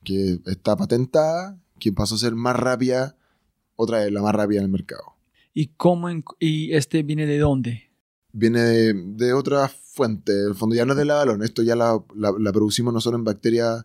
que 0.03 0.39
está 0.47 0.76
patentada, 0.76 1.59
que 1.80 1.91
pasó 1.91 2.15
a 2.15 2.17
ser 2.17 2.34
más 2.34 2.55
rápida, 2.55 3.15
otra 3.76 3.99
vez 3.99 4.11
la 4.11 4.22
más 4.24 4.34
rápida 4.34 4.59
en 4.59 4.65
el 4.65 4.72
mercado. 4.72 5.03
¿Y 5.53 5.67
cómo 5.78 6.09
en- 6.09 6.24
y 6.39 6.74
este 6.74 7.03
viene 7.03 7.26
de 7.28 7.38
dónde? 7.38 7.90
Viene 8.34 8.61
de, 8.61 8.93
de 8.93 9.34
otra 9.34 9.67
fuente, 9.67 10.32
en 10.32 10.47
el 10.49 10.55
fondo 10.55 10.75
ya 10.75 10.86
no 10.86 10.93
es 10.93 10.97
del 10.97 11.11
avalón, 11.11 11.43
esto 11.43 11.61
ya 11.63 11.75
la, 11.75 12.01
la- 12.15 12.34
la 12.39 12.51
producimos 12.53 12.93
nosotros 12.93 13.19
en 13.19 13.25
bacterias, 13.25 13.84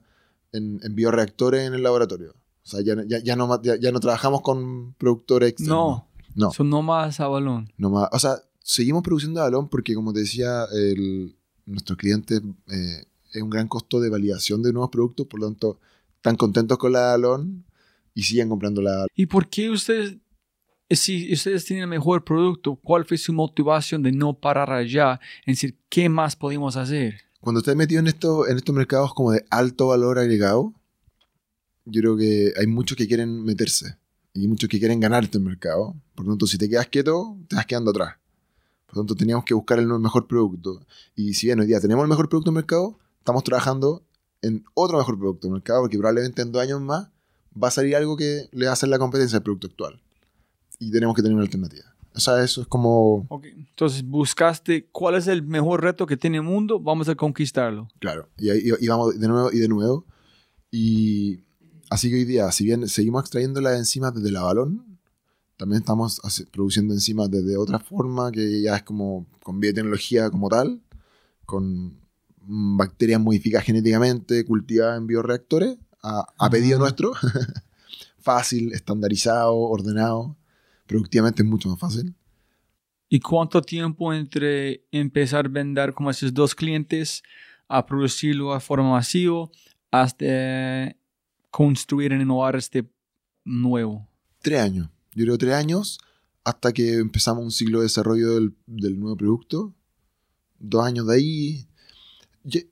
en, 0.53 0.81
en 0.83 0.95
bioreactores 0.95 1.67
en 1.67 1.75
el 1.75 1.83
laboratorio. 1.83 2.31
O 2.31 2.69
sea, 2.69 2.81
ya, 2.83 2.95
ya, 3.07 3.19
ya 3.23 3.37
no, 3.37 3.61
ya, 3.63 3.77
ya 3.77 3.91
no 3.93 4.01
trabajamos 4.01 4.43
con 4.43 4.95
productores 4.95 5.51
externos. 5.51 6.03
No, 6.35 6.47
No. 6.47 6.51
son 6.53 6.69
más 6.85 7.19
a 7.21 7.29
balón. 7.29 7.73
Más- 7.79 8.09
o 8.13 8.19
sea, 8.19 8.37
seguimos 8.63 9.03
produciendo 9.03 9.41
balón 9.41 9.69
porque, 9.69 9.95
como 9.95 10.13
te 10.13 10.21
decía, 10.21 10.65
el, 10.73 11.35
nuestros 11.65 11.97
clientes 11.99 12.41
eh, 12.71 13.05
es 13.33 13.43
un 13.43 13.51
gran 13.51 13.67
costo 13.69 14.01
de 14.01 14.11
validación 14.11 14.63
de 14.63 14.73
nuevos 14.73 14.91
productos, 14.91 15.27
por 15.27 15.41
lo 15.41 15.47
tanto, 15.47 15.79
están 16.17 16.37
contentos 16.37 16.79
con 16.79 16.93
la 16.93 17.01
balón 17.13 17.65
y 18.15 18.23
siguen 18.23 18.49
comprando 18.49 18.81
la. 18.83 19.07
¿Y 19.15 19.27
por 19.27 19.49
qué 19.49 19.71
ustedes, 19.71 20.17
si 20.91 21.33
ustedes 21.33 21.65
tienen 21.65 21.85
el 21.85 21.89
mejor 21.89 22.25
producto, 22.25 22.77
cuál 22.77 23.05
fue 23.05 23.19
su 23.19 23.33
motivación 23.33 24.03
de 24.03 24.13
no 24.13 24.35
parar 24.35 24.71
allá 24.71 25.21
en 25.45 25.55
decir 25.55 25.77
qué 25.89 26.09
más 26.09 26.37
podemos 26.37 26.77
hacer? 26.77 27.23
Cuando 27.41 27.61
estás 27.61 27.77
metido 27.77 28.01
en, 28.01 28.07
esto, 28.07 28.47
en 28.47 28.57
estos 28.57 28.75
mercados 28.75 29.13
como 29.15 29.33
de 29.33 29.45
alto 29.51 29.89
valor 29.89 30.19
agregado, 30.19 30.75
yo 31.85 32.01
creo 32.01 32.17
que 32.17 32.53
hay 32.59 32.67
muchos 32.67 32.97
que 32.97 33.07
quieren 33.07 33.43
meterse 33.45 33.97
y 34.35 34.49
muchos 34.49 34.69
que 34.69 34.79
quieren 34.79 35.01
ganarte 35.01 35.39
el 35.39 35.45
mercado. 35.45 35.95
Por 36.15 36.27
lo 36.27 36.33
tanto, 36.33 36.47
si 36.47 36.59
te 36.59 36.69
quedas 36.69 36.89
quieto, 36.89 37.37
te 37.49 37.57
vas 37.57 37.67
quedando 37.67 37.91
atrás. 37.91 38.17
Por 38.87 38.97
lo 38.97 39.03
tanto, 39.03 39.15
teníamos 39.15 39.45
que 39.45 39.55
buscar 39.55 39.79
el 39.79 39.87
mejor 39.87 40.27
producto. 40.27 40.85
Y 41.15 41.35
si 41.35 41.47
bien 41.47 41.61
hoy 41.61 41.67
día 41.67 41.81
tenemos 41.81 42.03
el 42.03 42.09
mejor 42.09 42.29
producto 42.29 42.51
en 42.51 42.57
el 42.57 42.63
mercado, 42.63 42.99
estamos 43.19 43.43
trabajando 43.45 44.05
en 44.43 44.65
otro 44.75 44.99
mejor 44.99 45.19
producto 45.19 45.47
en 45.47 45.53
el 45.53 45.55
mercado 45.55 45.81
porque 45.83 45.99
probablemente 45.99 46.43
en 46.43 46.53
dos 46.53 46.63
años 46.63 46.81
más 46.81 47.09
va 47.61 47.69
a 47.69 47.71
salir 47.71 47.97
algo 47.97 48.17
que 48.17 48.49
le 48.53 48.67
va 48.67 48.71
a 48.71 48.75
hacer 48.75 48.89
la 48.89 48.99
competencia 48.99 49.39
al 49.39 49.43
producto 49.43 49.67
actual. 49.69 50.01
Y 50.79 50.91
tenemos 50.91 51.15
que 51.17 51.23
tener 51.23 51.35
una 51.35 51.45
alternativa. 51.45 51.85
O 52.15 52.21
sea, 52.21 52.43
eso 52.43 52.63
es 52.63 52.67
como, 52.67 53.27
Ok, 53.29 53.45
Entonces 53.47 54.03
buscaste 54.03 54.89
cuál 54.91 55.17
es 55.17 55.27
el 55.27 55.43
mejor 55.43 55.83
reto 55.83 56.07
que 56.07 56.17
tiene 56.17 56.39
el 56.39 56.43
mundo, 56.43 56.81
vamos 56.81 57.09
a 57.11 57.15
conquistarlo. 57.15 57.89
Claro, 57.99 58.29
y, 58.39 58.49
ahí- 58.51 58.63
y 58.81 58.89
vamos 58.89 59.19
de 59.21 59.29
nuevo 59.29 59.53
y 59.53 59.59
de 59.59 59.69
nuevo. 59.69 60.07
Y 60.71 61.41
así 61.91 62.09
que 62.09 62.17
hoy 62.17 62.25
día, 62.25 62.51
si 62.53 62.65
bien 62.65 62.89
seguimos 62.89 63.23
extrayendo 63.23 63.61
las 63.61 63.77
enzimas 63.79 64.15
desde 64.15 64.33
la 64.33 64.43
balón, 64.43 64.99
también 65.59 65.81
estamos 65.83 66.21
produciendo 66.53 66.95
enzimas 66.95 67.31
desde 67.31 67.57
otra 67.57 67.79
forma, 67.79 68.31
que 68.33 68.61
ya 68.63 68.77
es 68.77 68.83
como 68.83 69.27
con 69.43 69.61
biotecnología 69.61 70.31
como 70.31 70.49
tal, 70.49 70.81
con 71.45 71.99
bacterias 72.49 73.21
modificadas 73.21 73.67
genéticamente, 73.67 74.45
cultivadas 74.45 74.99
en 74.99 75.07
bioreactores, 75.07 75.77
a, 76.03 76.27
a 76.39 76.51
pedido 76.51 76.79
nuestro. 76.79 77.13
Fácil, 78.19 78.73
estandarizado, 78.73 79.55
ordenado. 79.57 80.37
Productivamente 80.87 81.43
es 81.43 81.49
mucho 81.49 81.69
más 81.69 81.79
fácil. 81.79 82.15
¿Y 83.09 83.21
cuánto 83.21 83.63
tiempo 83.63 84.13
entre 84.13 84.85
empezar 84.91 85.47
a 85.47 85.49
vender 85.49 85.93
como 85.95 86.11
esos 86.11 86.33
dos 86.35 86.55
clientes 86.55 87.23
a 87.69 87.85
producirlo 87.87 88.53
a 88.53 88.61
forma 88.61 88.91
masiva 88.93 89.49
hasta 89.91 90.95
construir 91.51 92.13
en 92.13 92.21
innovar 92.23 92.57
este 92.57 92.89
nuevo? 93.45 94.07
Tres 94.43 94.61
años. 94.61 94.89
Yo 95.15 95.25
creo 95.25 95.39
tres 95.39 95.55
años 95.55 95.99
hasta 96.45 96.73
que 96.73 96.95
empezamos 96.99 97.43
un 97.45 97.51
ciclo 97.51 97.79
de 97.79 97.85
desarrollo 97.85 98.35
del, 98.35 98.55
del 98.67 98.99
nuevo 98.99 99.17
producto. 99.17 99.75
Dos 100.59 100.85
años 100.85 101.07
de 101.07 101.15
ahí. 101.15 101.69
Ye- 102.45 102.69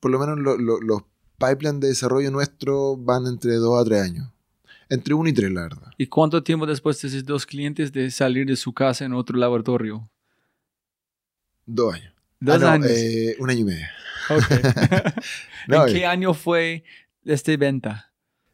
Por 0.00 0.10
lo 0.10 0.18
menos 0.18 0.38
lo- 0.38 0.58
lo- 0.58 0.80
los 0.80 1.02
pipelines 1.38 1.80
de 1.80 1.88
desarrollo 1.88 2.30
nuestro 2.30 2.96
van 2.96 3.26
entre 3.26 3.54
dos 3.56 3.80
a 3.80 3.84
tres 3.84 4.02
años. 4.02 4.30
Entre 4.88 5.14
uno 5.14 5.28
y 5.28 5.32
tres, 5.32 5.50
la 5.52 5.62
verdad. 5.62 5.90
¿Y 5.98 6.06
cuánto 6.06 6.42
tiempo 6.42 6.66
después 6.66 7.00
de 7.02 7.08
esos 7.08 7.24
dos 7.24 7.46
clientes 7.46 7.92
de 7.92 8.10
salir 8.10 8.46
de 8.46 8.56
su 8.56 8.72
casa 8.72 9.04
en 9.04 9.12
otro 9.14 9.36
laboratorio? 9.38 10.10
Dos 11.66 11.94
años. 11.94 12.12
Dos 12.40 12.56
Ah, 12.56 12.58
no, 12.58 12.68
años. 12.68 12.90
eh, 12.90 13.36
un 13.38 13.50
año 13.50 13.60
y 13.60 13.64
medio. 13.64 13.86
Ok. 14.30 14.44
No, 15.66 15.86
¿En 15.86 15.94
qué 15.94 16.04
año 16.04 16.34
fue 16.34 16.84
esta 17.24 17.56
venta? 17.56 18.12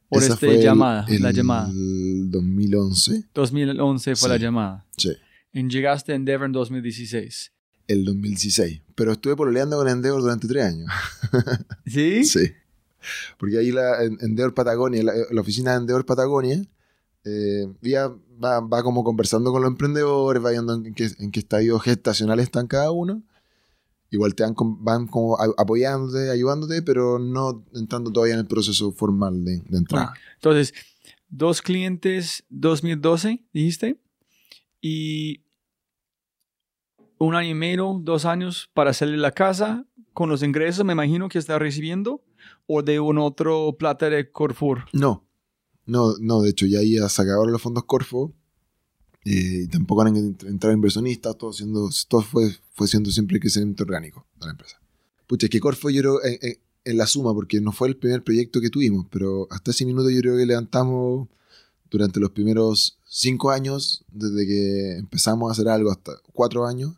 Por 0.08 0.22
esta 0.22 0.36
fue 0.36 0.54
el- 0.56 0.62
llamada, 0.62 1.04
la 1.08 1.30
el 1.30 1.34
llamada. 1.34 1.68
2011. 1.72 3.24
2011 3.34 4.14
fue 4.16 4.28
la 4.28 4.36
Sí. 4.36 4.42
llamada. 4.42 4.86
Sí. 4.96 5.10
Y 5.52 5.66
llegaste 5.68 6.12
a 6.12 6.14
Endeavor 6.14 6.46
en 6.46 6.52
2016. 6.52 7.52
El 7.88 8.04
2016. 8.04 8.82
Pero 8.94 9.10
estuve 9.12 9.34
pololeando 9.34 9.76
con 9.76 9.88
Endeavor 9.88 10.22
durante 10.22 10.46
tres 10.46 10.64
años. 10.66 10.88
¿Sí? 11.86 12.24
Sí. 12.24 12.52
Porque 13.38 13.58
ahí 13.58 13.70
la 13.72 14.02
en- 14.04 14.18
Endeavor 14.20 14.54
Patagonia, 14.54 15.02
la, 15.02 15.40
oficina 15.40 15.72
de 15.72 15.78
Endeavor 15.78 16.04
Patagonia, 16.06 16.62
eh, 17.24 17.66
ya 17.82 18.08
va, 18.42 18.60
va 18.60 18.82
como 18.82 19.04
conversando 19.04 19.52
con 19.52 19.62
los 19.62 19.70
emprendedores, 19.70 20.44
va 20.44 20.50
viendo 20.50 20.74
en 20.74 20.94
qué, 20.94 21.08
en 21.18 21.30
qué 21.30 21.40
estadio 21.40 21.78
gestacional 21.78 22.40
están 22.40 22.66
cada 22.66 22.90
uno. 22.90 23.22
Igual 24.10 24.34
te 24.34 24.42
van, 24.42 24.54
van 24.58 25.06
como 25.06 25.38
apoyándote, 25.56 26.30
ayudándote, 26.30 26.82
pero 26.82 27.18
no 27.18 27.64
entrando 27.74 28.10
todavía 28.10 28.34
en 28.34 28.40
el 28.40 28.46
proceso 28.46 28.90
formal 28.92 29.44
de, 29.44 29.62
de 29.68 29.78
entrada. 29.78 30.14
Entonces, 30.34 30.74
dos 31.28 31.62
clientes 31.62 32.44
2012, 32.48 33.44
dijiste. 33.52 34.00
Y 34.80 35.44
un 37.18 37.34
año 37.34 37.50
y 37.50 37.54
medio, 37.54 38.00
dos 38.02 38.24
años 38.24 38.70
para 38.74 38.92
de 38.92 39.06
la 39.16 39.30
casa 39.30 39.84
con 40.12 40.28
los 40.28 40.42
ingresos, 40.42 40.84
me 40.84 40.92
imagino 40.94 41.28
que 41.28 41.38
está 41.38 41.58
recibiendo. 41.58 42.22
O 42.66 42.82
de 42.82 43.00
un 43.00 43.18
otro 43.18 43.76
plata 43.78 44.08
de 44.10 44.30
Carrefour. 44.30 44.84
No, 44.92 45.24
no, 45.86 46.14
no, 46.20 46.42
de 46.42 46.50
hecho 46.50 46.66
ya 46.66 46.78
ahí 46.80 46.96
se 47.08 47.22
acabaron 47.22 47.52
los 47.52 47.60
fondos 47.62 47.84
Corfo 47.84 48.32
eh, 49.24 49.66
tampoco 49.70 50.02
han 50.02 50.14
ent- 50.14 50.46
entrado 50.48 50.74
inversionistas, 50.74 51.36
todo, 51.36 51.52
siendo, 51.52 51.90
todo 52.08 52.22
fue, 52.22 52.50
fue 52.72 52.88
siendo 52.88 53.10
siempre 53.10 53.38
crecimiento 53.38 53.84
orgánico 53.84 54.26
de 54.40 54.46
la 54.46 54.52
empresa. 54.52 54.80
Pucha, 55.26 55.46
es 55.46 55.50
que 55.50 55.60
Corfo 55.60 55.90
yo 55.90 56.00
creo, 56.00 56.24
en, 56.24 56.38
en- 56.40 56.58
en 56.84 56.96
la 56.96 57.06
suma, 57.06 57.34
porque 57.34 57.60
no 57.60 57.72
fue 57.72 57.88
el 57.88 57.96
primer 57.96 58.24
proyecto 58.24 58.60
que 58.62 58.70
tuvimos, 58.70 59.06
pero 59.10 59.46
hasta 59.50 59.72
ese 59.72 59.84
minuto 59.84 60.08
yo 60.08 60.20
creo 60.20 60.36
que 60.38 60.46
levantamos 60.46 61.28
durante 61.90 62.18
los 62.20 62.30
primeros 62.30 62.98
cinco 63.04 63.50
años, 63.50 64.04
desde 64.10 64.46
que 64.46 64.96
empezamos 64.96 65.50
a 65.50 65.52
hacer 65.52 65.68
algo 65.68 65.90
hasta 65.90 66.12
cuatro 66.32 66.64
años, 66.66 66.94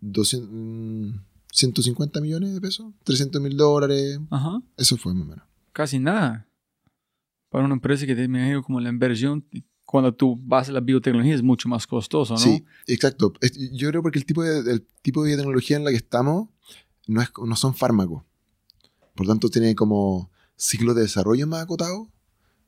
200, 0.00 0.48
mm, 0.52 1.10
150 1.56 2.20
millones 2.20 2.52
de 2.52 2.60
pesos, 2.60 2.92
300 3.04 3.40
mil 3.40 3.56
dólares, 3.56 4.20
Ajá. 4.30 4.60
eso 4.76 4.96
fue 4.98 5.14
más 5.14 5.22
o 5.22 5.26
menos. 5.26 5.44
Casi 5.72 5.98
nada. 5.98 6.46
Para 7.48 7.64
una 7.64 7.74
empresa 7.74 8.04
que 8.04 8.12
imagino 8.12 8.62
como 8.62 8.78
la 8.78 8.90
inversión, 8.90 9.46
cuando 9.86 10.12
tú 10.12 10.38
vas 10.38 10.68
a 10.68 10.72
la 10.72 10.80
biotecnología 10.80 11.34
es 11.34 11.42
mucho 11.42 11.68
más 11.68 11.86
costoso, 11.86 12.34
¿no? 12.34 12.40
Sí, 12.40 12.62
exacto. 12.86 13.32
Yo 13.72 13.88
creo 13.88 14.02
porque 14.02 14.18
el 14.18 14.26
tipo 14.26 14.42
de, 14.42 14.70
el 14.70 14.86
tipo 15.00 15.22
de 15.22 15.28
biotecnología 15.28 15.78
en 15.78 15.84
la 15.84 15.90
que 15.90 15.96
estamos 15.96 16.48
no, 17.06 17.22
es, 17.22 17.30
no 17.42 17.56
son 17.56 17.74
fármacos. 17.74 18.22
Por 19.14 19.26
tanto, 19.26 19.48
tiene 19.48 19.74
como 19.74 20.30
ciclos 20.56 20.94
de 20.94 21.02
desarrollo 21.02 21.46
más 21.46 21.62
acotados, 21.62 22.08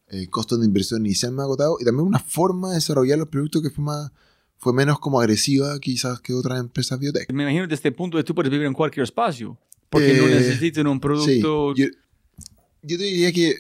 eh, 0.07 0.29
costos 0.29 0.61
de 0.61 0.67
inversión 0.67 1.05
inicial 1.05 1.33
más 1.33 1.45
acotados 1.45 1.77
y 1.83 1.85
también 1.85 2.07
una 2.07 2.21
forma 2.21 2.71
de 2.71 2.77
desarrollar 2.77 3.19
los 3.19 3.29
productos 3.29 3.61
que 3.63 3.69
fue, 3.69 3.85
más, 3.85 4.13
fue 4.59 4.73
menos 4.73 4.99
como 4.99 5.21
agresiva 5.21 5.79
quizás 5.81 6.21
que 6.21 6.35
otras 6.35 6.59
empresas 6.61 6.99
biotech. 6.99 7.33
Me 7.33 7.45
imagino 7.45 7.63
desde 7.63 7.75
este 7.77 7.93
punto 7.93 8.17
de 8.19 8.25
tú 8.25 8.35
puedes 8.35 8.51
vivir 8.51 8.67
en 8.67 8.75
cualquier 8.75 9.05
espacio. 9.05 9.57
Porque 9.91 10.13
no 10.13 10.27
Eh, 10.29 10.37
necesitas 10.37 10.85
un 10.85 11.01
producto. 11.01 11.73
Sí, 11.75 11.83
yo, 11.83 11.87
yo 12.83 12.99
te 12.99 13.05
diría 13.05 13.33
que, 13.33 13.51
eh, 13.51 13.57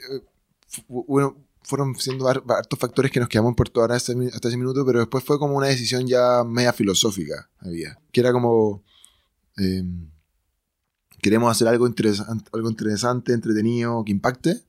bueno, 0.88 1.36
fueron 1.62 1.94
siendo 1.94 2.26
har- 2.28 2.42
hartos 2.48 2.78
factores 2.78 3.10
que 3.10 3.20
nos 3.20 3.28
quedamos 3.28 3.54
por 3.54 3.68
todo 3.70 3.84
hasta, 3.84 3.96
ese 3.96 4.14
mi- 4.16 4.26
hasta 4.26 4.48
ese 4.48 4.56
minuto, 4.58 4.84
pero 4.84 4.98
después 4.98 5.24
fue 5.24 5.38
como 5.38 5.54
una 5.56 5.68
decisión 5.68 6.06
ya 6.06 6.44
media 6.44 6.72
filosófica, 6.72 7.48
había. 7.60 7.98
Que 8.12 8.20
era 8.20 8.32
como, 8.32 8.82
eh, 9.56 9.82
queremos 11.22 11.50
hacer 11.50 11.68
algo 11.68 11.86
interesante, 11.86 12.50
algo 12.52 12.68
interesante, 12.70 13.32
entretenido, 13.32 14.04
que 14.04 14.12
impacte. 14.12 14.62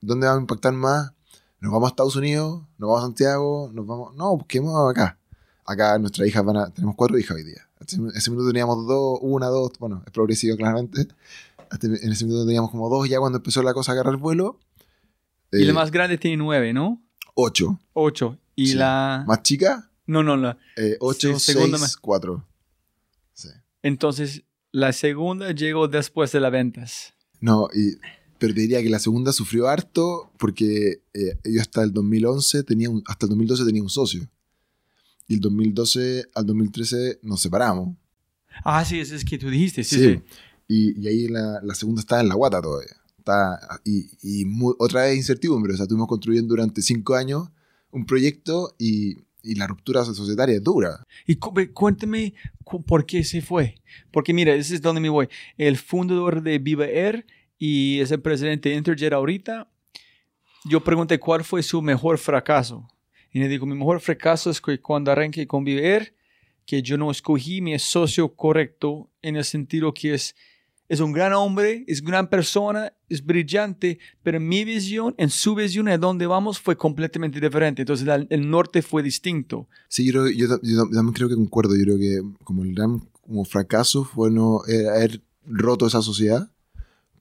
¿Dónde 0.00 0.26
vamos 0.26 0.40
a 0.40 0.42
impactar 0.42 0.72
más? 0.72 1.12
¿Nos 1.60 1.72
vamos 1.72 1.88
a 1.88 1.90
Estados 1.90 2.16
Unidos? 2.16 2.62
¿Nos 2.78 2.88
vamos 2.88 3.00
a 3.02 3.06
Santiago? 3.06 3.70
¿Nos 3.72 3.86
vamos? 3.86 4.14
No, 4.16 4.36
busquemos 4.36 4.74
acá. 4.90 5.18
Acá 5.72 5.98
nuestras 5.98 6.26
hijas 6.28 6.44
van 6.44 6.56
a... 6.56 6.70
Tenemos 6.70 6.94
cuatro 6.96 7.18
hijas 7.18 7.36
hoy 7.36 7.44
día. 7.44 7.66
En 7.92 8.08
ese 8.14 8.30
minuto 8.30 8.48
teníamos 8.48 8.86
dos, 8.86 9.18
una, 9.22 9.46
dos, 9.48 9.72
bueno, 9.78 10.02
es 10.06 10.12
progresivo 10.12 10.56
claramente. 10.56 11.08
Hasta 11.70 11.86
en 11.86 12.12
ese 12.12 12.24
minuto 12.24 12.44
teníamos 12.46 12.70
como 12.70 12.88
dos, 12.88 13.08
ya 13.08 13.18
cuando 13.18 13.38
empezó 13.38 13.62
la 13.62 13.74
cosa 13.74 13.92
a 13.92 13.94
agarrar 13.94 14.16
vuelo. 14.16 14.58
y 15.50 15.64
la 15.64 15.70
eh, 15.70 15.74
más 15.74 15.90
grande 15.90 16.16
tiene 16.18 16.36
nueve, 16.36 16.72
¿no? 16.72 17.02
Ocho. 17.34 17.80
Ocho. 17.94 18.38
Y 18.54 18.68
Sí. 18.68 18.74
la. 18.74 19.24
Más 19.26 19.42
chica, 19.42 19.90
No, 20.06 20.22
no, 20.22 20.36
la. 20.36 20.58
eh, 20.76 20.96
ocho, 21.00 21.38
Sí, 21.38 21.52
seis, 21.54 21.70
más- 21.70 21.96
cuatro. 21.96 22.44
Sí. 23.32 23.48
Entonces, 23.82 24.42
la 24.70 24.92
segunda 24.92 25.50
llegó 25.52 25.88
después 25.88 26.30
de 26.32 26.40
las 26.40 26.52
ventas. 26.52 27.14
No, 27.40 27.68
y, 27.74 27.96
pero 28.38 28.54
te 28.54 28.60
diría 28.60 28.82
que 28.82 28.90
la 28.90 28.98
segunda 28.98 29.32
sufrió 29.32 29.68
harto 29.68 30.30
porque 30.38 31.02
eh, 31.14 31.38
yo 31.44 31.60
hasta 31.60 31.82
el 31.82 31.92
2011 31.92 32.62
tenía 32.64 32.90
un- 32.90 33.02
hasta 33.06 33.26
el 33.26 33.30
2012 33.30 33.64
tenía 33.64 33.82
un 33.82 33.88
socio. 33.90 34.28
Y 35.32 35.36
el 35.36 35.40
2012 35.40 36.26
al 36.34 36.44
2013 36.44 37.20
nos 37.22 37.40
separamos. 37.40 37.96
Ah, 38.64 38.84
sí, 38.84 39.00
eso 39.00 39.14
es 39.14 39.24
que 39.24 39.38
tú 39.38 39.48
dijiste. 39.48 39.82
Sí, 39.82 39.96
Sí. 39.96 40.02
sí. 40.14 40.20
Y, 40.68 41.00
y 41.00 41.08
ahí 41.08 41.28
la, 41.28 41.60
la 41.62 41.74
segunda 41.74 42.00
estaba 42.02 42.20
en 42.20 42.28
la 42.28 42.34
guata 42.34 42.60
todavía. 42.60 42.94
Está, 43.16 43.80
y 43.84 44.10
y 44.22 44.44
mu- 44.44 44.74
otra 44.78 45.04
vez 45.04 45.16
incertidumbre. 45.16 45.72
O 45.72 45.76
sea, 45.76 45.84
estuvimos 45.84 46.08
construyendo 46.08 46.48
durante 46.48 46.82
cinco 46.82 47.14
años 47.14 47.48
un 47.90 48.04
proyecto 48.04 48.74
y, 48.78 49.16
y 49.42 49.54
la 49.54 49.66
ruptura 49.66 50.04
societaria 50.04 50.56
es 50.56 50.62
dura. 50.62 51.06
Y 51.26 51.36
cu- 51.36 51.54
cuéntame 51.72 52.34
cu- 52.64 52.82
por 52.82 53.06
qué 53.06 53.24
se 53.24 53.40
fue. 53.40 53.76
Porque 54.10 54.34
mira, 54.34 54.54
ese 54.54 54.74
es 54.74 54.82
donde 54.82 55.00
me 55.00 55.08
voy. 55.08 55.28
El 55.56 55.78
fundador 55.78 56.42
de 56.42 56.58
Viva 56.58 56.84
Air 56.86 57.24
y 57.58 58.00
es 58.00 58.10
el 58.10 58.20
presidente 58.20 58.68
de 58.68 58.74
Interjet 58.76 59.12
ahorita. 59.14 59.70
Yo 60.64 60.84
pregunté 60.84 61.18
cuál 61.18 61.42
fue 61.42 61.62
su 61.62 61.80
mejor 61.80 62.18
fracaso. 62.18 62.86
Y 63.32 63.38
le 63.40 63.48
digo, 63.48 63.66
mi 63.66 63.74
mejor 63.74 64.00
fracaso 64.00 64.50
es 64.50 64.60
que 64.60 64.80
cuando 64.80 65.10
arranqué 65.10 65.46
con 65.46 65.64
Viva 65.64 65.80
Air, 65.80 66.14
que 66.66 66.82
yo 66.82 66.96
no 66.98 67.10
escogí 67.10 67.60
mi 67.60 67.78
socio 67.78 68.34
correcto 68.34 69.10
en 69.22 69.36
el 69.36 69.44
sentido 69.44 69.92
que 69.94 70.14
es, 70.14 70.34
es 70.88 71.00
un 71.00 71.12
gran 71.12 71.32
hombre, 71.32 71.84
es 71.88 72.02
gran 72.02 72.28
persona, 72.28 72.92
es 73.08 73.24
brillante, 73.24 73.98
pero 74.22 74.38
mi 74.38 74.64
visión, 74.64 75.14
en 75.16 75.30
su 75.30 75.54
visión, 75.54 75.88
a 75.88 75.96
dónde 75.96 76.26
vamos, 76.26 76.60
fue 76.60 76.76
completamente 76.76 77.40
diferente. 77.40 77.82
Entonces 77.82 78.06
el, 78.06 78.26
el 78.30 78.48
norte 78.50 78.82
fue 78.82 79.02
distinto. 79.02 79.66
Sí, 79.88 80.12
yo, 80.12 80.28
yo, 80.28 80.48
ta- 80.48 80.60
yo 80.62 80.82
también 80.90 81.14
creo 81.14 81.28
que 81.28 81.34
concuerdo. 81.34 81.74
Yo 81.74 81.84
creo 81.84 81.98
que 81.98 82.20
como 82.44 82.62
el 82.64 82.74
gran 82.74 83.00
como 83.22 83.44
fracaso 83.44 84.04
fue 84.04 84.30
no 84.30 84.60
haber 84.66 85.22
roto 85.46 85.86
esa 85.86 86.02
sociedad, 86.02 86.50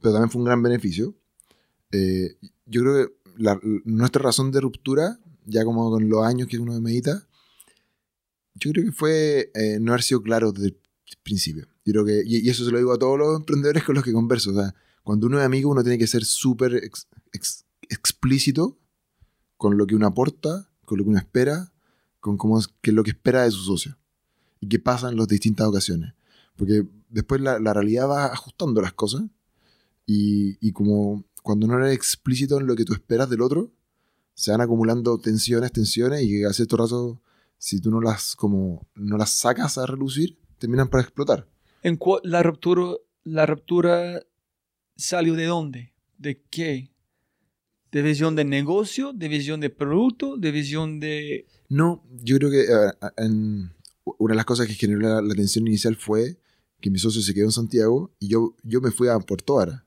pero 0.02 0.14
también 0.14 0.30
fue 0.30 0.40
un 0.42 0.46
gran 0.46 0.62
beneficio. 0.62 1.16
Eh, 1.92 2.36
yo 2.66 2.82
creo 2.82 2.94
que 3.08 3.14
la- 3.38 3.60
nuestra 3.86 4.22
razón 4.22 4.52
de 4.52 4.60
ruptura, 4.62 5.18
ya 5.46 5.64
como 5.64 5.90
con 5.90 6.10
los 6.10 6.26
años 6.26 6.48
que 6.48 6.58
uno 6.60 6.80
medita, 6.82 7.28
yo 8.56 8.72
creo 8.72 8.86
que 8.86 8.92
fue 8.92 9.52
eh, 9.54 9.80
no 9.80 9.92
haber 9.92 10.04
sido 10.04 10.22
claro 10.22 10.52
desde 10.52 10.68
el 10.68 10.78
principio. 11.24 11.68
Yo 11.86 11.94
creo 11.94 12.06
que, 12.06 12.24
y, 12.26 12.48
eso 12.50 12.64
se 12.66 12.72
lo 12.72 12.78
digo 12.78 12.94
a 12.94 13.00
todos 13.00 13.18
los 13.18 13.40
emprendedores 13.40 13.84
con 13.84 13.96
los 13.96 14.04
que 14.04 14.14
converso. 14.14 14.52
O 14.52 14.74
cuando 15.04 15.28
uno 15.28 15.40
es 15.40 15.46
amigo, 15.46 15.70
uno 15.72 15.84
tiene 15.84 15.98
que 15.98 16.08
ser 16.08 16.26
súper 16.26 16.76
ex- 16.76 17.08
ex- 17.34 17.66
explícito 17.90 18.78
con 19.58 19.78
lo 19.78 19.88
que 19.88 19.96
uno 19.96 20.08
aporta, 20.08 20.70
con 20.86 20.98
lo 20.98 21.04
que 21.04 21.10
uno 21.10 21.20
espera, 21.20 21.72
con 22.20 22.38
cómo 22.38 22.60
es 22.60 22.70
lo 22.84 23.04
que 23.04 23.12
espera 23.12 23.44
de 23.44 23.52
su 23.52 23.64
socio 23.64 23.98
y 24.60 24.68
qué 24.68 24.80
pasa 24.80 25.10
en 25.10 25.18
las 25.18 25.28
distintas 25.28 25.68
ocasiones. 25.68 26.14
Porque 26.56 26.86
después 27.10 27.42
la, 27.42 27.60
la 27.60 27.74
realidad 27.74 28.08
va 28.08 28.26
ajustando 28.28 28.82
las 28.82 28.94
cosas 28.94 29.24
y, 30.06 30.58
y 30.66 30.72
como 30.72 31.26
cuando 31.42 31.66
no 31.66 31.78
eres 31.80 31.96
explícito 31.96 32.60
en 32.60 32.68
lo 32.68 32.76
que 32.76 32.86
tú 32.86 32.94
esperas 32.94 33.30
del 33.30 33.42
otro, 33.42 33.72
se 34.42 34.50
van 34.52 34.62
acumulando 34.62 35.20
tensiones, 35.20 35.72
tensiones 35.72 36.24
y 36.24 36.44
a 36.44 36.52
cierto 36.52 36.78
rato, 36.78 37.22
si 37.60 37.80
tú 37.80 37.92
no 37.92 38.02
las, 38.02 38.36
como, 38.36 38.88
no 38.96 39.18
las 39.18 39.30
sacas 39.30 39.78
a 39.78 39.86
relucir, 39.86 40.40
terminan 40.58 40.88
por 40.90 41.00
explotar. 41.00 41.48
¿En 41.84 42.00
la 42.24 42.42
ruptura, 42.42 42.96
la 43.24 43.46
ruptura 43.46 44.24
salió 44.96 45.36
de 45.36 45.46
dónde? 45.46 45.94
¿De 46.18 46.42
qué? 46.50 46.90
¿De 47.92 48.02
visión 48.02 48.36
de 48.36 48.46
negocio? 48.46 49.14
¿De 49.14 49.28
visión 49.28 49.60
de 49.60 49.70
producto? 49.70 50.38
¿De 50.38 50.52
visión 50.52 51.00
de...? 51.00 51.46
No, 51.70 52.04
yo 52.24 52.38
creo 52.38 52.50
que 52.50 52.58
ver, 52.58 52.98
en- 53.18 53.72
una 54.18 54.34
de 54.34 54.38
las 54.38 54.46
cosas 54.46 54.66
que 54.66 54.74
generó 54.74 55.02
la, 55.02 55.22
la 55.22 55.36
tensión 55.36 55.68
inicial 55.68 55.96
fue 55.96 56.40
que 56.80 56.90
mi 56.90 56.98
socio 56.98 57.22
se 57.22 57.34
quedó 57.36 57.46
en 57.46 57.52
Santiago 57.52 58.10
y 58.18 58.28
yo, 58.30 58.56
yo 58.64 58.82
me 58.82 58.90
fui 58.90 59.08
a 59.08 59.20
Puerto 59.20 59.56
Vara. 59.56 59.86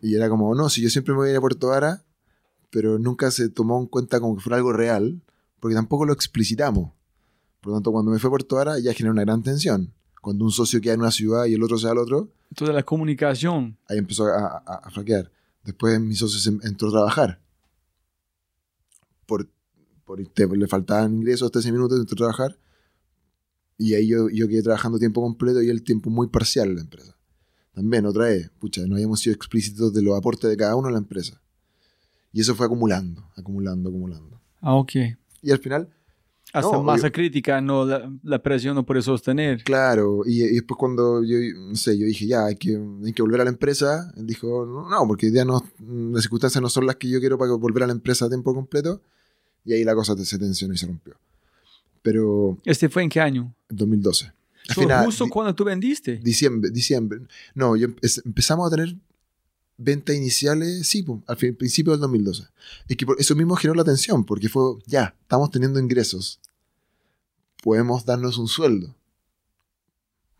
Y 0.00 0.14
era 0.14 0.28
como, 0.28 0.54
no, 0.54 0.68
si 0.68 0.80
yo 0.82 0.88
siempre 0.88 1.12
me 1.14 1.18
voy 1.18 1.28
a 1.28 1.32
ir 1.32 1.36
a 1.38 1.40
Puerto 1.40 1.66
Vara, 1.66 2.04
pero 2.70 2.98
nunca 2.98 3.30
se 3.30 3.48
tomó 3.48 3.78
en 3.80 3.86
cuenta 3.86 4.20
como 4.20 4.36
que 4.36 4.42
fuera 4.42 4.56
algo 4.56 4.72
real, 4.72 5.22
porque 5.60 5.74
tampoco 5.74 6.04
lo 6.04 6.12
explicitamos. 6.12 6.92
Por 7.60 7.72
lo 7.72 7.76
tanto, 7.78 7.92
cuando 7.92 8.10
me 8.12 8.18
fui 8.18 8.28
a 8.28 8.30
Puerto 8.30 8.56
Vara 8.56 8.78
ya 8.78 8.92
generó 8.94 9.12
una 9.12 9.22
gran 9.24 9.42
tensión. 9.42 9.92
Cuando 10.22 10.44
un 10.44 10.50
socio 10.52 10.80
queda 10.80 10.94
en 10.94 11.00
una 11.00 11.10
ciudad 11.10 11.46
y 11.46 11.54
el 11.54 11.62
otro 11.62 11.78
se 11.78 11.86
va 11.86 11.92
al 11.92 11.98
otro, 11.98 12.30
Entonces 12.50 12.74
la 12.74 12.82
comunicación. 12.82 13.76
ahí 13.88 13.98
empezó 13.98 14.26
a, 14.26 14.58
a, 14.66 14.74
a 14.84 14.90
flaquear. 14.90 15.30
Después 15.64 16.00
mi 16.00 16.14
socio 16.14 16.38
se 16.38 16.50
entró 16.66 16.88
a 16.88 16.92
trabajar. 16.92 17.40
Por, 19.26 19.48
por 20.04 20.24
te- 20.28 20.46
le 20.46 20.66
faltaban 20.66 21.14
ingresos 21.14 21.46
hasta 21.46 21.58
ese 21.60 21.72
minuto, 21.72 21.96
entró 21.96 22.14
a 22.14 22.16
trabajar. 22.16 22.58
Y 23.76 23.94
ahí 23.94 24.08
yo, 24.08 24.28
yo 24.28 24.48
quedé 24.48 24.62
trabajando 24.62 24.98
tiempo 24.98 25.20
completo 25.22 25.62
y 25.62 25.68
el 25.68 25.82
tiempo 25.82 26.10
muy 26.10 26.26
parcial 26.28 26.68
en 26.70 26.74
la 26.76 26.80
empresa. 26.82 27.16
También, 27.72 28.06
otra 28.06 28.24
vez, 28.24 28.50
pucha, 28.58 28.84
no 28.86 28.96
habíamos 28.96 29.20
sido 29.20 29.34
explícitos 29.34 29.92
de 29.92 30.02
los 30.02 30.16
aportes 30.18 30.50
de 30.50 30.56
cada 30.56 30.74
uno 30.74 30.88
a 30.88 30.90
la 30.90 30.98
empresa. 30.98 31.40
Y 32.32 32.40
eso 32.40 32.54
fue 32.54 32.66
acumulando, 32.66 33.24
acumulando, 33.36 33.88
acumulando. 33.88 34.40
Ah, 34.60 34.74
ok. 34.74 34.92
Y 35.42 35.50
al 35.50 35.58
final, 35.58 35.88
Hasta 36.52 36.72
No, 36.76 36.82
masa 36.82 37.10
crítica, 37.10 37.60
no 37.60 37.84
la, 37.84 38.10
la 38.22 38.42
presión 38.42 38.74
no 38.74 38.84
puede 38.84 39.02
sostener. 39.02 39.62
Claro, 39.64 40.22
y, 40.26 40.42
y 40.42 40.54
después 40.54 40.76
cuando 40.78 41.22
yo, 41.22 41.36
no 41.68 41.74
sé, 41.76 41.98
yo 41.98 42.06
dije, 42.06 42.26
ya, 42.26 42.46
hay 42.46 42.56
que, 42.56 42.78
hay 43.04 43.12
que 43.12 43.22
volver 43.22 43.40
a 43.42 43.44
la 43.44 43.50
empresa, 43.50 44.12
él 44.16 44.26
dijo, 44.26 44.64
no, 44.66 44.88
no, 44.88 45.06
porque 45.06 45.30
ya 45.30 45.44
no, 45.44 45.62
las 46.12 46.22
circunstancias 46.22 46.60
no 46.62 46.68
son 46.70 46.86
las 46.86 46.96
que 46.96 47.08
yo 47.08 47.20
quiero 47.20 47.36
para 47.38 47.52
volver 47.52 47.82
a 47.82 47.86
la 47.86 47.92
empresa 47.92 48.24
a 48.26 48.28
tiempo 48.28 48.54
completo, 48.54 49.00
y 49.64 49.72
ahí 49.74 49.84
la 49.84 49.94
cosa 49.94 50.16
se 50.16 50.38
tensionó 50.38 50.72
y 50.74 50.78
se 50.78 50.86
rompió. 50.86 51.14
Pero 52.02 52.58
¿Este 52.64 52.88
fue 52.88 53.02
en 53.02 53.08
qué 53.10 53.20
año? 53.20 53.54
en 53.68 53.76
2012. 53.76 54.32
Al 54.68 54.74
final, 54.74 55.04
justo 55.06 55.28
cuando 55.28 55.54
tú 55.54 55.64
vendiste. 55.64 56.16
diciembre, 56.16 56.70
diciembre, 56.70 57.20
no, 57.54 57.76
yo 57.76 57.88
empe- 57.88 58.22
empezamos 58.24 58.66
a 58.66 58.74
tener 58.74 58.96
ventas 59.78 60.14
iniciales, 60.16 60.86
sí, 60.86 61.02
po, 61.02 61.22
al 61.26 61.36
fin- 61.36 61.54
principio 61.56 61.92
del 61.92 62.00
2012. 62.00 62.44
Y 62.88 62.96
que 62.96 63.06
por 63.06 63.18
eso 63.20 63.34
mismo 63.34 63.54
generó 63.56 63.74
la 63.76 63.84
tensión, 63.84 64.24
porque 64.24 64.48
fue, 64.48 64.74
ya, 64.86 65.16
estamos 65.22 65.50
teniendo 65.50 65.78
ingresos, 65.80 66.40
podemos 67.62 68.04
darnos 68.04 68.36
un 68.38 68.48
sueldo. 68.48 68.94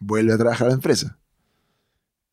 Vuelve 0.01 0.33
a 0.33 0.39
trabajar 0.39 0.67
a 0.67 0.71
la 0.71 0.75
empresa. 0.75 1.19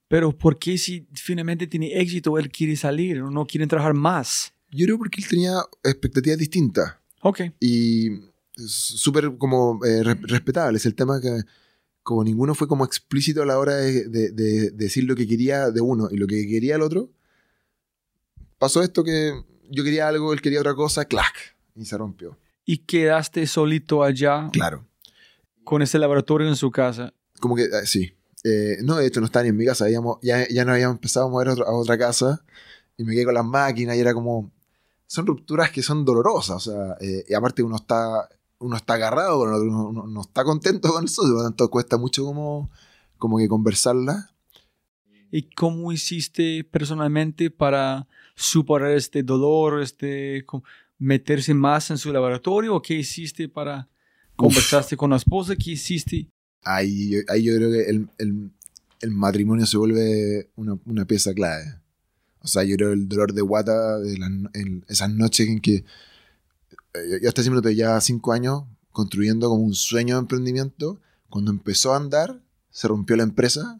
Pero 0.07 0.32
¿por 0.38 0.60
qué 0.60 0.77
si 0.77 1.07
finalmente 1.14 1.65
tiene 1.68 1.99
éxito 1.99 2.38
él 2.38 2.52
quiere 2.52 2.76
salir 2.76 3.22
o 3.22 3.32
no 3.32 3.45
quiere 3.45 3.65
trabajar 3.65 3.94
más? 3.95 4.53
Yo 4.72 4.86
creo 4.86 4.98
porque 4.98 5.22
él 5.22 5.27
tenía 5.27 5.53
expectativas 5.84 6.38
distintas 6.38 6.95
Ok. 7.22 7.41
y 7.60 8.10
es 8.56 8.72
súper 8.72 9.36
como 9.38 9.84
eh, 9.84 10.03
re- 10.03 10.19
respetables. 10.22 10.86
El 10.86 10.94
tema 10.95 11.19
que 11.19 11.41
como 12.06 12.23
ninguno 12.23 12.53
fue 12.53 12.68
como 12.68 12.86
explícito 12.86 13.41
a 13.41 13.48
la 13.48 13.57
hora 13.57 13.77
de, 13.77 14.07
de- 14.07 14.30
de 14.30 14.69
decir 14.69 15.06
lo 15.06 15.15
que 15.15 15.27
quería 15.27 15.72
de 15.72 15.82
uno 15.82 16.07
y 16.11 16.18
lo 16.18 16.27
que 16.27 16.45
quería 16.48 16.76
el 16.76 16.84
otro, 16.84 17.10
pasó 18.60 18.84
esto 18.84 19.03
que 19.03 19.34
yo 19.72 19.84
quería 19.84 20.07
algo, 20.07 20.32
él 20.32 20.40
quería 20.41 20.60
otra 20.60 20.76
cosa, 20.76 21.06
clac, 21.06 21.34
y 21.76 21.86
se 21.86 21.98
rompió. 21.98 22.38
Y 22.64 22.80
quedaste 22.80 23.48
solito 23.48 24.03
allá 24.03 24.49
Claro. 24.53 24.86
con 25.64 25.82
ese 25.82 25.98
laboratorio 25.98 26.48
en 26.48 26.56
su 26.56 26.69
casa. 26.69 27.11
Como 27.40 27.56
que, 27.56 27.64
eh, 27.64 27.86
sí. 27.86 28.14
Eh, 28.44 28.77
no, 28.84 28.98
de 28.98 29.07
hecho 29.07 29.19
no 29.19 29.26
estaba 29.26 29.41
ni 29.44 29.49
en 29.49 29.57
mi 29.57 29.65
casa, 29.65 29.86
habíamos, 29.86 30.19
ya, 30.22 30.48
ya 30.48 30.64
no 30.64 30.73
habíamos 30.73 30.98
empezado 30.98 31.26
a 31.26 31.30
mover 31.30 31.48
a 31.49 31.72
otra 31.72 31.98
casa 31.98 32.44
y 32.98 33.03
me 33.03 33.14
quedé 33.15 33.26
con 33.26 33.34
las 33.34 33.45
máquinas 33.45 33.95
y 33.98 33.99
era 33.99 34.14
como... 34.14 34.52
Son 35.07 35.26
rupturas 35.26 35.72
que 35.72 35.82
son 35.84 36.06
dolorosas, 36.06 36.68
o 36.68 36.72
sea, 36.72 36.98
eh, 36.99 37.26
y 37.27 37.34
aparte 37.34 37.61
uno 37.64 37.76
está, 37.76 38.27
uno 38.60 38.76
está 38.77 38.94
agarrado, 38.95 39.40
con 39.40 39.49
el 39.49 39.56
otro, 39.56 39.90
uno, 39.90 40.07
no 40.07 40.22
está 40.22 40.44
contento 40.44 40.91
con 40.91 41.06
eso, 41.06 41.22
por 41.23 41.32
lo 41.32 41.44
tanto 41.44 41.69
cuesta 41.69 41.98
mucho 41.98 42.23
como, 42.26 42.69
como 43.18 43.38
que 43.38 43.48
conversarla. 43.48 44.32
¿Y 45.32 45.44
cómo 45.49 45.91
hiciste 45.91 46.64
personalmente 46.64 47.52
para 47.52 48.07
superar 48.36 48.91
este 48.91 49.23
dolor, 49.23 49.82
este 49.82 50.45
meterse 50.98 51.53
más 51.53 51.91
en 51.91 51.98
su 51.98 52.11
laboratorio? 52.14 52.76
¿O 52.76 52.82
qué 52.82 52.94
hiciste 52.95 53.49
para 53.49 53.90
conversaste 54.36 54.95
con 54.95 55.10
la 55.10 55.18
esposa? 55.18 55.56
¿Qué 55.56 55.72
hiciste? 55.72 56.30
Ahí, 56.64 57.14
ahí 57.27 57.44
yo 57.44 57.56
creo 57.56 57.72
que 57.72 57.90
el, 57.90 58.10
el- 58.18 58.52
el 59.02 59.11
matrimonio 59.11 59.65
se 59.65 59.77
vuelve 59.77 60.49
una, 60.56 60.80
una 60.86 61.06
pieza 61.06 61.34
clave. 61.34 61.65
O 62.40 62.48
sea, 62.48 62.64
yo 62.64 62.76
creo 62.77 62.94
el 62.94 63.07
dolor 63.10 63.34
de 63.34 63.41
guata 63.41 63.99
de 63.99 64.18
no- 64.18 64.49
en 64.53 64.86
esas 64.88 65.10
noches 65.11 65.48
en 65.49 65.60
que 65.60 65.84
eh, 66.95 67.09
yo, 67.11 67.17
yo 67.17 67.27
hasta 67.27 67.41
ese 67.41 67.49
minuto 67.49 67.69
ya 67.69 67.99
cinco 68.01 68.34
años 68.34 68.63
construyendo 68.91 69.49
como 69.49 69.63
un 69.63 69.76
sueño 69.76 70.15
de 70.15 70.22
emprendimiento. 70.22 70.99
Cuando 71.30 71.51
empezó 71.51 71.93
a 71.93 71.97
andar, 71.97 72.41
se 72.72 72.88
rompió 72.88 73.15
la 73.15 73.23
empresa, 73.23 73.80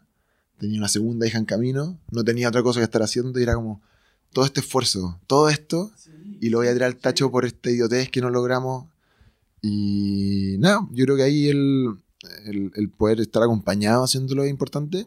tenía 0.58 0.78
una 0.78 0.88
segunda 0.88 1.26
hija 1.26 1.38
en 1.38 1.44
camino, 1.44 1.98
no 2.10 2.24
tenía 2.24 2.48
otra 2.48 2.62
cosa 2.62 2.80
que 2.80 2.84
estar 2.84 3.02
haciendo 3.02 3.38
y 3.38 3.42
era 3.42 3.54
como 3.54 3.80
todo 4.32 4.44
este 4.44 4.60
esfuerzo, 4.60 5.18
todo 5.26 5.48
esto, 5.48 5.90
y 6.40 6.50
lo 6.50 6.58
voy 6.58 6.66
a 6.66 6.72
tirar 6.74 6.88
al 6.88 6.96
tacho 6.96 7.30
por 7.30 7.46
esta 7.46 7.70
idiotez 7.70 8.10
que 8.10 8.20
no 8.20 8.28
logramos. 8.28 8.86
Y 9.62 10.56
nada, 10.58 10.86
yo 10.92 11.04
creo 11.06 11.16
que 11.16 11.22
ahí 11.22 11.48
el, 11.48 11.96
el, 12.44 12.70
el 12.74 12.90
poder 12.90 13.20
estar 13.20 13.42
acompañado 13.42 14.04
haciéndolo 14.04 14.44
es 14.44 14.50
importante. 14.50 15.06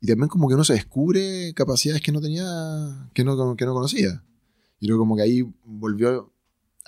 Y 0.00 0.06
también 0.06 0.28
como 0.28 0.48
que 0.48 0.54
uno 0.54 0.62
se 0.62 0.74
descubre 0.74 1.52
capacidades 1.54 2.02
que 2.02 2.12
no 2.12 2.20
tenía, 2.20 3.10
que 3.14 3.24
no, 3.24 3.56
que 3.56 3.64
no 3.64 3.74
conocía. 3.74 4.22
Y 4.78 4.86
creo 4.86 4.98
como 4.98 5.16
que 5.16 5.22
ahí 5.22 5.52
volvió, 5.64 6.32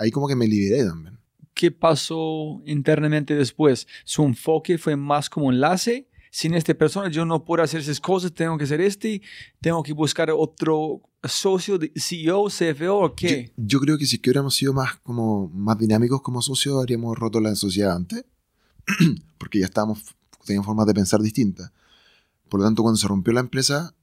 ahí 0.00 0.10
como 0.10 0.26
que 0.26 0.34
me 0.34 0.48
liberé 0.48 0.84
también. 0.84 1.18
¿Qué 1.54 1.70
pasó 1.70 2.62
internamente 2.64 3.34
después? 3.34 3.86
¿Su 4.04 4.24
enfoque 4.24 4.78
fue 4.78 4.96
más 4.96 5.28
como 5.28 5.52
enlace? 5.52 6.08
Sin 6.30 6.54
esta 6.54 6.72
persona 6.74 7.10
yo 7.10 7.24
no 7.24 7.44
puedo 7.44 7.62
hacer 7.62 7.80
esas 7.80 8.00
cosas, 8.00 8.32
tengo 8.32 8.56
que 8.56 8.64
hacer 8.64 8.80
este, 8.80 9.20
tengo 9.60 9.82
que 9.82 9.92
buscar 9.92 10.30
otro 10.30 11.02
socio, 11.24 11.76
de 11.76 11.92
CEO, 11.96 12.46
CFO, 12.46 12.98
¿o 12.98 13.14
qué? 13.14 13.52
Yo, 13.56 13.64
yo 13.66 13.80
creo 13.80 13.98
que 13.98 14.06
si 14.06 14.18
que 14.18 14.30
hubiéramos 14.30 14.54
sido 14.54 14.72
más, 14.72 14.96
como, 15.02 15.48
más 15.48 15.76
dinámicos 15.76 16.22
como 16.22 16.40
socios, 16.40 16.78
habríamos 16.78 17.18
roto 17.18 17.40
la 17.40 17.54
sociedad 17.56 17.94
antes. 17.94 18.24
Porque 19.38 19.58
ya 19.58 19.66
estábamos, 19.66 20.04
teníamos 20.46 20.66
formas 20.66 20.86
de 20.86 20.94
pensar 20.94 21.20
distintas. 21.20 21.72
Por 22.48 22.60
lo 22.60 22.66
tanto, 22.66 22.82
cuando 22.82 22.96
se 22.96 23.08
rompió 23.08 23.32
la 23.32 23.40
empresa, 23.40 23.94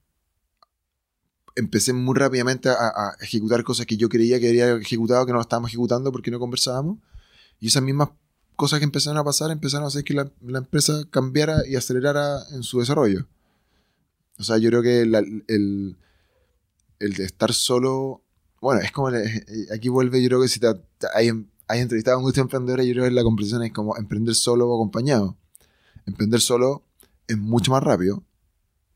empecé 1.57 1.91
muy 1.93 2.15
rápidamente 2.15 2.69
a, 2.69 2.73
a 2.73 3.15
ejecutar 3.21 3.63
cosas 3.63 3.85
que 3.85 3.97
yo 3.97 4.07
creía 4.09 4.39
que 4.39 4.49
había 4.49 4.71
ejecutado, 4.75 5.25
que 5.25 5.33
no 5.33 5.41
estábamos 5.41 5.69
ejecutando 5.71 6.11
porque 6.11 6.31
no 6.31 6.39
conversábamos. 6.39 6.97
Y 7.59 7.67
esas 7.67 7.83
mismas 7.83 8.09
cosas 8.55 8.79
que 8.79 8.85
empezaron 8.85 9.17
a 9.17 9.23
pasar 9.23 9.51
empezaron 9.51 9.83
a 9.85 9.87
hacer 9.87 10.03
que 10.03 10.13
la, 10.13 10.31
la 10.41 10.59
empresa 10.59 11.03
cambiara 11.09 11.67
y 11.67 11.75
acelerara 11.75 12.39
en 12.53 12.63
su 12.63 12.79
desarrollo. 12.79 13.27
O 14.39 14.43
sea, 14.43 14.57
yo 14.57 14.69
creo 14.69 14.81
que 14.83 15.05
la- 15.05 15.19
el, 15.19 15.95
el 16.99 17.13
de 17.13 17.23
estar 17.25 17.53
solo, 17.53 18.21
bueno, 18.61 18.81
es 18.81 18.91
como, 18.91 19.09
le- 19.09 19.43
aquí 19.73 19.89
vuelve, 19.89 20.21
yo 20.21 20.29
creo 20.29 20.41
que 20.41 20.47
si 20.47 20.59
te, 20.59 20.73
te- 20.73 21.07
hay, 21.13 21.29
hay 21.67 21.79
entrevistado 21.79 22.17
a 22.17 22.21
muchos 22.21 22.39
emprendedores, 22.39 22.85
yo 22.85 22.93
creo 22.93 23.05
que 23.05 23.11
la 23.11 23.23
conversación 23.23 23.63
es 23.63 23.73
como 23.73 23.97
emprender 23.97 24.35
solo 24.35 24.67
o 24.69 24.75
acompañado. 24.75 25.35
Emprender 26.05 26.39
solo 26.39 26.83
es 27.27 27.37
mucho 27.37 27.71
más 27.71 27.83
rápido, 27.83 28.23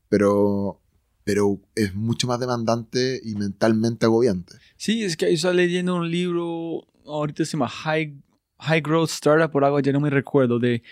pero, 0.08 0.80
pero 1.24 1.60
es 1.74 1.94
mucho 1.94 2.26
más 2.26 2.40
demandante 2.40 3.20
y 3.22 3.34
mentalmente 3.34 4.06
agobiante. 4.06 4.54
Sí, 4.76 5.04
es 5.04 5.16
que 5.16 5.26
yo 5.26 5.32
estaba 5.32 5.54
leyendo 5.54 5.96
un 5.96 6.10
libro, 6.10 6.86
ahorita 7.06 7.44
se 7.44 7.52
llama 7.52 7.68
High, 7.68 8.16
High 8.58 8.80
Growth 8.80 9.10
Startup, 9.10 9.50
por 9.50 9.64
algo 9.64 9.80
ya 9.80 9.92
no 9.92 10.00
me 10.00 10.10
recuerdo, 10.10 10.58
de, 10.58 10.82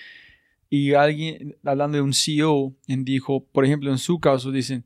y 0.69 0.95
alguien 0.95 1.57
hablando 1.65 1.97
de 1.97 2.03
un 2.03 2.13
CEO, 2.13 2.75
dijo, 2.87 3.45
por 3.53 3.65
ejemplo, 3.65 3.91
en 3.91 3.99
su 3.99 4.21
caso, 4.21 4.53
dicen, 4.53 4.85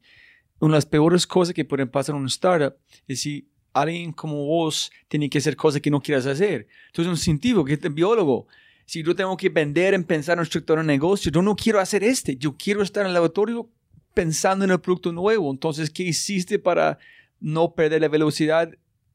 una 0.61 0.75
de 0.75 0.79
las 0.79 0.87
peores 0.87 1.27
cosas 1.27 1.55
que 1.55 1.65
pueden 1.65 1.89
pasar 1.91 2.15
en 2.15 2.23
un 2.23 2.29
startup 2.29 2.75
es 3.07 3.21
si 3.21 3.51
alguien 3.75 4.13
como 4.13 4.47
vos 4.47 4.91
tiene 5.09 5.29
que 5.29 5.39
hacer 5.39 5.57
cosas 5.57 5.83
que 5.83 5.91
no 5.91 6.01
quieras 6.01 6.27
hacer. 6.27 6.69
Entonces, 6.87 7.11
un 7.11 7.19
científico, 7.19 7.65
que 7.65 7.75
es 7.75 7.95
biólogo, 7.95 8.47
si 8.87 9.03
yo 9.03 9.15
tengo 9.15 9.37
que 9.37 9.49
vender, 9.49 9.95
en 9.95 10.05
pensar 10.05 10.39
en 10.39 10.79
un 10.79 10.87
negocio, 10.87 11.31
yo 11.31 11.43
no 11.43 11.57
quiero 11.57 11.81
hacer 11.81 12.05
este, 12.05 12.37
yo 12.37 12.57
quiero 12.57 12.83
estar 12.83 13.03
en 13.03 13.09
el 13.09 13.15
laboratorio 13.15 13.69
pensando 14.15 14.65
en 14.65 14.71
el 14.71 14.81
producto 14.81 15.13
nuevo. 15.13 15.51
Entonces, 15.51 15.91
¿qué 15.91 16.05
hiciste 16.05 16.59
para 16.59 16.99
no 17.41 17.75
perder 17.75 18.01
la 18.01 18.09
velocidad 18.09 18.71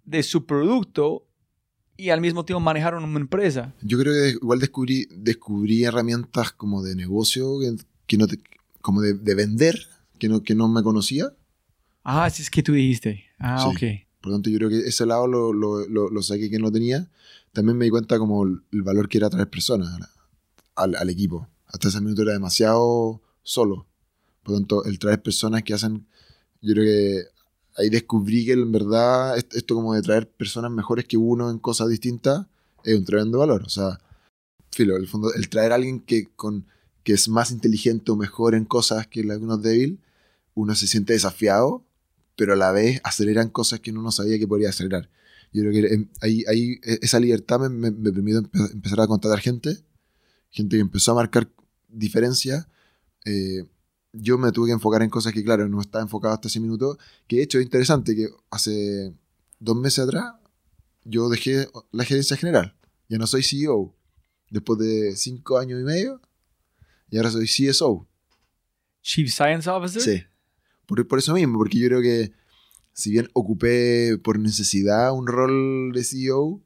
de 0.05 0.23
su 0.23 0.45
producto 0.45 1.25
y 1.97 2.09
al 2.09 2.21
mismo 2.21 2.45
tiempo 2.45 2.59
manejar 2.59 2.95
una 2.95 3.19
empresa? 3.19 3.73
Yo 3.81 3.97
creo 3.99 4.13
que 4.13 4.29
igual 4.41 4.59
descubrí, 4.59 5.07
descubrí 5.11 5.83
herramientas 5.83 6.51
como 6.51 6.83
de 6.83 6.95
negocio, 6.95 7.59
que, 7.59 7.75
que 8.05 8.17
no 8.17 8.27
te- 8.27 8.39
como 8.81 9.01
de, 9.01 9.13
de 9.13 9.35
vender, 9.35 9.87
que 10.19 10.29
no, 10.29 10.43
que 10.43 10.55
no 10.55 10.67
me 10.67 10.83
conocía. 10.83 11.33
Ah, 12.03 12.29
sí, 12.29 12.41
es 12.43 12.49
que 12.49 12.63
tú 12.63 12.73
dijiste. 12.73 13.25
Ah, 13.39 13.63
Sí. 13.63 13.69
ok. 13.69 14.05
Por 14.21 14.31
lo 14.31 14.35
tanto, 14.37 14.49
yo 14.49 14.57
creo 14.57 14.69
que 14.69 14.79
ese 14.79 15.05
lado 15.05 15.27
lo, 15.27 15.53
lo, 15.53 15.87
lo, 15.87 16.09
lo 16.09 16.21
saqué 16.21 16.49
que 16.49 16.59
no 16.59 16.71
tenía. 16.71 17.09
También 17.53 17.77
me 17.77 17.85
di 17.85 17.91
cuenta 17.91 18.17
como 18.19 18.43
el, 18.43 18.61
el 18.73 18.81
valor 18.83 19.07
que 19.07 19.17
era 19.17 19.29
traer 19.29 19.49
personas 19.49 19.93
a 19.95 19.99
la- 19.99 20.09
al, 20.75 20.95
al 20.95 21.09
equipo. 21.09 21.47
Hasta 21.67 21.87
ese 21.89 22.01
minuto 22.01 22.21
era 22.23 22.33
demasiado 22.33 23.21
solo. 23.43 23.85
Por 24.49 24.55
lo 24.55 24.59
tanto, 24.61 24.85
el 24.85 24.97
traer 24.97 25.21
personas 25.21 25.61
que 25.63 25.73
hacen... 25.75 26.07
Yo 26.61 26.73
creo 26.73 26.83
que 26.83 27.23
ahí 27.77 27.89
descubrí 27.89 28.45
que 28.45 28.53
en 28.53 28.71
verdad 28.71 29.37
est- 29.37 29.53
esto 29.55 29.75
como 29.75 29.93
de 29.93 30.01
traer 30.01 30.27
personas 30.27 30.71
mejores 30.71 31.05
que 31.05 31.17
uno 31.17 31.51
en 31.51 31.59
cosas 31.59 31.87
distintas 31.87 32.47
es 32.83 32.97
un 32.97 33.05
tremendo 33.05 33.37
valor. 33.37 33.61
O 33.63 33.69
sea, 33.69 33.99
filo, 34.71 34.97
el 34.97 35.07
fondo, 35.07 35.31
el 35.33 35.49
traer 35.49 35.71
a 35.71 35.75
alguien 35.75 35.99
que, 35.99 36.25
con, 36.35 36.65
que 37.03 37.13
es 37.13 37.29
más 37.29 37.51
inteligente 37.51 38.11
o 38.11 38.15
mejor 38.15 38.55
en 38.55 38.65
cosas 38.65 39.05
que 39.07 39.21
algunos 39.21 39.61
débil, 39.61 39.99
uno 40.55 40.73
se 40.75 40.87
siente 40.87 41.13
desafiado, 41.13 41.83
pero 42.35 42.53
a 42.53 42.55
la 42.57 42.71
vez 42.71 42.99
aceleran 43.03 43.49
cosas 43.49 43.79
que 43.79 43.91
uno 43.91 44.01
no 44.01 44.11
sabía 44.11 44.39
que 44.39 44.47
podía 44.47 44.69
acelerar. 44.69 45.09
Yo 45.53 45.61
creo 45.61 45.71
que 45.71 45.93
em, 45.93 46.09
ahí, 46.21 46.43
ahí 46.47 46.79
e, 46.83 46.99
esa 47.01 47.19
libertad 47.19 47.59
me, 47.59 47.69
me, 47.69 47.91
me 47.91 48.11
permitió 48.11 48.39
empezar 48.73 48.99
a 49.01 49.07
contratar 49.07 49.39
gente, 49.39 49.77
gente 50.49 50.75
que 50.75 50.81
empezó 50.81 51.11
a 51.11 51.15
marcar 51.15 51.49
diferencia. 51.87 52.67
Eh, 53.25 53.63
yo 54.13 54.37
me 54.37 54.51
tuve 54.51 54.67
que 54.67 54.73
enfocar 54.73 55.01
en 55.01 55.09
cosas 55.09 55.33
que, 55.33 55.43
claro, 55.43 55.67
no 55.67 55.81
estaba 55.81 56.03
enfocado 56.03 56.33
hasta 56.33 56.47
ese 56.47 56.59
minuto. 56.59 56.97
Que 57.27 57.37
de 57.37 57.43
hecho 57.43 57.59
es 57.59 57.65
interesante 57.65 58.15
que 58.15 58.27
hace 58.49 59.13
dos 59.59 59.75
meses 59.75 59.99
atrás 59.99 60.33
yo 61.03 61.29
dejé 61.29 61.67
la 61.91 62.03
gerencia 62.03 62.37
general. 62.37 62.75
Ya 63.07 63.17
no 63.17 63.27
soy 63.27 63.43
CEO. 63.43 63.95
Después 64.49 64.79
de 64.79 65.15
cinco 65.15 65.59
años 65.59 65.79
y 65.79 65.83
medio, 65.83 66.21
y 67.09 67.17
ahora 67.17 67.31
soy 67.31 67.45
CSO. 67.45 68.07
Chief 69.01 69.29
Science 69.31 69.69
Officer. 69.69 70.01
Sí. 70.01 70.23
Por, 70.85 71.07
por 71.07 71.19
eso 71.19 71.33
mismo, 71.33 71.57
porque 71.57 71.79
yo 71.79 71.87
creo 71.87 72.01
que 72.01 72.31
si 72.93 73.11
bien 73.11 73.29
ocupé 73.33 74.17
por 74.23 74.39
necesidad 74.39 75.13
un 75.13 75.27
rol 75.27 75.91
de 75.93 76.03
CEO, 76.03 76.61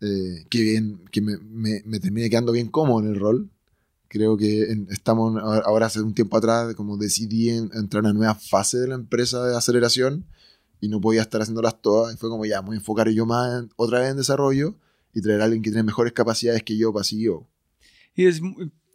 eh, 0.00 0.46
que, 0.50 0.62
bien, 0.62 1.04
que 1.10 1.20
me, 1.20 1.38
me, 1.38 1.82
me, 1.84 1.98
terminé 1.98 2.30
quedando 2.30 2.52
bien 2.52 2.68
cómodo 2.68 3.00
en 3.04 3.12
el 3.12 3.18
rol. 3.18 3.50
Creo 4.08 4.36
que 4.38 4.66
estamos 4.90 5.40
ahora 5.42 5.86
hace 5.86 6.00
un 6.00 6.14
tiempo 6.14 6.36
atrás, 6.36 6.74
como 6.74 6.96
decidí 6.96 7.50
entrar 7.50 8.02
en 8.02 8.10
una 8.10 8.12
nueva 8.12 8.34
fase 8.34 8.78
de 8.78 8.88
la 8.88 8.94
empresa 8.94 9.44
de 9.44 9.56
aceleración 9.56 10.24
y 10.80 10.88
no 10.88 11.00
podía 11.00 11.22
estar 11.22 11.42
haciéndolas 11.42 11.80
todas. 11.82 12.14
Y 12.14 12.16
fue 12.16 12.30
como 12.30 12.46
ya, 12.46 12.60
voy 12.60 12.76
a 12.76 12.78
enfocar 12.78 13.08
yo 13.10 13.26
más 13.26 13.66
otra 13.76 14.00
vez 14.00 14.10
en 14.10 14.16
desarrollo 14.16 14.76
y 15.14 15.20
traer 15.20 15.42
a 15.42 15.44
alguien 15.44 15.62
que 15.62 15.70
tiene 15.70 15.82
mejores 15.82 16.12
capacidades 16.14 16.62
que 16.62 16.76
yo 16.76 16.92
para 16.92 17.04
CEO. 17.04 17.46
Y 18.14 18.26
es, 18.26 18.40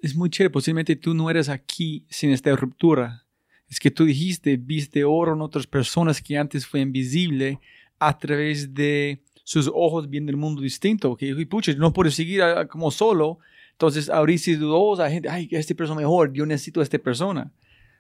es 0.02 0.16
muy 0.16 0.30
chévere, 0.30 0.52
posiblemente 0.52 0.96
tú 0.96 1.14
no 1.14 1.30
eres 1.30 1.48
aquí 1.48 2.06
sin 2.10 2.32
esta 2.32 2.56
ruptura. 2.56 3.26
Es 3.70 3.80
que 3.80 3.92
tú 3.92 4.06
dijiste, 4.06 4.58
viste 4.58 5.04
oro 5.04 5.34
en 5.34 5.42
otras 5.42 5.68
personas 5.68 6.22
que 6.22 6.38
antes 6.38 6.66
fue 6.66 6.82
invisible 6.82 7.60
a 8.00 8.18
través 8.18 8.74
de 8.74 9.22
sus 9.44 9.70
ojos 9.74 10.10
viendo 10.10 10.32
el 10.32 10.38
mundo 10.38 10.62
distinto. 10.62 11.16
Que 11.16 11.34
pucha, 11.46 11.74
no 11.74 11.94
puedo 11.94 12.12
seguir 12.12 12.42
como 12.70 12.92
solo. 12.92 13.40
Entonces 13.74 14.10
abriste 14.10 14.56
tus 14.58 14.72
ojos 14.72 15.00
a 15.00 15.10
gente, 15.10 15.30
ay, 15.30 15.48
esta 15.52 15.74
persona 15.76 16.00
mejor, 16.00 16.32
yo 16.34 16.46
necesito 16.46 16.80
a 16.80 16.84
esta 16.84 16.98
persona. 16.98 17.52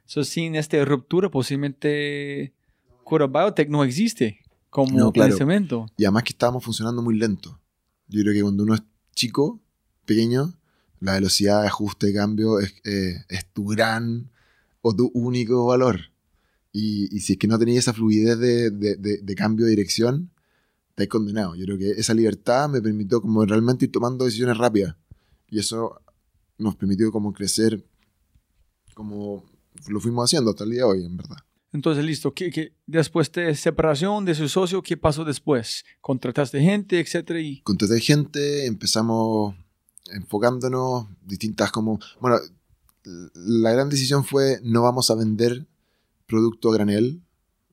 So, 0.05 0.23
sin 0.23 0.55
esta 0.55 0.83
ruptura, 0.83 1.29
posiblemente 1.29 2.53
Cura 3.03 3.27
Biotech 3.27 3.69
no 3.69 3.83
existe 3.83 4.39
como 4.69 4.97
no, 4.97 5.11
claro. 5.11 5.35
Y 5.97 6.03
además 6.05 6.23
que 6.23 6.31
estábamos 6.31 6.63
funcionando 6.63 7.01
muy 7.01 7.17
lento. 7.17 7.59
Yo 8.07 8.21
creo 8.21 8.33
que 8.33 8.41
cuando 8.41 8.63
uno 8.63 8.73
es 8.73 8.81
chico, 9.15 9.61
pequeño, 10.05 10.53
la 10.99 11.13
velocidad 11.13 11.61
de 11.61 11.67
ajuste 11.67 12.07
de 12.07 12.13
cambio 12.13 12.59
es, 12.59 12.73
eh, 12.83 13.23
es 13.29 13.45
tu 13.53 13.65
gran 13.67 14.31
o 14.81 14.95
tu 14.95 15.11
único 15.13 15.65
valor. 15.67 15.99
Y, 16.71 17.15
y, 17.15 17.19
si 17.19 17.33
es 17.33 17.39
que 17.39 17.47
no 17.47 17.59
tenías 17.59 17.83
esa 17.83 17.93
fluidez 17.93 18.39
de, 18.39 18.71
de, 18.71 18.95
de, 18.95 19.19
de 19.19 19.35
cambio 19.35 19.65
de 19.65 19.71
dirección, 19.71 20.31
estás 20.89 21.07
condenado. 21.07 21.55
Yo 21.55 21.65
creo 21.65 21.77
que 21.77 21.91
esa 21.91 22.13
libertad 22.13 22.69
me 22.69 22.81
permitió 22.81 23.21
como 23.21 23.45
realmente 23.45 23.85
ir 23.85 23.91
tomando 23.91 24.25
decisiones 24.25 24.57
rápidas. 24.57 24.95
Y 25.53 25.59
eso 25.59 26.01
nos 26.57 26.75
permitió 26.75 27.11
como 27.11 27.31
crecer 27.31 27.85
como 28.95 29.45
lo 29.87 29.99
fuimos 29.99 30.25
haciendo 30.25 30.49
hasta 30.49 30.63
el 30.63 30.71
día 30.71 30.79
de 30.79 30.85
hoy, 30.85 31.05
en 31.05 31.15
verdad. 31.15 31.37
Entonces, 31.71 32.03
listo. 32.03 32.33
¿Qué, 32.33 32.49
qué, 32.49 32.73
después 32.87 33.31
de 33.31 33.53
separación 33.53 34.25
de 34.25 34.33
su 34.33 34.49
socio, 34.49 34.81
¿qué 34.81 34.97
pasó 34.97 35.23
después? 35.23 35.85
¿Contrataste 36.01 36.59
gente, 36.59 36.99
etcétera? 36.99 37.39
Y... 37.39 37.61
Contraté 37.61 37.99
gente, 37.99 38.65
empezamos 38.65 39.55
enfocándonos 40.11 41.05
distintas 41.23 41.71
como... 41.71 41.99
Bueno, 42.19 42.37
la 43.35 43.71
gran 43.71 43.89
decisión 43.89 44.25
fue 44.25 44.59
no 44.63 44.81
vamos 44.81 45.11
a 45.11 45.15
vender 45.15 45.67
producto 46.25 46.71
a 46.71 46.73
granel 46.73 47.21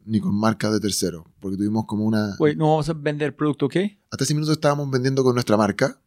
ni 0.05 0.21
con 0.21 0.35
marcas 0.35 0.73
de 0.73 0.81
tercero, 0.81 1.25
porque 1.41 1.57
tuvimos 1.57 1.87
como 1.87 2.05
una... 2.05 2.37
Wait, 2.39 2.59
¿no 2.59 2.69
vamos 2.73 2.91
a 2.91 2.93
vender 2.93 3.35
producto 3.35 3.71
qué? 3.71 3.99
Hasta 4.11 4.25
ese 4.25 4.35
minuto 4.35 4.53
estábamos 4.53 4.91
vendiendo 4.91 5.25
con 5.25 5.33
nuestra 5.33 5.57
marca 5.57 5.99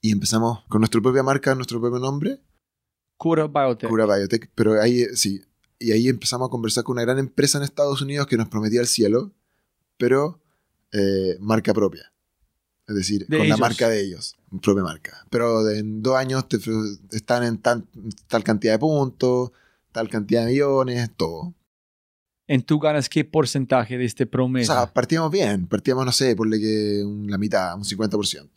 y 0.00 0.12
empezamos 0.12 0.64
con 0.68 0.80
nuestra 0.80 1.00
propia 1.00 1.22
marca, 1.22 1.54
nuestro 1.54 1.80
propio 1.80 1.98
nombre. 1.98 2.40
Cura 3.16 3.46
Biotech. 3.46 3.88
Cura 3.88 4.06
Biotech, 4.06 4.50
pero 4.54 4.80
ahí 4.80 5.04
sí, 5.14 5.42
y 5.78 5.92
ahí 5.92 6.08
empezamos 6.08 6.48
a 6.48 6.50
conversar 6.50 6.84
con 6.84 6.94
una 6.94 7.02
gran 7.02 7.18
empresa 7.18 7.58
en 7.58 7.64
Estados 7.64 8.00
Unidos 8.02 8.26
que 8.26 8.36
nos 8.36 8.48
prometía 8.48 8.80
el 8.80 8.86
cielo, 8.86 9.32
pero 9.96 10.40
eh, 10.92 11.36
marca 11.40 11.74
propia. 11.74 12.12
Es 12.86 12.94
decir, 12.94 13.26
con 13.26 13.48
la 13.48 13.56
marca 13.56 13.88
de 13.88 14.00
ellos, 14.00 14.36
propia 14.62 14.84
marca. 14.84 15.26
Pero 15.28 15.68
en 15.68 16.02
dos 16.02 16.14
años 16.14 16.48
te, 16.48 16.58
están 17.10 17.42
en 17.42 17.58
tal 17.58 18.44
cantidad 18.44 18.74
de 18.74 18.78
puntos, 18.78 19.50
tal 19.90 20.08
cantidad 20.08 20.44
de 20.44 20.52
millones, 20.52 21.10
todo. 21.16 21.52
¿En 22.46 22.62
tú 22.62 22.78
ganas 22.78 23.08
qué 23.08 23.24
porcentaje 23.24 23.98
de 23.98 24.04
este 24.04 24.24
promesa? 24.24 24.72
O 24.72 24.76
sea, 24.76 24.92
partíamos 24.92 25.32
bien, 25.32 25.66
partíamos, 25.66 26.06
no 26.06 26.12
sé, 26.12 26.36
por 26.36 26.48
que 26.48 27.02
la 27.26 27.38
mitad, 27.38 27.74
un 27.74 27.82
50%. 27.82 28.48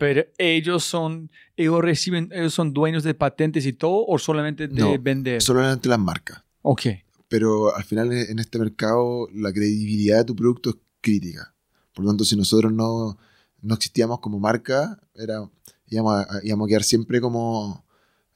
Pero 0.00 0.24
ellos 0.38 0.82
son, 0.82 1.30
ellos 1.58 1.78
reciben, 1.82 2.30
ellos 2.32 2.54
son 2.54 2.72
dueños 2.72 3.04
de 3.04 3.12
patentes 3.12 3.66
y 3.66 3.74
todo, 3.74 4.06
o 4.06 4.18
solamente 4.18 4.66
de 4.66 4.80
no, 4.80 4.98
vender. 4.98 5.42
Solamente 5.42 5.90
las 5.90 5.98
marcas. 5.98 6.42
Ok. 6.62 6.86
Pero 7.28 7.76
al 7.76 7.84
final 7.84 8.10
en 8.10 8.38
este 8.38 8.58
mercado 8.58 9.28
la 9.34 9.52
credibilidad 9.52 10.16
de 10.16 10.24
tu 10.24 10.34
producto 10.34 10.70
es 10.70 10.76
crítica. 11.02 11.54
Por 11.92 12.06
lo 12.06 12.12
tanto, 12.12 12.24
si 12.24 12.34
nosotros 12.34 12.72
no, 12.72 13.18
no 13.60 13.74
existíamos 13.74 14.20
como 14.20 14.40
marca, 14.40 14.98
era, 15.14 15.46
íbamos, 15.88 16.14
a, 16.14 16.40
íbamos 16.44 16.66
a 16.66 16.68
quedar 16.68 16.82
siempre 16.82 17.20
como 17.20 17.84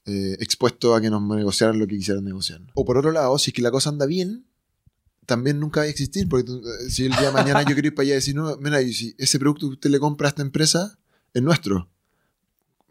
eh, 0.05 0.37
expuestos 0.39 0.95
a 0.95 1.01
que 1.01 1.09
nos 1.09 1.23
negociaran 1.23 1.79
lo 1.79 1.87
que 1.87 1.97
quisieran 1.97 2.23
negociar. 2.23 2.61
O 2.75 2.85
por 2.85 2.99
otro 2.99 3.11
lado, 3.11 3.39
si 3.39 3.49
es 3.49 3.55
que 3.55 3.63
la 3.63 3.71
cosa 3.71 3.89
anda 3.89 4.05
bien, 4.05 4.45
también 5.25 5.59
nunca 5.59 5.79
va 5.79 5.85
a 5.85 5.89
existir, 5.89 6.29
porque 6.29 6.51
eh, 6.51 6.89
si 6.91 7.05
el 7.05 7.13
día 7.13 7.29
de 7.29 7.31
mañana 7.31 7.63
yo 7.63 7.73
quiero 7.73 7.87
ir 7.87 7.95
para 7.95 8.03
allá 8.03 8.13
y 8.13 8.17
decir, 8.17 8.35
no, 8.35 8.55
mira, 8.57 8.79
si 8.81 9.15
ese 9.17 9.39
producto 9.39 9.67
que 9.67 9.73
usted 9.73 9.89
le 9.89 9.99
compra 9.99 10.27
a 10.27 10.29
esta 10.29 10.43
empresa, 10.43 10.99
es 11.35 11.43
nuestro. 11.43 11.89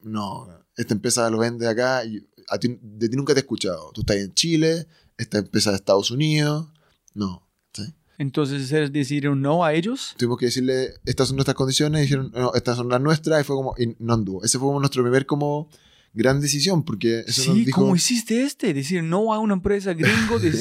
No, 0.02 0.46
esta 0.76 0.94
empresa 0.94 1.28
lo 1.30 1.38
vende 1.38 1.66
acá 1.66 2.04
y 2.04 2.24
a 2.48 2.58
ti, 2.58 2.78
de 2.80 3.08
ti 3.08 3.16
nunca 3.16 3.32
te 3.32 3.40
he 3.40 3.42
escuchado. 3.42 3.90
Tú 3.92 4.02
estás 4.02 4.18
en 4.18 4.34
Chile, 4.34 4.86
esta 5.16 5.38
empresa 5.38 5.70
de 5.70 5.76
Estados 5.76 6.10
Unidos. 6.10 6.68
No. 7.14 7.48
¿sí? 7.72 7.84
Entonces, 8.18 8.68
¿decir 8.92 9.28
un 9.30 9.40
no 9.40 9.64
a 9.64 9.72
ellos? 9.72 10.14
Tuvimos 10.18 10.38
que 10.38 10.46
decirle, 10.46 10.94
estas 11.06 11.28
son 11.28 11.36
nuestras 11.36 11.56
condiciones, 11.56 12.00
y 12.00 12.02
dijeron, 12.02 12.30
no, 12.34 12.52
estas 12.54 12.76
son 12.76 12.90
las 12.90 13.00
nuestras, 13.00 13.40
y 13.40 13.44
fue 13.44 13.56
como, 13.56 13.74
y 13.78 13.96
no 13.98 14.12
anduvo. 14.12 14.44
Ese 14.44 14.58
fue 14.58 14.68
como 14.68 14.78
nuestro 14.78 15.02
primer 15.02 15.24
como 15.24 15.70
gran 16.12 16.38
decisión, 16.38 16.84
porque 16.84 17.20
eso 17.26 17.42
sí, 17.42 17.48
nos 17.48 17.58
dijo... 17.58 17.80
¿cómo 17.80 17.96
hiciste 17.96 18.42
este? 18.42 18.74
Decir 18.74 19.02
no 19.02 19.32
a 19.32 19.38
una 19.38 19.54
empresa 19.54 19.94
gringo. 19.94 20.38
De... 20.40 20.52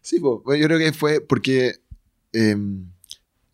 sí, 0.00 0.20
pues, 0.20 0.60
yo 0.60 0.66
creo 0.66 0.78
que 0.78 0.92
fue 0.92 1.20
porque... 1.20 1.80
Eh, 2.32 2.56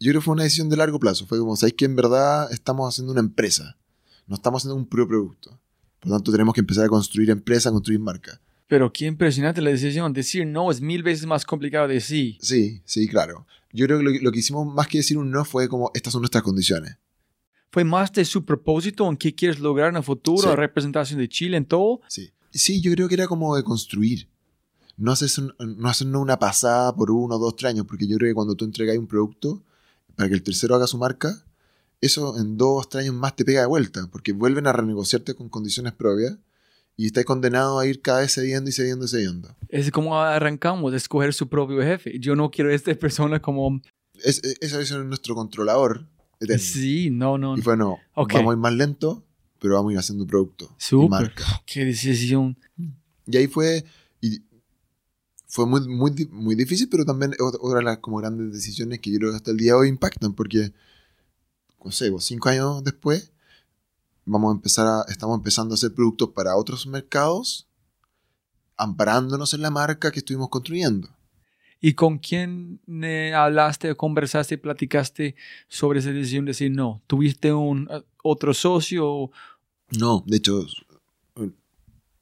yo 0.03 0.11
creo 0.11 0.21
que 0.21 0.25
fue 0.25 0.35
una 0.35 0.43
decisión 0.43 0.69
de 0.69 0.77
largo 0.77 0.99
plazo. 0.99 1.27
Fue 1.27 1.39
como, 1.39 1.57
¿sabéis 1.57 1.75
que 1.75 1.85
en 1.85 1.97
verdad 1.97 2.53
estamos 2.53 2.93
haciendo 2.93 3.13
una 3.13 3.21
empresa? 3.21 3.79
No 4.27 4.37
estamos 4.37 4.61
haciendo 4.61 4.77
un 4.77 4.87
puro 4.87 5.07
producto. 5.07 5.59
Por 6.01 6.11
lo 6.11 6.17
tanto, 6.17 6.33
tenemos 6.33 6.55
que 6.55 6.61
empezar 6.61 6.85
a 6.85 6.89
construir 6.89 7.31
empresa, 7.31 7.69
a 7.69 7.73
construir 7.73 8.01
marca. 8.01 8.41
Pero 8.67 8.93
qué 8.93 9.07
impresionante 9.07 9.61
la 9.61 9.71
decisión. 9.71 10.13
Decir 10.13 10.47
no 10.47 10.71
es 10.71 10.81
mil 10.81 11.03
veces 11.03 11.27
más 11.27 11.45
complicado 11.45 11.87
de 11.87 12.01
sí. 12.01 12.39
Sí, 12.41 12.83
sí, 12.85 13.07
claro. 13.07 13.47
Yo 13.73 13.87
creo 13.87 13.99
que 13.99 14.05
lo, 14.05 14.11
lo, 14.11 14.33
que 14.33 14.41
hicimos 14.41 14.67
más 14.75 14.89
que 14.89 14.99
decir 14.99 15.19
un 15.19 15.31
no 15.31 15.45
fue 15.45 15.69
como, 15.69 15.91
estas 15.95 16.13
son 16.13 16.23
nuestras 16.23 16.43
condiciones. 16.43 16.97
¿Fue 17.71 17.85
más 17.85 18.13
de 18.13 18.25
su 18.25 18.45
propósito 18.45 19.09
en 19.09 19.17
qué 19.17 19.35
quieres 19.35 19.61
lograr 19.61 19.91
en 19.91 19.97
el 19.97 20.03
futuro, 20.03 20.51
sí. 20.51 20.57
representación 20.57 21.19
de 21.21 21.29
Chile 21.29 21.57
en 21.57 21.65
todo? 21.65 22.01
Sí. 22.09 22.31
Sí, 22.51 22.81
yo 22.81 22.93
creo 22.93 23.09
que 23.09 23.15
era 23.15 23.27
como 23.27 23.57
de 23.57 23.63
construir. 23.63 24.29
No 24.97 25.13
hacer, 25.13 25.31
no 25.59 25.89
hacer 25.89 26.07
una 26.09 26.39
pasada 26.39 26.95
por 26.95 27.11
uno, 27.11 27.39
dos, 27.39 27.57
tres 27.57 27.71
años, 27.71 27.87
porque 27.87 28.07
yo 28.07 28.19
creo 28.19 28.31
que 28.31 28.35
cuando 28.35 28.55
tú 28.55 28.65
entregas 28.65 28.99
un 28.99 29.07
producto, 29.07 29.63
para 30.17 30.29
que 30.29 30.35
el 30.35 30.43
tercero 30.43 30.75
haga 30.75 30.87
su 30.87 30.99
marca, 30.99 31.45
eso 32.01 32.39
en 32.39 32.57
dos, 32.57 32.89
tres 32.89 33.05
años 33.05 33.15
más 33.15 33.37
te 33.37 33.45
pega 33.45 33.61
de 33.61 33.67
vuelta, 33.67 34.09
porque 34.11 34.33
vuelven 34.33 34.67
a 34.67 34.73
renegociarte 34.73 35.35
con 35.35 35.49
condiciones 35.49 35.93
propias 35.93 36.37
y 36.97 37.07
estás 37.07 37.25
condenado 37.25 37.79
a 37.79 37.87
ir 37.87 38.03
cada 38.03 38.21
vez 38.21 38.35
cediendo 38.35 38.69
y 38.69 38.73
cediendo 38.73 39.05
y 39.05 39.09
cediendo. 39.09 39.57
Es 39.69 39.91
como 39.91 40.21
arrancamos, 40.21 40.93
escoger 40.95 41.33
su 41.33 41.49
propio 41.49 41.81
jefe. 41.83 42.19
Yo 42.19 42.37
no 42.37 42.51
quiero 42.51 42.71
a 42.71 42.75
esta 42.75 42.95
persona 42.95 43.41
como... 43.41 43.81
Es, 44.23 44.43
eso 44.61 44.81
es 44.81 44.93
nuestro 44.93 45.35
controlador. 45.35 46.07
Eterno. 46.41 46.63
Sí, 46.63 47.09
no, 47.11 47.39
no. 47.39 47.57
Y 47.57 47.61
bueno, 47.61 47.99
okay. 48.15 48.39
vamos 48.39 48.53
a 48.53 48.55
ir 48.57 48.61
más 48.61 48.75
lento, 48.75 49.25
pero 49.59 49.75
vamos 49.75 49.91
a 49.91 49.93
ir 49.93 49.99
haciendo 49.99 50.27
producto. 50.27 50.75
Súper. 50.77 51.09
Marca. 51.09 51.45
Qué 51.67 51.85
decisión. 51.85 52.59
Y 53.27 53.37
ahí 53.37 53.47
fue... 53.47 53.85
Fue 55.53 55.67
muy, 55.67 55.87
muy, 55.87 56.13
muy 56.31 56.55
difícil, 56.55 56.89
pero 56.91 57.05
también 57.05 57.35
otra 57.39 57.81
de 57.81 57.85
las 57.85 57.99
como 57.99 58.17
grandes 58.17 58.55
decisiones 58.55 59.01
que 59.01 59.13
yo 59.13 59.19
creo 59.19 59.31
que 59.33 59.37
hasta 59.37 59.51
el 59.51 59.59
día 59.59 59.73
de 59.73 59.81
hoy 59.81 59.89
impactan, 59.91 60.33
porque, 60.33 60.73
no 61.85 61.91
sé, 61.91 62.11
cinco 62.21 62.49
años 62.49 62.83
después, 62.83 63.33
vamos 64.25 64.51
a 64.51 64.57
empezar 64.57 64.87
a, 64.87 65.05
estamos 65.13 65.37
empezando 65.37 65.75
a 65.75 65.77
hacer 65.77 65.93
productos 65.93 66.31
para 66.31 66.57
otros 66.57 66.87
mercados, 66.87 67.69
amparándonos 68.79 69.53
en 69.53 69.61
la 69.61 69.71
marca 69.71 70.11
que 70.11 70.21
estuvimos 70.21 70.49
construyendo. 70.49 71.11
¿Y 71.83 71.93
con 71.93 72.17
quién 72.17 72.81
eh, 73.03 73.35
hablaste, 73.35 73.95
conversaste, 73.95 74.57
platicaste 74.57 75.37
sobre 75.69 75.99
esa 75.99 76.13
decisión 76.13 76.47
de 76.47 76.53
decir 76.53 76.71
no? 76.71 77.03
¿Tuviste 77.07 77.53
un 77.53 77.89
eh, 77.91 78.03
otro 78.23 78.55
socio? 78.55 79.31
No, 79.99 80.25
de 80.27 80.39
hecho, 80.39 80.65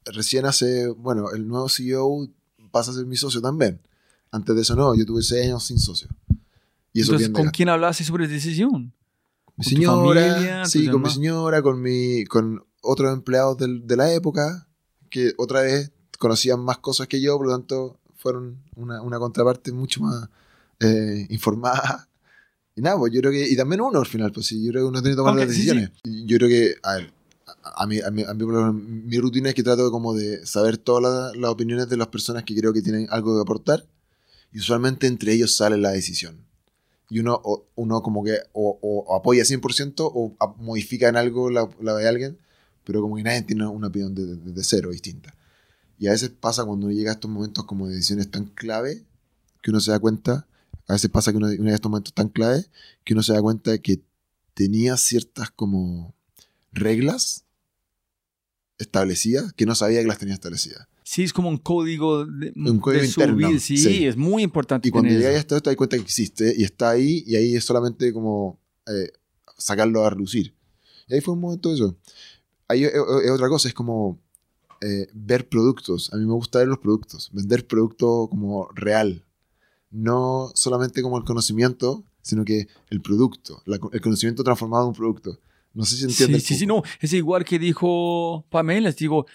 recién 0.03 0.45
hace, 0.45 0.89
bueno, 0.89 1.31
el 1.31 1.47
nuevo 1.47 1.69
CEO 1.69 2.27
pasa 2.71 2.91
a 2.91 2.93
ser 2.93 3.05
mi 3.05 3.17
socio 3.17 3.41
también. 3.41 3.81
Antes 4.31 4.55
de 4.55 4.61
eso 4.61 4.75
no, 4.75 4.95
yo 4.95 5.05
tuve 5.05 5.21
seis 5.21 5.45
años 5.45 5.65
sin 5.65 5.79
socio. 5.79 6.07
Y 6.93 7.01
eso 7.01 7.13
Entonces, 7.13 7.29
¿con 7.29 7.49
quién 7.51 7.69
hablaste 7.69 8.03
sobre 8.03 8.25
esa 8.25 8.33
decisión? 8.33 8.93
Mi 9.57 9.65
señora, 9.65 10.65
sí, 10.65 10.87
con 10.87 11.01
mi 11.01 11.09
señora, 11.09 11.61
con, 11.61 11.81
mi, 11.81 12.25
con 12.25 12.63
otros 12.81 13.13
empleados 13.13 13.57
de 13.59 13.95
la 13.95 14.11
época, 14.13 14.67
que 15.09 15.33
otra 15.37 15.61
vez 15.61 15.91
conocían 16.17 16.61
más 16.61 16.77
cosas 16.77 17.07
que 17.07 17.21
yo, 17.21 17.37
por 17.37 17.47
lo 17.47 17.53
tanto 17.53 17.99
fueron 18.15 18.63
una, 18.75 19.01
una 19.01 19.19
contraparte 19.19 19.71
mucho 19.71 20.01
más 20.01 20.29
eh, 20.79 21.27
informada. 21.29 22.07
Y 22.73 22.79
nada, 22.79 22.97
pues 22.97 23.11
yo 23.11 23.19
creo 23.19 23.33
que, 23.33 23.49
y 23.49 23.57
también 23.57 23.81
uno 23.81 23.99
al 23.99 24.05
final, 24.05 24.31
pues 24.31 24.45
sí, 24.45 24.63
yo 24.63 24.71
creo 24.71 24.83
que 24.83 24.87
uno 24.87 25.01
tiene 25.01 25.13
que 25.13 25.17
tomar 25.17 25.35
las 25.35 25.49
decisiones. 25.49 25.91
Yo 26.05 26.37
creo 26.37 26.47
que, 26.47 26.75
a 26.81 26.95
ver, 26.95 27.13
a 27.63 27.87
mí, 27.87 27.99
a 27.99 28.11
mí, 28.11 28.23
a 28.23 28.33
mí 28.33 28.45
mi 28.83 29.19
rutina 29.19 29.49
es 29.49 29.55
que 29.55 29.63
trato 29.63 29.91
como 29.91 30.13
de 30.13 30.45
saber 30.45 30.77
todas 30.77 31.35
las, 31.35 31.49
opiniones 31.51 31.89
de 31.89 31.97
las 31.97 32.07
personas 32.07 32.43
que 32.43 32.55
creo 32.55 32.73
que 32.73 32.81
tienen 32.81 33.07
algo 33.09 33.35
que 33.35 33.41
aportar 33.41 33.85
y 34.51 34.59
usualmente 34.59 35.07
entre 35.07 35.33
ellos 35.33 35.55
sale 35.55 35.77
la 35.77 35.91
decisión. 35.91 36.45
Y 37.09 37.19
uno, 37.19 37.41
uno 37.75 38.01
como 38.01 38.23
que 38.23 38.37
o, 38.53 38.79
o 38.81 39.15
apoya 39.15 39.43
100% 39.43 39.93
o 39.99 40.35
modifica 40.57 41.09
en 41.09 41.17
algo 41.17 41.49
la, 41.49 41.69
la, 41.81 41.95
de 41.95 42.07
alguien, 42.07 42.37
pero 42.83 43.01
como 43.01 43.17
que 43.17 43.23
nadie 43.23 43.41
tiene 43.41 43.67
una 43.67 43.87
opinión 43.87 44.15
de, 44.15 44.37
de, 44.37 44.63
cero 44.63 44.91
distinta. 44.91 45.35
Y 45.99 46.07
a 46.07 46.11
veces 46.11 46.29
pasa 46.29 46.63
cuando 46.63 46.89
llega 46.89 47.11
a 47.11 47.13
estos 47.13 47.29
momentos 47.29 47.65
como 47.65 47.87
de 47.87 47.95
decisiones 47.95 48.31
tan 48.31 48.45
clave 48.45 49.03
que 49.61 49.71
uno 49.71 49.79
se 49.79 49.91
da 49.91 49.99
cuenta, 49.99 50.47
a 50.87 50.93
veces 50.93 51.11
pasa 51.11 51.31
que 51.31 51.37
uno, 51.37 51.47
uno 51.47 51.57
llega 51.57 51.71
a 51.71 51.75
estos 51.75 51.91
momentos 51.91 52.13
tan 52.13 52.29
clave 52.29 52.65
que 53.03 53.13
uno 53.13 53.23
se 53.23 53.33
da 53.33 53.41
cuenta 53.41 53.71
de 53.71 53.81
que 53.81 54.01
tenía 54.53 54.97
ciertas 54.97 55.51
como 55.51 56.15
reglas 56.71 57.45
establecidas 58.81 59.53
que 59.53 59.65
no 59.65 59.75
sabía 59.75 60.01
que 60.01 60.07
las 60.07 60.17
tenía 60.17 60.33
establecidas. 60.33 60.87
Sí, 61.03 61.23
es 61.23 61.33
como 61.33 61.49
un 61.49 61.57
código 61.57 62.25
de, 62.25 62.53
un 62.55 62.79
código 62.79 63.03
interno. 63.03 63.59
Sí, 63.59 64.05
es 64.05 64.15
muy 64.15 64.43
importante. 64.43 64.87
Y 64.87 64.91
cuando 64.91 65.09
llegas 65.09 65.35
a 65.35 65.37
esto, 65.39 65.61
te 65.61 65.69
das 65.69 65.77
cuenta 65.77 65.97
que 65.97 66.03
existe 66.03 66.53
y 66.57 66.63
está 66.63 66.91
ahí, 66.91 67.23
y 67.27 67.35
ahí 67.35 67.55
es 67.55 67.65
solamente 67.65 68.13
como 68.13 68.59
eh, 68.87 69.11
sacarlo 69.57 70.05
a 70.05 70.09
relucir. 70.09 70.53
Y 71.07 71.15
ahí 71.15 71.21
fue 71.21 71.33
un 71.33 71.41
momento 71.41 71.69
de 71.69 71.75
eso. 71.75 71.97
Ahí 72.67 72.85
es, 72.85 72.93
otra 73.31 73.49
cosa, 73.49 73.67
es 73.67 73.73
como 73.73 74.19
eh, 74.79 75.07
ver 75.13 75.49
productos. 75.49 76.13
A 76.13 76.17
mí 76.17 76.25
me 76.25 76.33
gusta 76.33 76.59
ver 76.59 76.69
los 76.69 76.79
productos, 76.79 77.29
vender 77.33 77.67
producto 77.67 78.27
como 78.29 78.69
real. 78.73 79.25
No 79.89 80.51
solamente 80.55 81.01
como 81.01 81.17
el 81.17 81.25
conocimiento, 81.25 82.05
sino 82.21 82.45
que 82.45 82.67
el 82.89 83.01
producto, 83.01 83.61
el 83.65 84.01
conocimiento 84.01 84.43
transformado 84.43 84.83
en 84.83 84.89
un 84.89 84.95
producto. 84.95 85.39
No 85.73 85.85
sé 85.85 85.95
si 85.95 86.03
entiendes. 86.03 86.43
Sí, 86.43 86.53
sí, 86.53 86.59
sí, 86.61 86.65
no. 86.65 86.83
Es 86.99 87.13
igual 87.13 87.45
que 87.45 87.59
dijo 87.59 88.45
Pamela. 88.49 88.89
Les 88.89 88.97
digo, 88.97 89.25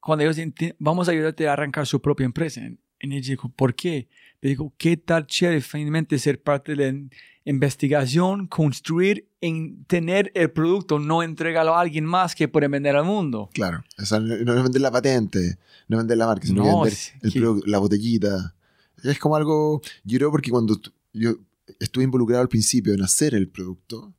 cuando 0.00 0.24
ellos 0.24 0.36
vamos 0.78 1.08
a 1.08 1.12
ayudarte 1.12 1.48
a 1.48 1.52
arrancar 1.52 1.86
su 1.86 2.00
propia 2.00 2.24
empresa. 2.24 2.60
En 2.60 3.12
ella 3.12 3.30
dijo, 3.30 3.48
¿por 3.48 3.74
qué? 3.74 4.08
Le 4.40 4.50
digo, 4.50 4.72
¿qué 4.76 4.96
tal 4.96 5.26
chévere 5.26 5.60
finalmente 5.60 6.18
ser 6.18 6.40
parte 6.40 6.74
de 6.74 6.92
la 6.92 7.08
investigación, 7.44 8.46
construir, 8.46 9.28
en 9.40 9.84
tener 9.86 10.30
el 10.34 10.52
producto, 10.52 11.00
no 11.00 11.22
entregarlo 11.22 11.74
a 11.74 11.80
alguien 11.80 12.04
más 12.04 12.34
que 12.34 12.46
puede 12.46 12.68
vender 12.68 12.94
al 12.94 13.04
mundo? 13.04 13.50
Claro, 13.52 13.84
no 13.98 14.54
es 14.54 14.62
vender 14.62 14.80
la 14.80 14.92
patente, 14.92 15.58
no 15.88 15.96
es 15.96 16.02
vender 16.02 16.18
la 16.18 16.26
marca, 16.26 16.46
sino 16.46 16.62
vender 16.62 16.98
el 17.22 17.32
producto, 17.32 17.66
la 17.68 17.78
botellita. 17.78 18.54
Es 19.02 19.18
como 19.18 19.34
algo, 19.34 19.82
yo 20.04 20.18
creo 20.18 20.30
porque 20.30 20.50
cuando 20.50 20.80
yo 21.12 21.34
estuve 21.80 22.04
involucrado 22.04 22.42
al 22.42 22.48
principio 22.48 22.94
en 22.94 23.02
hacer 23.02 23.34
el 23.34 23.48
producto, 23.48 24.14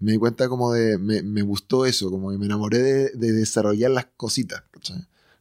me 0.00 0.12
di 0.12 0.18
cuenta 0.18 0.48
como 0.48 0.72
de, 0.72 0.98
me, 0.98 1.22
me 1.22 1.42
gustó 1.42 1.86
eso, 1.86 2.10
como 2.10 2.30
que 2.30 2.38
me 2.38 2.46
enamoré 2.46 2.78
de, 2.78 3.10
de 3.10 3.32
desarrollar 3.32 3.90
las 3.90 4.06
cositas, 4.16 4.64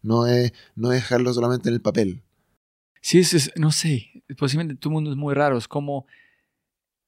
No 0.03 0.27
es, 0.27 0.53
no 0.75 0.89
dejarlo 0.89 1.33
solamente 1.33 1.69
en 1.69 1.75
el 1.75 1.81
papel. 1.81 2.21
Sí, 3.01 3.19
es, 3.19 3.51
no 3.55 3.71
sé, 3.71 4.23
posiblemente 4.37 4.79
tu 4.79 4.91
mundo 4.91 5.09
es 5.09 5.15
muy 5.15 5.33
raro, 5.33 5.57
es 5.57 5.67
como 5.67 6.05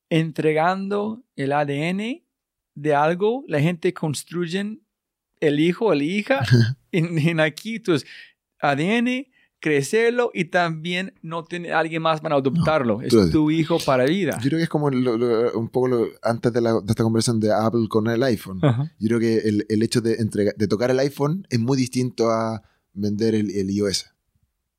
entregando 0.10 1.24
el 1.36 1.52
ADN 1.52 2.24
de 2.76 2.96
algo, 2.96 3.44
la 3.48 3.60
gente 3.60 3.94
construye 3.94 4.80
el 5.42 5.60
hijo, 5.60 5.94
la 5.94 6.04
hija, 6.04 6.46
en, 6.92 7.18
en 7.20 7.40
aquí, 7.42 7.76
entonces, 7.76 8.08
ADN, 8.60 9.28
crecerlo 9.62 10.32
y 10.34 10.46
también 10.46 11.14
no 11.22 11.46
tener 11.46 11.74
alguien 11.74 12.02
más 12.02 12.20
para 12.20 12.36
adoptarlo. 12.36 13.02
es 13.02 13.14
tu 13.32 13.52
hijo 13.52 13.78
para 13.86 14.04
vida. 14.06 14.38
Yo 14.42 14.50
creo 14.50 14.58
que 14.58 14.64
es 14.64 14.70
como 14.70 14.88
un 14.88 15.70
poco 15.70 16.08
antes 16.22 16.52
de, 16.52 16.60
esta 16.90 17.04
conversación 17.04 17.40
de 17.40 17.54
Apple 17.54 17.88
con 17.88 18.08
el 18.08 18.22
iPhone. 18.24 18.60
Yo 19.00 19.08
creo 19.08 19.20
que 19.20 19.38
el, 19.38 19.66
el 19.70 19.84
hecho 19.84 20.02
de, 20.02 20.18
de 20.18 20.68
tocar 20.68 20.92
el 20.92 21.00
iPhone 21.00 21.48
es 21.50 21.60
muy 21.60 21.78
distinto 21.78 22.30
a 22.30 22.62
vender 22.94 23.36
el, 23.36 23.52
el, 23.52 23.70
iOS. 23.70 24.08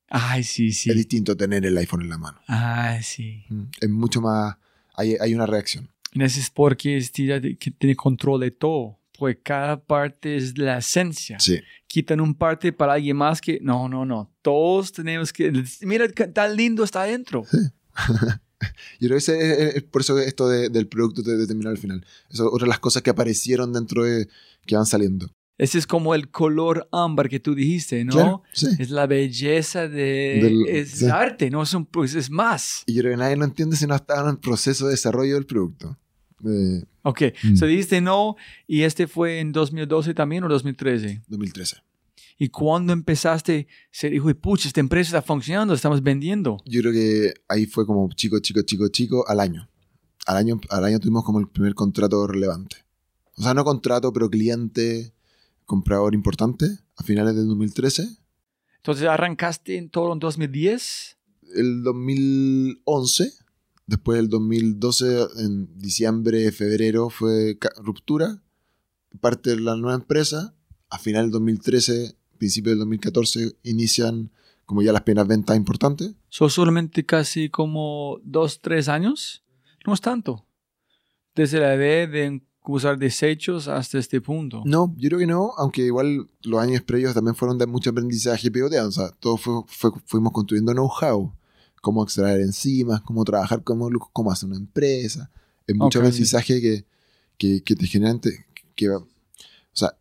Ay, 0.09 0.43
sí, 0.43 0.71
sí. 0.73 0.91
Es 0.91 0.95
distinto 0.95 1.35
tener 1.35 1.65
el 1.65 1.75
iPhone 1.77 2.03
en 2.03 2.09
la 2.09 2.17
mano. 2.19 2.39
Ay, 2.47 3.01
sí. 3.01 3.45
Mm, 3.49 3.63
es 3.81 3.89
mucho 3.89 4.21
más... 4.21 4.57
Hay, 4.95 5.15
hay 5.19 5.33
una 5.33 5.47
reacción. 5.47 5.89
Es 6.13 6.51
porque 6.51 7.01
que 7.59 7.71
tiene 7.71 7.95
control 7.95 8.41
de 8.41 8.51
todo 8.51 8.99
pues 9.23 9.37
cada 9.41 9.81
parte 9.81 10.35
es 10.35 10.57
la 10.57 10.79
esencia. 10.79 11.39
Sí. 11.39 11.61
Quitan 11.87 12.19
un 12.19 12.35
parte 12.35 12.73
para 12.73 12.91
alguien 12.91 13.15
más 13.15 13.39
que, 13.39 13.57
no, 13.61 13.87
no, 13.87 14.03
no, 14.03 14.29
todos 14.41 14.91
tenemos 14.91 15.31
que, 15.31 15.63
mira, 15.83 16.09
tan 16.09 16.57
lindo 16.57 16.83
está 16.83 17.03
adentro. 17.03 17.45
Sí. 17.49 17.57
Yo 18.99 19.07
creo 19.07 19.17
que 19.17 19.77
es, 19.77 19.83
por 19.83 20.01
eso 20.01 20.19
esto 20.19 20.49
del 20.49 20.89
producto 20.89 21.21
de 21.21 21.37
determinar 21.37 21.71
al 21.71 21.77
final. 21.77 22.05
Eso 22.29 22.51
otra 22.51 22.65
de 22.65 22.69
las 22.71 22.81
cosas 22.81 23.01
que 23.01 23.11
aparecieron 23.11 23.71
dentro 23.71 24.03
de, 24.03 24.27
que 24.65 24.75
van 24.75 24.85
saliendo. 24.85 25.31
Ese 25.57 25.77
es 25.77 25.87
como 25.87 26.15
el 26.15 26.29
color 26.29 26.89
ámbar 26.91 27.29
que 27.29 27.39
tú 27.39 27.55
dijiste, 27.55 28.03
¿no? 28.03 28.43
sí. 28.51 28.67
Es 28.77 28.89
la 28.89 29.07
belleza 29.07 29.87
de... 29.87 30.65
es 30.67 31.01
arte, 31.03 31.49
¿no? 31.49 31.63
Es, 31.63 31.73
un, 31.73 31.85
pues 31.85 32.13
es 32.13 32.29
más. 32.29 32.83
Y 32.87 32.95
yo 32.95 33.03
creo 33.03 33.13
que 33.13 33.19
nadie 33.19 33.37
lo 33.37 33.45
entiende 33.45 33.77
si 33.77 33.87
no 33.87 33.95
está 33.95 34.19
en 34.19 34.27
el 34.27 34.39
proceso 34.39 34.87
de 34.87 34.91
desarrollo 34.91 35.35
del 35.35 35.45
producto. 35.45 35.97
Ok, 37.03 37.21
mm. 37.43 37.55
so 37.55 37.65
dijiste 37.65 38.01
no, 38.01 38.35
y 38.67 38.83
este 38.83 39.07
fue 39.07 39.39
en 39.39 39.51
2012 39.51 40.13
también 40.13 40.43
o 40.43 40.49
2013? 40.49 41.23
2013. 41.27 41.77
¿Y 42.37 42.49
cuándo 42.49 42.93
empezaste? 42.93 43.67
Se 43.91 44.09
dijo, 44.09 44.33
pucha, 44.35 44.67
esta 44.67 44.79
empresa 44.79 45.17
está 45.17 45.21
funcionando, 45.21 45.73
estamos 45.73 46.01
vendiendo. 46.01 46.57
Yo 46.65 46.81
creo 46.81 46.93
que 46.93 47.33
ahí 47.47 47.65
fue 47.65 47.85
como 47.85 48.09
chico, 48.13 48.39
chico, 48.39 48.61
chico, 48.63 48.87
chico, 48.87 49.27
al 49.27 49.39
año. 49.39 49.69
Al 50.25 50.37
año, 50.37 50.59
al 50.69 50.85
año 50.85 50.99
tuvimos 50.99 51.23
como 51.23 51.39
el 51.39 51.47
primer 51.47 51.75
contrato 51.75 52.25
relevante. 52.27 52.77
O 53.35 53.43
sea, 53.43 53.53
no 53.53 53.63
contrato, 53.63 54.11
pero 54.13 54.29
cliente, 54.29 55.13
comprador 55.65 56.13
importante, 56.13 56.65
a 56.95 57.03
finales 57.03 57.35
del 57.35 57.47
2013. 57.47 58.07
Entonces, 58.77 59.07
¿arrancaste 59.07 59.77
en 59.77 59.89
todo 59.89 60.13
en 60.13 60.19
2010? 60.19 61.17
El 61.55 61.83
2011 61.83 63.42
Después 63.85 64.17
del 64.17 64.29
2012, 64.29 65.27
en 65.39 65.77
diciembre, 65.77 66.51
febrero, 66.51 67.09
fue 67.09 67.57
ruptura. 67.77 68.41
Parte 69.19 69.51
de 69.51 69.59
la 69.59 69.75
nueva 69.75 69.95
empresa. 69.95 70.55
A 70.89 70.99
final 70.99 71.25
del 71.25 71.31
2013, 71.31 72.15
principio 72.37 72.71
del 72.71 72.79
2014, 72.79 73.57
inician 73.63 74.31
como 74.65 74.81
ya 74.81 74.93
las 74.93 75.01
primeras 75.01 75.27
ventas 75.27 75.57
importantes. 75.57 76.13
¿Son 76.29 76.49
solamente 76.49 77.05
casi 77.05 77.49
como 77.49 78.19
dos, 78.23 78.61
tres 78.61 78.87
años? 78.87 79.43
No 79.85 79.93
es 79.93 80.01
tanto. 80.01 80.45
Desde 81.35 81.59
la 81.59 81.75
idea 81.75 82.07
de 82.07 82.41
usar 82.65 82.97
desechos 82.97 83.67
hasta 83.67 83.97
este 83.97 84.21
punto. 84.21 84.61
No, 84.65 84.93
yo 84.97 85.09
creo 85.09 85.19
que 85.19 85.27
no, 85.27 85.51
aunque 85.57 85.81
igual 85.81 86.29
los 86.43 86.61
años 86.61 86.81
previos 86.83 87.13
también 87.13 87.35
fueron 87.35 87.57
de 87.57 87.67
mucho 87.67 87.89
aprendizaje 87.89 88.49
y 88.53 88.61
O 88.61 88.91
sea, 88.91 89.09
todos 89.19 89.41
fuimos 90.05 90.31
construyendo 90.31 90.71
know-how 90.71 91.33
cómo 91.83 92.01
extraer 92.01 92.39
enzimas, 92.39 93.01
cómo 93.01 93.25
trabajar, 93.25 93.61
cómo, 93.61 93.89
cómo 94.13 94.31
hacer 94.31 94.47
una 94.47 94.57
empresa. 94.57 95.29
Es 95.67 95.75
mucho 95.75 95.99
aprendizaje 95.99 96.61
que, 96.61 96.85
que, 97.37 97.61
que, 97.61 97.75
te 97.75 97.85
generan, 97.85 98.21
que, 98.73 98.89
o 98.89 99.05
sea, 99.73 99.93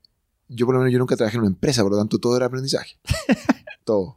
yo 0.49 0.65
por 0.65 0.77
lo 0.77 0.81
menos 0.81 0.93
yo 0.93 1.01
nunca 1.01 1.17
trabajé 1.17 1.39
en 1.39 1.41
una 1.41 1.51
empresa, 1.51 1.83
por 1.83 1.91
lo 1.91 1.99
tanto 1.99 2.21
todo 2.21 2.37
era 2.37 2.47
aprendizaje. 2.47 2.97
todo. 3.85 4.17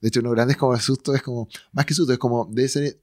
De 0.00 0.08
hecho, 0.08 0.20
uno 0.20 0.30
grande 0.30 0.52
es 0.52 0.58
como 0.58 0.72
el 0.72 0.80
susto, 0.80 1.14
es 1.14 1.20
como, 1.20 1.48
más 1.72 1.84
que 1.84 1.92
susto, 1.92 2.14
es 2.14 2.18
como, 2.18 2.48
debe 2.50 2.68
ser, 2.70 2.98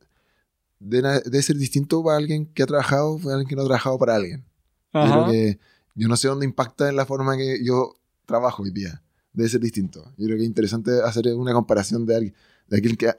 debe, 0.80 1.44
ser 1.44 1.58
distinto 1.58 2.04
para 2.04 2.18
alguien 2.18 2.48
que 2.48 2.64
ha 2.64 2.66
trabajado, 2.66 3.20
para 3.20 3.36
alguien 3.36 3.48
que 3.48 3.56
no 3.56 3.62
ha 3.62 3.66
trabajado 3.66 4.00
para 4.00 4.16
alguien. 4.16 4.44
Yo 4.92 5.28
que, 5.30 5.60
yo 5.94 6.08
no 6.08 6.18
sé 6.18 6.30
dónde 6.30 6.48
impacta 6.48 6.90
en 6.90 6.96
la 6.96 7.06
forma 7.06 7.38
que 7.38 7.64
yo 7.64 7.94
trabajo 8.26 8.64
hoy 8.64 8.72
día. 8.72 9.04
Debe 9.40 9.50
ser 9.50 9.62
distinto. 9.62 10.04
Yo 10.18 10.26
creo 10.26 10.38
que 10.38 10.44
es 10.44 10.48
interesante 10.50 10.92
hacer 11.04 11.28
una 11.34 11.54
comparación 11.54 12.06
de 12.06 12.16
alguien 12.16 12.34
de 12.68 12.78
aquel 12.78 12.98
que, 12.98 13.10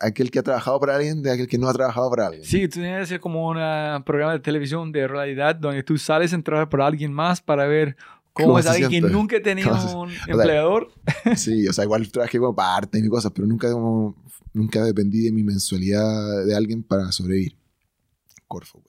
aquel 0.00 0.30
que 0.30 0.38
ha 0.38 0.42
trabajado 0.44 0.78
para 0.78 0.94
alguien, 0.96 1.20
de 1.22 1.32
aquel 1.32 1.48
que 1.48 1.58
no 1.58 1.68
ha 1.68 1.72
trabajado 1.72 2.08
para 2.10 2.26
alguien. 2.28 2.44
Sí, 2.44 2.68
tú 2.68 2.74
tienes 2.80 3.00
que 3.00 3.06
ser 3.06 3.20
como 3.20 3.48
un 3.48 3.56
programa 4.04 4.32
de 4.34 4.38
televisión 4.40 4.92
de 4.92 5.08
realidad 5.08 5.56
donde 5.56 5.82
tú 5.82 5.98
sales 5.98 6.32
a 6.32 6.40
trabajar 6.42 6.68
para 6.68 6.86
alguien 6.86 7.12
más 7.12 7.40
para 7.40 7.66
ver 7.66 7.96
¿Cómo, 8.32 8.48
¿Cómo 8.50 8.58
es 8.60 8.66
se 8.66 8.70
alguien 8.70 8.88
que 8.90 8.96
siente? 8.98 9.12
nunca 9.12 9.36
ha 9.38 9.42
tenido 9.42 9.70
¿Cómo 9.70 9.88
se- 9.88 9.96
un 9.96 10.10
sea, 10.10 10.24
empleador? 10.28 10.92
Sí, 11.36 11.66
o 11.66 11.72
sea, 11.72 11.82
igual 11.84 12.08
trabajé 12.12 12.38
como 12.38 12.54
parte 12.54 12.98
de 12.98 13.02
mis 13.02 13.10
cosas, 13.10 13.32
pero 13.34 13.48
nunca, 13.48 13.72
como, 13.72 14.14
nunca 14.52 14.84
dependí 14.84 15.22
de 15.22 15.32
mi 15.32 15.42
mensualidad 15.42 16.44
de 16.46 16.54
alguien 16.54 16.84
para 16.84 17.10
sobrevivir. 17.10 17.56
Corfo. 18.46 18.80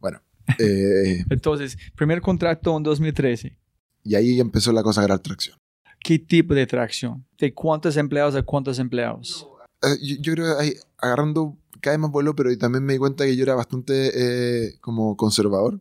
Bueno, 0.00 0.20
eh, 0.58 1.24
Entonces, 1.30 1.76
primer 1.94 2.20
contrato 2.20 2.76
en 2.76 2.82
2013. 2.82 3.56
y 4.02 4.14
ahí 4.16 4.40
empezó 4.40 4.72
la 4.72 4.82
cosa 4.82 5.00
a 5.00 5.04
agarrar 5.04 5.20
tracción. 5.20 5.56
¿Qué 6.00 6.18
tipo 6.18 6.54
de 6.54 6.66
tracción? 6.66 7.24
¿De 7.38 7.52
cuántos 7.52 7.96
empleados 7.96 8.34
a 8.34 8.42
cuántos 8.42 8.78
empleados? 8.78 9.46
Eh, 9.82 9.96
yo, 10.02 10.16
yo 10.20 10.32
creo 10.34 10.56
que 10.56 10.62
ahí, 10.62 10.74
agarrando 10.98 11.56
cada 11.80 11.96
vez 11.96 12.00
más 12.00 12.10
vuelo, 12.10 12.34
pero 12.34 12.56
también 12.58 12.84
me 12.84 12.94
di 12.94 12.98
cuenta 12.98 13.24
que 13.24 13.36
yo 13.36 13.42
era 13.42 13.54
bastante 13.54 14.10
eh, 14.14 14.78
como 14.80 15.16
conservador. 15.16 15.80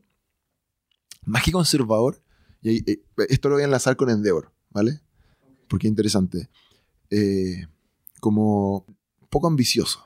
Más 1.26 1.44
que 1.44 1.52
conservador, 1.52 2.22
y 2.62 2.70
ahí, 2.70 2.84
eh, 2.86 3.02
esto 3.30 3.50
lo 3.50 3.56
voy 3.56 3.64
a 3.64 3.66
enlazar 3.66 3.96
con 3.96 4.10
Endeavor, 4.10 4.52
¿vale? 4.70 5.00
Porque 5.68 5.88
es 5.88 5.90
interesante. 5.92 6.50
Eh, 7.10 7.68
como 8.20 8.86
poco 9.30 9.48
ambicioso. 9.48 10.04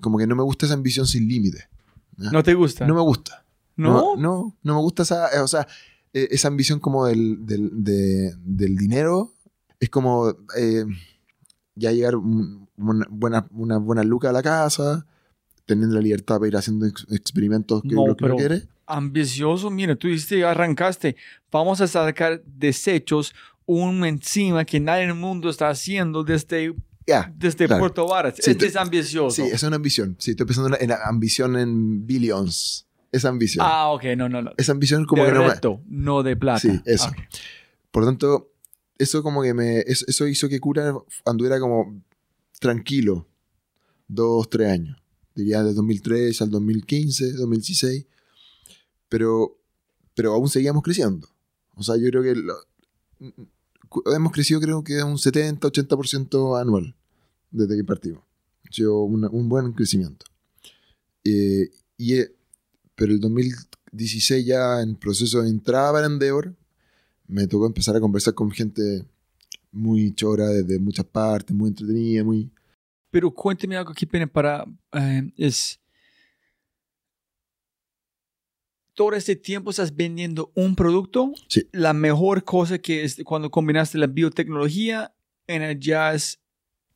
Como 0.00 0.16
que 0.18 0.26
no 0.26 0.34
me 0.34 0.42
gusta 0.42 0.66
esa 0.66 0.74
ambición 0.74 1.06
sin 1.06 1.28
límite. 1.28 1.68
¿No 2.16 2.42
te 2.42 2.54
gusta? 2.54 2.86
No 2.86 2.94
me 2.94 3.00
gusta. 3.00 3.44
¿No? 3.76 4.16
No, 4.16 4.56
no 4.62 4.74
me 4.74 4.80
gusta 4.80 5.02
esa, 5.02 5.28
eh, 5.34 5.40
o 5.40 5.48
sea, 5.48 5.66
eh, 6.12 6.28
esa 6.30 6.48
ambición 6.48 6.80
como 6.80 7.06
del, 7.06 7.44
del, 7.46 7.70
de- 7.84 8.34
del 8.44 8.76
dinero. 8.76 9.32
Es 9.78 9.88
como 9.90 10.28
eh, 10.58 10.84
ya 11.74 11.92
llegar 11.92 12.16
un- 12.16 12.68
una 12.76 13.06
buena, 13.10 13.46
una 13.52 13.78
buena 13.78 14.02
luca 14.02 14.30
a 14.30 14.32
la 14.32 14.42
casa, 14.42 15.06
teniendo 15.66 15.94
la 15.96 16.02
libertad 16.02 16.36
para 16.38 16.48
ir 16.48 16.56
haciendo 16.56 16.86
ex- 16.86 17.06
experimentos 17.10 17.82
que 17.82 17.94
No, 17.94 18.06
lo 18.06 18.16
que 18.16 18.24
uno 18.24 18.36
pero- 18.36 18.48
quiere. 18.48 18.68
Ambicioso, 18.86 19.70
mira, 19.70 19.94
tú 19.94 20.08
dijiste, 20.08 20.44
arrancaste, 20.44 21.14
vamos 21.52 21.80
a 21.80 21.86
sacar 21.86 22.42
desechos, 22.44 23.32
una 23.64 24.08
enzima 24.08 24.64
que 24.64 24.80
nadie 24.80 25.04
en 25.04 25.10
el 25.10 25.14
mundo 25.14 25.48
está 25.48 25.68
haciendo 25.68 26.24
desde, 26.24 26.74
Ya, 27.06 27.32
desde 27.38 27.66
claro. 27.66 27.78
Puerto 27.82 28.08
Varas. 28.08 28.34
Sí, 28.40 28.50
este 28.50 28.66
es 28.66 28.74
ambicioso. 28.74 29.44
sí, 29.44 29.48
es 29.48 29.62
una 29.62 29.76
ambición. 29.76 30.16
Sí, 30.18 30.32
estoy 30.32 30.44
pensando 30.44 30.76
en 30.80 30.88
la 30.88 30.98
ambición 31.04 31.56
en 31.56 32.04
billions. 32.04 32.88
Esa 33.12 33.28
ambición. 33.28 33.64
Ah, 33.68 33.88
ok, 33.92 34.04
no, 34.16 34.28
no, 34.28 34.40
no. 34.42 34.52
Esa 34.56 34.72
ambición 34.72 35.04
como 35.04 35.24
de 35.24 35.30
que 35.32 35.34
no 35.38 35.48
reto, 35.48 35.80
no 35.88 36.22
de 36.22 36.36
plata. 36.36 36.60
Sí, 36.60 36.80
eso. 36.84 37.08
Ok. 37.08 37.16
Por 37.90 38.02
lo 38.04 38.08
tanto, 38.08 38.52
eso 38.98 39.22
como 39.22 39.42
que 39.42 39.52
me. 39.54 39.80
Eso, 39.80 40.04
eso 40.08 40.26
hizo 40.28 40.48
que 40.48 40.60
Cura 40.60 40.94
anduviera 41.24 41.58
como 41.58 42.02
tranquilo. 42.60 43.26
Dos, 44.06 44.48
tres 44.50 44.68
años. 44.70 44.96
Diría 45.34 45.62
de 45.62 45.72
2003 45.74 46.40
al 46.42 46.50
2015, 46.50 47.32
2016. 47.32 48.06
Pero, 49.08 49.56
pero 50.14 50.34
aún 50.34 50.48
seguíamos 50.48 50.82
creciendo. 50.82 51.28
O 51.74 51.82
sea, 51.82 51.96
yo 51.96 52.08
creo 52.10 52.22
que 52.22 52.34
lo- 52.34 52.54
cu- 53.88 54.02
hemos 54.14 54.32
crecido 54.32 54.60
creo 54.60 54.84
que 54.84 55.02
un 55.02 55.18
70, 55.18 55.66
80% 55.68 56.60
anual 56.60 56.94
desde 57.50 57.76
que 57.76 57.84
partimos. 57.84 58.22
Ha 58.68 58.72
sido 58.72 59.00
un 59.02 59.48
buen 59.48 59.72
crecimiento. 59.72 60.26
Eh, 61.24 61.70
y, 61.96 62.14
eh, 62.14 62.32
pero 63.00 63.14
el 63.14 63.20
2016 63.20 64.44
ya 64.44 64.82
en 64.82 64.94
proceso 64.94 65.40
de 65.40 65.48
entrada 65.48 65.90
para 65.90 66.06
Endeavor, 66.06 66.54
me 67.26 67.46
tocó 67.46 67.64
empezar 67.66 67.96
a 67.96 68.00
conversar 68.00 68.34
con 68.34 68.50
gente 68.50 69.06
muy 69.72 70.14
chora 70.14 70.48
desde 70.48 70.78
muchas 70.78 71.06
partes, 71.06 71.56
muy 71.56 71.68
entretenida, 71.70 72.22
muy... 72.22 72.50
Pero 73.10 73.30
cuéntame 73.30 73.74
algo 73.78 73.94
que 73.94 74.06
pena 74.06 74.26
para... 74.26 74.66
eh, 74.92 75.32
es... 75.38 75.80
Todo 78.92 79.14
este 79.14 79.34
tiempo 79.34 79.70
estás 79.70 79.96
vendiendo 79.96 80.52
un 80.54 80.76
producto. 80.76 81.32
Sí. 81.48 81.66
La 81.72 81.94
mejor 81.94 82.44
cosa 82.44 82.78
que 82.78 83.02
es 83.04 83.22
cuando 83.24 83.50
combinaste 83.50 83.96
la 83.96 84.08
biotecnología 84.08 85.14
en 85.46 85.62
el 85.62 85.80
jazz 85.80 86.38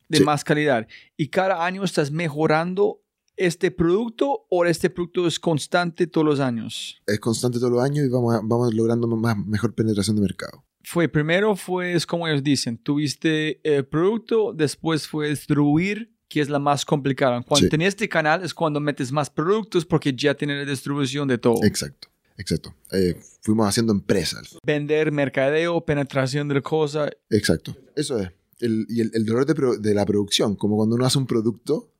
de 0.07 0.19
Sí. 0.19 0.23
más 0.23 0.43
calidad. 0.43 0.87
Y 1.17 1.29
cada 1.29 1.65
año 1.65 1.83
estás 1.83 2.11
mejorando 2.11 3.01
este 3.37 3.71
producto 3.71 4.45
o 4.49 4.65
este 4.65 4.89
producto 4.89 5.27
es 5.27 5.39
constante 5.39 6.07
todos 6.07 6.25
los 6.25 6.39
años. 6.39 7.01
Es 7.07 7.19
constante 7.19 7.59
todos 7.59 7.71
los 7.71 7.83
años 7.83 8.05
y 8.05 8.09
vamos, 8.09 8.35
vamos 8.43 8.73
logrando 8.73 9.07
más, 9.07 9.37
mejor 9.37 9.73
penetración 9.73 10.15
de 10.15 10.21
mercado. 10.21 10.63
Fue 10.83 11.07
primero 11.09 11.55
fue 11.55 11.93
es 11.93 12.05
como 12.05 12.27
ellos 12.27 12.43
dicen, 12.43 12.77
tuviste 12.77 13.59
el 13.63 13.85
producto, 13.85 14.53
después 14.53 15.07
fue 15.07 15.29
distribuir, 15.29 16.13
que 16.27 16.41
es 16.41 16.49
la 16.49 16.59
más 16.59 16.85
complicada. 16.85 17.41
Cuando 17.41 17.65
Sí. 17.65 17.69
tenías 17.69 17.89
este 17.89 18.07
canal 18.09 18.43
es 18.43 18.53
cuando 18.53 18.79
metes 18.79 19.11
más 19.11 19.29
productos 19.29 19.85
porque 19.85 20.13
ya 20.15 20.35
tienes 20.35 20.63
la 20.65 20.69
distribución 20.71 21.27
de 21.27 21.37
todo. 21.37 21.63
Exacto, 21.63 22.07
exacto. 22.37 22.75
Eh, 22.91 23.15
fuimos 23.41 23.67
haciendo 23.67 23.93
empresas. 23.93 24.57
Vender, 24.65 25.11
mercadeo, 25.11 25.83
penetración 25.85 26.47
de 26.47 26.55
la 26.55 26.61
cosa. 26.61 27.09
Exacto. 27.29 27.75
Eso 27.95 28.19
es. 28.19 28.29
El- 28.59 28.85
y 28.87 29.01
el, 29.01 29.11
el 29.13 29.25
dolor 29.25 29.45
de, 29.45 29.55
pro- 29.55 29.77
de 29.77 29.93
la 29.93 30.05
producción, 30.05 30.55
como 30.55 30.77
cuando 30.77 30.95
uno 30.95 31.05
hace 31.05 31.17
un 31.17 31.27
producto, 31.27 31.91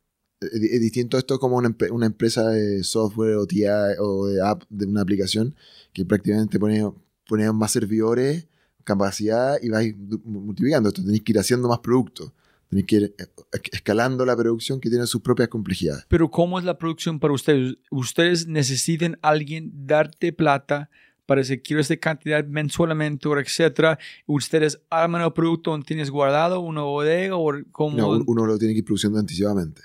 es, 0.42 0.82
distinto 0.82 1.18
esto 1.18 1.40
como 1.40 1.58
una, 1.58 1.70
empre- 1.70 1.92
una 1.92 2.06
empresa 2.06 2.50
de 2.50 2.84
software 2.84 3.36
o 3.36 3.46
TI 3.48 3.66
o 4.00 4.28
de 4.28 4.42
app, 4.42 4.64
de 4.70 4.86
una 4.86 5.02
aplicación, 5.02 5.56
que 5.94 6.06
prácticamente 6.06 6.60
pone, 6.60 6.90
pone 7.28 7.52
más 7.52 7.72
servidores, 7.72 8.48
capacidad 8.84 9.58
y 9.62 9.70
vais 9.70 9.96
multiplicando. 10.24 10.90
Esto 10.90 11.04
tenéis 11.04 11.24
que 11.24 11.32
ir 11.32 11.40
haciendo 11.40 11.68
más 11.68 11.80
productos. 11.80 12.32
Tenéis 12.70 12.88
que 12.88 12.96
ir 12.96 13.16
eh, 13.18 13.26
escalando 13.72 14.26
la 14.26 14.36
producción 14.36 14.80
que 14.80 14.90
tiene 14.90 15.06
sus 15.08 15.22
propias 15.22 15.48
complejidades. 15.50 16.06
Pero 16.08 16.30
¿cómo 16.32 16.60
es 16.60 16.66
la 16.66 16.78
producción 16.78 17.20
para 17.20 17.34
ustedes? 17.34 17.78
Ustedes 17.92 18.48
necesitan 18.48 19.18
alguien 19.22 19.72
darte 19.88 20.34
plata 20.34 20.90
para 21.26 21.42
decir 21.42 21.62
quiero 21.64 21.82
esta 21.82 21.98
cantidad 21.98 22.46
mensualmente, 22.46 23.28
o 23.28 23.40
etcétera. 23.40 23.98
Ustedes 24.28 24.80
arman 24.90 25.22
el 25.24 25.34
producto, 25.34 25.80
tienes 25.86 26.10
guardado 26.12 26.60
una 26.60 26.82
bodega 26.82 27.36
o 27.36 27.52
como... 27.72 27.98
No, 27.98 28.10
un- 28.12 28.24
uno 28.28 28.46
lo 28.46 28.58
tiene 28.60 28.74
que 28.74 28.80
ir 28.80 28.86
produciendo 28.86 29.18
anticipadamente. 29.20 29.82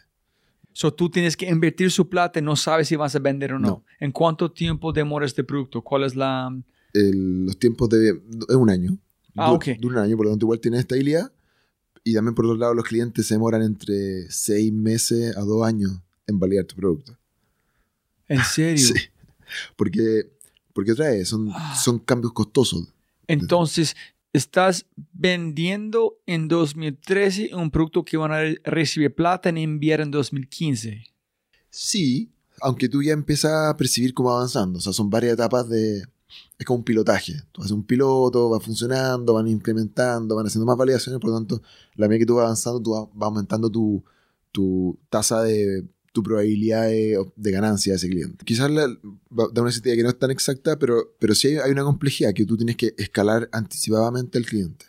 So, 0.72 0.92
tú 0.94 1.10
tienes 1.10 1.36
que 1.36 1.48
invertir 1.48 1.90
su 1.90 2.08
plata 2.08 2.38
y 2.38 2.42
no 2.42 2.54
sabes 2.56 2.88
si 2.88 2.96
vas 2.96 3.14
a 3.14 3.18
vender 3.18 3.52
o 3.54 3.58
no. 3.58 3.68
No. 3.68 3.84
¿En 3.98 4.12
cuánto 4.12 4.50
tiempo 4.52 4.92
demora 4.92 5.26
este 5.26 5.42
producto? 5.44 5.82
¿Cuál 5.82 6.04
es 6.04 6.14
la...? 6.14 6.48
El- 6.94 7.46
los 7.46 7.58
tiempos 7.58 7.88
de 7.88 8.10
es 8.48 8.54
un 8.56 8.70
año. 8.70 8.96
Ah, 9.36 9.52
ok. 9.52 9.66
Dura 9.78 10.00
un 10.00 10.04
año, 10.06 10.16
por 10.16 10.26
lo 10.26 10.32
tanto 10.32 10.46
igual 10.46 10.60
tiene 10.60 10.78
estabilidad. 10.78 11.32
Y 12.04 12.14
también 12.14 12.34
por 12.34 12.46
otro 12.46 12.56
lado 12.56 12.72
los 12.74 12.84
clientes 12.84 13.26
se 13.26 13.34
demoran 13.34 13.62
entre 13.62 14.30
seis 14.30 14.72
meses 14.72 15.36
a 15.36 15.40
dos 15.40 15.64
años 15.66 16.00
en 16.26 16.38
validar 16.38 16.64
tu 16.64 16.76
producto. 16.76 17.16
¿En 18.28 18.42
serio? 18.44 18.84
Sí. 18.94 19.00
Porque, 19.76 20.30
porque 20.72 20.92
otra 20.92 21.08
vez, 21.10 21.28
son, 21.28 21.50
Ah. 21.52 21.74
son 21.74 21.98
cambios 21.98 22.32
costosos. 22.32 22.86
Entonces, 23.26 23.96
estás 24.32 24.86
vendiendo 25.12 26.18
en 26.26 26.48
2013 26.48 27.54
un 27.54 27.70
producto 27.70 28.04
que 28.04 28.16
van 28.16 28.32
a 28.32 28.40
re- 28.40 28.60
recibir 28.64 29.14
plata 29.14 29.48
en 29.48 29.58
enviar 29.58 30.00
en 30.00 30.10
2015. 30.10 31.04
Sí, 31.70 32.30
aunque 32.60 32.88
tú 32.88 33.02
ya 33.02 33.12
empiezas 33.12 33.52
a 33.52 33.76
percibir 33.76 34.14
cómo 34.14 34.30
va 34.30 34.36
avanzando. 34.36 34.78
O 34.78 34.82
sea, 34.82 34.92
son 34.92 35.10
varias 35.10 35.34
etapas 35.34 35.68
de... 35.68 36.04
Es 36.58 36.66
como 36.66 36.78
un 36.78 36.84
pilotaje. 36.84 37.34
Tú 37.52 37.62
haces 37.62 37.72
un 37.72 37.84
piloto, 37.84 38.50
va 38.50 38.60
funcionando, 38.60 39.34
van 39.34 39.48
incrementando, 39.48 40.36
van 40.36 40.46
haciendo 40.46 40.66
más 40.66 40.76
validaciones. 40.76 41.20
Por 41.20 41.30
lo 41.30 41.36
tanto, 41.36 41.62
la 41.94 42.06
medida 42.06 42.20
que 42.20 42.26
tú 42.26 42.34
vas 42.36 42.44
avanzando, 42.44 42.80
tú 42.80 42.90
vas 42.92 43.08
aumentando 43.28 43.70
tu, 43.70 44.04
tu 44.52 44.98
tasa 45.08 45.42
de... 45.42 45.84
tu 46.12 46.22
probabilidad 46.22 46.88
de, 46.88 47.50
ganancia 47.52 47.92
de 47.92 47.96
ese 47.96 48.08
cliente. 48.08 48.44
Quizás 48.44 48.70
da 48.70 49.62
una 49.62 49.70
idea 49.70 49.96
que 49.96 50.02
no 50.02 50.08
es 50.08 50.18
tan 50.18 50.30
exacta, 50.30 50.78
pero, 50.78 51.14
pero 51.18 51.34
sí 51.34 51.56
hay, 51.56 51.70
una 51.70 51.84
complejidad 51.84 52.34
que 52.34 52.44
tú 52.44 52.56
tienes 52.56 52.76
que 52.76 52.94
escalar 52.98 53.48
anticipadamente 53.52 54.38
al 54.38 54.46
cliente. 54.46 54.86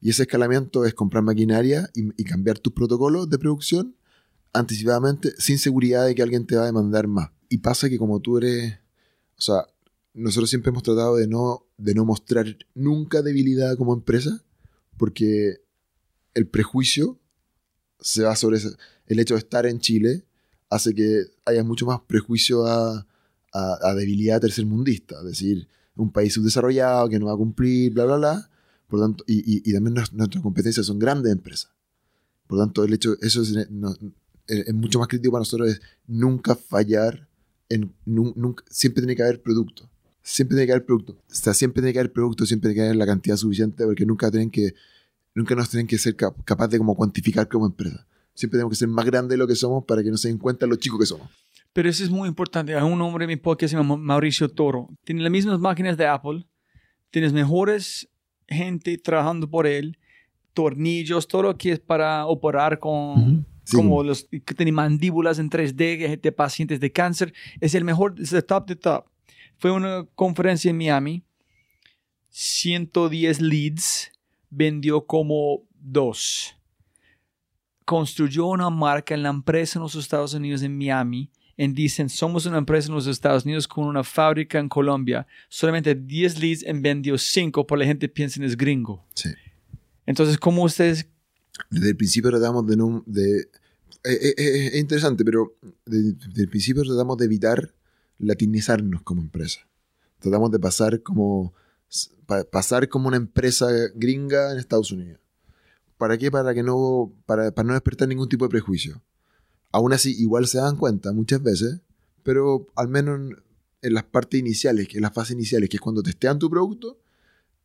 Y 0.00 0.10
ese 0.10 0.22
escalamiento 0.22 0.84
es 0.84 0.92
comprar 0.92 1.22
maquinaria 1.22 1.88
y, 1.94 2.08
y 2.20 2.24
cambiar 2.24 2.58
tus 2.58 2.74
protocolos 2.74 3.30
de 3.30 3.38
producción 3.38 3.96
anticipadamente 4.52 5.32
sin 5.38 5.58
seguridad 5.58 6.06
de 6.06 6.14
que 6.14 6.22
alguien 6.22 6.46
te 6.46 6.56
va 6.56 6.62
a 6.62 6.66
demandar 6.66 7.06
más. 7.06 7.30
Y 7.48 7.58
pasa 7.58 7.88
que 7.88 7.98
como 7.98 8.20
tú 8.20 8.38
eres, 8.38 8.74
o 9.38 9.42
sea, 9.42 9.66
nosotros 10.14 10.48
siempre 10.48 10.70
hemos 10.70 10.82
tratado 10.82 11.16
de 11.16 11.26
no, 11.26 11.66
de 11.76 11.94
no 11.94 12.04
mostrar 12.04 12.46
nunca 12.74 13.20
debilidad 13.20 13.76
como 13.76 13.92
empresa, 13.92 14.44
porque 14.96 15.60
el 16.34 16.46
prejuicio 16.46 17.18
se 18.00 18.22
va 18.22 18.36
sobre 18.36 18.58
el 19.06 19.18
hecho 19.18 19.34
de 19.34 19.40
estar 19.40 19.66
en 19.66 19.80
Chile, 19.80 20.24
hace 20.74 20.94
que 20.94 21.24
haya 21.44 21.62
mucho 21.64 21.86
más 21.86 22.00
prejuicio 22.06 22.66
a, 22.66 23.06
a- 23.52 23.78
a 23.82 23.94
debilidad 23.94 24.40
tercermundista, 24.40 25.16
es 25.20 25.24
decir, 25.24 25.68
un 25.96 26.10
país 26.10 26.32
subdesarrollado 26.34 27.08
que 27.08 27.18
no 27.18 27.26
va 27.26 27.34
a 27.34 27.36
cumplir, 27.36 27.92
bla, 27.92 28.04
bla, 28.06 28.16
bla. 28.16 28.50
Por 28.88 29.00
tanto, 29.00 29.24
y, 29.26 29.38
y- 29.38 29.62
y 29.64 29.72
también 29.72 29.94
nues- 29.96 30.12
nuestras 30.12 30.42
competencias 30.42 30.86
son 30.86 30.98
grandes 30.98 31.32
empresas. 31.32 31.70
Por 32.46 32.58
tanto, 32.58 32.84
el 32.84 32.92
hecho, 32.92 33.16
eso 33.20 33.42
es, 33.42 33.70
no- 33.70 33.96
es- 34.46 34.66
es 34.68 34.74
mucho 34.74 34.98
más 34.98 35.08
crítico 35.08 35.32
para 35.32 35.40
nosotros, 35.40 35.70
es 35.70 35.80
nunca 36.06 36.54
fallar, 36.54 37.28
en, 37.68 37.94
nu- 38.04 38.34
nunca, 38.36 38.62
siempre 38.68 39.02
tiene 39.02 39.16
que 39.16 39.22
haber 39.22 39.40
producto. 39.42 39.88
Siempre 40.22 40.56
tiene 40.56 40.66
que 40.66 40.72
haber 40.72 40.86
producto. 40.86 41.12
O 41.12 41.54
siempre 41.54 41.80
tiene 41.82 41.92
que 41.92 41.98
haber 42.00 42.12
producto, 42.12 42.44
siempre 42.46 42.70
tiene 42.70 42.74
que 42.82 42.84
haber 42.86 42.96
la 42.96 43.06
cantidad 43.06 43.36
suficiente, 43.36 43.84
porque 43.84 44.04
nunca 44.06 44.30
tienen 44.30 44.50
que, 44.50 44.74
nunca 45.34 45.54
nos 45.54 45.68
tienen 45.70 45.86
que 45.86 45.98
ser 45.98 46.16
cap- 46.16 46.36
capaz 46.44 46.68
de 46.68 46.78
como 46.78 46.94
cuantificar 46.96 47.48
como 47.48 47.66
empresa. 47.66 48.06
Siempre 48.34 48.58
tenemos 48.58 48.72
que 48.72 48.76
ser 48.76 48.88
más 48.88 49.04
grandes 49.04 49.30
de 49.30 49.36
lo 49.36 49.46
que 49.46 49.54
somos 49.54 49.84
para 49.84 50.02
que 50.02 50.10
no 50.10 50.16
se 50.16 50.28
den 50.28 50.38
cuenta 50.38 50.66
lo 50.66 50.76
chicos 50.76 50.98
que 50.98 51.06
somos. 51.06 51.28
Pero 51.72 51.88
eso 51.88 52.04
es 52.04 52.10
muy 52.10 52.28
importante. 52.28 52.74
Hay 52.74 52.82
un 52.82 53.00
hombre 53.00 53.24
en 53.24 53.28
mi 53.28 53.36
podcast 53.36 53.72
se 53.72 53.76
llama 53.76 53.96
Mauricio 53.96 54.48
Toro. 54.48 54.88
Tiene 55.04 55.22
las 55.22 55.30
mismas 55.32 55.58
máquinas 55.58 55.96
de 55.96 56.06
Apple, 56.06 56.46
tienes 57.10 57.32
mejores 57.32 58.08
gente 58.46 58.98
trabajando 58.98 59.48
por 59.48 59.66
él, 59.66 59.98
tornillos, 60.52 61.26
todo 61.26 61.42
lo 61.42 61.56
que 61.56 61.72
es 61.72 61.80
para 61.80 62.26
operar 62.26 62.78
con. 62.78 63.46
Sí, 63.64 63.78
como 63.78 64.02
los 64.02 64.24
que 64.24 64.54
tienen 64.54 64.74
mandíbulas 64.74 65.38
en 65.38 65.48
3D 65.48 66.20
de 66.20 66.32
pacientes 66.32 66.80
de 66.80 66.92
cáncer. 66.92 67.32
Es 67.60 67.74
el 67.74 67.82
mejor, 67.82 68.14
es 68.20 68.30
el 68.34 68.44
top 68.44 68.66
de 68.66 68.76
top. 68.76 69.06
Fue 69.56 69.70
una 69.70 70.06
conferencia 70.14 70.70
en 70.70 70.76
Miami, 70.76 71.24
110 72.28 73.40
leads, 73.40 74.12
vendió 74.50 75.06
como 75.06 75.62
dos. 75.80 76.54
Construyó 77.84 78.46
una 78.46 78.70
marca 78.70 79.14
en 79.14 79.22
la 79.22 79.28
empresa 79.30 79.78
en 79.78 79.82
los 79.82 79.94
Estados 79.94 80.32
Unidos, 80.34 80.62
en 80.62 80.76
Miami, 80.76 81.30
y 81.56 81.68
dicen, 81.68 82.08
somos 82.08 82.46
una 82.46 82.58
empresa 82.58 82.88
en 82.88 82.94
los 82.94 83.06
Estados 83.06 83.44
Unidos 83.44 83.68
con 83.68 83.84
una 83.86 84.02
fábrica 84.02 84.58
en 84.58 84.68
Colombia. 84.68 85.26
Solamente 85.48 85.94
10 85.94 86.38
leads 86.40 86.62
en 86.64 86.82
vendió 86.82 87.16
5, 87.18 87.66
por 87.66 87.78
la 87.78 87.84
gente 87.84 88.08
piensa 88.08 88.40
en 88.40 88.46
es 88.46 88.56
gringo. 88.56 89.04
sí. 89.14 89.30
Entonces, 90.06 90.36
¿cómo 90.38 90.64
ustedes 90.64 91.06
Desde 91.70 91.90
el 91.90 91.96
principio 91.96 92.30
tratamos 92.30 92.66
de 92.66 92.76
no... 92.76 93.02
De, 93.06 93.40
eh, 93.40 93.46
eh, 94.04 94.34
eh, 94.36 94.66
es 94.66 94.74
interesante, 94.76 95.24
pero 95.24 95.54
de- 95.86 96.12
desde 96.12 96.42
el 96.42 96.48
principio 96.50 96.82
tratamos 96.82 97.16
de 97.16 97.24
evitar 97.24 97.72
latinizarnos 98.18 99.02
como 99.02 99.22
empresa. 99.22 99.60
Tratamos 100.18 100.50
de 100.50 100.58
pasar 100.58 101.02
como, 101.02 101.54
pa- 102.26 102.44
pasar 102.44 102.88
como 102.88 103.08
una 103.08 103.16
empresa 103.16 103.66
gringa 103.94 104.52
en 104.52 104.58
Estados 104.58 104.90
Unidos. 104.92 105.20
¿Para 105.98 106.18
qué? 106.18 106.30
Para 106.30 106.54
que 106.54 106.62
no, 106.62 107.12
para, 107.26 107.52
para 107.52 107.66
no 107.66 107.74
despertar 107.74 108.08
ningún 108.08 108.28
tipo 108.28 108.44
de 108.44 108.50
prejuicio. 108.50 109.02
Aún 109.72 109.92
así, 109.92 110.14
igual 110.20 110.46
se 110.46 110.58
dan 110.58 110.76
cuenta 110.76 111.12
muchas 111.12 111.42
veces, 111.42 111.80
pero 112.22 112.66
al 112.76 112.88
menos 112.88 113.32
en, 113.82 113.94
las 113.94 114.04
partes 114.04 114.40
iniciales, 114.40 114.88
en 114.92 115.02
las 115.02 115.12
fases 115.12 115.34
iniciales, 115.34 115.68
que 115.68 115.76
es 115.76 115.80
cuando 115.80 116.02
testean 116.02 116.38
tu 116.38 116.50
producto, 116.50 116.98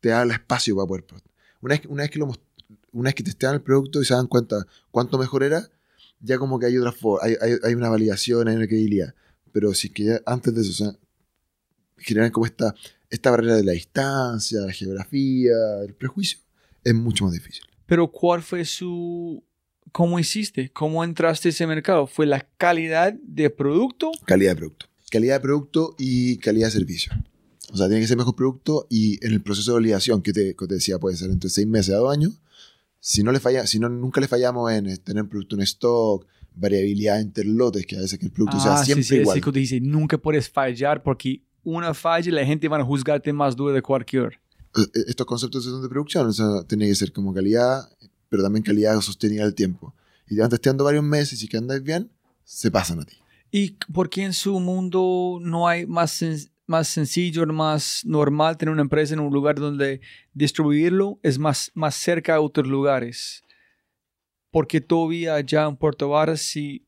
te 0.00 0.10
da 0.10 0.22
el 0.22 0.30
espacio 0.30 0.76
para 0.76 0.86
poder. 0.86 1.04
Una 1.60 1.74
vez, 1.74 1.86
una 1.86 2.02
vez 2.02 2.10
que 2.10 2.18
lo 2.18 2.32
una 2.92 3.08
vez 3.08 3.14
que 3.14 3.22
testean 3.22 3.54
el 3.54 3.62
producto 3.62 4.02
y 4.02 4.04
se 4.04 4.14
dan 4.14 4.26
cuenta 4.26 4.66
cuánto 4.90 5.18
mejor 5.18 5.42
era, 5.42 5.68
ya 6.20 6.38
como 6.38 6.58
que 6.58 6.66
hay 6.66 6.76
otra 6.76 6.92
forma, 6.92 7.24
hay, 7.24 7.36
hay, 7.40 7.56
hay 7.62 7.74
una 7.74 7.88
validación, 7.88 8.48
hay 8.48 8.56
una 8.56 8.66
credibilidad. 8.66 9.14
Pero 9.52 9.74
si 9.74 9.88
es 9.88 9.92
que 9.94 10.04
ya 10.04 10.20
antes 10.26 10.54
de 10.54 10.60
eso, 10.62 10.70
o 10.70 10.74
sea, 10.74 10.98
generan 11.96 12.30
como 12.30 12.46
esta, 12.46 12.74
esta 13.08 13.30
barrera 13.30 13.56
de 13.56 13.64
la 13.64 13.72
distancia, 13.72 14.60
la 14.60 14.72
geografía, 14.72 15.54
el 15.84 15.94
prejuicio, 15.94 16.38
es 16.82 16.94
mucho 16.94 17.24
más 17.24 17.34
difícil. 17.34 17.69
Pero 17.90 18.06
¿cuál 18.06 18.40
fue 18.40 18.64
su... 18.64 19.42
¿Cómo 19.90 20.20
hiciste? 20.20 20.70
¿Cómo 20.70 21.02
entraste 21.02 21.48
a 21.48 21.50
ese 21.50 21.66
mercado? 21.66 22.06
¿Fue 22.06 22.24
la 22.24 22.46
calidad 22.56 23.12
de 23.20 23.50
producto? 23.50 24.12
Calidad 24.26 24.52
de 24.52 24.56
producto. 24.58 24.86
Calidad 25.10 25.34
de 25.34 25.40
producto 25.40 25.96
y 25.98 26.36
calidad 26.36 26.68
de 26.68 26.70
servicio. 26.70 27.12
O 27.72 27.76
sea, 27.76 27.88
tiene 27.88 28.00
que 28.00 28.06
ser 28.06 28.16
mejor 28.16 28.36
producto 28.36 28.86
y 28.88 29.18
en 29.26 29.32
el 29.32 29.42
proceso 29.42 29.72
de 29.72 29.78
validación 29.80 30.22
que 30.22 30.32
te, 30.32 30.54
que 30.54 30.66
te 30.68 30.74
decía 30.74 31.00
puede 31.00 31.16
ser 31.16 31.32
entre 31.32 31.50
seis 31.50 31.66
meses 31.66 31.92
a 31.92 31.98
dos 31.98 32.12
años. 32.12 32.40
Si 33.00 33.24
no 33.24 33.32
le 33.32 33.40
falla, 33.40 33.66
si 33.66 33.80
no, 33.80 33.88
nunca 33.88 34.20
le 34.20 34.28
fallamos 34.28 34.70
en 34.70 34.96
tener 34.98 35.28
producto 35.28 35.56
en 35.56 35.62
stock, 35.62 36.24
variabilidad 36.54 37.20
entre 37.20 37.44
lotes, 37.44 37.86
que 37.86 37.96
a 37.96 38.02
veces 38.02 38.20
que 38.20 38.26
el 38.26 38.30
producto 38.30 38.60
sea 38.60 38.74
Ah, 38.74 38.78
sí, 38.78 38.84
siempre 38.86 39.02
sí, 39.04 39.16
igual. 39.16 39.34
sí, 39.34 39.40
que 39.40 39.50
te 39.50 39.58
dice, 39.58 39.80
nunca 39.80 40.16
puedes 40.16 40.48
fallar 40.48 41.02
porque 41.02 41.42
una 41.64 41.92
falla 41.92 42.30
la 42.30 42.46
gente 42.46 42.68
va 42.68 42.78
a 42.78 42.84
juzgarte 42.84 43.32
más 43.32 43.56
duro 43.56 43.74
de 43.74 43.82
cualquier. 43.82 44.38
Eh, 44.76 44.82
eh, 44.94 45.04
Estos 45.08 45.26
conceptos 45.26 45.64
son 45.64 45.82
de 45.82 45.88
producción, 45.88 46.26
o 46.28 46.32
sea, 46.32 46.62
tiene 46.66 46.86
que 46.86 46.94
ser 46.94 47.12
como 47.12 47.32
calidad, 47.34 47.88
pero 48.28 48.42
también 48.42 48.62
calidad 48.62 49.00
sostenida 49.00 49.44
al 49.44 49.54
tiempo. 49.54 49.94
Y 50.28 50.36
te 50.36 50.40
van 50.42 50.50
testeando 50.50 50.84
varios 50.84 51.02
meses 51.04 51.42
y 51.42 51.48
que 51.48 51.56
andas 51.56 51.82
bien, 51.82 52.10
se 52.44 52.70
pasan 52.70 53.00
a 53.00 53.04
ti. 53.04 53.16
¿Y 53.50 53.72
por 53.92 54.08
qué 54.08 54.22
en 54.24 54.32
su 54.32 54.60
mundo 54.60 55.38
no 55.40 55.66
hay 55.66 55.86
más, 55.86 56.22
sen- 56.22 56.50
más 56.66 56.86
sencillo, 56.86 57.44
más 57.46 58.02
normal 58.04 58.56
tener 58.56 58.72
una 58.72 58.82
empresa 58.82 59.12
en 59.14 59.20
un 59.20 59.32
lugar 59.32 59.56
donde 59.58 60.00
distribuirlo 60.34 61.18
es 61.24 61.38
más, 61.40 61.72
más 61.74 61.96
cerca 61.96 62.36
a 62.36 62.40
otros 62.40 62.68
lugares? 62.68 63.42
Porque 64.52 64.80
todavía 64.80 65.34
allá 65.34 65.66
en 65.66 65.76
Puerto 65.76 66.08
Varas 66.10 66.42
sí, 66.42 66.86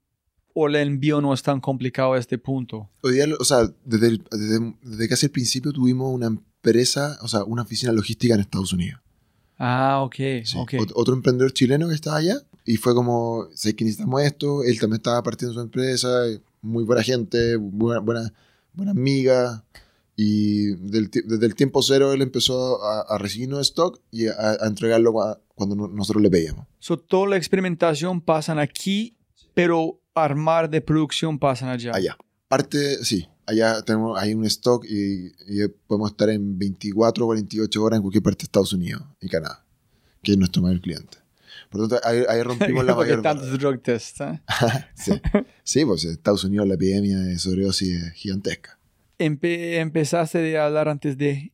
o 0.55 0.67
el 0.69 0.77
envío 0.77 1.21
no 1.21 1.33
es 1.33 1.43
tan 1.43 1.61
complicado 1.61 2.13
a 2.13 2.19
este 2.19 2.39
punto. 2.39 2.91
Hoy 3.03 3.15
día, 3.15 3.25
o 3.39 3.45
sea, 3.45 3.69
desde, 3.85 4.09
el- 4.09 4.25
desde, 4.31 4.75
desde 4.83 5.09
casi 5.09 5.27
el 5.27 5.33
principio 5.33 5.73
tuvimos 5.73 6.13
una 6.15 6.37
empresa, 6.67 7.19
o 7.23 7.29
sea, 7.29 7.43
una 7.45 7.63
oficina 7.63 7.93
logística 7.93 8.35
en 8.35 8.41
Estados 8.41 8.73
Unidos. 8.73 9.01
Ah, 9.59 10.01
ok, 10.05 10.15
Sí. 10.45 10.57
ok. 10.57 10.73
Ot- 10.75 10.93
Otro 10.95 11.15
emprendedor 11.15 11.53
chileno 11.53 11.89
que 11.89 11.95
estaba 11.95 12.17
allá 12.19 12.37
y 12.65 12.77
fue 12.77 12.95
como, 12.95 13.49
sé 13.55 13.75
que 13.75 13.85
necesitamos 13.85 14.23
esto, 14.23 14.63
él 14.63 14.79
también 14.79 14.99
estaba 14.99 15.23
partiendo 15.23 15.55
su 15.55 15.61
empresa, 15.61 16.09
muy 16.63 16.85
buena 16.85 17.03
gente, 17.03 17.57
buena, 17.57 18.01
buena, 18.01 18.33
buena 18.73 18.93
amiga. 18.93 19.65
Y 20.15 20.75
del 20.77 21.11
desde 21.11 21.47
el 21.47 21.55
tiempo 21.55 21.83
cero 21.83 22.13
él 22.13 22.21
empezó 22.23 22.85
a, 22.85 23.01
a 23.01 23.19
recibirnos 23.19 23.61
stock 23.63 23.99
y 24.11 24.27
a, 24.29 24.35
a 24.61 24.67
entregarlo 24.67 25.13
cua- 25.13 25.39
cuando 25.55 25.75
no- 25.75 25.89
nosotros 25.89 26.23
le 26.23 26.31
pedíamos. 26.31 26.67
So, 26.79 26.99
toda 26.99 27.29
la 27.31 27.37
experimentación 27.37 28.21
pasan 28.21 28.59
aquí, 28.59 29.17
pero 29.55 30.01
armar 30.15 30.69
de 30.71 30.81
producción 30.83 31.39
pasan 31.39 31.71
allá. 31.71 31.93
Allá. 31.95 32.17
Parte, 32.47 33.03
sí, 33.05 33.27
allá 33.47 33.83
tenemos, 33.83 34.19
hay 34.21 34.35
un 34.35 34.45
stock 34.47 34.85
y, 34.89 35.33
y 35.49 35.67
podemos 35.87 36.11
estar 36.11 36.31
en 36.31 36.59
24 36.59 37.25
o 37.25 37.29
48 37.29 37.83
horas 37.83 37.97
en 37.99 38.03
cualquier 38.03 38.23
parte 38.23 38.39
de 38.43 38.45
Estados 38.45 38.73
Unidos 38.73 39.03
y 39.21 39.29
Canadá, 39.29 39.65
que 40.23 40.33
es 40.33 40.39
nuestro 40.39 40.63
mayor 40.63 40.81
cliente. 40.81 41.19
Por 41.71 41.81
lo 41.83 41.89
tanto, 41.89 42.07
ahí, 42.07 42.23
ahí 42.29 42.43
rompimos 42.45 42.85
la 42.85 42.95
mayor 42.95 43.23
tantos 43.23 43.59
drug 43.59 43.81
tests. 43.83 44.21
¿eh? 44.21 44.41
sí. 44.95 45.13
sí, 45.65 45.85
pues 45.85 46.05
en 46.05 46.13
Estados 46.13 46.45
Unidos 46.45 46.69
la 46.69 46.75
epidemia 46.75 47.19
de 47.19 47.39
sobredosis 47.39 48.03
es 48.03 48.13
gigantesca. 48.13 48.79
Empe- 49.19 49.79
empezaste 49.81 50.39
de 50.39 50.59
hablar 50.59 50.89
antes 50.89 51.17
de 51.17 51.53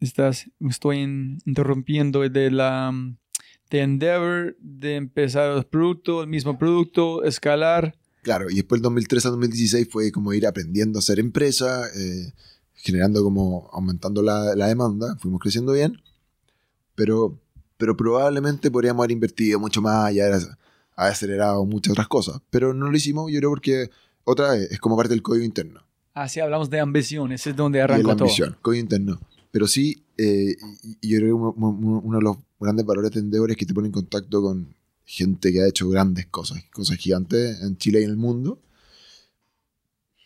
estás 0.00 0.50
estoy 0.68 0.98
in- 0.98 1.38
interrumpiendo 1.44 2.28
de 2.28 2.50
la 2.50 2.88
um, 2.90 3.16
de 3.70 3.80
Endeavor 3.82 4.56
de 4.60 4.96
empezar 4.96 5.54
los 5.54 5.64
productos 5.64 6.24
el 6.24 6.28
mismo 6.28 6.58
producto 6.58 7.22
escalar 7.24 7.94
Claro, 8.22 8.48
y 8.50 8.54
después 8.54 8.78
del 8.80 8.84
2003 8.84 9.26
a 9.26 9.30
2016 9.30 9.88
fue 9.90 10.12
como 10.12 10.32
ir 10.32 10.46
aprendiendo 10.46 10.98
a 10.98 11.00
hacer 11.00 11.18
empresa, 11.18 11.88
eh, 11.96 12.32
generando 12.74 13.22
como, 13.22 13.68
aumentando 13.72 14.22
la, 14.22 14.54
la 14.54 14.68
demanda, 14.68 15.16
fuimos 15.20 15.40
creciendo 15.40 15.72
bien, 15.72 16.00
pero, 16.94 17.38
pero 17.76 17.96
probablemente 17.96 18.70
podríamos 18.70 19.00
haber 19.00 19.12
invertido 19.12 19.58
mucho 19.58 19.82
más 19.82 20.12
y 20.12 20.20
haber, 20.20 20.34
haber 20.96 21.12
acelerado 21.12 21.64
muchas 21.64 21.92
otras 21.92 22.08
cosas, 22.08 22.40
pero 22.50 22.72
no 22.74 22.90
lo 22.90 22.96
hicimos, 22.96 23.30
yo 23.30 23.38
creo 23.38 23.50
porque 23.50 23.90
otra 24.24 24.52
vez 24.52 24.70
es 24.70 24.78
como 24.78 24.96
parte 24.96 25.10
del 25.14 25.22
código 25.22 25.44
interno. 25.44 25.80
así 26.14 26.38
hablamos 26.40 26.70
de 26.70 26.78
ambición 26.80 27.32
ese 27.32 27.50
es 27.50 27.56
donde 27.56 27.80
arrancó 27.82 28.08
la 28.08 28.16
todo 28.16 28.24
ambición, 28.26 28.56
código 28.62 28.80
interno. 28.82 29.20
Pero 29.50 29.66
sí, 29.66 30.02
eh, 30.16 30.56
yo 31.02 31.18
creo 31.18 31.26
que 31.28 31.32
uno, 31.32 31.54
uno- 32.02 32.18
de 32.18 32.22
los 32.24 32.36
grandes 32.58 32.86
valores 32.86 33.10
de 33.10 33.20
Endeavor 33.20 33.50
es 33.50 33.56
que 33.56 33.66
te 33.66 33.74
pone 33.74 33.88
en 33.88 33.92
contacto 33.92 34.40
con 34.40 34.74
gente 35.04 35.52
que 35.52 35.60
ha 35.62 35.68
hecho 35.68 35.88
grandes 35.88 36.26
cosas, 36.26 36.62
cosas 36.72 36.96
gigantes 36.98 37.60
en 37.62 37.76
Chile 37.76 38.00
y 38.00 38.04
en 38.04 38.10
el 38.10 38.16
mundo. 38.16 38.60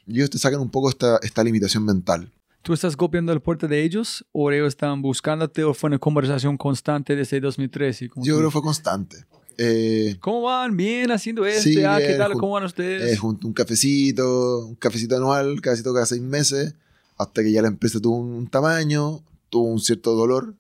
Y 0.07 0.17
ellos 0.17 0.31
te 0.31 0.39
sacan 0.39 0.61
un 0.61 0.71
poco 0.71 0.89
esta, 0.89 1.19
esta 1.23 1.43
limitación 1.43 1.85
mental. 1.85 2.33
tú 2.63 2.73
estás 2.73 2.97
copiando 2.97 3.35
la 3.35 3.41
puerta 3.41 3.67
de 3.67 3.83
ellos 3.83 4.25
o 4.33 4.51
ellos 4.51 4.69
están 4.69 5.03
buscándote 5.03 5.65
o 5.65 5.75
fue 5.75 5.89
una 5.89 5.99
conversación 5.99 6.57
constante 6.57 7.17
desde 7.17 7.41
2013 7.41 8.09
como 8.09 8.25
Yo 8.25 8.37
creo 8.37 8.49
que 8.49 8.53
fue 8.53 8.63
constante. 8.63 9.25
Eh, 9.59 10.17
¿Cómo 10.21 10.43
van? 10.43 10.77
Bien 10.77 11.11
haciendo 11.11 11.47
esto. 11.47 11.63
Sí, 11.63 11.83
ah, 11.83 11.99
¿Qué 11.99 12.15
tal? 12.15 12.33
¿Cómo 12.35 12.53
van 12.53 12.65
ustedes? 12.65 13.13
eh, 13.13 13.17
junto 13.17 13.47
un 13.47 13.55
cafecito, 13.55 14.67
un 14.67 14.75
cafecito 14.75 15.17
anual, 15.17 15.61
cafecito 15.61 15.95
cada 15.95 16.07
seis 16.07 16.21
meses, 16.21 16.75
hasta 17.17 17.43
que 17.43 17.53
ya 17.53 17.63
la 17.63 17.69
empresa 17.69 18.01
tuvo 18.01 18.17
un 18.17 18.49
tamaño, 18.49 19.23
tuvo 19.49 19.73
un 19.73 19.81
cierto 19.81 20.15
dolor, 20.15 20.55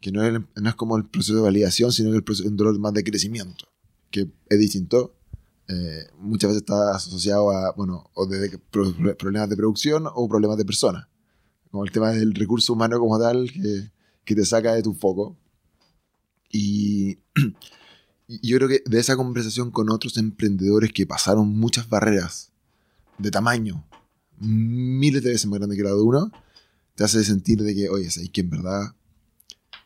que 0.00 0.10
no 0.12 0.22
es, 0.24 0.32
no 0.32 0.68
es 0.68 0.74
como 0.74 0.96
el 0.96 1.04
proceso 1.04 1.36
de 1.36 1.42
validación, 1.42 1.92
sino 1.92 2.10
que 2.10 2.16
el 2.16 2.24
proceso, 2.24 2.48
un 2.48 2.56
dolor 2.56 2.78
más 2.78 2.94
de 2.94 3.04
crecimiento, 3.04 3.66
que 4.10 4.30
es 4.48 4.58
distinto. 4.58 5.14
Eh, 5.68 6.08
muchas 6.18 6.48
veces 6.48 6.62
está 6.62 6.96
asociado 6.96 7.50
a, 7.50 7.72
bueno, 7.72 8.10
o 8.14 8.26
de, 8.26 8.58
pro- 8.70 8.92
problemas 9.16 9.48
de 9.48 9.56
producción 9.56 10.04
o 10.12 10.28
problemas 10.28 10.56
de 10.56 10.64
personas, 10.64 11.06
como 11.70 11.84
el 11.84 11.92
tema 11.92 12.10
del 12.10 12.34
recurso 12.34 12.72
humano 12.72 12.98
como 12.98 13.18
tal, 13.18 13.50
que, 13.52 14.34
te 14.34 14.44
saca 14.44 14.74
de 14.74 14.82
tu 14.82 14.94
foco. 14.94 15.36
Y, 16.50 17.18
y 18.28 18.48
yo 18.48 18.56
creo 18.56 18.68
que 18.68 18.82
de 18.86 18.98
esa 18.98 19.16
conversación 19.16 19.70
con 19.70 19.90
otros 19.90 20.16
emprendedores 20.16 20.92
que 20.92 21.06
pasaron 21.06 21.48
muchas 21.48 21.88
barreras 21.88 22.52
de 23.18 23.30
tamaño, 23.30 23.84
miles 24.38 25.22
de 25.22 25.30
veces 25.30 25.46
más 25.46 25.58
grande 25.58 25.76
que 25.76 25.82
la 25.82 25.90
de 25.90 26.00
uno, 26.00 26.32
te 26.94 27.04
hace 27.04 27.22
sentir 27.24 27.62
de 27.62 27.74
que, 27.74 27.88
oye, 27.88 28.06
es 28.06 28.30
que 28.32 28.40
en 28.40 28.50
verdad 28.50 28.94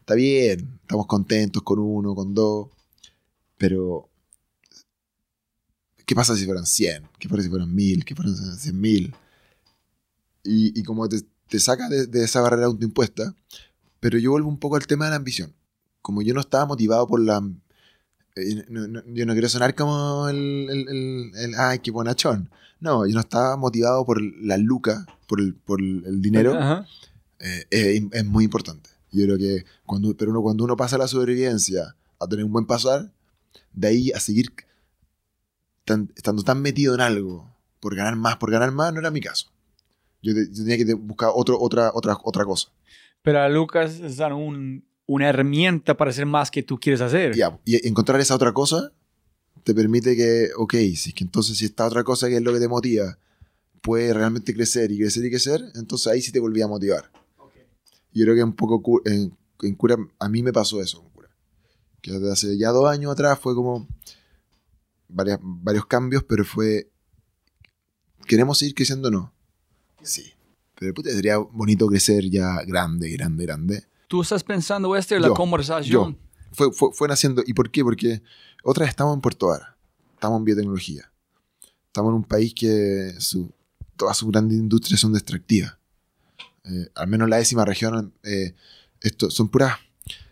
está 0.05 0.14
bien, 0.14 0.78
estamos 0.82 1.06
contentos 1.06 1.62
con 1.62 1.78
uno, 1.78 2.14
con 2.14 2.35
dos, 2.35 2.68
pero 3.56 4.10
¿qué 6.05 6.14
pasa 6.14 6.36
si 6.36 6.44
fueran 6.44 6.66
100? 6.66 7.09
¿Qué 7.18 7.26
pasa 7.26 7.43
si 7.43 7.48
fueran 7.48 7.74
1000? 7.74 8.05
¿Qué 8.05 8.14
pasa 8.14 8.28
si 8.28 8.36
fueran 8.36 8.59
100 8.59 8.81
mil? 8.81 9.14
Y, 10.43 10.78
y 10.78 10.82
como 10.82 11.09
te, 11.09 11.22
te 11.48 11.59
saca 11.59 11.89
de, 11.89 12.06
de 12.06 12.22
esa 12.24 12.43
barrera 12.43 12.66
autoimpuesta, 12.66 13.35
pero 14.01 14.18
yo 14.18 14.32
vuelvo 14.32 14.51
un 14.51 14.59
poco 14.59 14.76
al 14.76 14.86
tema 14.86 15.06
de 15.06 15.12
la 15.12 15.16
ambición. 15.16 15.55
Como 16.02 16.20
yo 16.20 16.35
no 16.35 16.40
estaba 16.40 16.66
motivado 16.66 17.06
por 17.06 17.20
la... 17.20 17.43
eh, 18.36 18.64
no- 18.68 18.86
no- 18.86 19.02
yo 19.06 19.24
no 19.24 19.32
quiero 19.32 19.48
sonar 19.48 19.74
como 19.74 20.28
el, 20.28 20.68
el, 20.70 20.89
el- 20.90 21.32
el, 21.35 21.55
ay, 21.56 21.78
qué 21.78 21.90
bonachón. 21.90 22.51
No, 22.78 23.06
yo 23.06 23.14
no 23.14 23.20
estaba 23.20 23.56
motivado 23.56 24.05
por 24.05 24.20
la 24.20 24.59
luca, 24.59 25.06
por 25.26 25.40
el, 25.40 25.55
por 25.55 25.81
el 25.81 26.20
dinero. 26.20 26.52
Eh, 27.39 27.64
es, 27.70 28.02
es 28.12 28.24
muy 28.26 28.44
importante. 28.44 28.90
Yo 29.14 29.24
creo 29.24 29.38
que 29.38 29.64
cuando, 29.86 30.14
pero 30.16 30.30
uno, 30.30 30.42
cuando 30.42 30.64
uno 30.64 30.76
pasa 30.76 30.96
a 30.96 30.98
la 30.98 31.08
sobrevivencia 31.08 31.94
a 32.18 32.26
tener 32.26 32.44
un 32.44 32.52
buen 32.52 32.66
pasar, 32.66 33.12
de 33.72 33.88
ahí 33.88 34.10
a 34.12 34.20
seguir 34.20 34.50
tan- 35.84 36.10
estando 36.16 36.42
tan 36.42 36.60
metido 36.60 36.94
en 36.94 37.00
algo 37.00 37.54
por 37.80 37.94
ganar 37.94 38.16
más, 38.16 38.36
por 38.36 38.50
ganar 38.50 38.72
más, 38.72 38.92
no 38.92 39.00
era 39.00 39.10
mi 39.10 39.20
caso. 39.20 39.48
Yo, 40.22 40.34
te- 40.34 40.48
yo 40.50 40.64
tenía 40.64 40.76
que 40.78 40.94
buscar 40.94 41.30
otro, 41.34 41.60
otra, 41.60 41.90
otra, 41.94 42.16
otra 42.24 42.44
cosa. 42.44 42.68
Pero 43.22 43.40
a 43.40 43.48
Lucas 43.48 44.00
es 44.00 44.18
un- 44.20 44.84
una 45.06 45.28
herramienta 45.28 45.96
para 45.96 46.10
hacer 46.10 46.24
más 46.26 46.50
que 46.50 46.62
tú 46.62 46.78
quieres 46.78 47.00
hacer. 47.02 47.34
Ya, 47.36 47.58
y 47.64 47.86
encontrar 47.86 48.20
esa 48.20 48.34
otra 48.34 48.52
cosa 48.52 48.90
te 49.64 49.74
permite 49.74 50.16
que, 50.16 50.48
ok, 50.56 50.72
si 50.96 51.10
es 51.10 51.14
que 51.14 51.24
entonces 51.24 51.58
si 51.58 51.66
esta 51.66 51.86
otra 51.86 52.04
cosa 52.04 52.28
que 52.28 52.36
es 52.36 52.42
lo 52.42 52.52
que 52.52 52.60
te 52.60 52.68
motiva 52.68 53.18
puede 53.82 54.12
realmente 54.14 54.54
crecer 54.54 54.90
y 54.92 54.98
crecer 54.98 55.24
y 55.26 55.30
crecer, 55.30 55.62
entonces 55.74 56.06
ahí 56.10 56.22
sí 56.22 56.32
te 56.32 56.40
volvía 56.40 56.64
a 56.64 56.68
motivar. 56.68 57.10
Yo 58.14 58.24
creo 58.24 58.34
que 58.36 58.42
un 58.44 58.54
poco 58.54 59.02
en, 59.04 59.36
en 59.62 59.74
cura, 59.74 59.96
a 60.18 60.28
mí 60.28 60.42
me 60.42 60.52
pasó 60.52 60.80
eso 60.80 61.02
con 61.02 61.10
cura. 61.10 61.28
Que 62.00 62.12
desde 62.12 62.32
hace 62.32 62.56
ya 62.58 62.70
dos 62.70 62.88
años 62.88 63.12
atrás 63.12 63.38
fue 63.38 63.54
como 63.54 63.86
varias- 65.08 65.40
varios 65.42 65.84
cambios, 65.86 66.22
pero 66.24 66.44
fue, 66.44 66.90
¿queremos 68.26 68.58
seguir 68.58 68.74
creciendo 68.74 69.08
o 69.08 69.10
no? 69.10 69.32
Sí. 70.02 70.32
Pero 70.78 70.92
puta, 70.94 71.10
sería 71.10 71.38
bonito 71.38 71.86
crecer 71.86 72.28
ya 72.30 72.62
grande, 72.64 73.10
grande, 73.10 73.44
grande. 73.46 73.84
Tú 74.08 74.22
estás 74.22 74.44
pensando, 74.44 74.94
Esther, 74.96 75.20
la 75.20 75.28
Yo, 75.28 75.34
conversación. 75.34 76.18
fue, 76.52 76.72
fue, 76.72 76.90
fue 76.92 77.08
naciendo. 77.08 77.42
¿Y 77.46 77.54
por 77.54 77.70
qué? 77.70 77.82
Porque 77.82 78.22
otra 78.62 78.82
vez 78.82 78.90
estamos 78.90 79.14
en 79.14 79.20
Puerto 79.20 79.48
Vara, 79.48 79.76
estamos 80.14 80.38
en 80.38 80.44
biotecnología, 80.44 81.10
estamos 81.86 82.10
en 82.10 82.16
un 82.16 82.24
país 82.24 82.52
que 82.54 83.12
su, 83.18 83.50
todas 83.96 84.16
sus 84.16 84.30
grandes 84.30 84.58
industrias 84.58 85.00
son 85.00 85.14
extractivas. 85.14 85.76
Eh, 86.64 86.88
al 86.94 87.08
menos 87.08 87.28
la 87.28 87.36
décima 87.36 87.64
región, 87.64 88.14
eh, 88.22 88.54
esto, 89.00 89.30
son 89.30 89.48
puras 89.48 89.76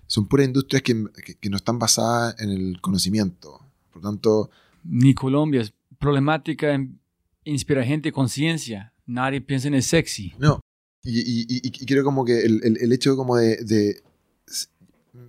son 0.07 0.29
puras 0.29 0.47
industrias 0.47 0.83
que, 0.83 1.07
que- 1.25 1.35
que 1.37 1.49
no 1.51 1.57
están 1.57 1.79
basadas 1.79 2.39
en 2.39 2.51
el 2.51 2.81
conocimiento. 2.83 3.61
Por 3.93 4.03
tanto, 4.03 4.51
Ni 4.85 5.15
Colombia 5.15 5.63
es 5.63 5.73
problemática, 5.99 6.75
en- 6.75 6.99
inspira 7.45 7.83
gente 7.85 8.13
conciencia. 8.13 8.93
Nadie 9.07 9.41
piensa 9.41 9.69
en 9.69 9.75
el 9.75 9.83
sexy. 9.83 10.35
no. 10.39 10.61
Y, 11.05 11.19
y, 11.19 11.41
y- 11.49 11.61
y 11.65 11.87
creo 11.87 12.05
como 12.05 12.25
que 12.25 12.43
el, 12.45 12.61
el- 12.63 12.77
el 12.81 12.93
hecho 12.93 13.17
como 13.17 13.37
de... 13.37 13.57
de- 13.65 14.03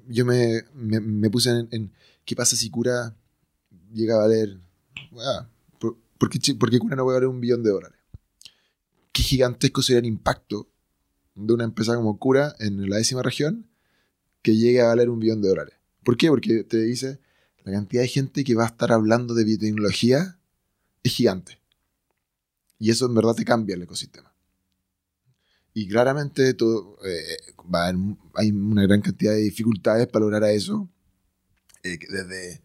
yo 0.08 0.24
me, 0.26 0.62
me, 0.76 1.00
me 1.00 1.30
puse 1.30 1.50
en, 1.50 1.68
en 1.72 1.92
qué 2.26 2.36
pasa 2.36 2.56
si 2.56 2.70
cura 2.70 3.16
llega 3.94 4.16
a 4.16 4.20
valer... 4.20 4.60
ah, 5.20 5.48
¿por, 5.80 5.98
por 6.18 6.30
qué, 6.30 6.54
por 6.56 6.70
qué 6.70 6.78
cura 6.80 6.96
no 6.96 7.04
puede 7.04 7.18
valer 7.18 7.30
un 7.30 7.40
billón 7.42 7.64
de 7.64 7.72
dólares? 7.72 7.98
Qué 9.12 9.24
gigantesco 9.24 9.82
sería 9.82 10.00
el 10.00 10.06
impacto 10.06 10.68
de 11.36 11.54
una 11.54 11.64
empresa 11.64 11.96
como 11.96 12.18
cura 12.20 12.56
en 12.60 12.90
la 12.90 12.98
décima 12.98 13.22
región 13.22 13.68
que 14.42 14.56
llegue 14.56 14.82
a 14.82 14.88
valer 14.88 15.10
un 15.10 15.20
billón 15.20 15.42
de 15.42 15.50
dólares. 15.50 15.76
¿Por 16.04 16.18
qué? 16.18 16.30
Porque 16.30 16.64
te 16.64 16.78
dice 16.78 17.20
la 17.64 17.72
cantidad 17.72 18.02
de 18.02 18.08
gente 18.10 18.44
que 18.44 18.56
va 18.56 18.64
a 18.64 18.68
estar 18.68 18.92
hablando 18.92 19.34
de 19.34 19.46
biotecnología 19.46 20.38
es 21.02 21.14
gigante. 21.14 21.60
Y 22.78 22.90
eso 22.92 23.06
en 23.06 23.16
verdad 23.16 23.36
te 23.36 23.46
cambia 23.46 23.76
el 23.76 23.84
ecosistema. 23.84 24.34
Y 25.74 25.88
claramente 25.88 26.54
todo, 26.54 26.98
eh, 27.06 27.38
hay 28.36 28.52
una 28.52 28.84
gran 28.84 29.02
cantidad 29.02 29.32
de 29.32 29.40
dificultades 29.40 30.08
para 30.08 30.24
lograr 30.26 30.44
a 30.44 30.52
eso, 30.52 30.90
eh, 31.82 31.98
desde 32.10 32.62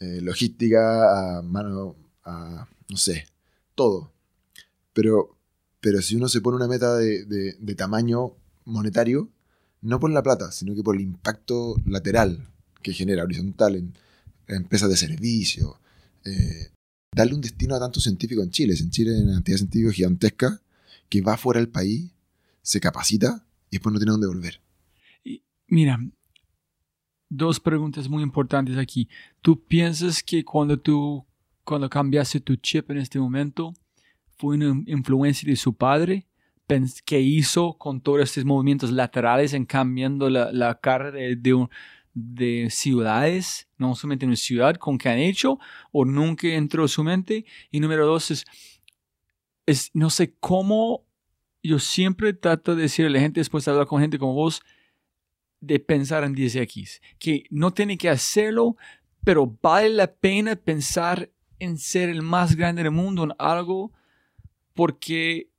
eh, 0.00 0.20
logística 0.20 1.38
a 1.38 1.42
mano, 1.42 1.96
a 2.22 2.68
no 2.88 2.96
sé, 2.96 3.26
todo. 3.74 4.12
Pero, 4.92 5.33
pero 5.84 6.00
si 6.00 6.16
uno 6.16 6.28
se 6.28 6.40
pone 6.40 6.56
una 6.56 6.66
meta 6.66 6.96
de, 6.96 7.26
de- 7.26 7.74
tamaño 7.74 8.32
monetario, 8.64 9.28
no 9.82 10.00
por 10.00 10.10
la 10.10 10.22
plata, 10.22 10.50
sino 10.50 10.74
que 10.74 10.82
por 10.82 10.96
el 10.96 11.02
impacto 11.02 11.76
lateral 11.84 12.48
que 12.80 12.94
genera, 12.94 13.22
horizontal, 13.22 13.76
en, 13.76 13.92
en 14.46 14.56
empresas 14.56 14.88
de 14.88 14.96
servicio, 14.96 15.78
eh, 16.24 16.70
darle 17.14 17.34
un 17.34 17.42
destino 17.42 17.74
a 17.74 17.80
tantos 17.80 18.04
científicos 18.04 18.44
en 18.44 18.50
Chile. 18.50 18.74
En 18.80 18.88
Chile 18.88 19.14
hay 19.14 19.20
una 19.24 19.34
cantidad 19.34 19.56
de 19.56 19.58
científicos 19.58 19.94
gigantesca 19.94 20.62
que 21.10 21.20
va 21.20 21.36
fuera 21.36 21.60
del 21.60 21.68
país, 21.68 22.10
se 22.62 22.80
capacita 22.80 23.44
y 23.68 23.76
después 23.76 23.92
no 23.92 23.98
tiene 23.98 24.12
dónde 24.12 24.26
volver. 24.26 24.62
Mira, 25.66 25.98
dos 27.28 27.60
preguntas 27.60 28.08
muy 28.08 28.22
importantes 28.22 28.78
aquí. 28.78 29.06
¿Tú 29.42 29.62
piensas 29.62 30.22
que 30.22 30.46
cuando 30.46 30.80
tú, 30.80 31.26
cuando 31.62 31.90
cambiaste 31.90 32.40
tu 32.40 32.56
chip 32.56 32.90
en 32.90 32.96
este 32.96 33.18
momento, 33.18 33.74
fue 34.36 34.56
una 34.56 34.82
influencia 34.86 35.48
de 35.48 35.56
su 35.56 35.74
padre? 35.74 36.26
¿Qué 37.04 37.20
hizo 37.20 37.74
con 37.76 38.00
todos 38.00 38.20
estos 38.22 38.44
movimientos 38.44 38.90
laterales 38.90 39.52
en 39.52 39.66
cambiando 39.66 40.30
la, 40.30 40.50
la 40.50 40.74
cara 40.80 41.10
de, 41.10 41.36
de, 41.36 41.54
un- 41.54 41.68
de 42.14 42.68
ciudades? 42.70 43.68
No 43.76 43.94
solamente 43.94 44.24
una 44.26 44.36
ciudad, 44.36 44.76
con 44.76 44.96
qué 44.96 45.10
han 45.10 45.18
hecho, 45.18 45.58
o 45.92 46.04
nunca 46.04 46.48
entró 46.48 46.88
su 46.88 47.04
mente. 47.04 47.44
Y 47.70 47.80
número 47.80 48.06
dos 48.06 48.30
es, 48.30 48.44
es 49.66 49.90
no 49.94 50.10
sé 50.10 50.34
cómo 50.40 51.04
yo 51.62 51.78
siempre 51.78 52.32
trato 52.34 52.74
de 52.76 52.82
decirle 52.82 53.08
a 53.08 53.12
la 53.12 53.20
gente, 53.20 53.40
después 53.40 53.64
de 53.64 53.70
hablar 53.70 53.86
con 53.86 54.00
gente 54.00 54.18
como 54.18 54.34
vos, 54.34 54.62
de 55.60 55.80
pensar 55.80 56.24
en 56.24 56.34
10X, 56.34 57.00
que 57.18 57.44
no 57.50 57.72
tiene 57.72 57.96
que 57.96 58.10
hacerlo, 58.10 58.76
pero 59.24 59.46
vale 59.62 59.88
la 59.88 60.12
pena 60.12 60.56
pensar 60.56 61.30
en 61.58 61.78
ser 61.78 62.10
el 62.10 62.20
más 62.20 62.54
grande 62.56 62.82
del 62.82 62.92
mundo, 62.92 63.24
en 63.24 63.32
algo, 63.38 63.92
porque 64.74 65.50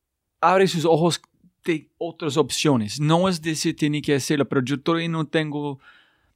abre 0.42 0.68
sus 0.68 0.86
ojos 0.86 1.22
de 1.64 1.90
otras 1.98 2.38
opciones. 2.38 3.00
No 3.00 3.28
es 3.28 3.42
decir 3.42 3.76
tiene 3.76 4.02
que 4.02 4.16
hacerlo, 4.16 4.48
pero 4.48 4.62
yo 4.64 4.80
todavía 4.80 5.10
no 5.10 5.26
tengo, 5.26 5.80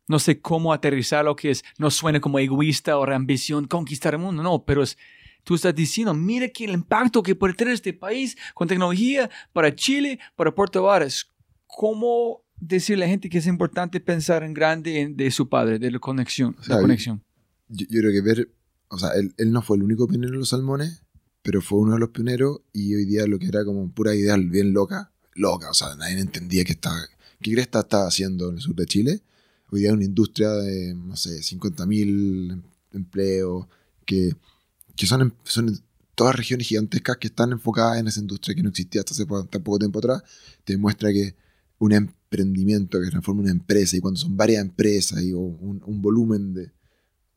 no 0.07 0.17
sé 0.19 0.41
cómo 0.41 0.73
aterrizar 0.73 1.25
lo 1.25 1.35
que 1.35 1.51
es, 1.51 1.63
no 1.77 1.91
suena 1.91 2.19
como 2.19 2.39
egoísta 2.39 2.97
o 2.97 3.05
ambición, 3.05 3.67
conquistar 3.67 4.15
el 4.15 4.21
mundo, 4.21 4.41
no, 4.41 4.65
pero 4.65 4.81
es, 4.81 4.97
tú 5.43 5.55
estás 5.55 5.75
diciendo, 5.75 6.13
mira 6.13 6.49
que 6.49 6.65
el 6.65 6.71
impacto 6.71 7.21
que 7.21 7.35
puede 7.35 7.53
tener 7.53 7.75
este 7.75 7.93
país 7.93 8.37
con 8.53 8.67
tecnología 8.67 9.29
para 9.53 9.75
Chile, 9.75 10.19
para 10.35 10.53
Puerto 10.53 10.83
Varas. 10.83 11.27
¿Cómo 11.67 12.43
decirle 12.59 13.05
a 13.05 13.07
la 13.07 13.11
gente 13.11 13.29
que 13.29 13.37
es 13.37 13.45
importante 13.45 13.99
pensar 13.99 14.43
en 14.43 14.53
grande 14.53 15.11
de 15.13 15.31
su 15.31 15.47
padre, 15.47 15.77
de 15.77 15.91
la 15.91 15.99
conexión? 15.99 16.55
O 16.59 16.63
sea, 16.63 16.75
la 16.75 16.81
conexión. 16.81 17.23
Yo, 17.67 17.85
yo 17.89 17.99
creo 18.01 18.11
que 18.11 18.21
ver, 18.21 18.49
o 18.87 18.97
sea, 18.97 19.09
él, 19.11 19.33
él 19.37 19.51
no 19.51 19.61
fue 19.61 19.77
el 19.77 19.83
único 19.83 20.07
pionero 20.07 20.31
de 20.31 20.39
los 20.39 20.49
salmones, 20.49 21.03
pero 21.41 21.61
fue 21.61 21.79
uno 21.79 21.93
de 21.93 21.99
los 21.99 22.09
pioneros 22.09 22.61
y 22.73 22.95
hoy 22.95 23.05
día 23.05 23.25
lo 23.27 23.39
que 23.39 23.47
era 23.47 23.65
como 23.65 23.89
pura 23.91 24.15
idea 24.15 24.37
bien 24.37 24.73
loca, 24.73 25.11
loca, 25.35 25.69
o 25.71 25.73
sea, 25.73 25.95
nadie 25.95 26.19
entendía 26.19 26.63
qué 26.65 26.73
estaba, 26.73 26.97
qué 27.41 27.53
cresta 27.53 27.79
estaba 27.81 28.07
haciendo 28.07 28.49
en 28.49 28.55
el 28.55 28.61
sur 28.61 28.75
de 28.75 28.85
Chile. 28.85 29.21
Hoy 29.71 29.81
día 29.81 29.93
una 29.93 30.03
industria 30.05 30.49
de, 30.51 30.95
no 30.95 31.15
sé, 31.15 31.41
50.000 31.43 32.61
empleos, 32.93 33.67
que, 34.05 34.35
que 34.95 35.05
son, 35.07 35.21
en- 35.21 35.33
son 35.43 35.79
todas 36.15 36.35
regiones 36.35 36.67
gigantescas 36.67 37.17
que 37.17 37.27
están 37.27 37.51
enfocadas 37.51 37.99
en 37.99 38.07
esa 38.07 38.19
industria 38.19 38.55
que 38.55 38.63
no 38.63 38.69
existía 38.69 39.01
hasta 39.01 39.13
hace 39.13 39.25
tan 39.25 39.63
poco 39.63 39.79
tiempo 39.79 39.99
atrás, 39.99 40.23
te 40.63 40.73
demuestra 40.73 41.11
que 41.11 41.35
un 41.79 41.93
emprendimiento 41.93 42.99
que 43.01 43.09
transforma 43.09 43.41
una 43.41 43.51
empresa 43.51 43.95
y 43.97 44.01
cuando 44.01 44.19
son 44.19 44.35
varias 44.35 44.61
empresas 44.61 45.21
y 45.23 45.33
un, 45.33 45.81
un 45.85 46.01
volumen 46.01 46.53
de... 46.53 46.71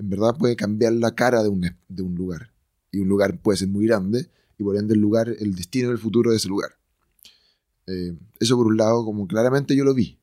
En 0.01 0.11
verdad 0.11 0.37
puede 0.39 0.57
cambiar 0.57 0.95
la 0.95 1.15
cara 1.15 1.43
de 1.43 1.51
un, 1.51 1.63
de 1.89 2.03
un 2.03 2.17
lugar. 2.17 2.52
Y 2.93 2.99
un 3.01 3.09
lugar 3.09 3.41
puede 3.43 3.57
ser 3.59 3.69
muy 3.69 3.87
grande 3.87 4.31
y 4.59 4.63
por 4.63 4.77
ende 4.77 4.95
el 4.95 5.01
lugar, 5.01 5.29
el 5.29 5.55
destino 5.57 5.89
del 5.89 5.99
futuro 5.99 6.31
de 6.31 6.37
ese 6.37 6.49
lugar. 6.49 6.77
Eh, 7.89 8.17
eso 8.39 8.57
por 8.57 8.67
un 8.69 8.77
lado, 8.77 9.05
como 9.05 9.27
claramente 9.27 9.75
yo 9.75 9.83
lo 9.85 9.95
vi. 9.95 10.19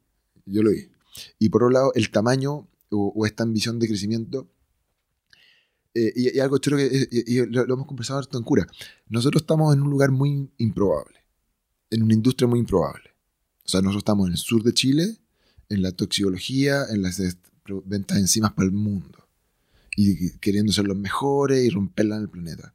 Yo 0.46 0.64
lo 0.64 0.72
vi. 0.72 0.88
Y 1.40 1.50
por 1.50 1.64
otro 1.64 1.72
lado, 1.72 1.91
el 1.96 2.10
tamaño 2.12 2.68
o, 2.91 3.26
esta 3.26 3.44
ambición 3.44 3.80
de 3.80 3.88
crecimiento. 3.88 4.48
eh, 5.94 6.14
y, 6.16 6.38
y 6.38 6.40
algo 6.40 6.58
choro 6.60 6.78
que 6.78 6.86
eh, 6.86 7.08
y- 7.12 7.40
y 7.40 7.46
lo, 7.48 7.64
hemos 7.64 7.88
conversado 7.88 8.22
en 8.32 8.44
cura. 8.44 8.68
Nosotros 9.10 9.41
estamos 9.41 9.74
en 9.76 9.82
un 9.82 9.90
lugar 9.90 10.12
muy 10.12 10.50
improbable. 10.58 11.20
En 11.90 12.04
una 12.04 12.14
industria 12.14 12.48
muy 12.48 12.60
improbable. 12.60 13.10
O 13.66 13.70
sea, 13.70 13.82
nosotros 13.82 14.02
estamos 14.02 14.28
en 14.28 14.34
el 14.34 14.38
sur 14.38 14.64
de 14.64 14.74
Chile, 14.74 15.18
en 15.70 15.82
la 15.82 15.91
toxicología, 15.91 16.86
en 16.90 17.02
las 17.02 17.20
ventas 17.86 18.16
de 18.18 18.22
enzimas 18.22 18.54
para 18.54 18.68
el 18.68 18.72
mundo. 18.74 19.28
Y 19.95 20.38
queriendo 20.40 20.72
ser 20.72 20.86
los 20.86 20.98
mejores 20.98 21.64
y 21.64 21.70
romperla 21.70 22.16
en 22.16 22.22
el 22.24 22.30
planeta. 22.30 22.74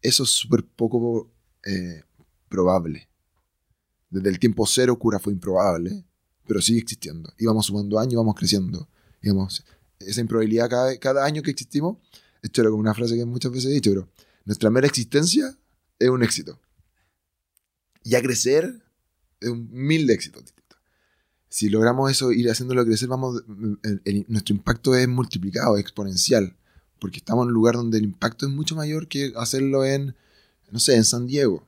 Eso 0.00 0.24
es 0.24 0.30
súper 0.30 0.64
poco 0.64 1.30
eh, 1.64 2.02
probable. 2.48 3.08
Desde 4.10 4.28
el 4.28 4.38
tiempo 4.38 4.66
cero, 4.66 4.98
cura 4.98 5.18
fue 5.18 5.32
improbable, 5.32 6.04
pero 6.46 6.60
sigue 6.60 6.80
existiendo. 6.80 7.32
Y 7.38 7.46
vamos 7.46 7.66
sumando 7.66 7.98
años, 7.98 8.14
vamos 8.14 8.34
creciendo. 8.34 8.88
Digamos, 9.20 9.64
esa 9.98 10.20
improbabilidad 10.20 10.68
cada, 10.68 10.96
cada 10.98 11.24
año 11.24 11.42
que 11.42 11.50
existimos, 11.50 11.96
esto 12.42 12.60
era 12.60 12.70
como 12.70 12.80
una 12.80 12.94
frase 12.94 13.16
que 13.16 13.24
muchas 13.24 13.50
veces 13.50 13.70
he 13.70 13.74
dicho, 13.74 13.90
pero 13.90 14.08
nuestra 14.44 14.70
mera 14.70 14.86
existencia 14.86 15.56
es 15.98 16.08
un 16.08 16.22
éxito. 16.22 16.60
Y 18.02 18.14
a 18.14 18.22
crecer 18.22 18.82
es 19.40 19.48
un 19.48 19.68
mil 19.70 20.06
de 20.06 20.14
éxitos. 20.14 20.53
Si 21.54 21.68
logramos 21.68 22.10
eso, 22.10 22.32
ir 22.32 22.50
haciéndolo 22.50 22.84
crecer, 22.84 23.08
vamos, 23.08 23.44
el- 24.04 24.24
nuestro 24.26 24.56
impacto 24.56 24.96
es 24.96 25.06
multiplicado, 25.06 25.78
exponencial, 25.78 26.56
porque 26.98 27.18
estamos 27.18 27.44
en 27.44 27.50
un 27.50 27.54
lugar 27.54 27.76
donde 27.76 27.98
el 27.98 28.02
impacto 28.02 28.44
es 28.44 28.52
mucho 28.52 28.74
mayor 28.74 29.06
que 29.06 29.32
hacerlo 29.36 29.84
en, 29.84 30.16
no 30.72 30.80
sé, 30.80 30.96
en 30.96 31.04
San 31.04 31.28
Diego 31.28 31.64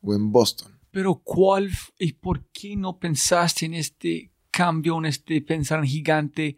o 0.00 0.14
en 0.14 0.30
Boston. 0.30 0.70
Pero 0.92 1.16
¿cuál 1.24 1.72
y 1.98 2.12
por 2.12 2.44
qué 2.52 2.76
no 2.76 3.00
pensaste 3.00 3.66
en 3.66 3.74
este 3.74 4.30
cambió 4.52 4.96
en 4.98 5.06
este 5.06 5.42
pensar 5.42 5.80
en 5.80 5.86
gigante 5.86 6.56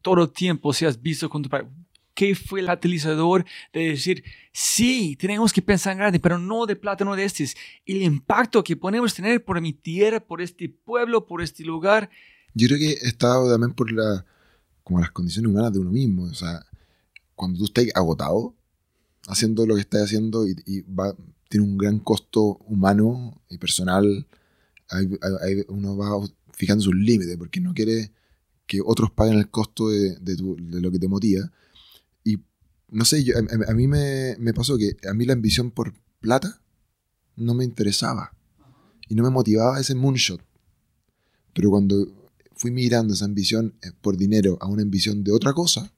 todo 0.00 0.22
el 0.22 0.30
tiempo 0.32 0.72
si 0.72 0.86
has 0.86 0.98
visto 1.02 1.28
con 1.28 1.42
tu 1.42 1.50
padre? 1.50 1.68
¿Qué 2.14 2.34
fue 2.34 2.60
el 2.60 2.66
catalizador 2.66 3.44
de 3.72 3.88
decir, 3.88 4.22
sí, 4.52 5.16
tenemos 5.18 5.52
que 5.52 5.62
pensar 5.62 5.92
en 5.92 5.98
grande, 5.98 6.20
pero 6.20 6.38
no 6.38 6.66
de 6.66 6.76
plata, 6.76 7.04
no 7.04 7.16
de 7.16 7.24
estos? 7.24 7.54
El 7.86 8.02
impacto 8.02 8.62
que 8.62 8.76
podemos 8.76 9.14
tener 9.14 9.42
por 9.42 9.60
mi 9.60 9.72
tierra, 9.72 10.20
por 10.20 10.42
este 10.42 10.68
pueblo, 10.68 11.26
por 11.26 11.40
este 11.40 11.64
lugar. 11.64 12.10
Yo 12.54 12.68
creo 12.68 12.78
que 12.78 12.92
estado 13.06 13.50
también 13.50 13.72
por 13.72 13.90
la, 13.90 14.26
como 14.84 15.00
las 15.00 15.10
condiciones 15.10 15.50
humanas 15.50 15.72
de 15.72 15.78
uno 15.78 15.90
mismo. 15.90 16.24
O 16.24 16.34
sea, 16.34 16.66
cuando 17.34 17.58
tú 17.58 17.64
estás 17.64 17.86
agotado 17.94 18.54
haciendo 19.26 19.64
lo 19.66 19.74
que 19.76 19.80
estás 19.80 20.02
haciendo 20.02 20.46
y, 20.46 20.82
va, 20.82 21.16
tiene 21.48 21.66
un 21.66 21.78
gran 21.78 21.98
costo 21.98 22.58
humano 22.66 23.40
y 23.48 23.56
personal, 23.56 24.26
uno 25.68 25.96
va 25.96 26.28
fijando 26.52 26.84
sus 26.84 26.94
límites 26.94 27.38
porque 27.38 27.60
no 27.60 27.72
quiere 27.72 28.12
que 28.66 28.80
otros 28.84 29.10
paguen 29.10 29.38
el 29.38 29.48
costo 29.48 29.88
de, 29.88 30.16
de 30.16 30.80
lo 30.80 30.90
que 30.90 30.98
te 30.98 31.08
motiva 31.08 31.50
no 32.92 33.06
sé, 33.06 33.24
yo, 33.24 33.34
a, 33.38 33.74
mí 33.74 33.88
me, 33.88 34.36
pasó 34.54 34.76
que 34.76 34.96
a 35.08 35.14
mí 35.14 35.24
la 35.24 35.32
ambición 35.32 35.70
por 35.70 35.94
plata 36.20 36.60
no 37.36 37.54
me 37.54 37.64
interesaba 37.64 38.36
y 39.08 39.14
no 39.14 39.22
me 39.22 39.30
motivaba 39.30 39.80
ese 39.80 39.94
moonshot. 39.94 40.42
Pero 41.54 41.70
cuando 41.70 42.06
fui 42.54 42.70
mirando 42.70 43.14
esa 43.14 43.24
ambición 43.24 43.74
eh, 43.82 43.92
por 44.02 44.18
dinero 44.18 44.58
a 44.60 44.66
una 44.66 44.82
ambición 44.82 45.24
de 45.24 45.32
otra 45.32 45.54
cosa, 45.54 45.90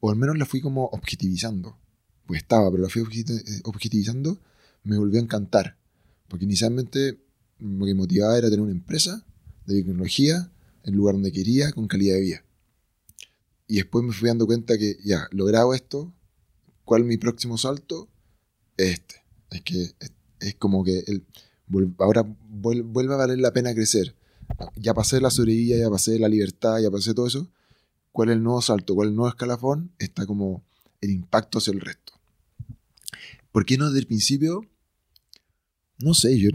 o 0.00 0.10
al 0.10 0.16
menos 0.16 0.36
la 0.38 0.44
fui 0.44 0.60
como 0.60 0.86
objetivizando, 0.86 1.78
pues 2.26 2.42
estaba, 2.42 2.68
pero 2.68 2.82
la 2.82 2.88
fui 2.88 3.02
eh, 3.02 3.60
objetivizando, 3.62 4.40
me 4.82 4.98
volvió 4.98 5.20
a 5.20 5.22
encantar. 5.22 5.76
Porque 6.26 6.46
inicialmente 6.46 7.20
lo 7.60 7.86
que 7.86 7.94
motivaba 7.94 8.36
era 8.36 8.48
tener 8.50 8.62
una 8.62 8.72
empresa 8.72 9.24
de 9.66 9.76
tecnología 9.76 10.50
en 10.82 10.96
lugar 10.96 11.14
donde 11.14 11.30
quería, 11.30 11.70
con 11.70 11.86
calidad 11.86 12.16
de 12.16 12.20
vida. 12.22 12.44
Y 13.68 13.76
después 13.76 14.04
me 14.04 14.12
fui 14.12 14.26
dando 14.26 14.46
cuenta 14.46 14.76
que 14.76 14.96
ya, 15.04 15.28
logrado 15.30 15.74
esto, 15.74 16.12
¿Cuál 16.90 17.04
mi 17.04 17.18
próximo 17.18 17.56
salto? 17.56 18.08
Este. 18.76 19.22
Es 19.48 19.62
que 19.62 19.94
es, 20.40 20.54
como 20.56 20.82
que 20.82 21.04
el, 21.06 21.24
ahora 21.98 22.26
vuelve 22.48 23.14
a 23.14 23.16
valer 23.16 23.38
la 23.38 23.52
pena 23.52 23.72
crecer. 23.72 24.16
Ya 24.74 24.92
pasé 24.92 25.20
la 25.20 25.30
sobrevida, 25.30 25.76
ya 25.76 25.88
pasé 25.88 26.18
la 26.18 26.28
libertad, 26.28 26.80
ya 26.80 26.90
pasé 26.90 27.14
todo 27.14 27.28
eso. 27.28 27.48
¿Cuál 28.10 28.30
es 28.30 28.32
el 28.38 28.42
nuevo 28.42 28.60
salto? 28.60 28.96
¿Cuál 28.96 29.06
es 29.06 29.10
el 29.10 29.16
nuevo 29.18 29.28
escalafón? 29.28 29.92
Está 30.00 30.26
como 30.26 30.64
el 31.00 31.10
impacto 31.10 31.58
hacia 31.58 31.72
el 31.72 31.80
resto. 31.80 32.14
¿Por 33.52 33.64
qué 33.64 33.78
no 33.78 33.86
desde 33.86 34.00
el 34.00 34.08
principio? 34.08 34.62
No 36.00 36.12
sé, 36.12 36.36
yo, 36.40 36.50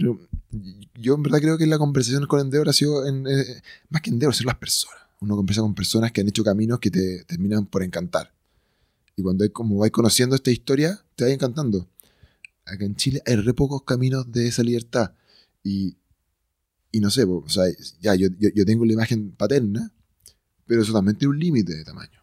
yo 0.96 1.16
en 1.16 1.24
verdad 1.24 1.40
creo 1.40 1.58
que 1.58 1.66
la 1.66 1.78
conversación 1.78 2.28
con 2.28 2.42
Endeavor 2.42 2.68
ha 2.68 2.74
sido, 2.74 3.08
eh, 3.08 3.62
más 3.88 4.02
que 4.02 4.10
Endeavor, 4.10 4.36
son 4.36 4.48
las 4.48 4.58
personas. 4.58 5.00
Uno 5.22 5.38
conversa 5.38 5.62
con 5.62 5.74
personas 5.74 6.12
que 6.12 6.20
han 6.20 6.28
hecho 6.28 6.44
caminos 6.44 6.80
que 6.80 6.92
te 6.92 7.24
terminan 7.24 7.68
por 7.68 7.84
encantar. 7.84 8.35
Y 9.16 9.24
cuando 9.24 9.46
como 9.54 9.78
vais 9.78 9.92
conociendo 9.92 10.36
esta 10.36 10.52
historia, 10.52 11.00
te 11.16 11.26
va 11.26 11.32
encantando. 11.32 11.88
Acá 12.66 12.86
en 12.86 12.96
Chile 12.96 13.22
hay 13.26 13.36
re 13.36 13.54
pocos 13.54 13.84
caminos 13.84 14.32
de 14.32 14.48
esa 14.48 14.64
libertad. 14.64 15.14
Y, 15.64 15.96
y 16.92 17.00
no 17.00 17.10
sé, 17.10 17.24
o 17.24 17.48
sea, 17.48 17.66
ya 18.02 18.16
yo, 18.16 18.28
yo, 18.40 18.66
tengo 18.66 18.86
la 18.86 18.94
imagen 18.94 19.32
paterna, 19.32 19.92
pero 20.66 20.82
eso 20.82 20.94
también 20.94 21.18
tiene 21.18 21.32
un 21.32 21.40
límite 21.40 21.76
de 21.76 21.84
tamaño. 21.84 22.22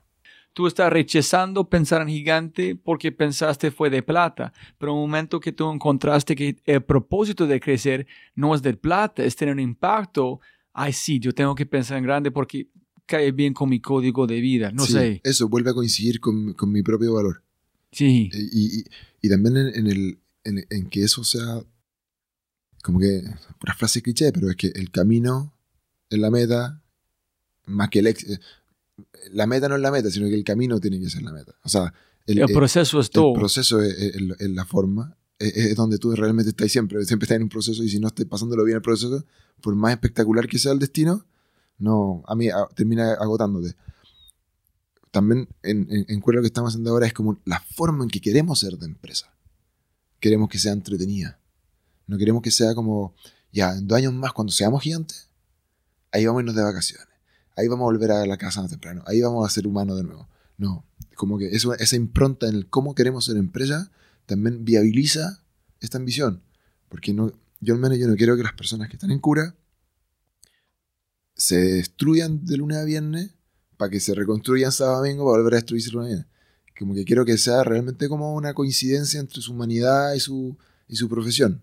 Tú 0.52 0.66
estás 0.66 0.92
rechazando 0.92 1.68
pensar 1.70 2.02
en 2.02 2.08
gigante 2.08 2.76
porque 2.76 3.10
pensaste 3.10 3.70
fue 3.70 3.88
de 3.88 4.02
plata, 4.02 4.52
pero 4.76 4.92
en 4.92 4.98
un 4.98 5.04
momento 5.04 5.40
que 5.40 5.52
tú 5.52 5.70
encontraste 5.70 6.36
que 6.36 6.60
el 6.66 6.82
propósito 6.82 7.46
de 7.46 7.58
crecer 7.58 8.06
no 8.34 8.54
es 8.54 8.60
de 8.60 8.74
plata, 8.74 9.24
es 9.24 9.34
tener 9.34 9.54
un 9.54 9.60
impacto, 9.60 10.40
ay 10.74 10.92
sí, 10.92 11.18
yo 11.18 11.32
tengo 11.32 11.54
que 11.54 11.64
pensar 11.64 11.96
en 11.96 12.04
grande 12.04 12.30
porque 12.30 12.68
cae 13.12 13.30
bien 13.30 13.52
con 13.52 13.68
mi 13.68 13.78
código 13.78 14.26
de 14.26 14.40
vida, 14.40 14.72
no 14.72 14.86
sé. 14.86 15.20
Eso 15.22 15.46
vuelve 15.46 15.68
a 15.68 15.74
coincidir 15.74 16.18
con, 16.18 16.54
con 16.54 16.72
mi 16.72 16.82
propio 16.82 17.12
valor. 17.12 17.42
Sí. 17.90 18.30
Eh, 18.32 18.48
y, 18.50 18.84
y, 19.20 19.28
también 19.28 19.58
en, 19.58 19.86
el, 19.86 20.18
en, 20.44 20.88
que 20.88 21.04
eso 21.04 21.22
sea 21.22 21.62
como 22.82 23.00
que, 23.00 23.22
una 23.62 23.74
frase 23.74 24.00
cliché, 24.00 24.32
pero 24.32 24.48
es 24.48 24.56
que 24.56 24.68
el 24.68 24.90
camino 24.90 25.52
es 26.08 26.18
la 26.18 26.30
meta, 26.30 26.82
más 27.66 27.90
que 27.90 27.98
el 27.98 28.06
éxito. 28.06 28.32
Eh, 28.32 28.38
la 29.32 29.46
meta 29.46 29.68
no 29.68 29.76
es 29.76 29.82
la 29.82 29.90
meta, 29.90 30.10
sino 30.10 30.26
que 30.28 30.34
el 30.34 30.44
camino 30.44 30.80
tiene 30.80 30.98
que 30.98 31.10
ser 31.10 31.20
la 31.20 31.32
meta. 31.32 31.52
O 31.64 31.68
sea, 31.68 31.92
el, 32.24 32.38
el 32.38 32.46
proceso 32.46 32.98
es 32.98 33.10
todo. 33.10 33.34
El 33.34 33.40
proceso 33.40 33.82
es, 33.82 34.16
la 34.40 34.64
forma, 34.64 35.18
es, 35.38 35.76
donde 35.76 35.98
tú 35.98 36.16
realmente 36.16 36.48
estás 36.48 36.72
siempre, 36.72 37.04
siempre 37.04 37.26
estás 37.26 37.36
en 37.36 37.42
un 37.42 37.50
proceso 37.50 37.84
y 37.84 37.90
si 37.90 38.00
no 38.00 38.08
estás 38.08 38.24
pasándolo 38.24 38.64
bien 38.64 38.76
el 38.76 38.82
proceso, 38.82 39.22
por 39.60 39.74
más 39.74 39.92
espectacular 39.92 40.48
que 40.48 40.58
sea 40.58 40.72
el 40.72 40.78
destino, 40.78 41.26
no, 41.82 42.22
a 42.28 42.36
mí 42.36 42.48
termina 42.76 43.14
agotándote. 43.14 43.74
También 45.10 45.48
en, 45.64 45.88
en, 45.90 46.22
lo 46.24 46.40
que 46.40 46.46
estamos 46.46 46.70
haciendo 46.70 46.90
ahora 46.90 47.08
es 47.08 47.12
como 47.12 47.40
la 47.44 47.60
forma 47.74 48.04
en 48.04 48.08
que 48.08 48.20
queremos 48.20 48.60
ser 48.60 48.78
de 48.78 48.86
empresa. 48.86 49.34
Queremos 50.20 50.48
que 50.48 50.60
sea 50.60 50.72
entretenida. 50.72 51.40
No 52.06 52.18
queremos 52.18 52.40
que 52.40 52.52
sea 52.52 52.76
como, 52.76 53.14
ya, 53.52 53.72
en 53.72 53.88
dos 53.88 53.98
años 53.98 54.14
más, 54.14 54.32
cuando 54.32 54.52
seamos 54.52 54.80
gigantes, 54.80 55.28
ahí 56.12 56.24
vamos 56.24 56.38
a 56.38 56.42
irnos 56.42 56.54
de 56.54 56.62
vacaciones. 56.62 57.08
Ahí 57.56 57.66
vamos 57.66 57.82
a 57.82 57.92
volver 57.92 58.12
a 58.12 58.26
la 58.26 58.36
casa 58.36 58.62
más 58.62 58.70
temprano. 58.70 59.02
Ahí 59.06 59.20
vamos 59.20 59.44
a 59.44 59.52
ser 59.52 59.66
humanos 59.66 59.96
de 59.96 60.04
nuevo. 60.04 60.28
No, 60.58 60.86
como 61.16 61.36
que 61.36 61.48
esa 61.50 61.96
impronta 61.96 62.46
en 62.46 62.54
el 62.54 62.68
cómo 62.68 62.94
queremos 62.94 63.24
ser 63.24 63.36
empresa 63.38 63.90
también 64.26 64.64
viabiliza 64.64 65.42
esta 65.80 65.98
ambición. 65.98 66.44
Porque 66.88 67.12
no, 67.12 67.32
yo 67.60 67.74
al 67.74 67.80
menos 67.80 67.98
yo 67.98 68.06
no 68.06 68.14
quiero 68.14 68.36
que 68.36 68.44
las 68.44 68.52
personas 68.52 68.88
que 68.88 68.94
están 68.94 69.10
en 69.10 69.18
cura 69.18 69.56
se 71.42 71.56
destruyan 71.56 72.46
de 72.46 72.56
lunes 72.56 72.78
a 72.78 72.84
viernes 72.84 73.32
para 73.76 73.90
que 73.90 73.98
se 73.98 74.14
reconstruyan 74.14 74.70
sábado 74.70 74.98
a 74.98 75.00
domingo 75.00 75.24
para 75.24 75.38
volver 75.38 75.54
a 75.54 75.56
destruirse 75.56 75.90
lunes 75.90 76.04
a 76.04 76.08
viernes. 76.10 76.26
Como 76.78 76.94
que 76.94 77.04
quiero 77.04 77.24
que 77.24 77.36
sea 77.36 77.64
realmente 77.64 78.08
como 78.08 78.36
una 78.36 78.54
coincidencia 78.54 79.18
entre 79.18 79.42
su 79.42 79.50
humanidad 79.50 80.14
y 80.14 80.20
su, 80.20 80.56
y 80.86 80.94
su 80.94 81.08
profesión. 81.08 81.60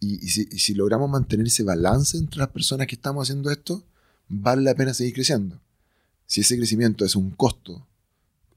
Y, 0.00 0.18
si, 0.28 0.74
logramos 0.74 1.08
mantener 1.08 1.46
ese 1.46 1.62
balance 1.62 2.18
entre 2.18 2.40
las 2.40 2.48
personas 2.48 2.88
que 2.88 2.96
estamos 2.96 3.22
haciendo 3.22 3.52
esto, 3.52 3.84
vale 4.28 4.62
la 4.62 4.74
pena 4.74 4.92
seguir 4.92 5.14
creciendo. 5.14 5.60
Si 6.26 6.40
ese 6.40 6.56
crecimiento 6.56 7.04
es 7.04 7.14
un 7.14 7.30
costo 7.30 7.86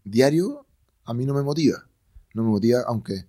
diario, 0.03 0.65
a 1.05 1.13
mí 1.13 1.23
no 1.23 1.35
me 1.35 1.43
motiva. 1.43 1.87
No 2.33 2.43
me 2.43 2.49
motiva, 2.49 2.81
aunque 2.87 3.27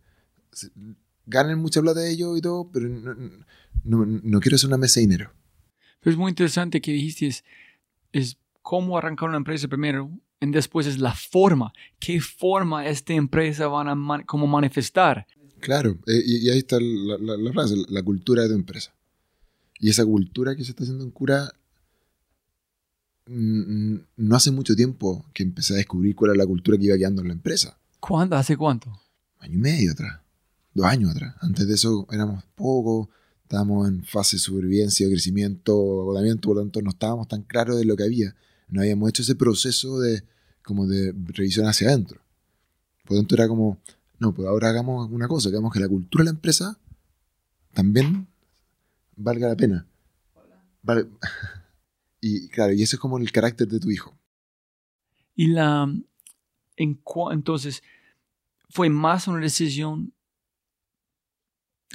ganen 1.26 1.59
mucha 1.59 1.82
plata 1.82 2.01
de 2.01 2.10
ello 2.10 2.39
y 2.39 2.40
todo, 2.40 2.70
pero 2.72 2.89
no, 3.84 4.06
no 4.06 4.40
quiero 4.40 4.56
ser 4.56 4.68
una 4.68 4.78
mesa 4.78 5.01
de 5.01 5.06
dinero 5.09 5.41
es 6.10 6.16
muy 6.16 6.30
interesante 6.30 6.80
que 6.80 6.92
dijiste 6.92 7.32
es, 8.12 8.36
cómo 8.60 8.96
arrancar 8.96 9.28
una 9.28 9.38
empresa 9.38 9.68
primero 9.68 10.10
y 10.40 10.50
después 10.50 10.86
es 10.86 10.98
la 10.98 11.14
forma. 11.14 11.72
¿Qué 11.98 12.20
forma 12.20 12.86
esta 12.86 13.12
empresa 13.12 13.68
van 13.68 13.88
a 13.88 14.24
cómo 14.24 14.46
manifestar? 14.46 15.26
Claro, 15.60 15.98
eh, 16.06 16.22
y, 16.24 16.48
ahí 16.50 16.58
está 16.58 16.78
la, 16.80 17.52
frase, 17.52 17.76
la 17.88 18.02
cultura 18.02 18.42
de 18.42 18.48
tu 18.48 18.54
empresa. 18.54 18.92
Y 19.78 19.90
esa 19.90 20.04
cultura 20.04 20.56
que 20.56 20.64
se 20.64 20.70
está 20.70 20.82
haciendo 20.82 21.04
en 21.04 21.10
cura, 21.10 21.52
no 23.26 24.36
hace 24.36 24.50
mucho 24.50 24.74
tiempo 24.74 25.24
que 25.32 25.44
empecé 25.44 25.74
a 25.74 25.76
descubrir 25.76 26.16
cuál 26.16 26.32
era 26.32 26.38
la 26.38 26.46
cultura 26.46 26.76
que 26.76 26.86
iba 26.86 26.96
quedando 26.96 27.22
en 27.22 27.28
la 27.28 27.34
empresa. 27.34 27.78
¿Cuándo? 28.00 28.36
¿Hace 28.36 28.56
cuánto? 28.56 28.90
Año 29.38 29.54
y 29.54 29.58
medio 29.58 29.92
atrás, 29.92 30.20
dos 30.74 30.86
años 30.86 31.12
atrás. 31.12 31.36
Antes 31.40 31.68
de 31.68 31.74
eso 31.74 32.08
éramos 32.10 32.42
pocos, 32.56 33.08
estábamos 33.52 33.86
en 33.86 34.02
fase 34.02 34.36
de 34.36 34.40
supervivencia, 34.40 35.06
crecimiento, 35.08 35.74
agotamiento, 36.00 36.48
por 36.48 36.56
lo 36.56 36.62
tanto 36.62 36.80
no 36.80 36.88
estábamos 36.88 37.28
tan 37.28 37.42
claros 37.42 37.76
de 37.76 37.84
lo 37.84 37.96
que 37.96 38.04
había. 38.04 38.34
No 38.68 38.80
habíamos 38.80 39.10
hecho 39.10 39.20
ese 39.20 39.34
proceso 39.34 40.00
de, 40.00 40.24
como 40.62 40.86
de 40.86 41.12
revisión 41.26 41.66
hacia 41.66 41.88
adentro. 41.88 42.22
Por 43.04 43.12
lo 43.12 43.16
tanto 43.18 43.34
era 43.34 43.48
como, 43.48 43.76
no, 44.18 44.32
pues 44.32 44.48
ahora 44.48 44.70
hagamos 44.70 45.10
una 45.10 45.28
cosa, 45.28 45.50
hagamos 45.50 45.70
que 45.70 45.80
la 45.80 45.88
cultura 45.88 46.22
de 46.22 46.30
la 46.30 46.34
empresa 46.34 46.78
también 47.74 48.26
valga 49.16 49.48
la 49.48 49.56
pena. 49.56 49.86
Y 52.24 52.46
claro, 52.50 52.72
y 52.72 52.84
ese 52.84 52.94
es 52.94 53.00
como 53.00 53.18
el 53.18 53.32
carácter 53.32 53.66
de 53.66 53.80
tu 53.80 53.90
hijo. 53.90 54.16
Y 55.34 55.48
la, 55.48 55.92
en, 56.76 57.00
entonces, 57.32 57.82
fue 58.70 58.90
más 58.90 59.26
una 59.26 59.40
decisión 59.40 60.14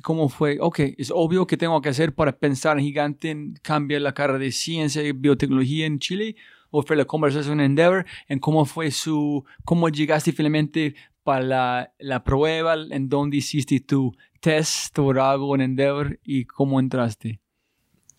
cómo 0.01 0.29
fue, 0.29 0.57
ok, 0.59 0.79
es 0.97 1.11
obvio 1.13 1.47
que 1.47 1.57
tengo 1.57 1.81
que 1.81 1.89
hacer 1.89 2.13
para 2.13 2.37
pensar 2.37 2.77
en 2.77 2.85
gigante, 2.85 3.29
en 3.29 3.53
cambiar 3.61 4.01
la 4.01 4.13
carrera 4.13 4.39
de 4.39 4.51
ciencia 4.51 5.03
y 5.03 5.11
biotecnología 5.11 5.85
en 5.85 5.99
Chile, 5.99 6.35
o 6.69 6.83
fue 6.83 6.95
la 6.95 7.05
conversación 7.05 7.59
en 7.59 7.67
Endeavor, 7.67 8.05
en 8.27 8.39
cómo 8.39 8.65
fue 8.65 8.91
su, 8.91 9.45
cómo 9.65 9.89
llegaste 9.89 10.31
finalmente 10.31 10.95
para 11.23 11.41
la, 11.41 11.93
la 11.99 12.23
prueba, 12.23 12.75
en 12.89 13.09
dónde 13.09 13.37
hiciste 13.37 13.79
tu 13.79 14.15
test, 14.39 14.93
tu 14.93 15.11
algo 15.11 15.55
en 15.55 15.61
Endeavor 15.61 16.19
y 16.23 16.45
cómo 16.45 16.79
entraste. 16.79 17.39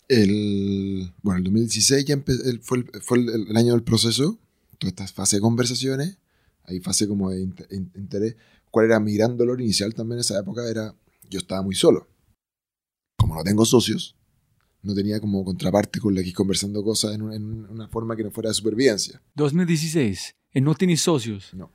El, 0.07 1.11
bueno, 1.21 1.37
el 1.37 1.43
2016 1.43 2.05
ya 2.05 2.17
fue, 2.61 2.79
el, 2.79 2.91
fue 3.01 3.19
el, 3.19 3.55
año 3.55 3.73
del 3.73 3.83
proceso, 3.83 4.39
toda 4.79 4.89
esta 4.89 5.07
fase 5.07 5.37
de 5.37 5.41
conversaciones, 5.41 6.17
hay 6.63 6.79
fase 6.79 7.07
como 7.07 7.31
de 7.31 7.41
interés. 7.95 8.35
¿Cuál 8.71 8.85
era 8.85 8.99
mi 8.99 9.15
gran 9.15 9.37
dolor 9.37 9.61
inicial 9.61 9.93
también 9.93 10.17
en 10.17 10.21
esa 10.21 10.39
época? 10.39 10.69
Era 10.69 10.93
yo 11.29 11.39
estaba 11.39 11.61
muy 11.61 11.75
solo. 11.75 12.07
Como 13.17 13.35
no 13.35 13.43
tengo 13.43 13.65
socios, 13.65 14.15
no 14.81 14.93
tenía 14.95 15.19
como 15.19 15.43
contraparte 15.43 15.99
con 15.99 16.15
la 16.15 16.21
que 16.21 16.29
ir 16.29 16.33
conversando 16.35 16.83
cosas 16.83 17.13
en, 17.15 17.21
un- 17.21 17.33
en 17.33 17.65
una 17.69 17.87
forma 17.87 18.15
que 18.15 18.23
no 18.23 18.31
fuera 18.31 18.49
de 18.49 18.53
supervivencia. 18.53 19.21
2016. 19.35 20.35
Y 20.53 20.61
no 20.61 20.73
tienes 20.75 21.01
socios. 21.01 21.53
No. 21.53 21.71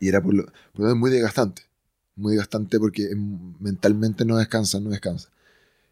Y 0.00 0.08
era 0.08 0.22
por 0.22 0.34
lo, 0.34 0.44
por 0.72 0.86
lo 0.88 0.96
muy 0.96 1.10
desgastante. 1.10 1.62
Muy 2.16 2.32
desgastante 2.32 2.78
porque 2.78 3.10
em, 3.10 3.54
mentalmente 3.60 4.24
no 4.24 4.36
descansa, 4.36 4.80
no 4.80 4.90
descansa. 4.90 5.30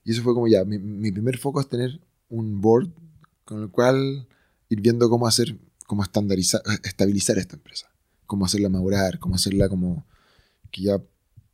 Y 0.05 0.13
eso 0.13 0.23
fue 0.23 0.35
como 0.35 0.49
ya, 0.49 0.65
mi, 0.65 0.79
mi 0.79 1.11
primer 1.13 1.39
foco 1.39 1.61
es 1.61 1.69
tener 1.69 2.01
un 2.29 2.61
board 2.61 2.89
con 3.45 3.63
el 3.63 3.71
cual 3.71 4.27
ir 4.69 4.81
viendo 4.81 5.09
cómo 5.09 5.27
hacer, 5.27 5.57
cómo 5.87 6.03
estandarizar, 6.03 6.61
estabilizar 6.85 7.39
esta 7.39 7.57
empresa. 7.57 7.91
Cómo 8.27 8.45
hacerla 8.45 8.69
madurar, 8.69 9.19
cómo 9.21 9.37
hacerla 9.37 9.69
como 9.69 10.05
que 10.73 10.83
ya 10.83 11.01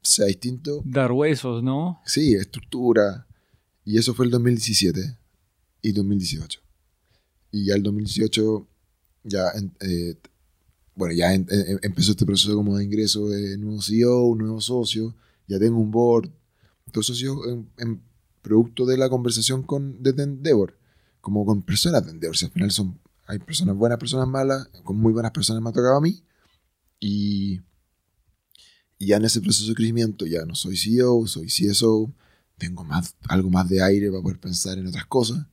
sea 0.03 0.27
distinto. 0.27 0.83
Dar 0.85 1.13
huesos, 1.13 1.63
¿no? 1.63 2.01
Sí, 2.05 2.35
estructura. 2.35 3.27
Y 3.85 3.99
eso 3.99 4.15
fue 4.15 4.25
el 4.27 4.31
2017 4.31 5.17
y 5.83 5.93
2018. 5.93 6.61
Y 7.51 7.67
ya 7.67 7.75
el 7.75 7.83
2018, 7.83 8.67
ya, 9.25 9.53
eh, 9.81 10.17
bueno, 10.95 11.15
ya 11.15 11.35
en- 11.35 11.47
en- 11.51 11.79
empezó 11.83 12.13
este 12.13 12.27
proceso 12.27 12.55
como 12.55 12.77
de 12.77 12.85
ingreso 12.85 13.29
de 13.29 13.57
nuevo 13.59 13.81
CEO, 13.83 14.25
un 14.25 14.39
nuevo 14.39 14.61
socio, 14.61 15.15
ya 15.49 15.59
tengo 15.59 15.79
un 15.79 15.91
board. 15.91 16.31
Todo 16.93 17.01
eso 17.01 17.13
ha 17.13 17.17
sido 17.17 17.49
en, 17.49 17.69
en 17.79 18.01
producto 18.43 18.87
de 18.87 18.97
la 18.97 19.09
conversación 19.09 19.63
con, 19.63 20.03
de 20.03 20.11
Endeavor, 20.23 20.77
como 21.21 21.45
con 21.47 21.63
personas 21.63 22.05
de 22.05 22.13
Endeavor. 22.13 22.37
Sea, 22.37 22.49
al 22.49 22.53
final 22.55 22.71
son, 22.71 22.99
hay 23.27 23.39
personas 23.39 23.77
buenas, 23.77 23.99
personas 23.99 24.29
malas, 24.29 24.69
con 24.85 24.97
muy 24.97 25.13
buenas 25.13 25.33
personas 25.33 25.63
me 25.63 25.71
ha 25.71 25.73
tocado 25.73 25.97
a 25.97 26.01
mí. 26.01 26.23
Y, 27.01 27.61
y 29.03 29.07
ya 29.07 29.17
en 29.17 29.25
ese 29.25 29.41
proceso 29.41 29.69
de 29.69 29.75
crecimiento 29.75 30.27
ya 30.27 30.45
no 30.45 30.55
soy 30.55 30.77
CEO, 30.77 31.27
soy 31.27 31.49
CSO, 31.49 32.13
tengo 32.59 32.85
más, 32.85 33.17
algo 33.29 33.51
más 33.51 33.69
de 33.69 33.83
aire 33.83 34.11
para 34.11 34.23
poder 34.23 34.39
pensar 34.39 34.79
en 34.79 34.87
otras 34.87 35.07
cosas. 35.07 35.47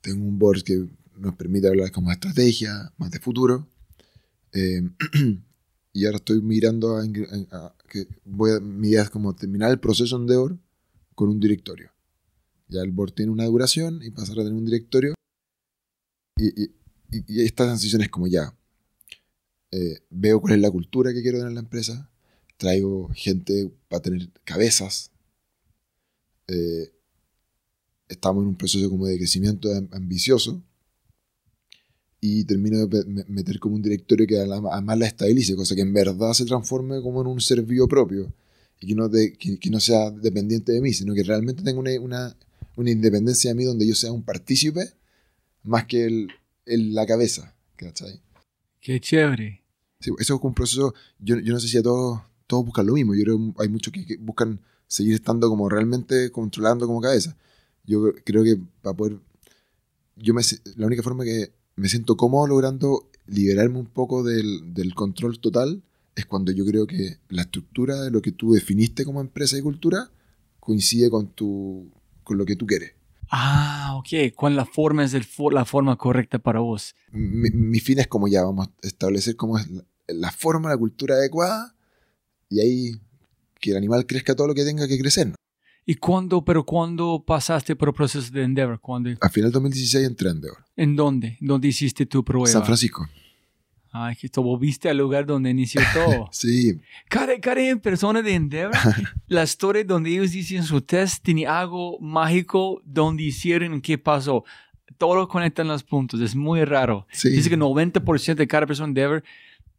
Tengo 0.00 0.24
un 0.24 0.38
board 0.38 0.62
que 0.62 0.86
nos 1.16 1.34
permite 1.34 1.66
hablar 1.68 1.90
como 1.90 2.08
de 2.08 2.14
estrategia, 2.14 2.92
más 2.98 3.10
de 3.10 3.18
futuro. 3.18 3.66
Eh, 4.52 4.82
y 5.92 6.04
ahora 6.06 6.18
estoy 6.18 6.40
mirando 6.42 6.96
a, 6.96 7.02
que 7.88 8.06
voy 8.24 8.52
a, 8.52 8.60
mi 8.60 8.88
idea 8.90 9.02
es 9.02 9.10
como 9.10 9.34
terminar 9.34 9.70
el 9.72 9.80
proceso 9.80 10.14
en 10.16 10.22
Endeavor 10.22 10.58
con 11.16 11.28
un 11.28 11.40
directorio. 11.40 11.90
Ya 12.68 12.82
el 12.82 12.92
board 12.92 13.12
tiene 13.14 13.32
una 13.32 13.46
duración 13.46 14.00
y 14.02 14.10
pasar 14.10 14.38
a 14.38 14.44
tener 14.44 14.52
un 14.52 14.64
directorio. 14.64 15.14
Y, 16.38 16.48
y, 16.62 16.70
y- 17.10 17.24
y 17.26 17.44
esta 17.44 17.64
transición 17.64 18.02
es 18.02 18.10
como 18.10 18.26
ya. 18.28 18.54
eh, 19.72 19.98
veo 20.10 20.40
cuál 20.40 20.54
es 20.54 20.60
la 20.60 20.70
cultura 20.70 21.12
que 21.12 21.22
quiero 21.22 21.38
tener 21.38 21.48
en 21.50 21.54
la 21.56 21.60
empresa. 21.60 22.10
Traigo 22.56 23.08
gente 23.14 23.70
para 23.88 24.02
tener 24.02 24.28
cabezas. 24.44 25.10
Eh, 26.48 26.90
estamos 28.08 28.42
en 28.42 28.48
un 28.48 28.54
proceso 28.56 28.88
como 28.88 29.06
de 29.06 29.16
crecimiento 29.18 29.72
am- 29.74 29.88
ambicioso. 29.92 30.62
Y 32.20 32.44
termino 32.44 32.86
de 32.86 33.24
meter 33.28 33.58
como 33.60 33.76
un 33.76 33.82
directorio 33.82 34.26
que 34.26 34.38
además 34.38 34.98
la 34.98 35.06
estabilice, 35.06 35.54
cosa 35.54 35.74
que 35.74 35.82
en 35.82 35.92
verdad 35.92 36.32
se 36.32 36.44
transforme 36.46 37.00
como 37.02 37.20
en 37.20 37.26
un 37.28 37.40
servicio 37.40 37.86
propio 37.86 38.32
y 38.80 38.86
que 38.88 38.94
no, 38.94 39.08
de- 39.08 39.34
que, 39.34 39.58
que 39.58 39.70
no 39.70 39.78
sea 39.80 40.10
dependiente 40.10 40.72
de 40.72 40.80
mí, 40.80 40.92
sino 40.92 41.14
que 41.14 41.22
realmente 41.22 41.62
tenga 41.62 41.78
una, 41.78 41.90
una, 42.00 42.36
una 42.76 42.90
independencia 42.90 43.50
de 43.50 43.54
mí 43.54 43.64
donde 43.64 43.86
yo 43.86 43.94
sea 43.94 44.12
un 44.12 44.22
partícipe 44.22 44.90
más 45.62 45.84
que 45.86 46.04
el, 46.06 46.28
el- 46.64 46.94
la 46.94 47.06
cabeza. 47.06 47.54
¿cachai? 47.76 48.20
Qué 48.80 48.98
chévere. 49.00 49.62
Sí, 50.00 50.10
eso 50.18 50.34
es 50.36 50.40
un 50.42 50.54
proceso, 50.54 50.94
yo, 51.18 51.38
yo 51.38 51.52
no 51.52 51.60
sé 51.60 51.68
si 51.68 51.76
a 51.78 51.82
todos, 51.82 52.20
todos 52.46 52.64
buscan 52.64 52.86
lo 52.86 52.94
mismo, 52.94 53.14
yo 53.14 53.22
creo 53.24 53.38
que 53.38 53.62
hay 53.62 53.68
muchos 53.68 53.92
que, 53.92 54.04
que 54.06 54.16
buscan 54.18 54.60
seguir 54.86 55.14
estando 55.14 55.48
como 55.48 55.68
realmente 55.68 56.30
controlando 56.30 56.86
como 56.86 57.00
cabeza. 57.00 57.36
Yo 57.84 58.12
creo 58.24 58.42
que 58.44 58.58
para 58.82 58.96
poder, 58.96 59.18
yo 60.16 60.34
me, 60.34 60.42
la 60.76 60.86
única 60.86 61.02
forma 61.02 61.24
que 61.24 61.52
me 61.76 61.88
siento 61.88 62.16
cómodo 62.16 62.46
logrando 62.46 63.08
liberarme 63.26 63.78
un 63.78 63.86
poco 63.86 64.22
del, 64.22 64.72
del 64.74 64.94
control 64.94 65.38
total 65.40 65.82
es 66.14 66.24
cuando 66.26 66.52
yo 66.52 66.64
creo 66.64 66.86
que 66.86 67.18
la 67.28 67.42
estructura 67.42 68.00
de 68.00 68.10
lo 68.10 68.22
que 68.22 68.32
tú 68.32 68.52
definiste 68.52 69.04
como 69.04 69.20
empresa 69.20 69.58
y 69.58 69.62
cultura 69.62 70.10
coincide 70.60 71.10
con, 71.10 71.28
tu, 71.28 71.90
con 72.24 72.38
lo 72.38 72.44
que 72.46 72.56
tú 72.56 72.66
quieres. 72.66 72.92
Ah, 73.30 73.94
ok. 73.98 74.32
¿Cuál 74.34 74.56
la 74.56 74.64
forma 74.64 75.04
es 75.04 75.12
el 75.14 75.24
fo- 75.26 75.52
la 75.52 75.64
forma 75.64 75.96
correcta 75.96 76.38
para 76.38 76.60
vos? 76.60 76.94
mi, 77.12 77.50
mi 77.50 77.80
fin 77.80 77.98
es 77.98 78.06
como 78.06 78.28
ya, 78.28 78.44
vamos 78.44 78.68
a 78.68 78.86
establecer 78.86 79.36
cómo 79.36 79.58
es 79.58 79.68
la, 79.70 79.84
la 80.08 80.32
forma, 80.32 80.70
la 80.70 80.76
cultura 80.78 81.16
adecuada 81.16 81.75
y 82.50 82.60
ahí 82.60 82.92
que 83.60 83.70
el 83.70 83.76
animal 83.76 84.06
crezca 84.06 84.34
todo 84.34 84.48
lo 84.48 84.54
que 84.54 84.64
tenga 84.64 84.86
que 84.86 84.98
crecer. 84.98 85.32
¿Y 85.88 85.94
cuándo, 85.94 86.44
pero 86.44 86.64
cuándo 86.64 87.22
pasaste 87.24 87.76
por 87.76 87.88
el 87.88 87.94
proceso 87.94 88.32
de 88.32 88.42
Endeavor? 88.42 88.80
¿Cuándo? 88.80 89.10
A 89.20 89.28
final 89.28 89.50
del 89.50 89.62
2016 89.62 90.06
entré 90.06 90.30
en 90.30 90.36
Endeavor, 90.36 90.64
¿En 90.76 90.96
dónde? 90.96 91.36
¿Dónde 91.40 91.68
hiciste 91.68 92.06
tu 92.06 92.24
prueba? 92.24 92.46
San 92.48 92.64
Francisco. 92.64 93.08
Ay, 93.92 94.16
que 94.16 94.28
tú 94.28 94.42
volviste 94.42 94.90
al 94.90 94.98
lugar 94.98 95.24
donde 95.24 95.48
inició 95.50 95.80
todo. 95.94 96.28
Sí, 96.32 96.78
cada, 97.08 97.38
cada 97.40 97.76
persona 97.76 98.20
de 98.20 98.34
Endeavor, 98.34 98.74
la 99.28 99.44
historia 99.44 99.84
donde 99.84 100.10
ellos 100.10 100.32
dicen 100.32 100.64
su 100.64 100.80
test 100.80 101.24
tiene 101.24 101.46
algo 101.46 101.98
mágico 102.00 102.82
donde 102.84 103.22
hicieron 103.22 103.80
qué 103.80 103.96
pasó. 103.96 104.44
Todo 104.98 105.28
conectan 105.28 105.68
los 105.68 105.84
puntos. 105.84 106.20
Es 106.20 106.34
muy 106.34 106.64
raro. 106.64 107.06
sí. 107.12 107.30
Dice 107.30 107.48
que 107.48 107.56
90% 107.56 108.34
de 108.34 108.46
cada 108.48 108.66
persona 108.66 108.86
de 108.86 108.90
Endeavor, 108.90 109.24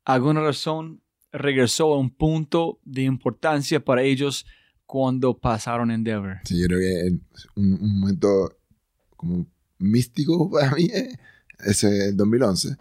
alguna 0.06 0.40
razón, 0.42 1.02
regresó 1.32 1.94
a 1.94 2.00
un 2.00 2.10
punto 2.10 2.80
de 2.86 3.04
importancia 3.04 3.84
para 3.84 4.04
ellos 4.04 4.46
cuando 4.86 5.38
pasaron 5.38 5.92
Endeavor. 5.92 6.38
Sí, 6.46 6.60
yo 6.60 6.68
creo 6.68 6.80
que 6.80 7.08
en 7.08 7.22
un, 7.56 7.74
un 7.82 8.00
momento 8.00 8.58
como 9.16 9.46
místico 9.80 10.50
para 10.52 10.72
mí 10.76 10.86
eh, 10.94 11.18
es 11.66 11.84
el 11.84 12.16
2011. 12.16 12.76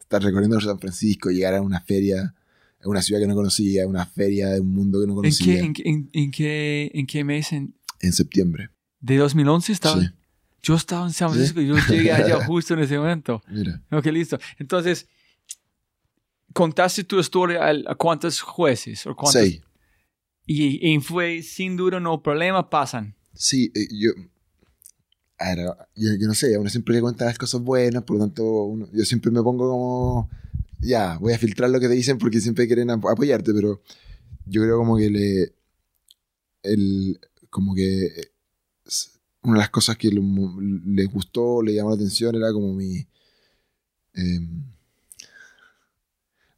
Estar 0.00 0.22
recorriendo 0.22 0.60
San 0.60 0.78
Francisco, 0.78 1.30
llegar 1.30 1.54
a 1.54 1.62
una 1.62 1.80
feria, 1.80 2.34
a 2.82 2.88
una 2.88 3.00
ciudad 3.00 3.20
que 3.20 3.26
no 3.28 3.34
conocía, 3.34 3.86
una 3.86 4.04
feria 4.06 4.48
de 4.48 4.60
un 4.60 4.74
mundo 4.74 5.00
que 5.00 5.06
no 5.06 5.12
¿En 5.12 5.16
conocía, 5.16 5.54
qué, 5.54 5.58
en, 5.60 5.64
en, 5.66 5.72
qué- 5.74 5.82
en- 5.88 6.10
en 6.12 6.30
qué, 6.30 6.90
en 6.94 7.06
qué 7.06 7.24
mes? 7.24 7.52
En- 7.52 7.74
septiembre. 8.12 8.68
¿De 9.00 9.16
2011 9.16 9.72
estaba? 9.72 10.00
Sí, 10.00 10.08
Yo 10.62 10.74
estaba 10.74 11.06
en 11.06 11.12
San 11.12 11.28
¿Sí? 11.30 11.34
Francisco 11.36 11.60
y 11.60 11.68
yo 11.68 11.76
llegué 11.88 12.10
allá 12.12 12.44
justo 12.46 12.74
en 12.74 12.80
ese 12.80 12.98
momento. 12.98 13.42
mira. 13.48 13.80
Ok, 13.92 14.06
listo. 14.06 14.38
Entonces, 14.58 15.06
contaste 16.52 17.04
tu 17.04 17.18
historia 17.18 17.64
al- 17.66 17.84
a, 17.88 17.94
cuántos 17.94 18.40
jueces 18.40 19.06
o 19.06 19.14
cuántos, 19.14 19.40
Seis. 19.42 19.60
y, 20.46 20.94
y 20.94 21.00
fue 21.00 21.42
sin 21.42 21.76
duda 21.76 22.00
no 22.00 22.22
problema, 22.22 22.68
pasan. 22.70 23.14
Sí, 23.34 23.70
eh, 23.74 23.86
yo, 23.92 24.10
a 25.38 25.54
ver, 25.54 25.66
yo, 25.96 26.10
yo 26.20 26.26
no 26.28 26.34
sé, 26.34 26.56
uno 26.58 26.70
siempre 26.70 26.94
le 26.94 27.00
cuenta 27.00 27.24
las 27.24 27.38
cosas 27.38 27.60
buenas, 27.60 28.02
por 28.04 28.16
lo 28.18 28.24
tanto, 28.24 28.44
uno- 28.64 28.88
yo 28.92 29.04
siempre 29.04 29.30
me 29.30 29.42
pongo 29.42 29.68
como, 29.70 30.30
ya, 30.80 31.18
voy 31.18 31.32
a 31.32 31.38
filtrar 31.38 31.70
lo 31.70 31.80
que 31.80 31.88
te 31.88 31.94
dicen 31.94 32.18
porque 32.18 32.40
siempre 32.40 32.66
quieren 32.66 32.90
ap- 32.90 33.06
apoyarte, 33.06 33.52
pero 33.52 33.80
yo 34.46 34.62
creo 34.62 34.76
como 34.78 34.96
que 34.96 35.10
le, 35.10 35.52
el, 36.62 37.18
como 37.50 37.74
que 37.74 38.04
eh, 38.06 38.30
una 39.42 39.54
de 39.54 39.58
las 39.60 39.70
cosas 39.70 39.96
que 39.96 40.08
le, 40.08 40.20
le 40.86 41.04
gustó, 41.06 41.62
le 41.62 41.74
llamó 41.74 41.90
la 41.90 41.96
atención 41.96 42.34
era 42.36 42.52
como 42.52 42.72
mi, 42.74 43.06
em, 44.14 44.62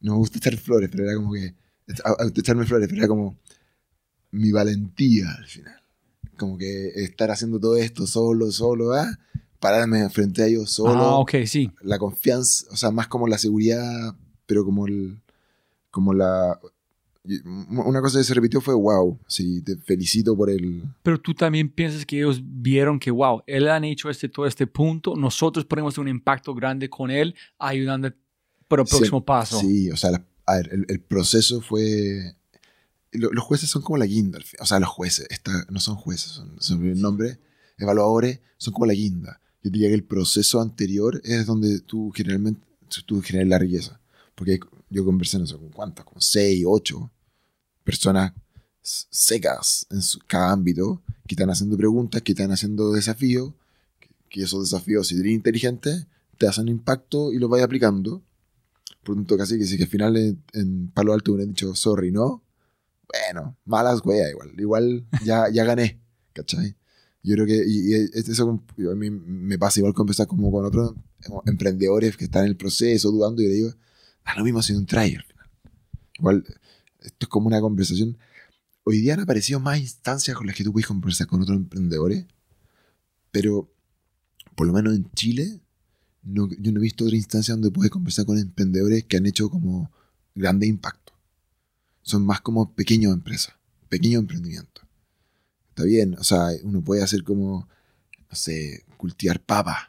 no 0.05 0.13
me 0.13 0.19
gusta 0.19 0.39
echar 0.39 0.57
flores, 0.57 0.89
pero 0.91 1.05
era 1.05 1.17
como 1.17 1.33
que, 1.33 1.55
echarme 2.37 2.67
flores, 2.67 2.89
pero 2.89 3.01
era 3.01 3.09
como 3.09 3.37
mi 4.31 4.53
valentía 4.53 5.31
al 5.31 5.47
final 5.47 5.85
como 6.37 6.59
que 6.59 6.89
estar 6.97 7.31
haciendo 7.31 7.59
todo 7.61 7.77
esto 7.77 8.07
solo, 8.07 8.51
solo, 8.51 8.93
¿ah? 8.93 9.19
pararme 9.61 10.09
frente 10.11 10.43
a 10.43 10.47
ellos 10.47 10.71
solo, 10.71 11.03
Ah, 11.03 11.19
ok, 11.19 11.37
sí. 11.47 11.71
la 11.81 11.99
confianza, 11.99 12.67
o 12.71 12.77
sea, 12.77 12.91
más 12.91 13.09
como 13.09 13.27
la 13.27 13.39
seguridad, 13.39 14.15
pero 14.47 14.65
como 14.65 14.87
el, 14.87 15.21
como 15.91 16.13
la, 16.13 16.59
una 17.55 18.03
cosa 18.03 18.19
que 18.19 18.25
se 18.25 18.35
repitió 18.35 18.61
fue, 18.61 18.75
wow, 18.75 19.19
sí, 19.27 19.63
te 19.63 19.77
felicito 19.77 20.37
por 20.37 20.51
el, 20.51 20.83
Pero 21.03 21.19
tú 21.19 21.33
también 21.33 21.71
piensas 21.71 22.05
que 22.05 22.19
ellos 22.19 22.43
vieron 22.45 22.99
que, 22.99 23.11
wow, 23.11 23.43
él 23.47 23.69
han 23.69 23.85
hecho 23.85 24.11
este, 24.11 24.29
todo 24.29 24.47
este 24.47 24.67
punto, 24.67 25.17
nosotros 25.17 25.65
podemos 25.65 25.95
tener 25.95 26.11
un 26.11 26.17
impacto 26.17 26.55
grande 26.55 26.91
con 26.91 27.11
él, 27.11 27.35
ayudando 27.59 28.13
Sí, 28.69 28.91
próximo 28.91 29.24
paso. 29.24 29.61
sí, 29.61 29.91
o 29.91 29.97
sea, 29.97 30.11
la- 30.12 30.24
a 30.47 30.57
ver, 30.57 30.70
el, 30.73 30.85
el 30.89 31.01
proceso 31.01 31.61
fue, 31.61 32.36
lo- 33.12 33.31
los 33.32 33.45
jueces 33.45 33.70
son 33.70 33.82
como 33.82 33.97
la 33.99 34.07
guinda, 34.07 34.39
o 34.61 34.66
sea, 34.66 34.78
los 34.81 34.89
jueces, 34.91 35.27
esta- 35.31 35.66
no 35.70 35.81
son 35.81 35.97
jueces, 35.97 36.32
son, 36.32 36.57
son 36.61 36.85
el 36.86 37.01
nombre, 37.01 37.39
evaluadores, 37.78 38.41
son 38.59 38.73
como 38.74 38.86
la 38.86 38.95
guinda. 38.95 39.41
Yo 39.62 39.70
diría 39.70 39.89
que 39.89 39.95
el 39.95 40.05
proceso 40.05 40.61
anterior 40.61 41.20
es 41.24 41.47
donde 41.47 41.81
tú 41.81 42.12
generalmente, 42.15 42.61
tú 43.07 43.23
generas 43.23 43.49
la 43.49 43.59
riqueza. 43.59 44.01
Porque 44.35 44.61
yo 44.91 45.05
conversé, 45.05 45.39
no 45.39 45.47
sé, 45.47 45.55
con 45.57 45.70
cuántas, 45.70 46.05
con 46.05 46.20
seis, 46.20 46.65
ocho 46.66 47.11
personas 47.82 48.32
secas 48.82 49.86
en 49.91 50.03
su- 50.03 50.19
cada 50.27 50.51
ámbito, 50.53 51.01
que 51.27 51.35
están 51.35 51.51
haciendo 51.51 51.77
preguntas, 51.77 52.23
que 52.23 52.32
están 52.32 52.53
haciendo 52.53 52.93
desafíos, 52.93 53.53
que, 54.01 54.09
que 54.28 54.43
esos 54.43 54.70
desafíos, 54.70 55.09
si 55.09 55.19
eres 55.19 55.32
inteligente, 55.32 56.07
te 56.39 56.47
hacen 56.47 56.69
impacto 56.69 57.32
y 57.32 57.39
los 57.39 57.49
vas 57.49 57.62
aplicando. 57.62 58.23
Tanto, 59.05 59.37
casi 59.37 59.59
que 59.59 59.67
si 59.67 59.77
que 59.77 59.85
al 59.85 59.89
final 59.89 60.17
en, 60.17 60.43
en 60.53 60.89
Palo 60.89 61.13
Alto 61.13 61.33
hubieran 61.33 61.51
dicho 61.51 61.75
sorry, 61.75 62.11
¿no? 62.11 62.43
Bueno, 63.09 63.57
malas 63.65 64.01
weas 64.05 64.31
igual. 64.31 64.53
Igual 64.59 65.07
ya, 65.25 65.49
ya 65.51 65.65
gané, 65.65 66.01
¿cachai? 66.33 66.75
Yo 67.23 67.35
creo 67.35 67.47
que, 67.47 67.65
y, 67.67 67.95
y 67.95 68.09
eso 68.15 68.63
a 68.91 68.95
mí 68.95 69.11
me 69.11 69.59
pasa 69.59 69.81
igual 69.81 69.95
conversar 69.95 70.27
como 70.27 70.51
con 70.51 70.65
otros 70.67 70.95
emprendedores 71.47 72.17
que 72.17 72.25
están 72.25 72.45
en 72.45 72.51
el 72.51 72.57
proceso, 72.57 73.11
dudando, 73.11 73.41
y 73.41 73.47
le 73.47 73.55
digo, 73.55 73.71
ah, 74.25 74.35
lo 74.37 74.45
mismo 74.45 74.63
sido 74.63 74.79
un 74.79 74.87
trial. 74.87 75.25
Igual, 76.19 76.45
esto 77.01 77.17
es 77.21 77.29
como 77.29 77.47
una 77.47 77.61
conversación. 77.61 78.19
Hoy 78.85 78.99
día 78.99 79.15
han 79.15 79.21
aparecido 79.21 79.59
más 79.59 79.79
instancias 79.79 80.37
con 80.37 80.47
las 80.47 80.55
que 80.55 80.65
tú 80.65 80.73
puedes 80.73 80.87
conversar 80.87 81.27
con 81.27 81.41
otros 81.41 81.57
emprendedores, 81.57 82.27
pero 83.31 83.73
por 84.55 84.67
lo 84.67 84.75
menos 84.75 84.95
en 84.95 85.11
Chile, 85.13 85.61
no, 86.25 86.49
yo 86.59 86.73
no 86.73 86.81
he 86.81 86.83
visto 86.83 87.05
otra 87.05 87.17
instancia 87.17 87.55
donde 87.55 87.71
puedes 87.71 87.91
conversar 87.91 88.27
con 88.27 88.39
emprendedores 88.39 89.05
que 89.05 89.17
han 89.17 89.27
hecho 89.27 89.51
como 89.51 89.91
grande 90.35 90.67
impacto. 90.67 91.13
Son 92.03 92.25
más 92.25 92.41
como 92.41 92.73
pequeñas 92.73 93.13
empresas, 93.13 93.55
pequeños 93.89 94.21
emprendimientos. 94.21 94.85
Está 95.71 95.85
bien, 95.85 96.15
o 96.19 96.25
sea, 96.25 96.49
uno 96.63 96.83
puede 96.83 97.03
hacer 97.03 97.25
como, 97.25 97.69
no 98.31 98.37
sé, 98.37 98.85
cultivar 98.97 99.41
papas 99.41 99.89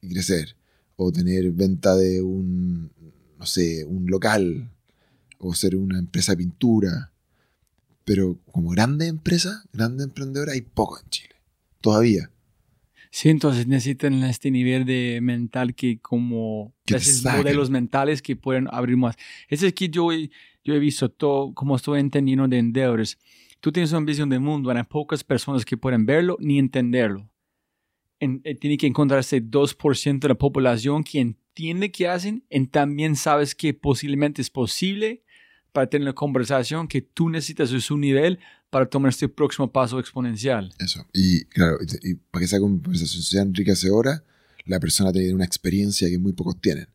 y 0.00 0.08
crecer, 0.08 0.56
o 0.96 1.10
tener 1.10 1.50
venta 1.52 1.96
de 1.96 2.22
un, 2.22 2.90
no 3.38 3.46
sé, 3.46 3.84
un 3.84 4.06
local, 4.06 4.70
o 5.38 5.54
ser 5.54 5.76
una 5.76 5.98
empresa 5.98 6.36
pintura. 6.36 7.12
Pero 8.04 8.38
como 8.50 8.70
grande 8.70 9.06
empresa, 9.06 9.64
grande 9.72 10.04
emprendedora, 10.04 10.52
hay 10.52 10.62
poco 10.62 10.98
en 11.00 11.08
Chile. 11.10 11.34
Todavía. 11.80 12.30
Sí, 13.14 13.28
entonces 13.28 13.66
necesitan 13.66 14.24
este 14.24 14.50
nivel 14.50 14.86
de 14.86 15.20
mental 15.20 15.74
que 15.74 16.00
como 16.00 16.74
esos 16.86 17.22
modelos 17.24 17.68
mentales 17.68 18.22
que 18.22 18.36
pueden 18.36 18.68
abrir 18.70 18.96
más. 18.96 19.16
Ese 19.48 19.66
es 19.66 19.74
que 19.74 19.90
yo, 19.90 20.08
yo 20.64 20.74
he 20.74 20.78
visto 20.78 21.10
todo, 21.10 21.52
como 21.52 21.76
estoy 21.76 22.00
entendiendo 22.00 22.48
de 22.48 22.56
endeavors. 22.56 23.18
Tú 23.60 23.70
tienes 23.70 23.92
una 23.92 24.06
visión 24.06 24.30
del 24.30 24.40
mundo, 24.40 24.70
hay 24.70 24.82
pocas 24.84 25.22
personas 25.22 25.66
que 25.66 25.76
pueden 25.76 26.06
verlo 26.06 26.38
ni 26.40 26.58
entenderlo. 26.58 27.28
Eh, 28.18 28.54
tiene 28.54 28.78
que 28.78 28.86
encontrarse 28.86 29.42
2% 29.42 30.20
de 30.20 30.28
la 30.28 30.34
población 30.34 31.04
que 31.04 31.20
entiende 31.20 31.92
qué 31.92 32.08
hacen 32.08 32.46
y 32.48 32.66
también 32.68 33.16
sabes 33.16 33.54
que 33.54 33.74
posiblemente 33.74 34.40
es 34.40 34.48
posible 34.48 35.22
para 35.72 35.88
tener 35.88 36.06
la 36.06 36.12
conversación 36.12 36.86
que 36.86 37.02
tú 37.02 37.28
necesitas 37.28 37.72
a 37.72 37.80
su 37.80 37.96
nivel 37.96 38.38
para 38.70 38.86
tomar 38.86 39.10
este 39.10 39.28
próximo 39.28 39.70
paso 39.70 39.98
exponencial. 39.98 40.72
Eso. 40.78 41.06
Y 41.12 41.44
claro, 41.46 41.78
y 42.02 42.14
para 42.14 42.40
que 42.40 42.44
esa 42.46 42.60
conversación 42.60 43.22
sea 43.22 43.42
enriquecedora, 43.42 44.24
la 44.64 44.80
persona 44.80 45.12
tiene 45.12 45.34
una 45.34 45.44
experiencia 45.44 46.08
que 46.08 46.18
muy 46.18 46.32
pocos 46.32 46.60
tienen. 46.60 46.88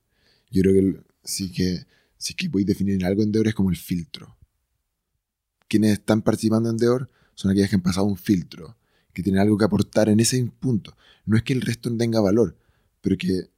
Yo 0.50 0.62
creo 0.62 0.74
que 0.74 1.02
sí 1.24 1.52
que, 1.52 1.86
sí 2.18 2.34
que 2.34 2.48
voy 2.48 2.64
a 2.64 2.66
definir 2.66 3.04
algo 3.06 3.24
en 3.24 3.32
Deor 3.32 3.48
es 3.48 3.56
como 3.56 3.70
el 3.70 3.78
filtro. 3.78 4.38
Quienes 5.68 5.94
están 5.94 6.22
participando 6.22 6.70
en 6.70 6.78
Deor 6.78 7.10
son 7.36 7.52
aquellos 7.52 7.70
que 7.70 7.76
han 7.76 7.82
pasado 7.82 8.06
un 8.06 8.18
filtro, 8.18 8.78
que 9.14 9.22
tienen 9.22 9.42
algo 9.42 9.58
que 9.58 9.66
aportar 9.66 10.10
en 10.10 10.20
ese 10.20 10.44
punto. 10.60 10.96
No 11.26 11.36
es 11.36 11.44
que 11.44 11.54
el 11.54 11.62
resto 11.62 11.90
no 11.90 11.98
tenga 11.98 12.22
valor, 12.22 12.58
pero 13.02 13.18
que 13.18 13.50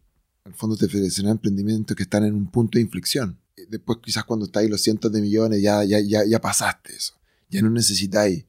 al 0.44 0.54
fondo 0.54 0.76
te 0.76 0.88
ofrecen 0.88 1.28
emprendimientos 1.28 1.96
que 1.96 2.04
están 2.04 2.26
en 2.26 2.34
un 2.34 2.50
punto 2.50 2.78
de 2.78 2.82
inflexión. 2.82 3.38
Después 3.68 3.99
quizás 4.02 4.23
cuando 4.23 4.45
estáis 4.45 4.69
los 4.69 4.81
cientos 4.81 5.11
de 5.11 5.22
millones 5.22 5.61
ya, 5.61 5.84
ya, 5.84 5.99
ya, 5.99 6.23
ya 6.26 6.40
pasaste 6.40 6.95
eso 6.95 7.19
ya 7.49 7.61
no 7.61 7.69
necesitáis 7.69 8.45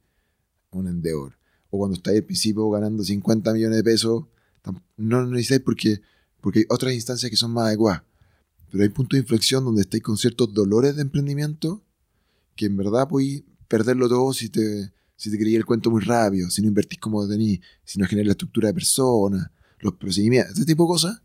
un 0.71 0.87
endeavor. 0.87 1.37
O 1.69 1.79
cuando 1.79 1.95
estáis 1.95 2.19
al 2.19 2.23
principio 2.23 2.69
ganando 2.69 3.03
50 3.03 3.53
millones 3.53 3.77
de 3.77 3.83
pesos, 3.83 4.25
no 4.97 5.25
necesitáis 5.25 5.61
porque, 5.61 6.01
porque 6.39 6.59
hay 6.59 6.65
otras 6.69 6.93
instancias 6.93 7.29
que 7.29 7.37
son 7.37 7.51
más 7.51 7.67
adecuadas. 7.67 8.03
Pero 8.69 8.83
hay 8.83 8.89
puntos 8.89 9.17
de 9.17 9.21
inflexión 9.21 9.65
donde 9.65 9.81
estáis 9.81 10.03
con 10.03 10.17
ciertos 10.17 10.53
dolores 10.53 10.95
de 10.95 11.01
emprendimiento 11.01 11.83
que 12.55 12.67
en 12.67 12.77
verdad 12.77 13.07
podéis 13.07 13.43
perderlo 13.67 14.07
todo 14.07 14.33
si 14.33 14.49
te, 14.49 14.91
si 15.15 15.31
te 15.31 15.37
creí 15.37 15.55
el 15.55 15.65
cuento 15.65 15.89
muy 15.89 16.01
rápido, 16.01 16.49
si 16.49 16.61
no 16.61 16.67
invertís 16.67 16.99
como 16.99 17.27
tenéis, 17.27 17.59
si 17.83 17.99
no 17.99 18.05
generas 18.05 18.27
la 18.27 18.31
estructura 18.33 18.67
de 18.67 18.73
personas, 18.73 19.49
los 19.79 19.95
procedimientos, 19.95 20.55
ese 20.55 20.65
tipo 20.65 20.83
de 20.83 20.87
cosas. 20.87 21.21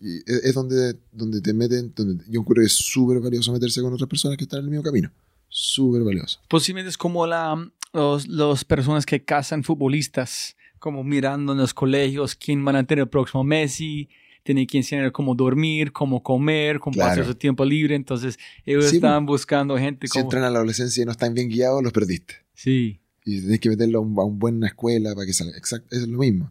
Y 0.00 0.18
es, 0.26 0.54
donde, 0.54 0.96
donde 1.12 1.40
te 1.40 1.52
meten, 1.52 1.92
donde 1.94 2.24
yo 2.28 2.42
creo 2.44 2.62
que 2.62 2.66
es 2.66 2.72
súper 2.72 3.20
valioso 3.20 3.52
meterse 3.52 3.82
con 3.82 3.92
otras 3.92 4.08
personas 4.08 4.38
que 4.38 4.44
están 4.44 4.60
en 4.60 4.64
el 4.64 4.70
mismo 4.70 4.82
camino 4.82 5.10
súper 5.50 6.02
valioso. 6.02 6.40
Posiblemente 6.48 6.88
es 6.88 6.96
como 6.96 7.26
la, 7.26 7.70
los, 7.92 8.64
personas 8.64 9.04
que 9.04 9.22
cazan 9.22 9.62
futbolistas, 9.62 10.56
como 10.78 11.04
mirando 11.04 11.52
en 11.52 11.58
los 11.58 11.74
colegios 11.74 12.34
quién 12.34 12.64
van 12.64 12.76
a 12.76 12.84
tener 12.84 13.02
el 13.02 13.08
próximo 13.08 13.44
Messi, 13.44 14.08
tiene 14.42 14.66
que 14.66 14.78
enseñar 14.78 15.12
cómo 15.12 15.34
dormir, 15.34 15.92
cómo 15.92 16.22
comer, 16.22 16.78
cómo 16.78 16.96
pasar 16.96 17.26
su 17.26 17.34
tiempo 17.34 17.64
libre. 17.64 17.94
Entonces, 17.94 18.38
ellos 18.64 18.90
estaban 18.90 19.26
buscando 19.26 19.76
gente 19.76 20.08
como... 20.08 20.22
Si 20.22 20.24
entran 20.24 20.44
a 20.44 20.50
la 20.50 20.58
adolescencia 20.58 21.02
y 21.02 21.04
no 21.04 21.12
están 21.12 21.34
bien 21.34 21.50
guiados, 21.50 21.82
los 21.82 21.92
perdiste. 21.92 22.36
Sí. 22.54 23.00
Y 23.24 23.40
tienes 23.40 23.60
que 23.60 23.68
meterlo 23.68 23.98
a, 23.98 24.02
una 24.02 24.24
buena 24.24 24.66
escuela 24.68 25.14
para 25.14 25.26
que 25.26 25.34
salga. 25.34 25.58
Exacto, 25.58 25.94
es 25.94 26.08
lo 26.08 26.18
mismo. 26.18 26.50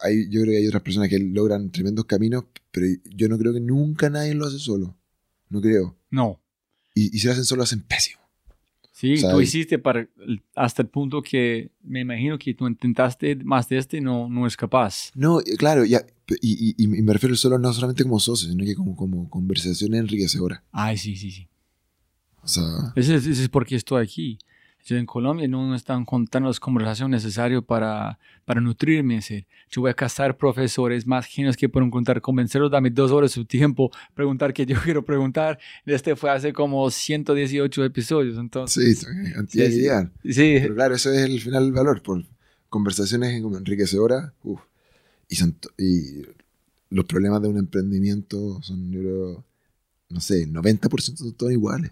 Hay, 0.00 0.28
yo 0.30 0.42
creo 0.42 0.52
que 0.52 0.58
hay 0.58 0.66
otras 0.66 0.82
personas 0.82 1.08
que 1.08 1.18
logran 1.18 1.70
tremendos 1.70 2.04
caminos, 2.04 2.44
pero 2.70 2.86
yo 3.04 3.28
no 3.28 3.38
creo 3.38 3.52
que 3.52 3.60
nunca 3.60 4.08
nadie 4.10 4.34
lo 4.34 4.46
hace 4.46 4.58
solo. 4.58 4.96
No 5.48 5.60
creo. 5.60 5.96
No. 6.10 6.40
Y, 6.94 7.18
si 7.18 7.26
lo 7.26 7.32
hacen 7.32 7.44
solo, 7.44 7.62
hacen 7.62 7.82
pésimo. 7.82 8.20
Sí, 8.92 9.16
tú 9.20 9.40
hiciste 9.42 9.78
para, 9.78 10.08
hasta 10.54 10.80
el 10.80 10.88
punto 10.88 11.20
que 11.20 11.70
me 11.82 12.00
imagino 12.00 12.38
que 12.38 12.54
tú 12.54 12.66
intentaste 12.66 13.36
más 13.36 13.68
de 13.68 13.76
este 13.76 13.98
y 13.98 14.00
no, 14.00 14.30
no 14.30 14.46
es 14.46 14.56
capaz. 14.56 15.10
No, 15.14 15.40
eh, 15.40 15.56
claro, 15.58 15.84
ya, 15.84 16.06
y, 16.40 16.74
y, 16.82 16.86
me 16.88 17.12
refiero 17.12 17.36
solo 17.36 17.58
no 17.58 17.74
solamente 17.74 18.04
como 18.04 18.18
socio, 18.18 18.48
sino 18.48 18.64
que 18.64 18.74
como, 18.74 18.96
como 18.96 19.28
conversación 19.28 19.94
enriquecedora. 19.94 20.64
Ay, 20.72 20.96
sí, 20.96 21.14
sí, 21.14 21.30
sí. 21.30 21.46
O 22.42 22.48
sea... 22.48 22.64
Ese, 22.96 23.16
ese 23.16 23.30
es 23.32 23.48
porque 23.50 23.76
estoy 23.76 24.02
aquí 24.02 24.38
en 24.94 25.06
Colombia 25.06 25.48
no 25.48 25.68
me 25.68 25.76
están 25.76 26.04
contando 26.04 26.48
las 26.48 26.60
conversaciones 26.60 27.24
necesarias 27.24 27.62
para, 27.64 28.18
para 28.44 28.60
nutrirme. 28.60 29.20
Yo 29.68 29.80
voy 29.80 29.90
a 29.90 29.94
cazar 29.94 30.36
profesores 30.36 31.06
más 31.06 31.26
genios 31.26 31.56
que 31.56 31.68
pueden 31.68 31.90
contar, 31.90 32.20
convencerlos, 32.20 32.70
dame 32.70 32.90
dos 32.90 33.10
horas 33.10 33.30
de 33.30 33.34
su 33.34 33.44
tiempo, 33.44 33.90
preguntar 34.14 34.52
qué 34.52 34.64
yo 34.64 34.76
quiero 34.84 35.04
preguntar. 35.04 35.58
Este 35.84 36.14
fue 36.14 36.30
hace 36.30 36.52
como 36.52 36.88
118 36.88 37.84
episodios. 37.84 38.38
Entonces, 38.38 39.00
sí, 39.00 39.06
anti-ideal. 39.36 40.12
Sí, 40.22 40.58
Pero 40.60 40.74
claro, 40.74 40.94
eso 40.94 41.10
es 41.10 41.22
el 41.22 41.40
final 41.40 41.64
del 41.64 41.72
valor. 41.72 42.02
Por 42.02 42.24
conversaciones 42.68 43.34
enriquecedoras. 43.34 44.32
Uf. 44.44 44.60
Y, 45.28 45.34
son 45.34 45.58
y 45.76 46.22
los 46.90 47.04
problemas 47.06 47.42
de 47.42 47.48
un 47.48 47.58
emprendimiento 47.58 48.62
son, 48.62 48.92
yo 48.92 49.44
no 50.10 50.20
sé, 50.20 50.46
90% 50.46 51.16
son 51.16 51.32
todos 51.32 51.50
iguales. 51.50 51.90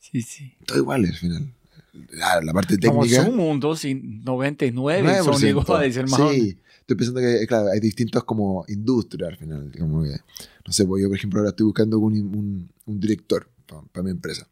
Sí, 0.00 0.22
sí. 0.22 0.54
Todos 0.66 0.80
iguales 0.80 1.10
al 1.12 1.16
final 1.16 1.52
la, 1.92 2.52
parte 2.52 2.78
técnica. 2.78 3.24
Como 3.24 3.30
un 3.30 3.36
mundo 3.36 3.76
sin 3.76 4.24
99 4.24 5.22
son 5.24 5.46
iguales, 5.46 5.96
hermano. 5.96 6.30
Sí, 6.30 6.58
estoy 6.80 6.96
pensando 6.96 7.20
que, 7.20 7.46
claro, 7.46 7.70
hay 7.70 7.80
distintos 7.80 8.24
como 8.24 8.64
industrias 8.68 9.30
al 9.30 9.36
final. 9.36 9.72
Como 9.78 10.02
que, 10.02 10.18
no 10.66 10.72
sé, 10.72 10.86
pues 10.86 11.02
yo, 11.02 11.08
por 11.08 11.16
ejemplo, 11.16 11.40
ahora 11.40 11.50
estoy 11.50 11.66
buscando 11.66 11.98
un, 11.98 12.70
un, 12.86 13.00
director 13.00 13.48
para 13.92 14.02
mi 14.02 14.10
empresa. 14.10 14.48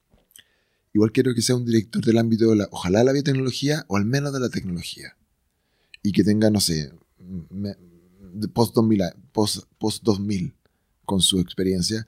Igual 0.92 1.12
quiero 1.12 1.34
que 1.34 1.42
sea 1.42 1.56
un 1.56 1.64
director 1.64 2.04
del 2.04 2.18
ámbito 2.18 2.50
de 2.50 2.56
la, 2.56 2.68
ojalá 2.72 3.04
la 3.04 3.12
biotecnología 3.12 3.84
o 3.88 3.96
al 3.96 4.04
menos 4.04 4.32
de 4.32 4.40
la 4.40 4.48
tecnología. 4.48 5.16
Y 6.02 6.12
que 6.12 6.24
tenga, 6.24 6.50
no 6.50 6.60
sé, 6.60 6.92
post 8.52 8.74
2000, 8.74 9.02
post, 9.32 9.64
post 9.78 10.02
2000 10.02 10.54
con 11.04 11.20
su 11.20 11.38
experiencia. 11.38 12.06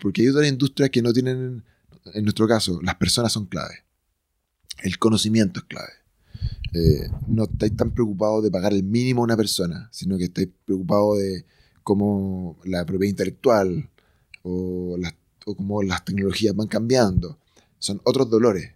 Porque 0.00 0.22
hay 0.22 0.28
otras 0.28 0.48
industrias 0.48 0.90
que 0.90 1.02
no 1.02 1.12
tienen, 1.12 1.64
en 2.14 2.24
nuestro 2.24 2.48
caso, 2.48 2.80
las 2.82 2.94
personas 2.96 3.32
son 3.32 3.46
clave 3.46 3.87
el 4.82 4.98
conocimiento 4.98 5.60
es 5.60 5.66
clave. 5.66 5.92
Eh, 6.74 7.08
no 7.26 7.44
estáis 7.44 7.74
tan 7.76 7.92
preocupados 7.92 8.42
de 8.42 8.50
pagar 8.50 8.72
el 8.72 8.82
mínimo 8.82 9.22
a 9.22 9.24
una 9.24 9.36
persona, 9.36 9.88
sino 9.92 10.18
que 10.18 10.24
estáis 10.24 10.48
preocupados 10.64 11.18
de 11.18 11.44
cómo 11.82 12.58
la 12.64 12.84
propiedad 12.84 13.10
intelectual 13.10 13.88
o, 14.42 14.96
cómo 15.56 15.82
las 15.82 16.04
tecnologías 16.04 16.54
van 16.54 16.68
cambiando. 16.68 17.38
Son 17.78 18.00
otros 18.04 18.28
dolores. 18.28 18.72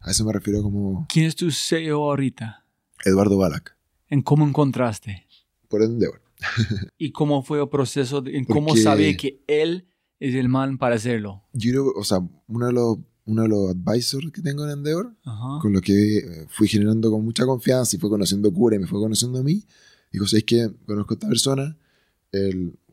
A 0.00 0.12
eso 0.12 0.24
me 0.24 0.32
refiero 0.32 0.62
como... 0.62 1.06
¿Quién 1.08 1.26
es 1.26 1.34
tu 1.34 1.50
CEO 1.50 2.04
ahorita? 2.04 2.64
Eduardo 3.04 3.36
Balak. 3.36 3.76
¿En 4.08 4.22
cómo 4.22 4.46
encontraste? 4.46 5.26
Por 5.68 5.82
Endeavor. 5.82 6.22
¿Y 6.98 7.10
cómo 7.10 7.42
fue 7.42 7.60
el 7.60 7.68
proceso? 7.68 8.22
en 8.24 8.44
¿Cómo 8.44 8.76
sabía 8.76 9.16
que 9.16 9.42
él 9.48 9.88
es 10.20 10.34
el 10.36 10.48
man 10.48 10.78
para 10.78 10.94
hacerlo? 10.94 11.42
Yo 11.52 11.70
creo, 11.70 11.92
o 11.96 12.04
sea, 12.04 12.18
uno 12.46 12.66
de 12.66 12.72
los 12.72 12.98
uno 13.26 13.42
de 13.42 13.48
los 13.48 13.70
advisors 13.70 14.30
que 14.32 14.40
tengo 14.40 14.64
en 14.64 14.70
Endeavor, 14.70 15.12
con 15.60 15.72
los 15.72 15.82
que 15.82 16.18
eh, 16.18 16.46
fui 16.48 16.68
generando 16.68 17.10
con 17.10 17.24
mucha 17.24 17.44
confianza 17.44 17.96
y 17.96 17.98
fue 17.98 18.08
conociendo 18.08 18.52
Cura 18.52 18.76
y 18.76 18.78
me 18.78 18.86
fue 18.86 19.00
conociendo 19.00 19.40
a 19.40 19.42
mí. 19.42 19.64
Dijo, 20.12 20.26
¿sabes 20.26 20.44
que 20.44 20.70
Conozco 20.86 21.14
a 21.14 21.16
esta 21.16 21.28
persona, 21.28 21.76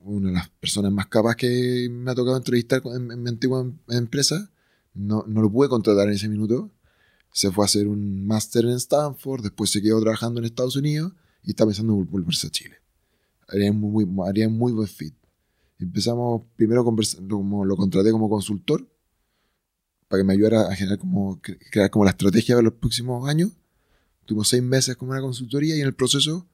una 0.03 0.27
de 0.29 0.33
las 0.33 0.49
personas 0.49 0.91
más 0.91 1.07
capaces 1.07 1.37
que 1.37 1.89
me 1.89 2.11
ha 2.11 2.15
tocado 2.15 2.35
entrevistar 2.35 2.81
en, 2.85 3.21
mi 3.21 3.29
antigua 3.29 3.61
em, 3.61 3.77
empresa, 3.89 4.51
no, 4.95 5.23
no, 5.27 5.41
lo 5.41 5.51
pude 5.51 5.69
contratar 5.69 6.07
en 6.07 6.15
ese 6.15 6.27
minuto. 6.27 6.71
Se 7.31 7.51
fue 7.51 7.63
a 7.63 7.65
hacer 7.65 7.87
un 7.87 8.25
máster 8.25 8.65
en 8.65 8.71
Stanford, 8.71 9.43
después 9.43 9.69
se 9.69 9.81
quedó 9.81 10.01
trabajando 10.01 10.39
en 10.39 10.45
Estados 10.45 10.75
Unidos 10.75 11.13
y 11.43 11.51
está 11.51 11.65
pensando 11.65 11.93
en 11.93 12.09
volverse 12.09 12.47
a 12.47 12.49
Chile. 12.49 12.75
Haría 13.47 13.71
muy, 13.71 14.05
muy, 14.05 14.27
haría 14.27 14.49
muy 14.49 14.71
buen 14.71 14.87
fit. 14.87 15.13
Empezamos 15.77 16.43
primero, 16.55 16.83
como 16.83 17.65
lo 17.65 17.75
contraté 17.75 18.11
como 18.11 18.29
consultor 18.29 18.87
para 20.13 20.21
que 20.21 20.27
me 20.27 20.33
ayudara 20.33 20.67
a 20.67 20.75
generar 20.75 20.99
como, 20.99 21.41
crear 21.71 21.89
como 21.89 22.05
la 22.05 22.11
estrategia 22.11 22.55
de 22.55 22.61
los 22.61 22.73
próximos 22.73 23.27
años, 23.27 23.49
Tuvimos 24.25 24.47
seis 24.47 24.61
meses 24.63 24.95
como 24.95 25.11
una 25.11 25.21
consultoría 25.21 25.75
y 25.75 25.81
en 25.81 25.87
el 25.87 25.95
proceso 25.95 26.45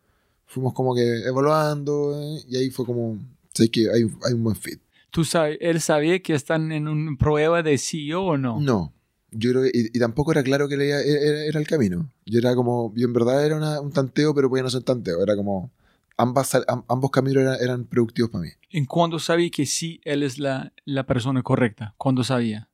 fuimos 0.46 0.74
como 0.74 0.96
que 0.96 1.02
evaluando 1.28 2.20
eh, 2.20 2.42
y 2.48 2.56
ahí 2.56 2.70
fue 2.72 2.86
como, 2.86 3.20
sé 3.54 3.70
que 3.70 3.82
hay, 3.92 4.10
hay 4.26 4.34
un 4.34 4.44
buen 4.44 4.56
fit. 4.56 4.80
¿Tú 5.12 5.26
sabes, 5.26 5.58
él 5.62 5.82
sabía 5.82 6.20
que 6.22 6.34
están 6.34 6.72
en 6.72 6.88
una 6.88 7.18
prueba 7.18 7.62
de 7.62 7.78
CEO 7.78 8.24
o 8.24 8.38
no? 8.38 8.62
No, 8.62 8.94
yo 9.32 9.52
creo 9.52 9.64
que, 9.64 9.72
y, 9.74 10.00
tampoco 10.00 10.32
era 10.32 10.42
claro 10.42 10.68
que 10.68 10.76
era, 10.76 11.02
era, 11.02 11.60
el 11.60 11.68
camino. 11.68 12.12
Yo 12.26 12.40
era 12.40 12.56
como, 12.56 12.94
yo 12.96 13.06
en 13.06 13.14
verdad 13.14 13.46
era 13.46 13.82
un 13.82 13.92
tanteo, 13.92 14.34
pero 14.34 14.50
podía 14.50 14.64
no 14.64 14.70
ser 14.70 14.84
tanteo. 14.84 15.22
Era 15.22 15.36
como, 15.36 15.72
ambas, 16.18 16.58
ambos 16.88 17.12
caminos 17.12 17.44
eran, 17.44 17.58
eran 17.62 17.86
productivos 17.86 18.32
para 18.32 18.44
mí. 18.46 18.50
¿En 18.72 18.86
cuándo 18.86 19.20
sabía 19.20 19.50
que 19.50 19.66
sí 19.66 20.00
él 20.04 20.24
es 20.24 20.40
la, 20.40 20.74
la 20.86 21.06
persona 21.06 21.44
correcta? 21.44 21.96
¿Cuándo 21.98 22.24
sabía? 22.24 22.69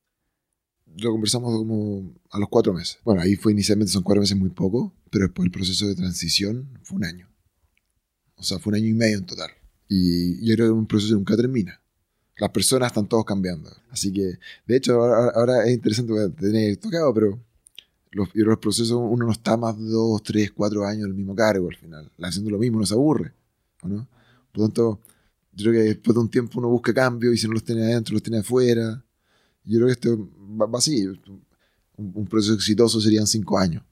Lo 0.98 1.12
conversamos 1.12 1.54
como 1.58 2.14
a 2.32 2.40
los 2.40 2.50
cuatro 2.50 2.74
meses. 2.74 3.00
Bueno, 3.04 3.22
ahí 3.22 3.36
fue 3.36 3.52
inicialmente, 3.52 3.92
son 3.92 4.04
cuatro 4.04 4.22
meses 4.22 4.38
muy 4.38 4.50
poco, 4.50 4.94
pero 5.10 5.26
después 5.26 5.46
el 5.46 5.52
proceso 5.52 5.88
de 5.88 5.96
transición 5.96 6.80
fue 6.84 6.98
un 6.98 7.06
año. 7.06 7.30
O 8.36 8.44
sea, 8.44 8.60
fue 8.60 8.72
un 8.72 8.76
año 8.76 8.88
y 8.88 8.94
medio 8.94 9.18
en 9.18 9.26
total. 9.26 9.52
Y 9.88 10.46
yo 10.46 10.56
creo 10.56 10.68
que 10.68 10.72
un 10.72 10.88
proceso 10.88 11.14
que 11.14 11.18
nunca 11.18 11.36
termina 11.36 11.82
las 12.38 12.50
personas 12.52 12.88
están 12.88 13.08
todos 13.08 13.26
cambiando. 13.26 13.72
Así 13.90 14.12
que, 14.12 14.38
de 14.66 14.76
hecho, 14.76 15.02
ahora, 15.04 15.66
es 15.66 15.74
interesante 15.74 16.14
tener 16.32 16.78
tocado, 16.78 17.14
pero 17.14 17.40
los, 18.12 18.30
los 18.34 18.58
procesos, 18.60 18.98
uno 19.00 19.26
no 19.26 19.32
está 19.32 19.58
más 19.58 19.78
de 19.78 19.88
dos, 19.88 20.22
tres, 20.24 20.52
cuatro 20.52 20.86
años 20.86 21.06
en 21.06 21.12
el 21.12 21.14
mismo 21.14 21.36
cargo 21.36 21.70
al 21.70 21.76
final. 21.76 22.12
Haciendo 22.22 22.52
lo 22.52 22.58
mismo, 22.58 22.80
no 22.80 22.86
se 22.86 22.94
aburre. 22.94 23.34
no? 23.84 24.08
Por 24.52 24.62
lo 24.62 24.68
tanto, 24.68 25.00
yo 25.54 25.72
creo 25.72 25.74
que 25.74 25.90
después 25.90 26.16
de 26.16 26.22
un 26.22 26.30
tiempo 26.30 26.60
uno 26.60 26.70
busca 26.70 26.94
cambio 26.94 27.32
y 27.32 27.38
si 27.38 27.48
no 27.48 27.54
los 27.54 27.64
tiene 27.64 27.84
adentro, 27.84 28.14
los 28.14 28.24
tiene 28.24 28.40
afuera. 28.40 29.04
Yo 29.66 29.78
creo 29.78 29.88
que 29.88 29.94
esto 29.94 30.30
va, 30.40 30.68
así. 30.78 31.06
Un, 31.06 31.44
un, 31.98 32.26
proceso 32.28 32.54
exitoso 32.54 33.02
serían 33.02 33.28
cinco 33.28 33.58
años. 33.58 33.84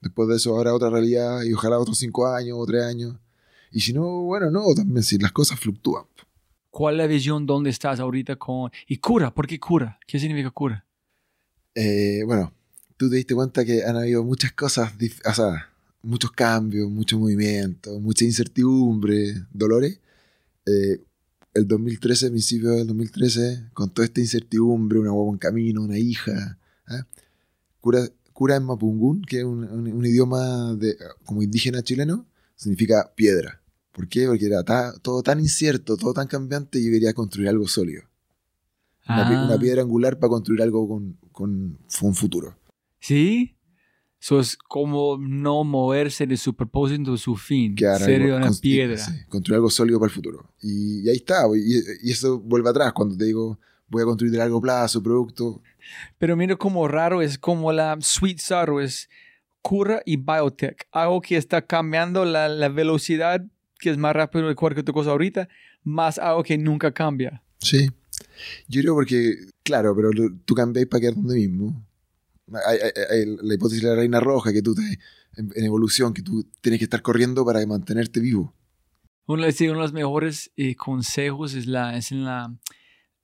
Después 0.00 0.28
de 0.28 0.36
eso 0.36 0.56
habrá 0.56 0.74
otra 0.74 0.90
realidad 0.90 1.42
y 1.42 1.52
ojalá 1.52 1.78
otros 1.78 1.98
cinco 1.98 2.26
años 2.26 2.56
o 2.58 2.66
tres 2.66 2.84
años. 2.84 3.16
Y 3.70 3.80
si 3.80 3.92
no, 3.92 4.22
bueno, 4.22 4.50
no, 4.50 4.74
también 4.74 5.02
si 5.02 5.18
las 5.18 5.32
cosas 5.32 5.58
fluctúan. 5.58 6.04
¿Cuál 6.70 6.94
es 6.94 6.98
la 6.98 7.06
visión? 7.06 7.46
¿Dónde 7.46 7.70
estás 7.70 7.98
ahorita 7.98 8.36
con...? 8.36 8.70
Y 8.86 8.98
cura, 8.98 9.32
¿por 9.34 9.46
qué 9.46 9.58
cura? 9.58 9.98
¿Qué 10.06 10.18
significa 10.18 10.50
cura? 10.50 10.84
Eh, 11.74 12.22
bueno, 12.24 12.52
tú 12.96 13.08
te 13.08 13.16
diste 13.16 13.34
cuenta 13.34 13.64
que 13.64 13.84
han 13.84 13.96
habido 13.96 14.22
muchas 14.24 14.52
cosas, 14.52 14.92
o 15.24 15.34
sea, 15.34 15.70
muchos 16.02 16.30
cambios, 16.32 16.90
mucho 16.90 17.18
movimiento, 17.18 17.98
mucha 18.00 18.24
incertidumbre, 18.24 19.34
dolores. 19.52 20.00
Eh, 20.66 21.00
el 21.58 21.68
2013, 21.68 22.30
principio 22.30 22.70
del 22.70 22.86
2013, 22.86 23.70
con 23.74 23.90
toda 23.90 24.06
esta 24.06 24.20
incertidumbre, 24.20 24.98
una 24.98 25.12
huevo 25.12 25.32
en 25.32 25.38
camino, 25.38 25.82
una 25.82 25.98
hija. 25.98 26.58
¿eh? 26.88 27.02
Cura, 27.80 28.08
cura 28.32 28.56
en 28.56 28.64
Mapungún, 28.64 29.22
que 29.22 29.38
es 29.38 29.44
un, 29.44 29.64
un, 29.64 30.06
idioma 30.06 30.74
de, 30.74 30.96
como 31.24 31.42
indígena 31.42 31.82
chileno, 31.82 32.26
significa 32.56 33.12
piedra. 33.14 33.60
¿Por 33.92 34.08
qué? 34.08 34.26
Porque 34.26 34.46
era 34.46 34.62
todo 35.02 35.22
tan 35.22 35.40
incierto, 35.40 35.96
todo 35.96 36.12
tan 36.12 36.28
cambiante, 36.28 36.78
y 36.78 36.86
yo 36.86 36.92
quería 36.92 37.14
construir 37.14 37.48
algo 37.48 37.66
sólido. 37.66 38.04
Una, 39.08 39.54
ah. 39.54 39.58
piedra 39.58 39.82
angular 39.82 40.18
para 40.18 40.30
construir 40.30 40.62
algo 40.62 40.86
con, 40.86 41.18
con, 41.32 41.78
un 42.02 42.14
futuro. 42.14 42.56
¿Sí? 43.00 43.56
Eso 44.20 44.40
es 44.40 44.56
como 44.56 45.16
no 45.18 45.62
moverse 45.62 46.26
de 46.26 46.36
su 46.36 46.54
propósito 46.54 47.14
a 47.14 47.18
su 47.18 47.36
fin. 47.36 47.76
ser 47.76 48.32
una 48.32 48.50
piedra. 48.50 49.00
construir 49.28 49.56
algo 49.56 49.70
sólido 49.70 50.00
para 50.00 50.08
el 50.08 50.14
futuro. 50.14 50.52
Y, 50.60 51.08
ahí 51.08 51.16
está. 51.16 51.44
Y, 51.54 52.10
eso 52.10 52.40
vuelve 52.40 52.70
atrás 52.70 52.92
cuando 52.92 53.16
te 53.16 53.24
digo, 53.24 53.58
voy 53.88 54.02
a 54.02 54.06
construir 54.06 54.32
de 54.32 54.38
largo 54.38 54.60
plazo, 54.60 55.02
producto. 55.02 55.62
Pero 56.18 56.36
mira 56.36 56.56
cómo 56.56 56.88
raro 56.88 57.22
es 57.22 57.38
como 57.38 57.72
la 57.72 57.96
Sweet 58.00 58.40
Sorrow 58.40 58.80
es 58.80 59.08
cura 59.62 60.02
y 60.04 60.16
biotech. 60.16 60.88
Algo 60.90 61.20
que 61.20 61.36
está 61.36 61.62
cambiando 61.62 62.24
la, 62.24 62.48
la 62.48 62.68
velocidad 62.68 63.44
que 63.78 63.90
es 63.90 63.96
más 63.96 64.14
rápido 64.14 64.48
de 64.48 64.54
cualquier 64.54 64.82
otra 64.82 64.92
cosa 64.92 65.10
ahorita, 65.10 65.48
más 65.84 66.18
algo 66.18 66.42
que 66.42 66.58
nunca 66.58 66.92
cambia. 66.92 67.42
Sí. 67.60 67.88
Yo 68.66 68.82
creo 68.82 68.94
porque, 68.94 69.36
claro, 69.62 69.94
pero 69.94 70.10
tú 70.44 70.54
cambias 70.54 70.86
para 70.86 71.00
quedar 71.00 71.14
donde 71.14 71.36
mismo. 71.36 71.84
La 72.50 73.54
hipótesis 73.54 73.82
de 73.82 73.88
la 73.90 73.96
reina 73.96 74.20
roja, 74.20 74.52
que 74.52 74.62
tú 74.62 74.74
te, 74.74 74.98
en, 75.36 75.64
evolución, 75.64 76.12
que 76.12 76.22
tú 76.22 76.44
tienes 76.60 76.78
que 76.78 76.84
estar 76.84 77.02
corriendo 77.02 77.44
para 77.44 77.64
mantenerte 77.66 78.20
vivo. 78.20 78.54
Uno, 79.26 79.44
de 79.44 79.66
los 79.74 79.92
mejores 79.92 80.50
eh, 80.56 80.74
consejos 80.74 81.54
es, 81.54 81.66
la, 81.66 81.96
es 81.96 82.12
en 82.12 82.24
la, 82.24 82.54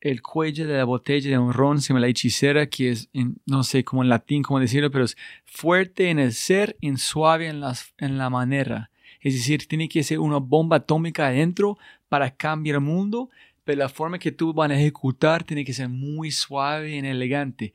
el 0.01 0.21
cuello 0.21 0.67
de 0.67 0.77
la 0.77 0.85
botella 0.85 1.31
de 1.31 1.39
un 1.39 1.53
ron, 1.53 1.81
se 1.81 1.89
llama 1.89 2.01
la 2.01 2.09
hechicera, 2.09 2.67
que 2.67 2.91
es, 2.91 3.09
no 3.47 3.65
sé 3.65 3.85
cómo 3.85 4.03
en 4.03 4.11
latín, 4.11 4.43
cómo 4.43 4.61
decirlo, 4.61 4.91
pero 4.91 5.05
es 5.05 5.17
fuerte 5.47 6.11
en 6.11 6.19
el 6.19 6.35
ser 6.35 6.77
y 6.81 6.95
suave 6.99 7.49
en, 7.49 7.61
las, 7.61 7.95
en 7.97 8.19
la 8.19 8.29
manera. 8.29 8.91
Es 9.21 9.33
decir, 9.33 9.67
tiene 9.67 9.89
que 9.89 10.03
ser 10.03 10.19
una 10.19 10.37
bomba 10.37 10.77
atómica 10.77 11.29
adentro 11.29 11.79
para 12.11 12.37
cambiar 12.37 12.77
el 12.77 12.83
mundo, 12.83 13.31
pero 13.65 13.79
la 13.79 13.89
forma 13.89 14.19
que 14.19 14.31
tú 14.31 14.53
van 14.53 14.73
a 14.73 14.79
ejecutar 14.79 15.43
tiene 15.43 15.65
que 15.65 15.73
ser 15.73 15.89
muy 15.89 16.31
suave 16.31 16.95
y 16.95 16.99
elegante. 16.99 17.73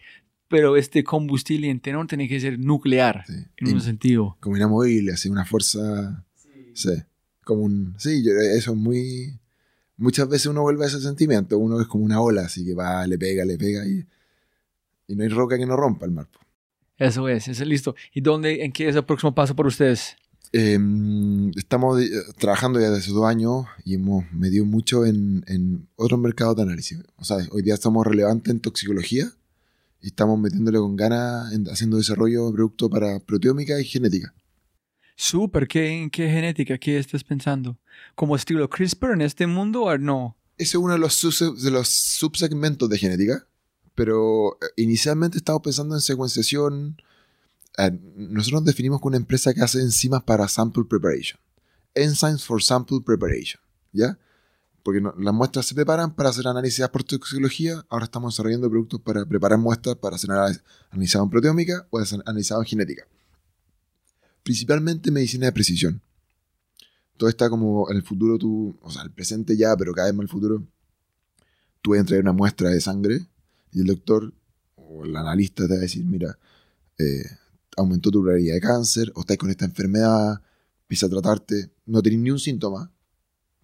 Pero 0.50 0.76
este 0.76 1.04
combustible 1.04 1.70
entero 1.70 2.06
tiene 2.08 2.28
que 2.28 2.40
ser 2.40 2.58
nuclear, 2.58 3.24
en 3.58 3.74
un 3.74 3.82
sentido. 3.82 4.36
Como 4.40 4.58
inamovible, 4.58 5.14
así, 5.14 5.30
una 5.30 5.46
fuerza... 5.46 6.26
Sí. 6.74 6.90
Como 7.44 7.62
un... 7.64 7.94
Sí, 7.98 8.24
eso 8.56 8.72
es 8.72 8.78
muy... 8.78 9.40
Muchas 9.98 10.28
veces 10.28 10.48
uno 10.48 10.62
vuelve 10.62 10.86
a 10.86 10.88
ese 10.88 11.00
sentimiento. 11.02 11.58
Uno 11.58 11.80
es 11.80 11.88
como 11.88 12.04
una 12.04 12.20
ola, 12.20 12.44
así 12.44 12.66
que 12.66 12.74
va, 12.74 13.06
le 13.06 13.18
pega, 13.18 13.46
le 13.46 13.58
pega 13.58 13.86
y... 13.86 14.06
Y 15.08 15.16
no 15.16 15.24
hay 15.24 15.30
roca 15.30 15.58
que 15.58 15.66
no 15.66 15.76
rompa 15.76 16.06
el 16.06 16.12
mar. 16.12 16.28
Eso 16.98 17.28
es, 17.30 17.48
eso 17.48 17.64
es 17.64 17.70
listo. 17.70 17.96
¿Y 18.14 18.22
dónde, 18.22 18.64
en 18.64 18.72
qué 18.72 18.90
es 18.90 18.96
el 18.96 19.06
próximo 19.06 19.34
paso 19.34 19.56
por 19.56 19.68
ustedes? 19.68 20.16
Em, 20.52 21.52
estamos 21.52 22.02
eh, 22.02 22.10
trabajando 22.38 22.80
ya 22.80 22.90
desde 22.90 23.04
hace 23.04 23.12
dos 23.12 23.26
años 23.26 23.66
y 23.86 23.96
hemos 23.96 24.26
medido 24.32 24.66
mucho 24.66 25.06
en, 25.06 25.44
en 25.48 25.88
otros 25.96 26.20
mercados 26.20 26.56
de 26.56 26.64
análisis. 26.64 27.00
O 27.18 27.24
sea, 27.24 27.38
hoy 27.52 27.62
día 27.62 27.76
estamos 27.76 28.06
relevantes 28.06 28.52
en 28.52 28.60
toxicología 28.60 29.32
y 30.02 30.08
estamos 30.08 30.40
metiéndole 30.40 30.80
con 30.80 30.96
ganas 30.96 31.52
en, 31.54 31.68
haciendo 31.68 31.98
desarrollo 31.98 32.48
de 32.48 32.54
productos 32.54 32.90
para 32.90 33.20
proteómica 33.20 33.80
y 33.80 33.86
genética. 33.86 34.34
Súper, 35.16 35.68
¿qué, 35.68 36.08
¿qué 36.12 36.30
genética? 36.30 36.78
¿Qué 36.78 36.98
estás 36.98 37.24
pensando? 37.24 37.78
¿Como 38.16 38.36
estilo 38.36 38.70
CRISPR 38.70 39.12
en 39.12 39.22
este 39.22 39.48
mundo 39.48 39.84
o 39.84 39.98
no? 39.98 40.38
Ese 40.58 40.78
es 40.78 40.84
uno 40.84 40.94
de 40.94 41.00
los, 41.00 41.62
de 41.62 41.72
los 41.72 41.90
subsegmentos 41.90 42.90
de 42.90 42.98
genética, 42.98 43.46
pero 43.96 44.54
eh, 44.54 44.66
inicialmente 44.78 45.38
estamos 45.38 45.62
pensando 45.62 45.96
en 45.96 46.02
secuenciación, 46.02 47.02
nosotros 48.16 48.62
nos 48.62 48.66
definimos 48.66 49.00
como 49.00 49.10
una 49.10 49.18
empresa 49.18 49.54
que 49.54 49.62
hace 49.62 49.82
enzimas 49.82 50.24
para 50.24 50.48
sample 50.48 50.84
preparation. 50.84 51.40
Enzymes 51.96 52.44
for 52.44 52.62
sample 52.62 53.00
preparation. 53.06 53.62
¿Ya? 53.92 54.18
Porque 54.90 55.08
las 55.20 55.34
muestras 55.36 55.68
se 55.68 55.76
preparan 55.76 56.16
para 56.16 56.30
hacer 56.30 56.48
análisis 56.48 56.88
por 56.88 57.04
toxicología. 57.04 57.86
Ahora 57.90 58.06
estamos 58.06 58.34
desarrollando 58.34 58.72
productos 58.72 59.00
para 59.02 59.24
preparar 59.24 59.60
muestras 59.60 59.98
para 59.98 60.18
ser 60.18 60.32
analizadas 60.32 61.26
en 61.26 61.30
proteómica 61.30 61.86
o 61.92 62.00
analizadas 62.26 62.64
en 62.64 62.70
genética. 62.70 63.08
Principalmente 64.42 65.12
medicina 65.12 65.46
de 65.46 65.52
precisión. 65.52 66.02
Todo 67.18 67.30
está 67.30 67.52
como 67.52 67.88
en 67.92 67.98
el 67.98 68.02
futuro, 68.02 68.40
tú, 68.40 68.80
o 68.82 68.90
sea, 68.90 69.04
el 69.04 69.12
presente 69.12 69.56
ya, 69.56 69.78
pero 69.78 69.94
cada 69.94 70.08
vez 70.08 70.16
más 70.16 70.24
el 70.24 70.30
futuro. 70.30 70.64
Tú 71.84 71.92
vas 71.92 72.00
a 72.00 72.06
traer 72.06 72.24
una 72.24 72.34
muestra 72.34 72.72
de 72.72 72.82
sangre 72.82 73.28
y 73.72 73.82
el 73.82 73.86
doctor 73.86 74.34
o 74.76 75.06
el 75.06 75.16
analista 75.16 75.68
te 75.68 75.74
va 75.74 75.78
a 75.78 75.82
decir: 75.82 76.04
Mira, 76.04 76.36
eh, 76.98 77.26
aumentó 77.78 78.10
tu 78.10 78.24
probabilidad 78.24 78.56
de 78.56 78.62
cáncer, 78.62 79.12
o 79.14 79.20
estás 79.20 79.38
con 79.38 79.52
esta 79.52 79.66
enfermedad, 79.66 80.42
empieza 80.82 81.06
a 81.06 81.10
tratarte, 81.10 81.70
no 81.86 82.02
tenés 82.02 82.18
ni 82.18 82.32
un 82.32 82.40
síntoma, 82.40 82.92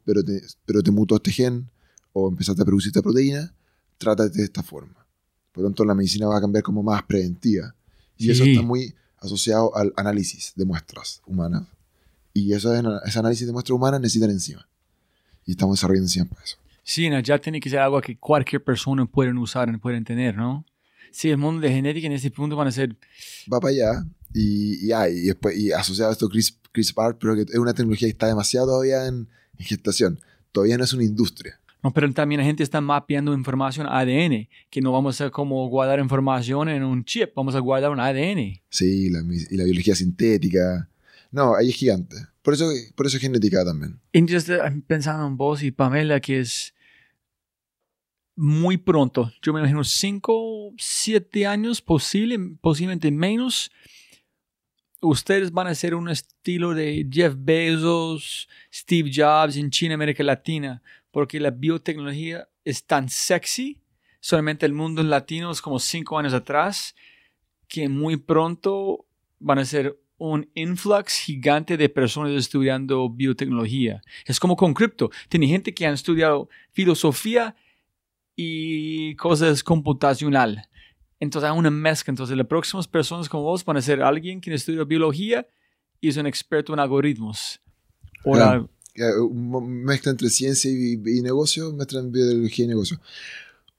pero 0.06 0.24
te, 0.24 0.42
pero 0.66 0.82
te 0.82 0.92
mutó 0.92 1.16
este 1.16 1.32
gen, 1.32 1.70
o 2.14 2.30
empezaste 2.30 2.62
a 2.62 2.66
producir 2.66 2.90
esta 2.90 3.02
proteína, 3.02 3.54
trátate 3.98 4.38
de 4.38 4.46
esta 4.46 4.64
forma. 4.64 5.06
Por 5.52 5.64
lo 5.64 5.70
tanto, 5.70 5.84
la 5.84 5.96
medicina 5.96 6.28
va 6.28 6.38
a 6.38 6.42
cambiar 6.42 6.64
como 6.64 6.84
más 6.84 7.04
preventiva. 7.04 7.76
Y 8.18 8.32
eso 8.32 8.44
está 8.44 8.62
muy 8.62 8.94
asociado 9.18 9.76
al 9.76 9.92
análisis 9.98 10.54
de 10.56 10.66
muestras 10.66 11.22
humanas. 11.26 11.64
Y 12.34 12.54
eso, 12.54 12.74
ese 12.74 13.20
análisis 13.20 13.48
de 13.48 13.54
muestras 13.54 13.76
humanas 13.76 14.00
necesitan 14.00 14.30
encima. 14.30 14.68
Y 15.46 15.52
estamos 15.52 15.78
desarrollando 15.78 16.06
encima 16.06 16.26
para 16.26 16.44
eso. 16.44 16.58
Sí, 16.84 17.10
ya 17.24 17.40
tiene 17.40 17.60
que 17.60 17.70
ser 17.70 17.80
algo 17.80 18.00
que 18.00 18.18
cualquier 18.18 18.64
persona 18.64 19.06
puede 19.06 19.34
usar, 19.34 19.80
pueden 19.80 20.04
tener, 20.04 20.36
¿no? 20.36 20.66
Sí, 21.12 21.30
el 21.30 21.38
mundo 21.38 21.62
de 21.62 21.72
genética 21.72 22.08
en 22.08 22.14
ese 22.14 22.30
punto 22.30 22.56
van 22.56 22.68
a 22.68 22.72
ser... 22.72 22.96
Va 23.52 23.60
para 23.60 23.72
allá 23.72 24.06
y, 24.34 24.86
y, 24.86 24.94
y, 24.94 25.28
después, 25.28 25.58
y 25.58 25.72
asociado 25.72 26.10
a 26.10 26.14
esto 26.14 26.30
CRISPR, 26.30 27.18
pero 27.18 27.36
que 27.36 27.42
es 27.42 27.58
una 27.58 27.74
tecnología 27.74 28.08
que 28.08 28.12
está 28.12 28.28
demasiado 28.28 28.68
todavía 28.68 29.08
en, 29.08 29.30
gestación. 29.60 30.20
Todavía 30.52 30.78
no 30.78 30.84
es 30.84 30.94
una 30.94 31.04
industria. 31.04 31.60
No, 31.84 31.94
pero 31.94 32.12
también 32.14 32.40
la 32.40 32.46
gente 32.46 32.64
está 32.64 32.82
mapeando 32.82 33.34
información 33.34 33.86
ADN, 33.88 34.48
que 34.70 34.82
no 34.82 34.92
vamos 34.92 35.22
a 35.22 35.30
como 35.30 35.68
guardar 35.70 36.00
información 36.00 36.68
en 36.70 36.84
un 36.84 37.06
chip, 37.06 37.32
vamos 37.36 37.54
a 37.54 37.60
guardar 37.60 37.92
un 37.92 38.00
ADN. 38.00 38.60
Sí, 38.70 39.10
la, 39.12 39.20
y 39.22 39.56
la 39.56 39.66
biología 39.66 39.96
sintética. 39.96 40.90
No, 41.32 41.56
ahí 41.56 41.70
es 41.70 41.76
gigante. 41.76 42.16
Por 42.42 42.54
eso, 42.54 42.72
por 42.96 43.06
eso 43.06 43.18
es 43.18 43.22
genética 43.22 43.64
también. 43.64 44.00
Estoy 44.14 44.58
pensando 44.88 45.28
en 45.28 45.38
vos 45.38 45.62
y 45.62 45.72
Pamela, 45.72 46.20
que 46.20 46.40
es 46.40 46.74
muy 48.36 48.78
pronto, 48.78 49.32
yo 49.42 49.54
me 49.54 49.60
imagino 49.60 49.84
5, 49.84 50.74
7 50.78 51.48
años, 51.48 51.82
posible, 51.82 52.38
posiblemente 52.62 53.10
menos, 53.10 53.72
ustedes 55.06 55.52
van 55.52 55.68
a 55.68 55.76
ser 55.76 55.96
un 55.96 56.10
estilo 56.10 56.74
de 56.74 57.08
Jeff 57.10 57.34
Bezos, 57.38 58.50
Steve 58.74 59.12
Jobs 59.14 59.58
en 59.58 59.70
China, 59.70 59.96
América 59.96 60.24
Latina, 60.24 60.82
porque 61.12 61.40
la 61.40 61.52
biotecnología 61.52 62.48
es 62.64 62.86
tan 62.86 63.10
sexy, 63.10 63.80
solamente 64.20 64.66
el 64.66 64.74
mundo 64.74 65.04
latino 65.04 65.52
es 65.52 65.62
como 65.62 65.80
cinco 65.80 66.18
años 66.18 66.34
atrás, 66.34 66.96
que 67.68 67.88
muy 67.90 68.18
pronto 68.18 69.06
van 69.40 69.60
a 69.60 69.66
ser 69.66 69.98
un 70.18 70.50
influx 70.56 71.20
gigante 71.20 71.78
de 71.78 71.90
personas 71.90 72.32
estudiando 72.32 73.10
biotecnología. 73.10 74.02
Es 74.26 74.40
como 74.40 74.56
con 74.56 74.74
cripto. 74.74 75.12
Tiene 75.30 75.48
gente 75.48 75.74
que 75.74 75.86
han 75.86 75.94
estudiado 75.94 76.50
filosofía 76.72 77.56
y 78.36 79.16
cosas 79.16 79.64
computacional. 79.64 80.68
Entonces 81.20 81.50
hay 81.50 81.58
una 81.58 81.72
mezcla. 81.72 82.12
Entonces 82.12 82.36
las 82.38 82.48
próximas 82.48 82.88
personas 82.88 83.30
como 83.30 83.44
vos 83.44 83.64
van 83.66 83.78
a 83.78 83.82
ser 83.82 84.02
alguien 84.02 84.42
que 84.42 84.54
estudia 84.54 84.84
biología 84.84 85.48
y 86.02 86.10
es 86.10 86.18
un 86.18 86.28
experto 86.28 86.74
en 86.74 86.80
algoritmos. 86.80 87.60
O 88.24 88.36
la- 88.36 88.68
Mezcla 89.34 90.12
entre 90.12 90.30
ciencia 90.30 90.72
y, 90.72 90.94
y 90.94 91.22
negocio, 91.22 91.74
mezcla 91.74 92.00
en 92.00 92.12
biología 92.12 92.66
y 92.66 92.68
negocio. 92.70 93.00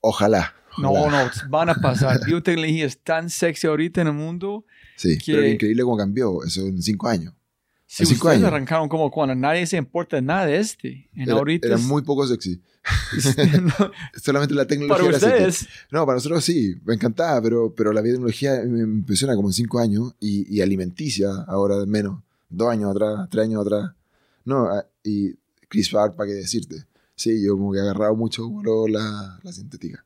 Ojalá. 0.01 0.55
no, 0.79 0.91
ojalá. 0.93 1.25
no, 1.25 1.31
van 1.51 1.71
a 1.71 1.75
pasar. 1.75 2.21
Biotecnología 2.27 2.85
es 2.87 2.99
tan 3.03 3.31
sexy 3.31 3.67
ahorita 3.67 4.03
en 4.03 4.09
el 4.09 4.13
mundo. 4.13 4.65
Sí, 4.97 5.17
que- 5.19 5.33
pero 5.33 5.45
es 5.47 5.55
increíble 5.55 5.83
cómo 5.83 5.97
cambió 5.97 6.43
eso 6.45 6.67
en 6.67 6.83
cinco 6.83 7.09
años. 7.09 7.33
Si 7.87 8.05
cinco 8.05 8.27
ustedes 8.27 8.39
años. 8.43 8.49
arrancaron 8.53 8.89
como 8.89 9.11
cuando 9.11 9.35
nadie 9.35 9.65
se 9.67 9.77
importa 9.77 10.21
nada 10.21 10.45
de 10.47 10.59
este. 10.59 11.09
En 11.15 11.23
Era, 11.23 11.35
ahorita 11.35 11.67
era 11.69 11.79
muy 11.79 12.03
poco 12.03 12.27
sexy. 12.27 12.61
No, 13.63 13.91
Solamente 14.23 14.55
la 14.55 14.67
tecnología 14.67 15.05
para 15.05 15.17
ustedes. 15.17 15.67
No, 15.91 16.07
para 16.07 16.17
nosotros 16.17 16.45
sí, 16.45 16.77
me 16.85 16.95
encantaba, 16.95 17.41
pero, 17.43 17.75
pero 17.75 17.93
la 17.93 18.01
biotecnología 18.01 18.63
me 18.67 18.81
impresiona 18.81 19.35
como 19.35 19.49
en 19.49 19.55
cinco 19.55 19.79
años 19.79 20.15
y, 20.21 20.55
y 20.55 20.61
alimenticia 20.61 21.29
ahora 21.47 21.85
menos, 21.87 22.23
dos 22.49 22.71
años 22.71 22.91
atrás, 22.91 23.29
tres 23.31 23.45
años 23.45 23.63
atrás. 23.63 23.93
No, 24.45 24.67
ah, 24.67 24.87
y 25.03 25.35
CRISPR, 25.69 26.15
¿para 26.15 26.29
qué 26.29 26.35
decirte? 26.35 26.85
Sí, 27.15 27.43
yo 27.43 27.57
como 27.57 27.73
que 27.73 27.79
he 27.79 27.83
agarrado 27.83 28.15
mucho 28.15 28.49
vuelo 28.49 28.87
la, 28.87 29.41
la 29.43 29.53
sintética. 29.53 30.05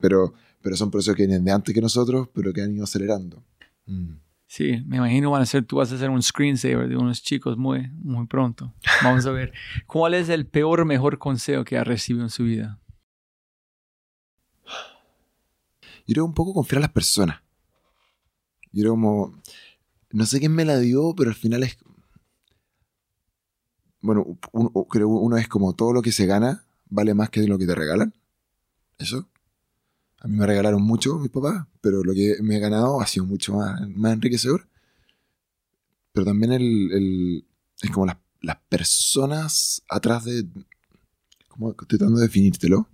Pero, 0.00 0.32
pero 0.62 0.76
son 0.76 0.90
procesos 0.90 1.16
que 1.16 1.26
vienen 1.26 1.44
de 1.44 1.50
antes 1.50 1.74
que 1.74 1.80
nosotros, 1.80 2.28
pero 2.32 2.52
que 2.52 2.62
han 2.62 2.74
ido 2.74 2.84
acelerando. 2.84 3.42
Mm. 3.86 4.12
Sí, 4.48 4.82
me 4.86 4.96
imagino 4.96 5.30
van 5.30 5.42
a 5.42 5.46
ser, 5.46 5.66
tú 5.66 5.76
vas 5.76 5.92
a 5.92 5.96
hacer 5.96 6.08
un 6.08 6.22
screensaver 6.22 6.88
de 6.88 6.96
unos 6.96 7.22
chicos 7.22 7.58
muy, 7.58 7.86
muy 8.02 8.26
pronto. 8.26 8.72
Vamos 9.04 9.26
a 9.26 9.30
ver. 9.30 9.52
¿Cuál 9.86 10.14
es 10.14 10.30
el 10.30 10.46
peor 10.46 10.86
mejor 10.86 11.18
consejo 11.18 11.64
que 11.64 11.76
ha 11.76 11.84
recibido 11.84 12.24
en 12.24 12.30
su 12.30 12.44
vida? 12.44 12.80
Yo 16.06 16.14
creo 16.14 16.24
un 16.24 16.32
poco 16.32 16.54
confiar 16.54 16.78
a 16.78 16.86
las 16.86 16.92
personas. 16.92 17.42
Yo 18.72 18.82
creo 18.82 18.92
como. 18.92 19.38
No 20.10 20.24
sé 20.24 20.40
quién 20.40 20.52
me 20.52 20.64
la 20.64 20.78
dio, 20.78 21.14
pero 21.14 21.28
al 21.28 21.36
final 21.36 21.62
es. 21.62 21.76
Bueno, 24.00 24.38
creo 24.88 25.08
uno 25.08 25.36
es 25.36 25.46
como 25.46 25.74
todo 25.74 25.92
lo 25.92 26.00
que 26.00 26.10
se 26.12 26.24
gana 26.24 26.64
vale 26.88 27.12
más 27.12 27.28
que 27.28 27.46
lo 27.46 27.58
que 27.58 27.66
te 27.66 27.74
regalan. 27.74 28.14
Eso. 28.96 29.28
A 30.20 30.26
mí 30.28 30.36
me 30.36 30.46
regalaron 30.46 30.82
mucho 30.82 31.16
mis 31.18 31.30
papás, 31.30 31.66
pero 31.80 32.02
lo 32.02 32.12
que 32.12 32.36
me 32.42 32.56
he 32.56 32.60
ganado 32.60 33.00
ha 33.00 33.06
sido 33.06 33.24
mucho 33.26 33.54
más, 33.54 33.80
más 33.90 34.12
enriquecedor. 34.14 34.68
Pero 36.12 36.24
también 36.26 36.52
el, 36.52 36.92
el- 36.92 37.44
es 37.80 37.90
como 37.90 38.06
las, 38.06 38.16
las 38.40 38.56
personas 38.68 39.82
atrás 39.88 40.24
de. 40.24 40.40
Estoy 41.80 41.98
tratando 41.98 42.18
de 42.18 42.26
definírtelo. 42.26 42.88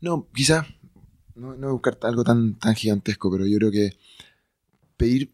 No, 0.00 0.28
quizás 0.34 0.66
no, 1.34 1.54
no 1.56 1.72
buscar 1.72 1.98
algo 2.02 2.24
tan, 2.24 2.54
tan 2.58 2.74
gigantesco, 2.74 3.30
pero 3.30 3.46
yo 3.46 3.58
creo 3.58 3.70
que 3.70 3.96
pedir, 4.96 5.32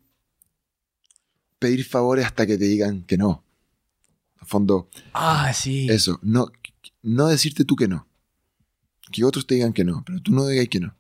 pedir 1.58 1.84
favores 1.84 2.24
hasta 2.26 2.46
que 2.46 2.56
te 2.58 2.64
digan 2.64 3.02
que 3.04 3.16
no. 3.18 3.42
A 4.38 4.44
fondo, 4.46 4.88
Ah, 5.12 5.52
sí. 5.52 5.88
eso, 5.90 6.18
no, 6.22 6.46
no 7.02 7.26
decirte 7.28 7.64
tú 7.64 7.76
que 7.76 7.88
no. 7.88 8.06
Que 9.10 9.24
otros 9.24 9.46
te 9.46 9.54
digan 9.56 9.72
que 9.72 9.84
no, 9.84 10.02
pero 10.06 10.20
tú 10.20 10.32
no 10.32 10.46
digas 10.46 10.68
que 10.68 10.80
no. 10.80 10.94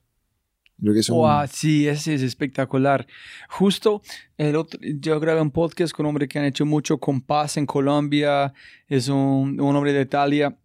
Creo 0.80 0.94
que 0.94 1.00
eso 1.00 1.12
es 1.12 1.16
un- 1.16 1.22
Wow, 1.22 1.46
sí, 1.52 1.86
ese 1.86 2.14
es 2.14 2.22
espectacular. 2.22 3.06
Justo 3.48 4.00
el 4.38 4.56
otro, 4.56 4.80
yo 4.82 5.20
grabé 5.20 5.40
un 5.42 5.50
podcast 5.50 5.92
con 5.92 6.06
un 6.06 6.10
hombre 6.10 6.26
que 6.26 6.38
han 6.38 6.46
hecho 6.46 6.64
mucho 6.64 6.98
con 6.98 7.20
paz 7.20 7.56
en 7.58 7.66
Colombia, 7.66 8.52
es 8.88 9.08
un, 9.08 9.60
un 9.60 9.76
hombre 9.76 9.92
de 9.92 10.02
Italia. 10.02 10.56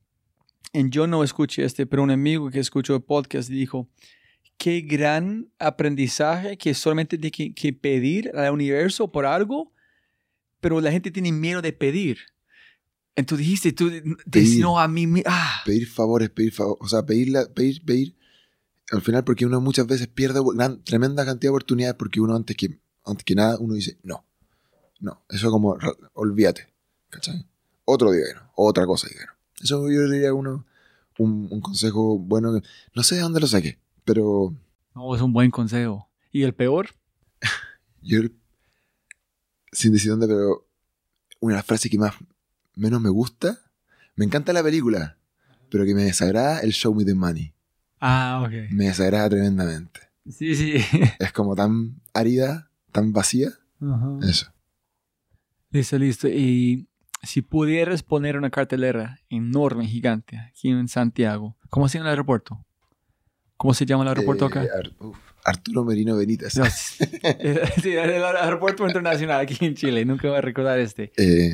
Y 0.72 0.90
yo 0.90 1.06
no 1.08 1.24
escuché 1.24 1.64
este, 1.66 1.86
pero 1.86 2.02
un 2.04 2.12
amigo 2.12 2.50
que 2.50 2.60
escuchó 2.60 2.96
el 2.96 3.02
podcast 3.02 3.50
dijo, 3.50 3.88
qué 4.58 4.82
gran 4.82 5.50
aprendizaje 5.60 6.58
que 6.58 6.74
solamente 6.74 7.18
tiene 7.18 7.32
que, 7.32 7.54
que 7.54 7.74
pedir 7.74 8.32
al 8.36 8.54
universo 8.54 9.12
por 9.12 9.26
algo, 9.26 9.74
pero 10.62 10.80
la 10.82 10.92
gente 10.92 11.12
tiene 11.12 11.32
miedo 11.34 11.62
de 11.62 11.74
pedir. 11.74 12.20
Entonces 13.16 13.46
dijiste, 13.46 13.72
tú, 13.74 13.90
dices, 13.90 14.16
Pedir. 14.30 14.62
no, 14.62 14.78
a 14.80 14.88
mí, 14.88 15.08
ah, 15.26 15.62
pedir 15.66 15.88
favores, 15.88 16.30
pedir 16.30 16.52
favores, 16.52 16.80
o 16.82 16.88
sea, 16.90 17.06
pedirla, 17.06 17.46
pedir, 17.54 17.84
pedir, 17.86 18.16
al 18.92 19.02
final 19.02 19.24
porque 19.24 19.46
uno 19.46 19.62
muchas 19.62 19.88
veces 19.88 20.08
pierde 20.08 20.42
gran- 20.54 20.84
tremenda 20.84 21.24
cantidad 21.26 21.50
de 21.52 21.56
oportunidades 21.56 21.96
porque 21.96 22.20
uno 22.20 22.36
antes 22.36 22.58
que, 22.58 22.78
antes 23.06 23.24
que 23.24 23.36
nada 23.36 23.58
uno 23.60 23.74
dice, 23.74 23.98
no, 24.04 24.26
no, 25.00 25.24
eso 25.30 25.50
como, 25.50 25.78
olvídate, 26.14 26.68
¿cachai? 27.10 27.46
Otro 27.86 28.12
día 28.12 28.24
no, 28.36 28.52
otra 28.56 28.86
cosa 28.86 29.08
diga 29.08 29.22
que 29.22 29.28
no. 29.28 29.34
Eso 29.64 29.90
yo 29.90 30.10
diría 30.10 30.34
uno, 30.34 30.66
un, 31.18 31.48
un 31.50 31.62
consejo 31.62 32.20
bueno, 32.20 32.60
no 32.94 33.04
sé 33.04 33.16
de 33.16 33.22
dónde 33.22 33.40
lo 33.40 33.48
saqué, 33.48 33.80
pero 34.04 34.54
no, 34.94 35.16
es 35.16 35.22
un 35.22 35.32
buen 35.32 35.52
consejo. 35.52 36.10
¿Y 36.34 36.44
el 36.44 36.54
peor? 36.54 36.90
yo, 38.02 38.20
sin 39.72 39.94
decir 39.94 40.12
dónde, 40.12 40.28
pero 40.28 40.68
una 41.40 41.64
frases 41.64 41.90
que 41.90 41.98
más, 41.98 42.14
menos 42.76 43.02
me 43.02 43.10
gusta, 43.10 43.60
me 44.16 44.26
encanta 44.26 44.54
la 44.54 44.64
película, 44.64 45.18
pero 45.70 45.86
que 45.86 45.94
me 45.96 46.04
desagrada 46.04 46.60
el 46.62 46.72
show 46.74 46.94
me 46.96 47.04
the 47.06 47.16
money. 47.16 47.54
Ah, 48.00 48.44
ok. 48.46 48.72
Me 48.72 48.86
desagrada 48.86 49.30
tremendamente. 49.30 50.02
Sí, 50.30 50.56
sí. 50.56 50.76
Es 51.20 51.32
como 51.32 51.56
tan 51.56 52.02
árida, 52.14 52.70
tan 52.92 53.12
vacía. 53.14 53.50
Eso. 54.24 54.52
Listo, 55.72 55.98
listo. 55.98 56.28
Y 56.28 56.88
si 57.24 57.42
pudieras 57.42 58.04
poner 58.04 58.38
una 58.38 58.50
cartelera 58.50 59.20
enorme, 59.30 59.86
gigante, 59.88 60.38
aquí 60.40 60.70
en 60.70 60.88
Santiago, 60.88 61.58
¿cómo 61.70 61.88
se 61.90 61.98
llama 61.98 62.10
el 62.10 62.14
aeropuerto? 62.14 62.66
¿Cómo 63.58 63.74
se 63.74 63.86
llama 63.86 64.04
el 64.04 64.10
aeropuerto 64.10 64.46
Eh, 64.46 64.48
acá? 64.50 64.62
Ar- 64.62 64.92
uf, 65.00 65.18
Arturo 65.44 65.84
Merino 65.86 66.16
Benítez. 66.18 66.56
No, 66.58 66.66
sí, 66.66 66.98
el 67.94 68.24
aeropuerto 68.24 68.86
internacional 68.88 69.42
aquí 69.42 69.64
en 69.66 69.76
Chile. 69.76 70.04
Nunca 70.06 70.28
voy 70.28 70.38
a 70.38 70.42
recordar 70.42 70.80
este. 70.80 71.12
Eh, 71.18 71.54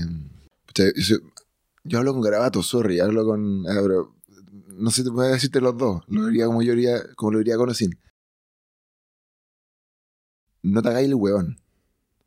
yo, 1.83 1.97
hablo 1.97 2.13
con 2.13 2.21
Garabato, 2.21 2.63
sorry, 2.63 2.99
hablo 2.99 3.25
con. 3.25 3.65
ah, 3.67 3.79
pero 3.81 4.15
no 4.75 4.91
sé, 4.91 5.03
te 5.03 5.09
voy 5.09 5.27
a 5.27 5.29
decirte 5.29 5.61
los 5.61 5.77
dos. 5.77 6.03
Lo 6.07 6.27
diría 6.27 6.45
como 6.45 6.61
yo 6.61 6.73
diría, 6.73 7.01
como 7.15 7.31
lo 7.33 7.39
diría. 7.39 7.55
No 10.63 10.81
te 10.81 10.89
hagáis 10.89 11.07
el 11.07 11.15
weón. 11.15 11.59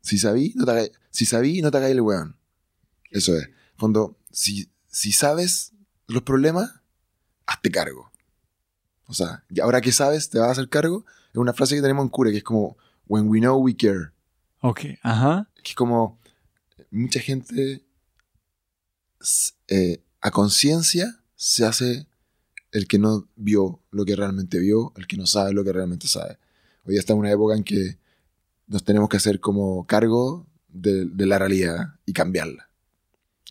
Si 0.01 0.17
sabí, 0.17 0.53
no 0.55 0.65
te 0.65 0.71
hagáis, 0.71 0.91
si 1.09 1.25
sabí, 1.25 1.61
no 1.61 1.71
te 1.71 1.77
hagáis 1.77 1.93
el 1.93 2.01
weón. 2.01 2.37
Eso 3.11 3.35
es. 3.35 3.49
Fondo, 3.77 4.17
si, 4.31 4.69
si 4.87 5.11
sabes 5.11 5.73
los 6.07 6.23
problemas, 6.23 6.81
hazte 7.45 7.71
cargo. 7.71 8.11
O 9.07 9.13
sea, 9.13 9.43
y 9.49 9.59
ahora 9.59 9.81
que 9.81 9.91
sabes, 9.91 10.29
te 10.29 10.39
vas 10.39 10.49
a 10.49 10.51
hacer 10.51 10.69
cargo. 10.69 11.05
Es 11.31 11.37
una 11.37 11.53
frase 11.53 11.75
que 11.75 11.81
tenemos 11.81 12.03
en 12.03 12.09
Cure, 12.09 12.31
que 12.31 12.37
es 12.37 12.43
como, 12.43 12.77
when 13.07 13.27
we 13.27 13.39
know, 13.39 13.57
we 13.57 13.75
care. 13.75 14.11
Ok, 14.61 14.81
ajá. 15.01 15.49
Que 15.63 15.71
es 15.71 15.75
como, 15.75 16.19
mucha 16.91 17.19
gente 17.19 17.84
eh, 19.67 20.03
a 20.21 20.31
conciencia 20.31 21.19
se 21.35 21.65
hace 21.65 22.07
el 22.71 22.87
que 22.87 22.99
no 22.99 23.27
vio 23.35 23.81
lo 23.91 24.05
que 24.05 24.15
realmente 24.15 24.59
vio, 24.59 24.93
el 24.97 25.07
que 25.07 25.17
no 25.17 25.25
sabe 25.25 25.53
lo 25.53 25.63
que 25.63 25.71
realmente 25.71 26.07
sabe. 26.07 26.37
Hoy 26.83 26.97
está 26.97 27.13
en 27.13 27.19
una 27.19 27.31
época 27.31 27.55
en 27.55 27.63
que 27.63 27.97
nos 28.67 28.83
tenemos 28.83 29.09
que 29.09 29.17
hacer 29.17 29.39
como 29.39 29.85
cargo 29.85 30.45
de, 30.67 31.07
la 31.25 31.39
realidad 31.39 31.95
y 32.05 32.13
cambiarla. 32.13 32.69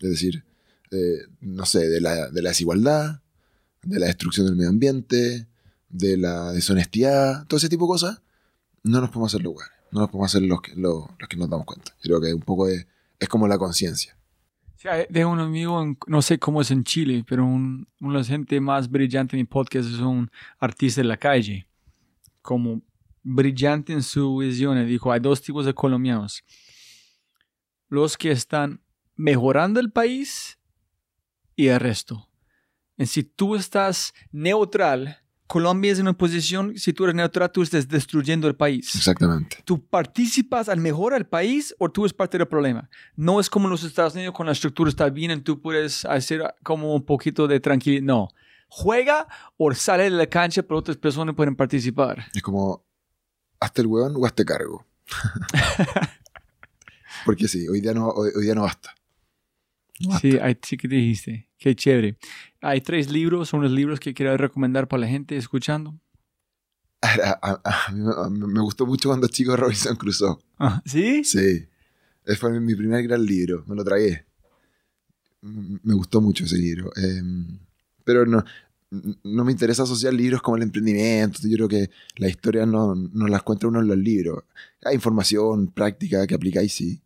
Es 0.01 0.10
decir, 0.10 0.44
eh, 0.90 1.22
no 1.40 1.64
sé, 1.64 1.88
de 1.88 2.01
la, 2.01 2.28
de 2.28 2.42
la 2.42 2.51
desigualdad, 2.51 3.22
de 3.82 3.98
la 3.98 4.06
destrucción 4.06 4.46
del 4.46 4.56
medio 4.56 4.70
ambiente, 4.70 5.46
de 5.88 6.16
la 6.16 6.52
deshonestidad, 6.52 7.46
todo 7.46 7.59
ese 7.59 7.68
tipo 7.68 7.84
de 7.84 7.88
cosas, 7.88 8.22
no 8.82 9.01
nos 9.01 9.10
podemos 9.10 9.32
hacer 9.32 9.42
lugar. 9.42 9.68
No 9.90 10.01
nos 10.01 10.10
podemos 10.10 10.30
hacer 10.30 10.42
los 10.42 10.60
que, 10.60 10.74
los, 10.74 11.06
que 11.28 11.36
nos 11.36 11.48
damos 11.48 11.66
cuenta. 11.66 11.94
Creo 12.02 12.20
que 12.20 12.34
un 12.34 12.42
poco 12.42 12.68
es 12.68 12.86
como 13.28 13.46
la 13.48 13.59
conciencia. 13.59 14.16
Tengo 15.11 15.31
un 15.31 15.40
amigo, 15.40 15.82
en- 15.82 15.97
no 16.06 16.20
sé 16.20 16.39
cómo 16.39 16.61
es 16.61 16.70
en 16.70 16.85
Chile, 16.85 17.24
pero 17.27 17.44
un, 17.47 17.89
una 18.01 18.19
de 18.19 18.24
gente 18.24 18.61
más 18.61 18.90
brillante 18.90 19.35
en 19.35 19.40
mi 19.40 19.44
podcast 19.47 19.89
es 19.89 19.98
un 19.98 20.31
artista 20.59 21.01
de 21.01 21.09
la 21.09 21.16
calle. 21.16 21.66
Como 22.43 22.82
brillante 23.23 23.94
en 23.94 24.02
su 24.02 24.36
visión. 24.36 24.86
Dijo, 24.86 25.11
hay 25.11 25.20
dos 25.20 25.40
tipos 25.40 25.65
de 25.65 25.73
colombianos. 25.73 26.44
Los 27.89 28.19
que 28.19 28.31
están 28.31 28.82
mejorando 29.16 29.81
el 29.81 29.90
país 29.90 30.59
y 31.56 31.69
el 31.69 31.81
resto. 31.81 32.28
Y 32.98 33.06
si 33.06 33.23
tú 33.23 33.56
estás 33.56 34.12
neutral, 34.32 35.23
Colombia 35.47 35.93
es 35.93 35.99
en 35.99 36.07
una 36.07 36.16
posición, 36.16 36.77
si 36.79 36.93
tú 36.93 37.05
eres 37.05 37.15
neutral, 37.15 37.51
tú 37.53 37.62
estás 37.62 37.87
destruyendo 37.87 38.49
el 38.49 38.57
país. 38.57 38.95
Exactamente. 38.95 39.59
¿Tú 39.65 39.85
participas 39.85 40.69
al 40.69 40.81
mejor 40.81 41.12
al 41.12 41.27
país 41.27 41.75
o 41.79 41.91
tú 41.91 42.05
eres 42.05 42.15
parte 42.15 42.39
del 42.39 42.49
problema? 42.49 42.89
No 43.15 43.41
es 43.41 43.51
como 43.51 43.66
en 43.66 43.73
los 43.73 43.85
Estados 43.85 44.15
Unidos 44.15 44.35
con 44.35 44.47
la 44.47 44.53
estructura 44.53 44.89
está 44.89 45.11
bien 45.11 45.31
y 45.33 45.41
tú 45.41 45.61
puedes 45.61 46.05
hacer 46.07 46.55
como 46.62 46.95
un 46.95 47.05
poquito 47.05 47.47
de 47.47 47.61
tranquilidad. 47.61 48.03
No. 48.03 48.29
Juega 48.69 49.29
o 49.59 49.73
sale 49.75 50.05
de 50.05 50.11
la 50.11 50.27
cancha, 50.27 50.62
pero 50.62 50.79
otras 50.79 50.97
personas 50.97 51.35
pueden 51.35 51.55
participar. 51.55 52.25
Es 52.35 52.43
como, 52.43 52.83
hazte 53.61 53.83
el 53.83 53.87
hueón 53.89 54.15
o 54.16 54.25
hazte 54.25 54.45
cargo. 54.45 54.87
Porque 57.27 57.49
sí, 57.49 57.69
hoy 57.69 57.81
día 57.81 57.93
no, 57.93 58.09
hoy, 58.09 58.31
hoy 58.35 58.45
día 58.45 58.55
no 58.55 58.62
basta. 58.62 58.95
No 60.01 60.09
basta. 60.11 60.29
Sí, 60.29 60.39
ahí 60.39 60.59
sí 60.62 60.77
que 60.79 60.89
dijiste. 60.89 61.51
Qué 61.59 61.75
chévere. 61.75 62.19
Hay 62.66 62.81
tres 62.81 63.11
libros, 63.11 63.49
son 63.49 63.62
los 63.62 63.70
libros 63.70 64.01
que 64.01 64.15
quiero 64.15 64.36
recomendar 64.36 64.89
para 64.89 65.03
la 65.03 65.07
gente 65.09 65.36
escuchando. 65.36 65.95
A, 67.03 67.61
a- 67.62 67.91
me, 67.93 68.61
gustó 68.61 68.86
mucho 68.86 69.11
cuando 69.11 69.28
chico 69.28 69.55
Robinson 69.57 69.95
Crusoe. 69.97 70.39
Ah, 70.59 70.82
¿Sí? 70.86 71.23
Sí. 71.24 71.66
Ese 72.24 72.36
fue 72.39 72.59
mi 72.61 72.74
primer 72.74 73.03
gran 73.07 73.24
libro. 73.24 73.62
Me 73.66 73.74
lo 73.77 73.85
tragué. 73.85 74.24
M- 75.43 75.78
Me 75.82 75.95
gustó 75.95 76.20
mucho 76.23 76.45
ese 76.45 76.57
libro. 76.57 76.91
Eh, 76.97 77.23
pero 78.05 78.24
no, 78.24 78.43
no 79.23 79.45
me 79.45 79.53
interesa 79.53 79.82
asociar 79.82 80.15
libros 80.15 80.41
como 80.41 80.57
el 80.57 80.62
emprendimiento. 80.62 81.41
Yo 81.43 81.57
creo 81.57 81.69
que 81.69 81.91
las 82.16 82.31
historias 82.31 82.66
no, 82.66 82.95
no 82.95 83.27
las 83.28 83.43
cuenta 83.43 83.66
uno 83.69 83.81
en 83.81 83.89
los 83.89 83.99
libros. 83.99 84.45
Hay 84.85 84.95
información 84.95 85.66
práctica 85.69 86.27
que 86.27 86.35
aplicáis, 86.35 86.73
sí. 86.73 87.03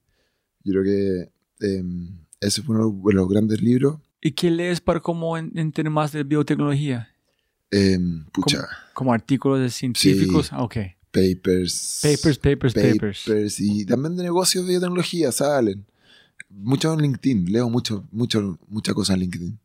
Yo 0.63 0.73
creo 0.75 0.85
que 0.85 1.33
eh, 1.67 1.85
ese 2.41 2.63
fue 2.63 2.77
uno 2.77 3.03
de 3.09 3.15
los 3.15 3.29
grandes 3.29 3.61
libros. 3.61 3.99
¿Y 4.21 4.33
qué 4.33 4.51
lees 4.51 4.81
para 4.81 5.01
cómo 5.01 5.37
en- 5.39 5.53
entender 5.57 5.91
más 5.91 6.13
de 6.13 6.25
biotecnología? 6.25 7.09
Eh, 7.71 7.99
pucha, 8.33 8.67
Como 8.95 9.13
artículos 9.13 9.61
de 9.61 9.71
científicos. 9.71 10.53
Ah, 10.53 10.63
Ok. 10.63 10.77
papers. 11.13 12.01
Papers, 12.03 12.39
papers, 12.39 12.75
papers. 12.75 13.23
papers 13.25 13.61
y 13.61 13.85
también 13.87 14.17
de 14.17 14.23
negocios 14.25 14.65
de 14.65 14.71
biotecnología 14.73 15.33
salen. 15.33 15.85
Mucho 16.51 16.93
en 16.95 17.01
LinkedIn, 17.03 17.51
leo 17.53 17.69
mucho, 17.69 18.07
mucho, 18.11 18.59
mucha 18.69 18.95
cosa 18.95 19.15
en 19.15 19.21
LinkedIn. 19.21 19.59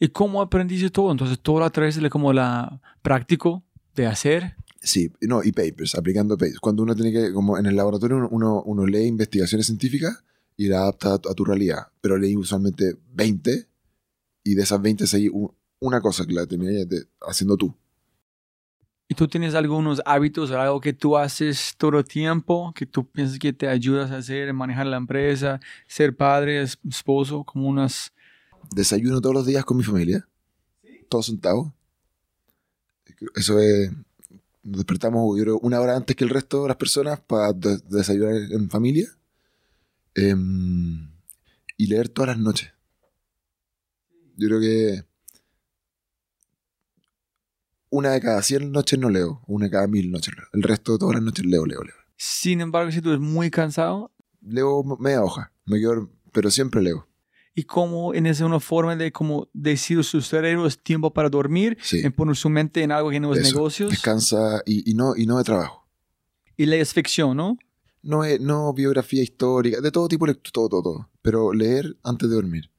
¿Y 0.00 0.08
cómo 0.08 0.40
aprendiste 0.42 0.90
todo? 0.90 1.10
Entonces, 1.10 1.38
todo 1.40 1.64
a 1.64 1.70
través 1.70 2.00
de 2.00 2.10
como 2.10 2.32
la 2.32 2.80
práctico 3.02 3.64
de 3.96 4.06
hacer. 4.06 4.54
Sí, 4.80 5.10
no, 5.22 5.42
y 5.42 5.52
papers, 5.52 5.94
aplicando 5.94 6.36
papers. 6.36 6.60
Cuando 6.60 6.82
uno 6.82 6.94
tiene 6.94 7.12
que, 7.12 7.32
como 7.32 7.58
en 7.58 7.66
el 7.66 7.74
laboratorio, 7.76 8.28
uno, 8.30 8.62
uno 8.62 8.86
lee 8.86 9.06
investigaciones 9.06 9.66
científicas 9.66 10.22
y 10.56 10.68
la 10.68 10.80
adapta 10.82 11.14
a 11.14 11.18
tu, 11.18 11.28
a 11.30 11.34
tu 11.34 11.44
realidad. 11.44 11.88
Pero 12.00 12.16
leí 12.16 12.36
usualmente 12.36 12.96
20 13.12 13.67
y 14.50 14.54
de 14.54 14.62
esas 14.62 14.80
20 14.80 15.06
seguí 15.06 15.28
un- 15.28 15.52
una 15.80 16.00
cosa 16.00 16.24
que 16.26 16.32
la 16.32 16.46
terminé 16.46 16.84
de- 16.86 17.06
haciendo 17.20 17.56
tú. 17.56 17.74
¿Y 19.10 19.14
tú 19.14 19.26
tienes 19.26 19.54
algunos 19.54 20.02
hábitos 20.04 20.50
o 20.50 20.60
algo 20.60 20.80
que 20.80 20.92
tú 20.92 21.16
haces 21.16 21.74
todo 21.78 21.98
el 21.98 22.04
tiempo, 22.04 22.72
que 22.74 22.84
tú 22.84 23.08
piensas 23.08 23.38
que 23.38 23.52
te 23.54 23.66
ayudas 23.66 24.10
a 24.10 24.18
hacer, 24.18 24.52
manejar 24.52 24.86
la 24.86 24.98
empresa, 24.98 25.60
ser 25.86 26.14
padre, 26.14 26.62
es- 26.62 26.78
esposo, 26.88 27.42
como 27.44 27.68
unas... 27.68 28.12
Desayuno 28.70 29.20
todos 29.20 29.34
los 29.34 29.46
días 29.46 29.64
con 29.64 29.76
mi 29.78 29.82
familia. 29.82 30.28
Todos 31.08 31.26
sentados. 31.26 31.68
Eso 33.34 33.58
es. 33.58 33.90
Nos 34.62 34.76
despertamos 34.76 35.36
yo 35.38 35.42
creo, 35.44 35.58
una 35.60 35.80
hora 35.80 35.96
antes 35.96 36.14
que 36.14 36.24
el 36.24 36.30
resto 36.30 36.62
de 36.62 36.68
las 36.68 36.76
personas 36.76 37.18
para 37.20 37.52
de- 37.54 37.78
desayunar 37.88 38.34
en 38.52 38.68
familia. 38.68 39.08
Em, 40.14 41.08
y 41.78 41.86
leer 41.86 42.08
todas 42.10 42.28
las 42.36 42.38
noches. 42.38 42.70
Yo 44.38 44.48
creo 44.48 44.60
que. 44.60 45.02
Una 47.90 48.10
de 48.10 48.20
cada 48.20 48.42
100 48.42 48.70
noches 48.70 48.98
no 48.98 49.08
leo. 49.08 49.42
Una 49.46 49.66
de 49.66 49.70
cada 49.70 49.86
mil 49.86 50.10
noches 50.10 50.34
leo. 50.36 50.46
El 50.52 50.62
resto 50.62 50.92
de 50.92 50.98
todas 50.98 51.14
las 51.16 51.24
noches 51.24 51.44
leo, 51.46 51.64
leo, 51.66 51.82
leo. 51.82 51.94
Sin 52.16 52.60
embargo, 52.60 52.90
si 52.92 53.00
tú 53.00 53.10
eres 53.10 53.20
muy 53.20 53.50
cansado, 53.50 54.12
Leo 54.40 54.84
media 55.00 55.22
hoja. 55.22 55.52
Me 55.66 55.78
quedo, 55.80 56.08
pero 56.32 56.50
siempre 56.50 56.80
leo. 56.80 57.06
y 57.54 57.64
como 57.64 58.14
en 58.14 58.26
esa 58.26 58.46
una 58.46 58.60
forma 58.60 58.94
de 58.94 59.10
como 59.10 59.48
decir 59.52 60.04
su 60.04 60.20
cerebro 60.22 60.64
es 60.66 60.78
tiempo 60.80 61.12
para 61.12 61.28
dormir, 61.28 61.76
Sí. 61.82 61.98
en 62.04 62.12
poner 62.12 62.36
su 62.36 62.48
mente 62.48 62.82
en 62.84 62.92
algo 62.92 63.10
que 63.10 63.18
no 63.18 63.32
es 63.34 63.40
Eso. 63.40 63.52
negocios, 63.56 63.90
Descansa 63.90 64.62
y, 64.64 64.88
y 64.88 64.94
no, 64.94 65.16
y 65.16 65.26
no 65.26 65.38
de 65.38 65.44
trabajo. 65.44 65.88
y 66.56 66.66
lees 66.66 66.92
ficción, 66.94 67.36
¿no? 67.36 67.58
No, 68.02 68.22
no 68.40 68.72
biografía 68.72 69.24
histórica, 69.24 69.80
de 69.80 69.90
todo 69.90 70.06
tipo 70.06 70.24
todo, 70.34 70.68
todo, 70.68 70.82
todo. 70.82 71.10
Pero 71.20 71.52
leer 71.52 71.96
antes 72.04 72.28
de 72.30 72.36
dormir. 72.36 72.70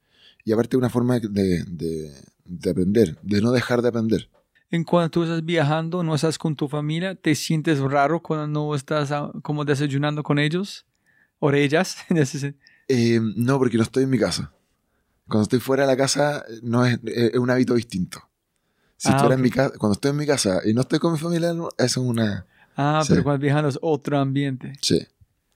Y 0.44 0.52
aparte 0.52 0.76
una 0.76 0.90
forma 0.90 1.18
de, 1.20 1.64
de, 1.64 2.12
de 2.44 2.70
aprender, 2.70 3.18
de 3.22 3.40
no 3.40 3.52
dejar 3.52 3.82
de 3.82 3.88
aprender. 3.88 4.28
En 4.70 4.84
cuando 4.84 5.10
tú 5.10 5.22
estás 5.24 5.44
viajando, 5.44 6.02
no 6.02 6.14
estás 6.14 6.38
con 6.38 6.54
tu 6.54 6.68
familia, 6.68 7.14
¿te 7.16 7.34
sientes 7.34 7.80
raro 7.80 8.20
cuando 8.22 8.46
no 8.46 8.74
estás 8.74 9.10
ah, 9.12 9.32
como 9.42 9.64
desayunando 9.64 10.22
con 10.22 10.38
ellos? 10.38 10.86
¿O 11.38 11.50
ellas? 11.52 11.96
Eh, 12.92 13.20
no, 13.36 13.56
porque 13.58 13.76
no 13.76 13.84
estoy 13.84 14.02
en 14.04 14.10
mi 14.10 14.18
casa. 14.18 14.52
Cuando 15.28 15.44
estoy 15.44 15.60
fuera 15.60 15.84
de 15.84 15.86
la 15.92 15.96
casa, 15.96 16.44
no 16.62 16.84
es, 16.84 16.98
es 17.04 17.36
un 17.38 17.48
hábito 17.50 17.74
distinto. 17.74 18.20
Si 18.96 19.08
Ah, 19.08 19.12
estuviera 19.12 19.36
en 19.36 19.42
mi 19.42 19.50
casa, 19.50 19.72
cuando 19.78 19.92
estoy 19.94 20.10
en 20.10 20.16
mi 20.16 20.26
casa 20.26 20.60
y 20.64 20.74
no 20.74 20.80
estoy 20.80 20.98
con 20.98 21.12
mi 21.12 21.18
familia, 21.18 21.54
no- 21.54 21.68
eso 21.78 22.00
es 22.02 22.06
una... 22.08 22.46
Ah, 22.76 23.00
Sí. 23.04 23.12
pero 23.12 23.22
cuando 23.22 23.40
viajando 23.42 23.68
es 23.68 23.78
otro 23.80 24.18
ambiente. 24.18 24.72
Sí. 24.82 24.98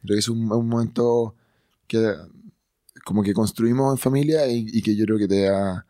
Creo 0.02 0.14
que 0.14 0.18
es 0.20 0.28
un, 0.28 0.50
un 0.52 0.68
momento 0.68 1.34
que 1.88 2.14
como 3.04 3.22
que 3.22 3.32
construimos 3.34 3.92
en 3.94 3.98
familia 3.98 4.46
y, 4.48 4.66
y 4.72 4.82
que 4.82 4.96
yo 4.96 5.04
creo 5.04 5.18
que 5.18 5.28
te 5.28 5.42
da, 5.42 5.86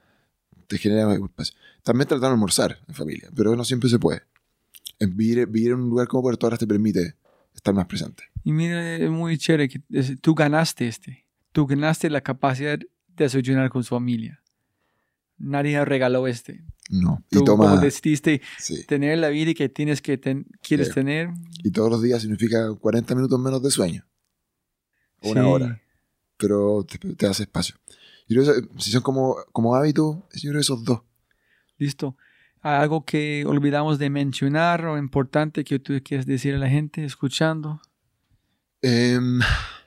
te 0.67 0.79
genera 0.79 1.13
espacio. 1.15 1.55
También 1.83 2.09
tratar 2.09 2.29
de 2.31 2.35
almorzar 2.35 2.79
en 2.89 2.95
familia, 2.95 3.29
pero 3.35 3.55
no 3.57 3.65
siempre 3.65 3.89
se 3.89 3.99
puede. 3.99 4.23
En 4.99 5.17
vivir, 5.17 5.47
vivir 5.47 5.73
en 5.73 5.81
un 5.81 5.91
lugar 5.91 6.09
como 6.09 6.23
Puerto 6.23 6.47
Varas 6.47 6.59
te 6.59 6.67
permite 6.67 7.15
estar 7.55 7.75
más 7.75 7.87
presente. 7.87 8.25
Y 8.43 8.53
mira, 8.53 8.97
es 8.97 9.11
muy 9.11 9.37
chévere 9.39 9.69
que 9.69 9.81
tú 10.21 10.35
ganaste 10.35 10.89
este. 10.89 11.27
Tú 11.53 11.67
ganaste 11.67 12.11
la 12.11 12.21
capacidad 12.21 12.79
de 12.79 12.89
desayunar 13.17 13.71
con 13.71 13.85
su 13.85 13.91
familia. 13.95 14.41
Nadie 15.39 15.85
regaló 15.85 16.27
este. 16.27 16.65
No. 16.91 17.23
Tú 17.31 17.41
Y 17.41 17.45
toma... 17.45 17.71
como 17.71 17.81
decidiste 17.81 18.41
Sí. 18.59 18.85
tener 18.87 19.19
la 19.19 19.29
vida 19.29 19.53
que 19.55 19.69
tienes 19.69 20.01
que 20.01 20.17
ten- 20.19 20.47
quieres 20.63 20.89
Sí. 20.89 20.95
tener. 20.95 21.31
Y 21.63 21.71
todos 21.71 21.91
los 21.91 22.03
días 22.03 22.23
significa 22.23 22.73
40 22.75 23.15
minutos 23.15 23.39
menos 23.41 23.63
de 23.63 23.71
sueño. 23.71 24.07
Una 25.23 25.41
Sí. 25.43 25.47
hora. 25.47 25.83
Pero 26.37 26.85
te, 26.85 26.99
te 27.15 27.27
hace 27.27 27.45
espacio. 27.45 27.77
Y 28.27 28.35
creo 28.35 28.45
que 28.45 28.83
si 28.83 28.91
son 28.91 29.03
como, 29.03 29.37
como 29.53 29.75
hábitos, 29.75 30.17
yo 30.35 30.51
creo 30.51 30.61
esos 30.61 30.85
dos. 30.85 31.03
Listo. 31.79 32.17
¿Hay 32.61 32.81
algo 32.81 33.05
que 33.05 33.45
olvidamos 33.47 33.99
de 33.99 34.09
mencionar 34.09 34.87
o 34.87 34.97
importante 34.97 35.65
que 35.65 35.79
tú 35.79 36.01
quieres 36.03 36.25
decir 36.27 36.55
a 36.55 36.59
la 36.59 36.69
gente 36.69 37.05
escuchando? 37.05 37.81
Em, 38.81 39.41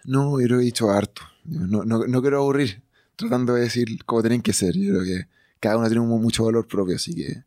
no, 0.06 0.40
yo 0.40 0.46
creo 0.46 0.58
que 0.60 0.64
he 0.64 0.66
dicho 0.66 0.90
harto. 0.92 1.24
No, 1.44 1.84
no, 1.84 2.06
no 2.06 2.22
quiero 2.22 2.38
aburrir 2.38 2.84
tratando 3.18 3.56
de 3.56 3.62
decir 3.62 4.04
cómo 4.06 4.22
tienen 4.22 4.42
que 4.42 4.54
ser. 4.54 4.76
Yo 4.78 4.94
creo 4.94 5.04
que 5.04 5.28
cada 5.60 5.78
uno 5.78 5.88
tiene 5.88 6.02
mucho 6.02 6.46
valor 6.46 6.68
propio, 6.68 6.96
así 6.96 7.14
que 7.14 7.44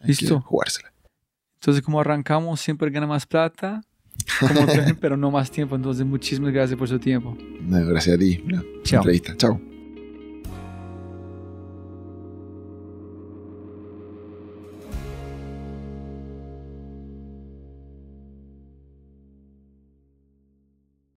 hay 0.00 0.08
Listo. 0.08 0.40
que 0.40 0.46
jugársela. 0.46 0.92
Entonces, 1.54 1.82
como 1.82 2.00
arrancamos, 2.00 2.60
siempre 2.60 2.90
gana 2.90 3.06
más 3.06 3.26
plata, 3.26 3.82
como, 4.40 4.66
pero 5.00 5.16
no 5.16 5.30
más 5.30 5.50
tiempo. 5.50 5.76
Entonces, 5.76 6.04
muchísimas 6.06 6.52
gracias 6.52 6.78
por 6.78 6.88
su 6.88 6.98
tiempo. 6.98 7.36
No, 7.60 7.84
gracias 7.86 8.16
a 8.16 8.18
ti. 8.18 8.42
Chao. 8.84 9.00
entrevista. 9.00 9.36
Chao. 9.36 9.71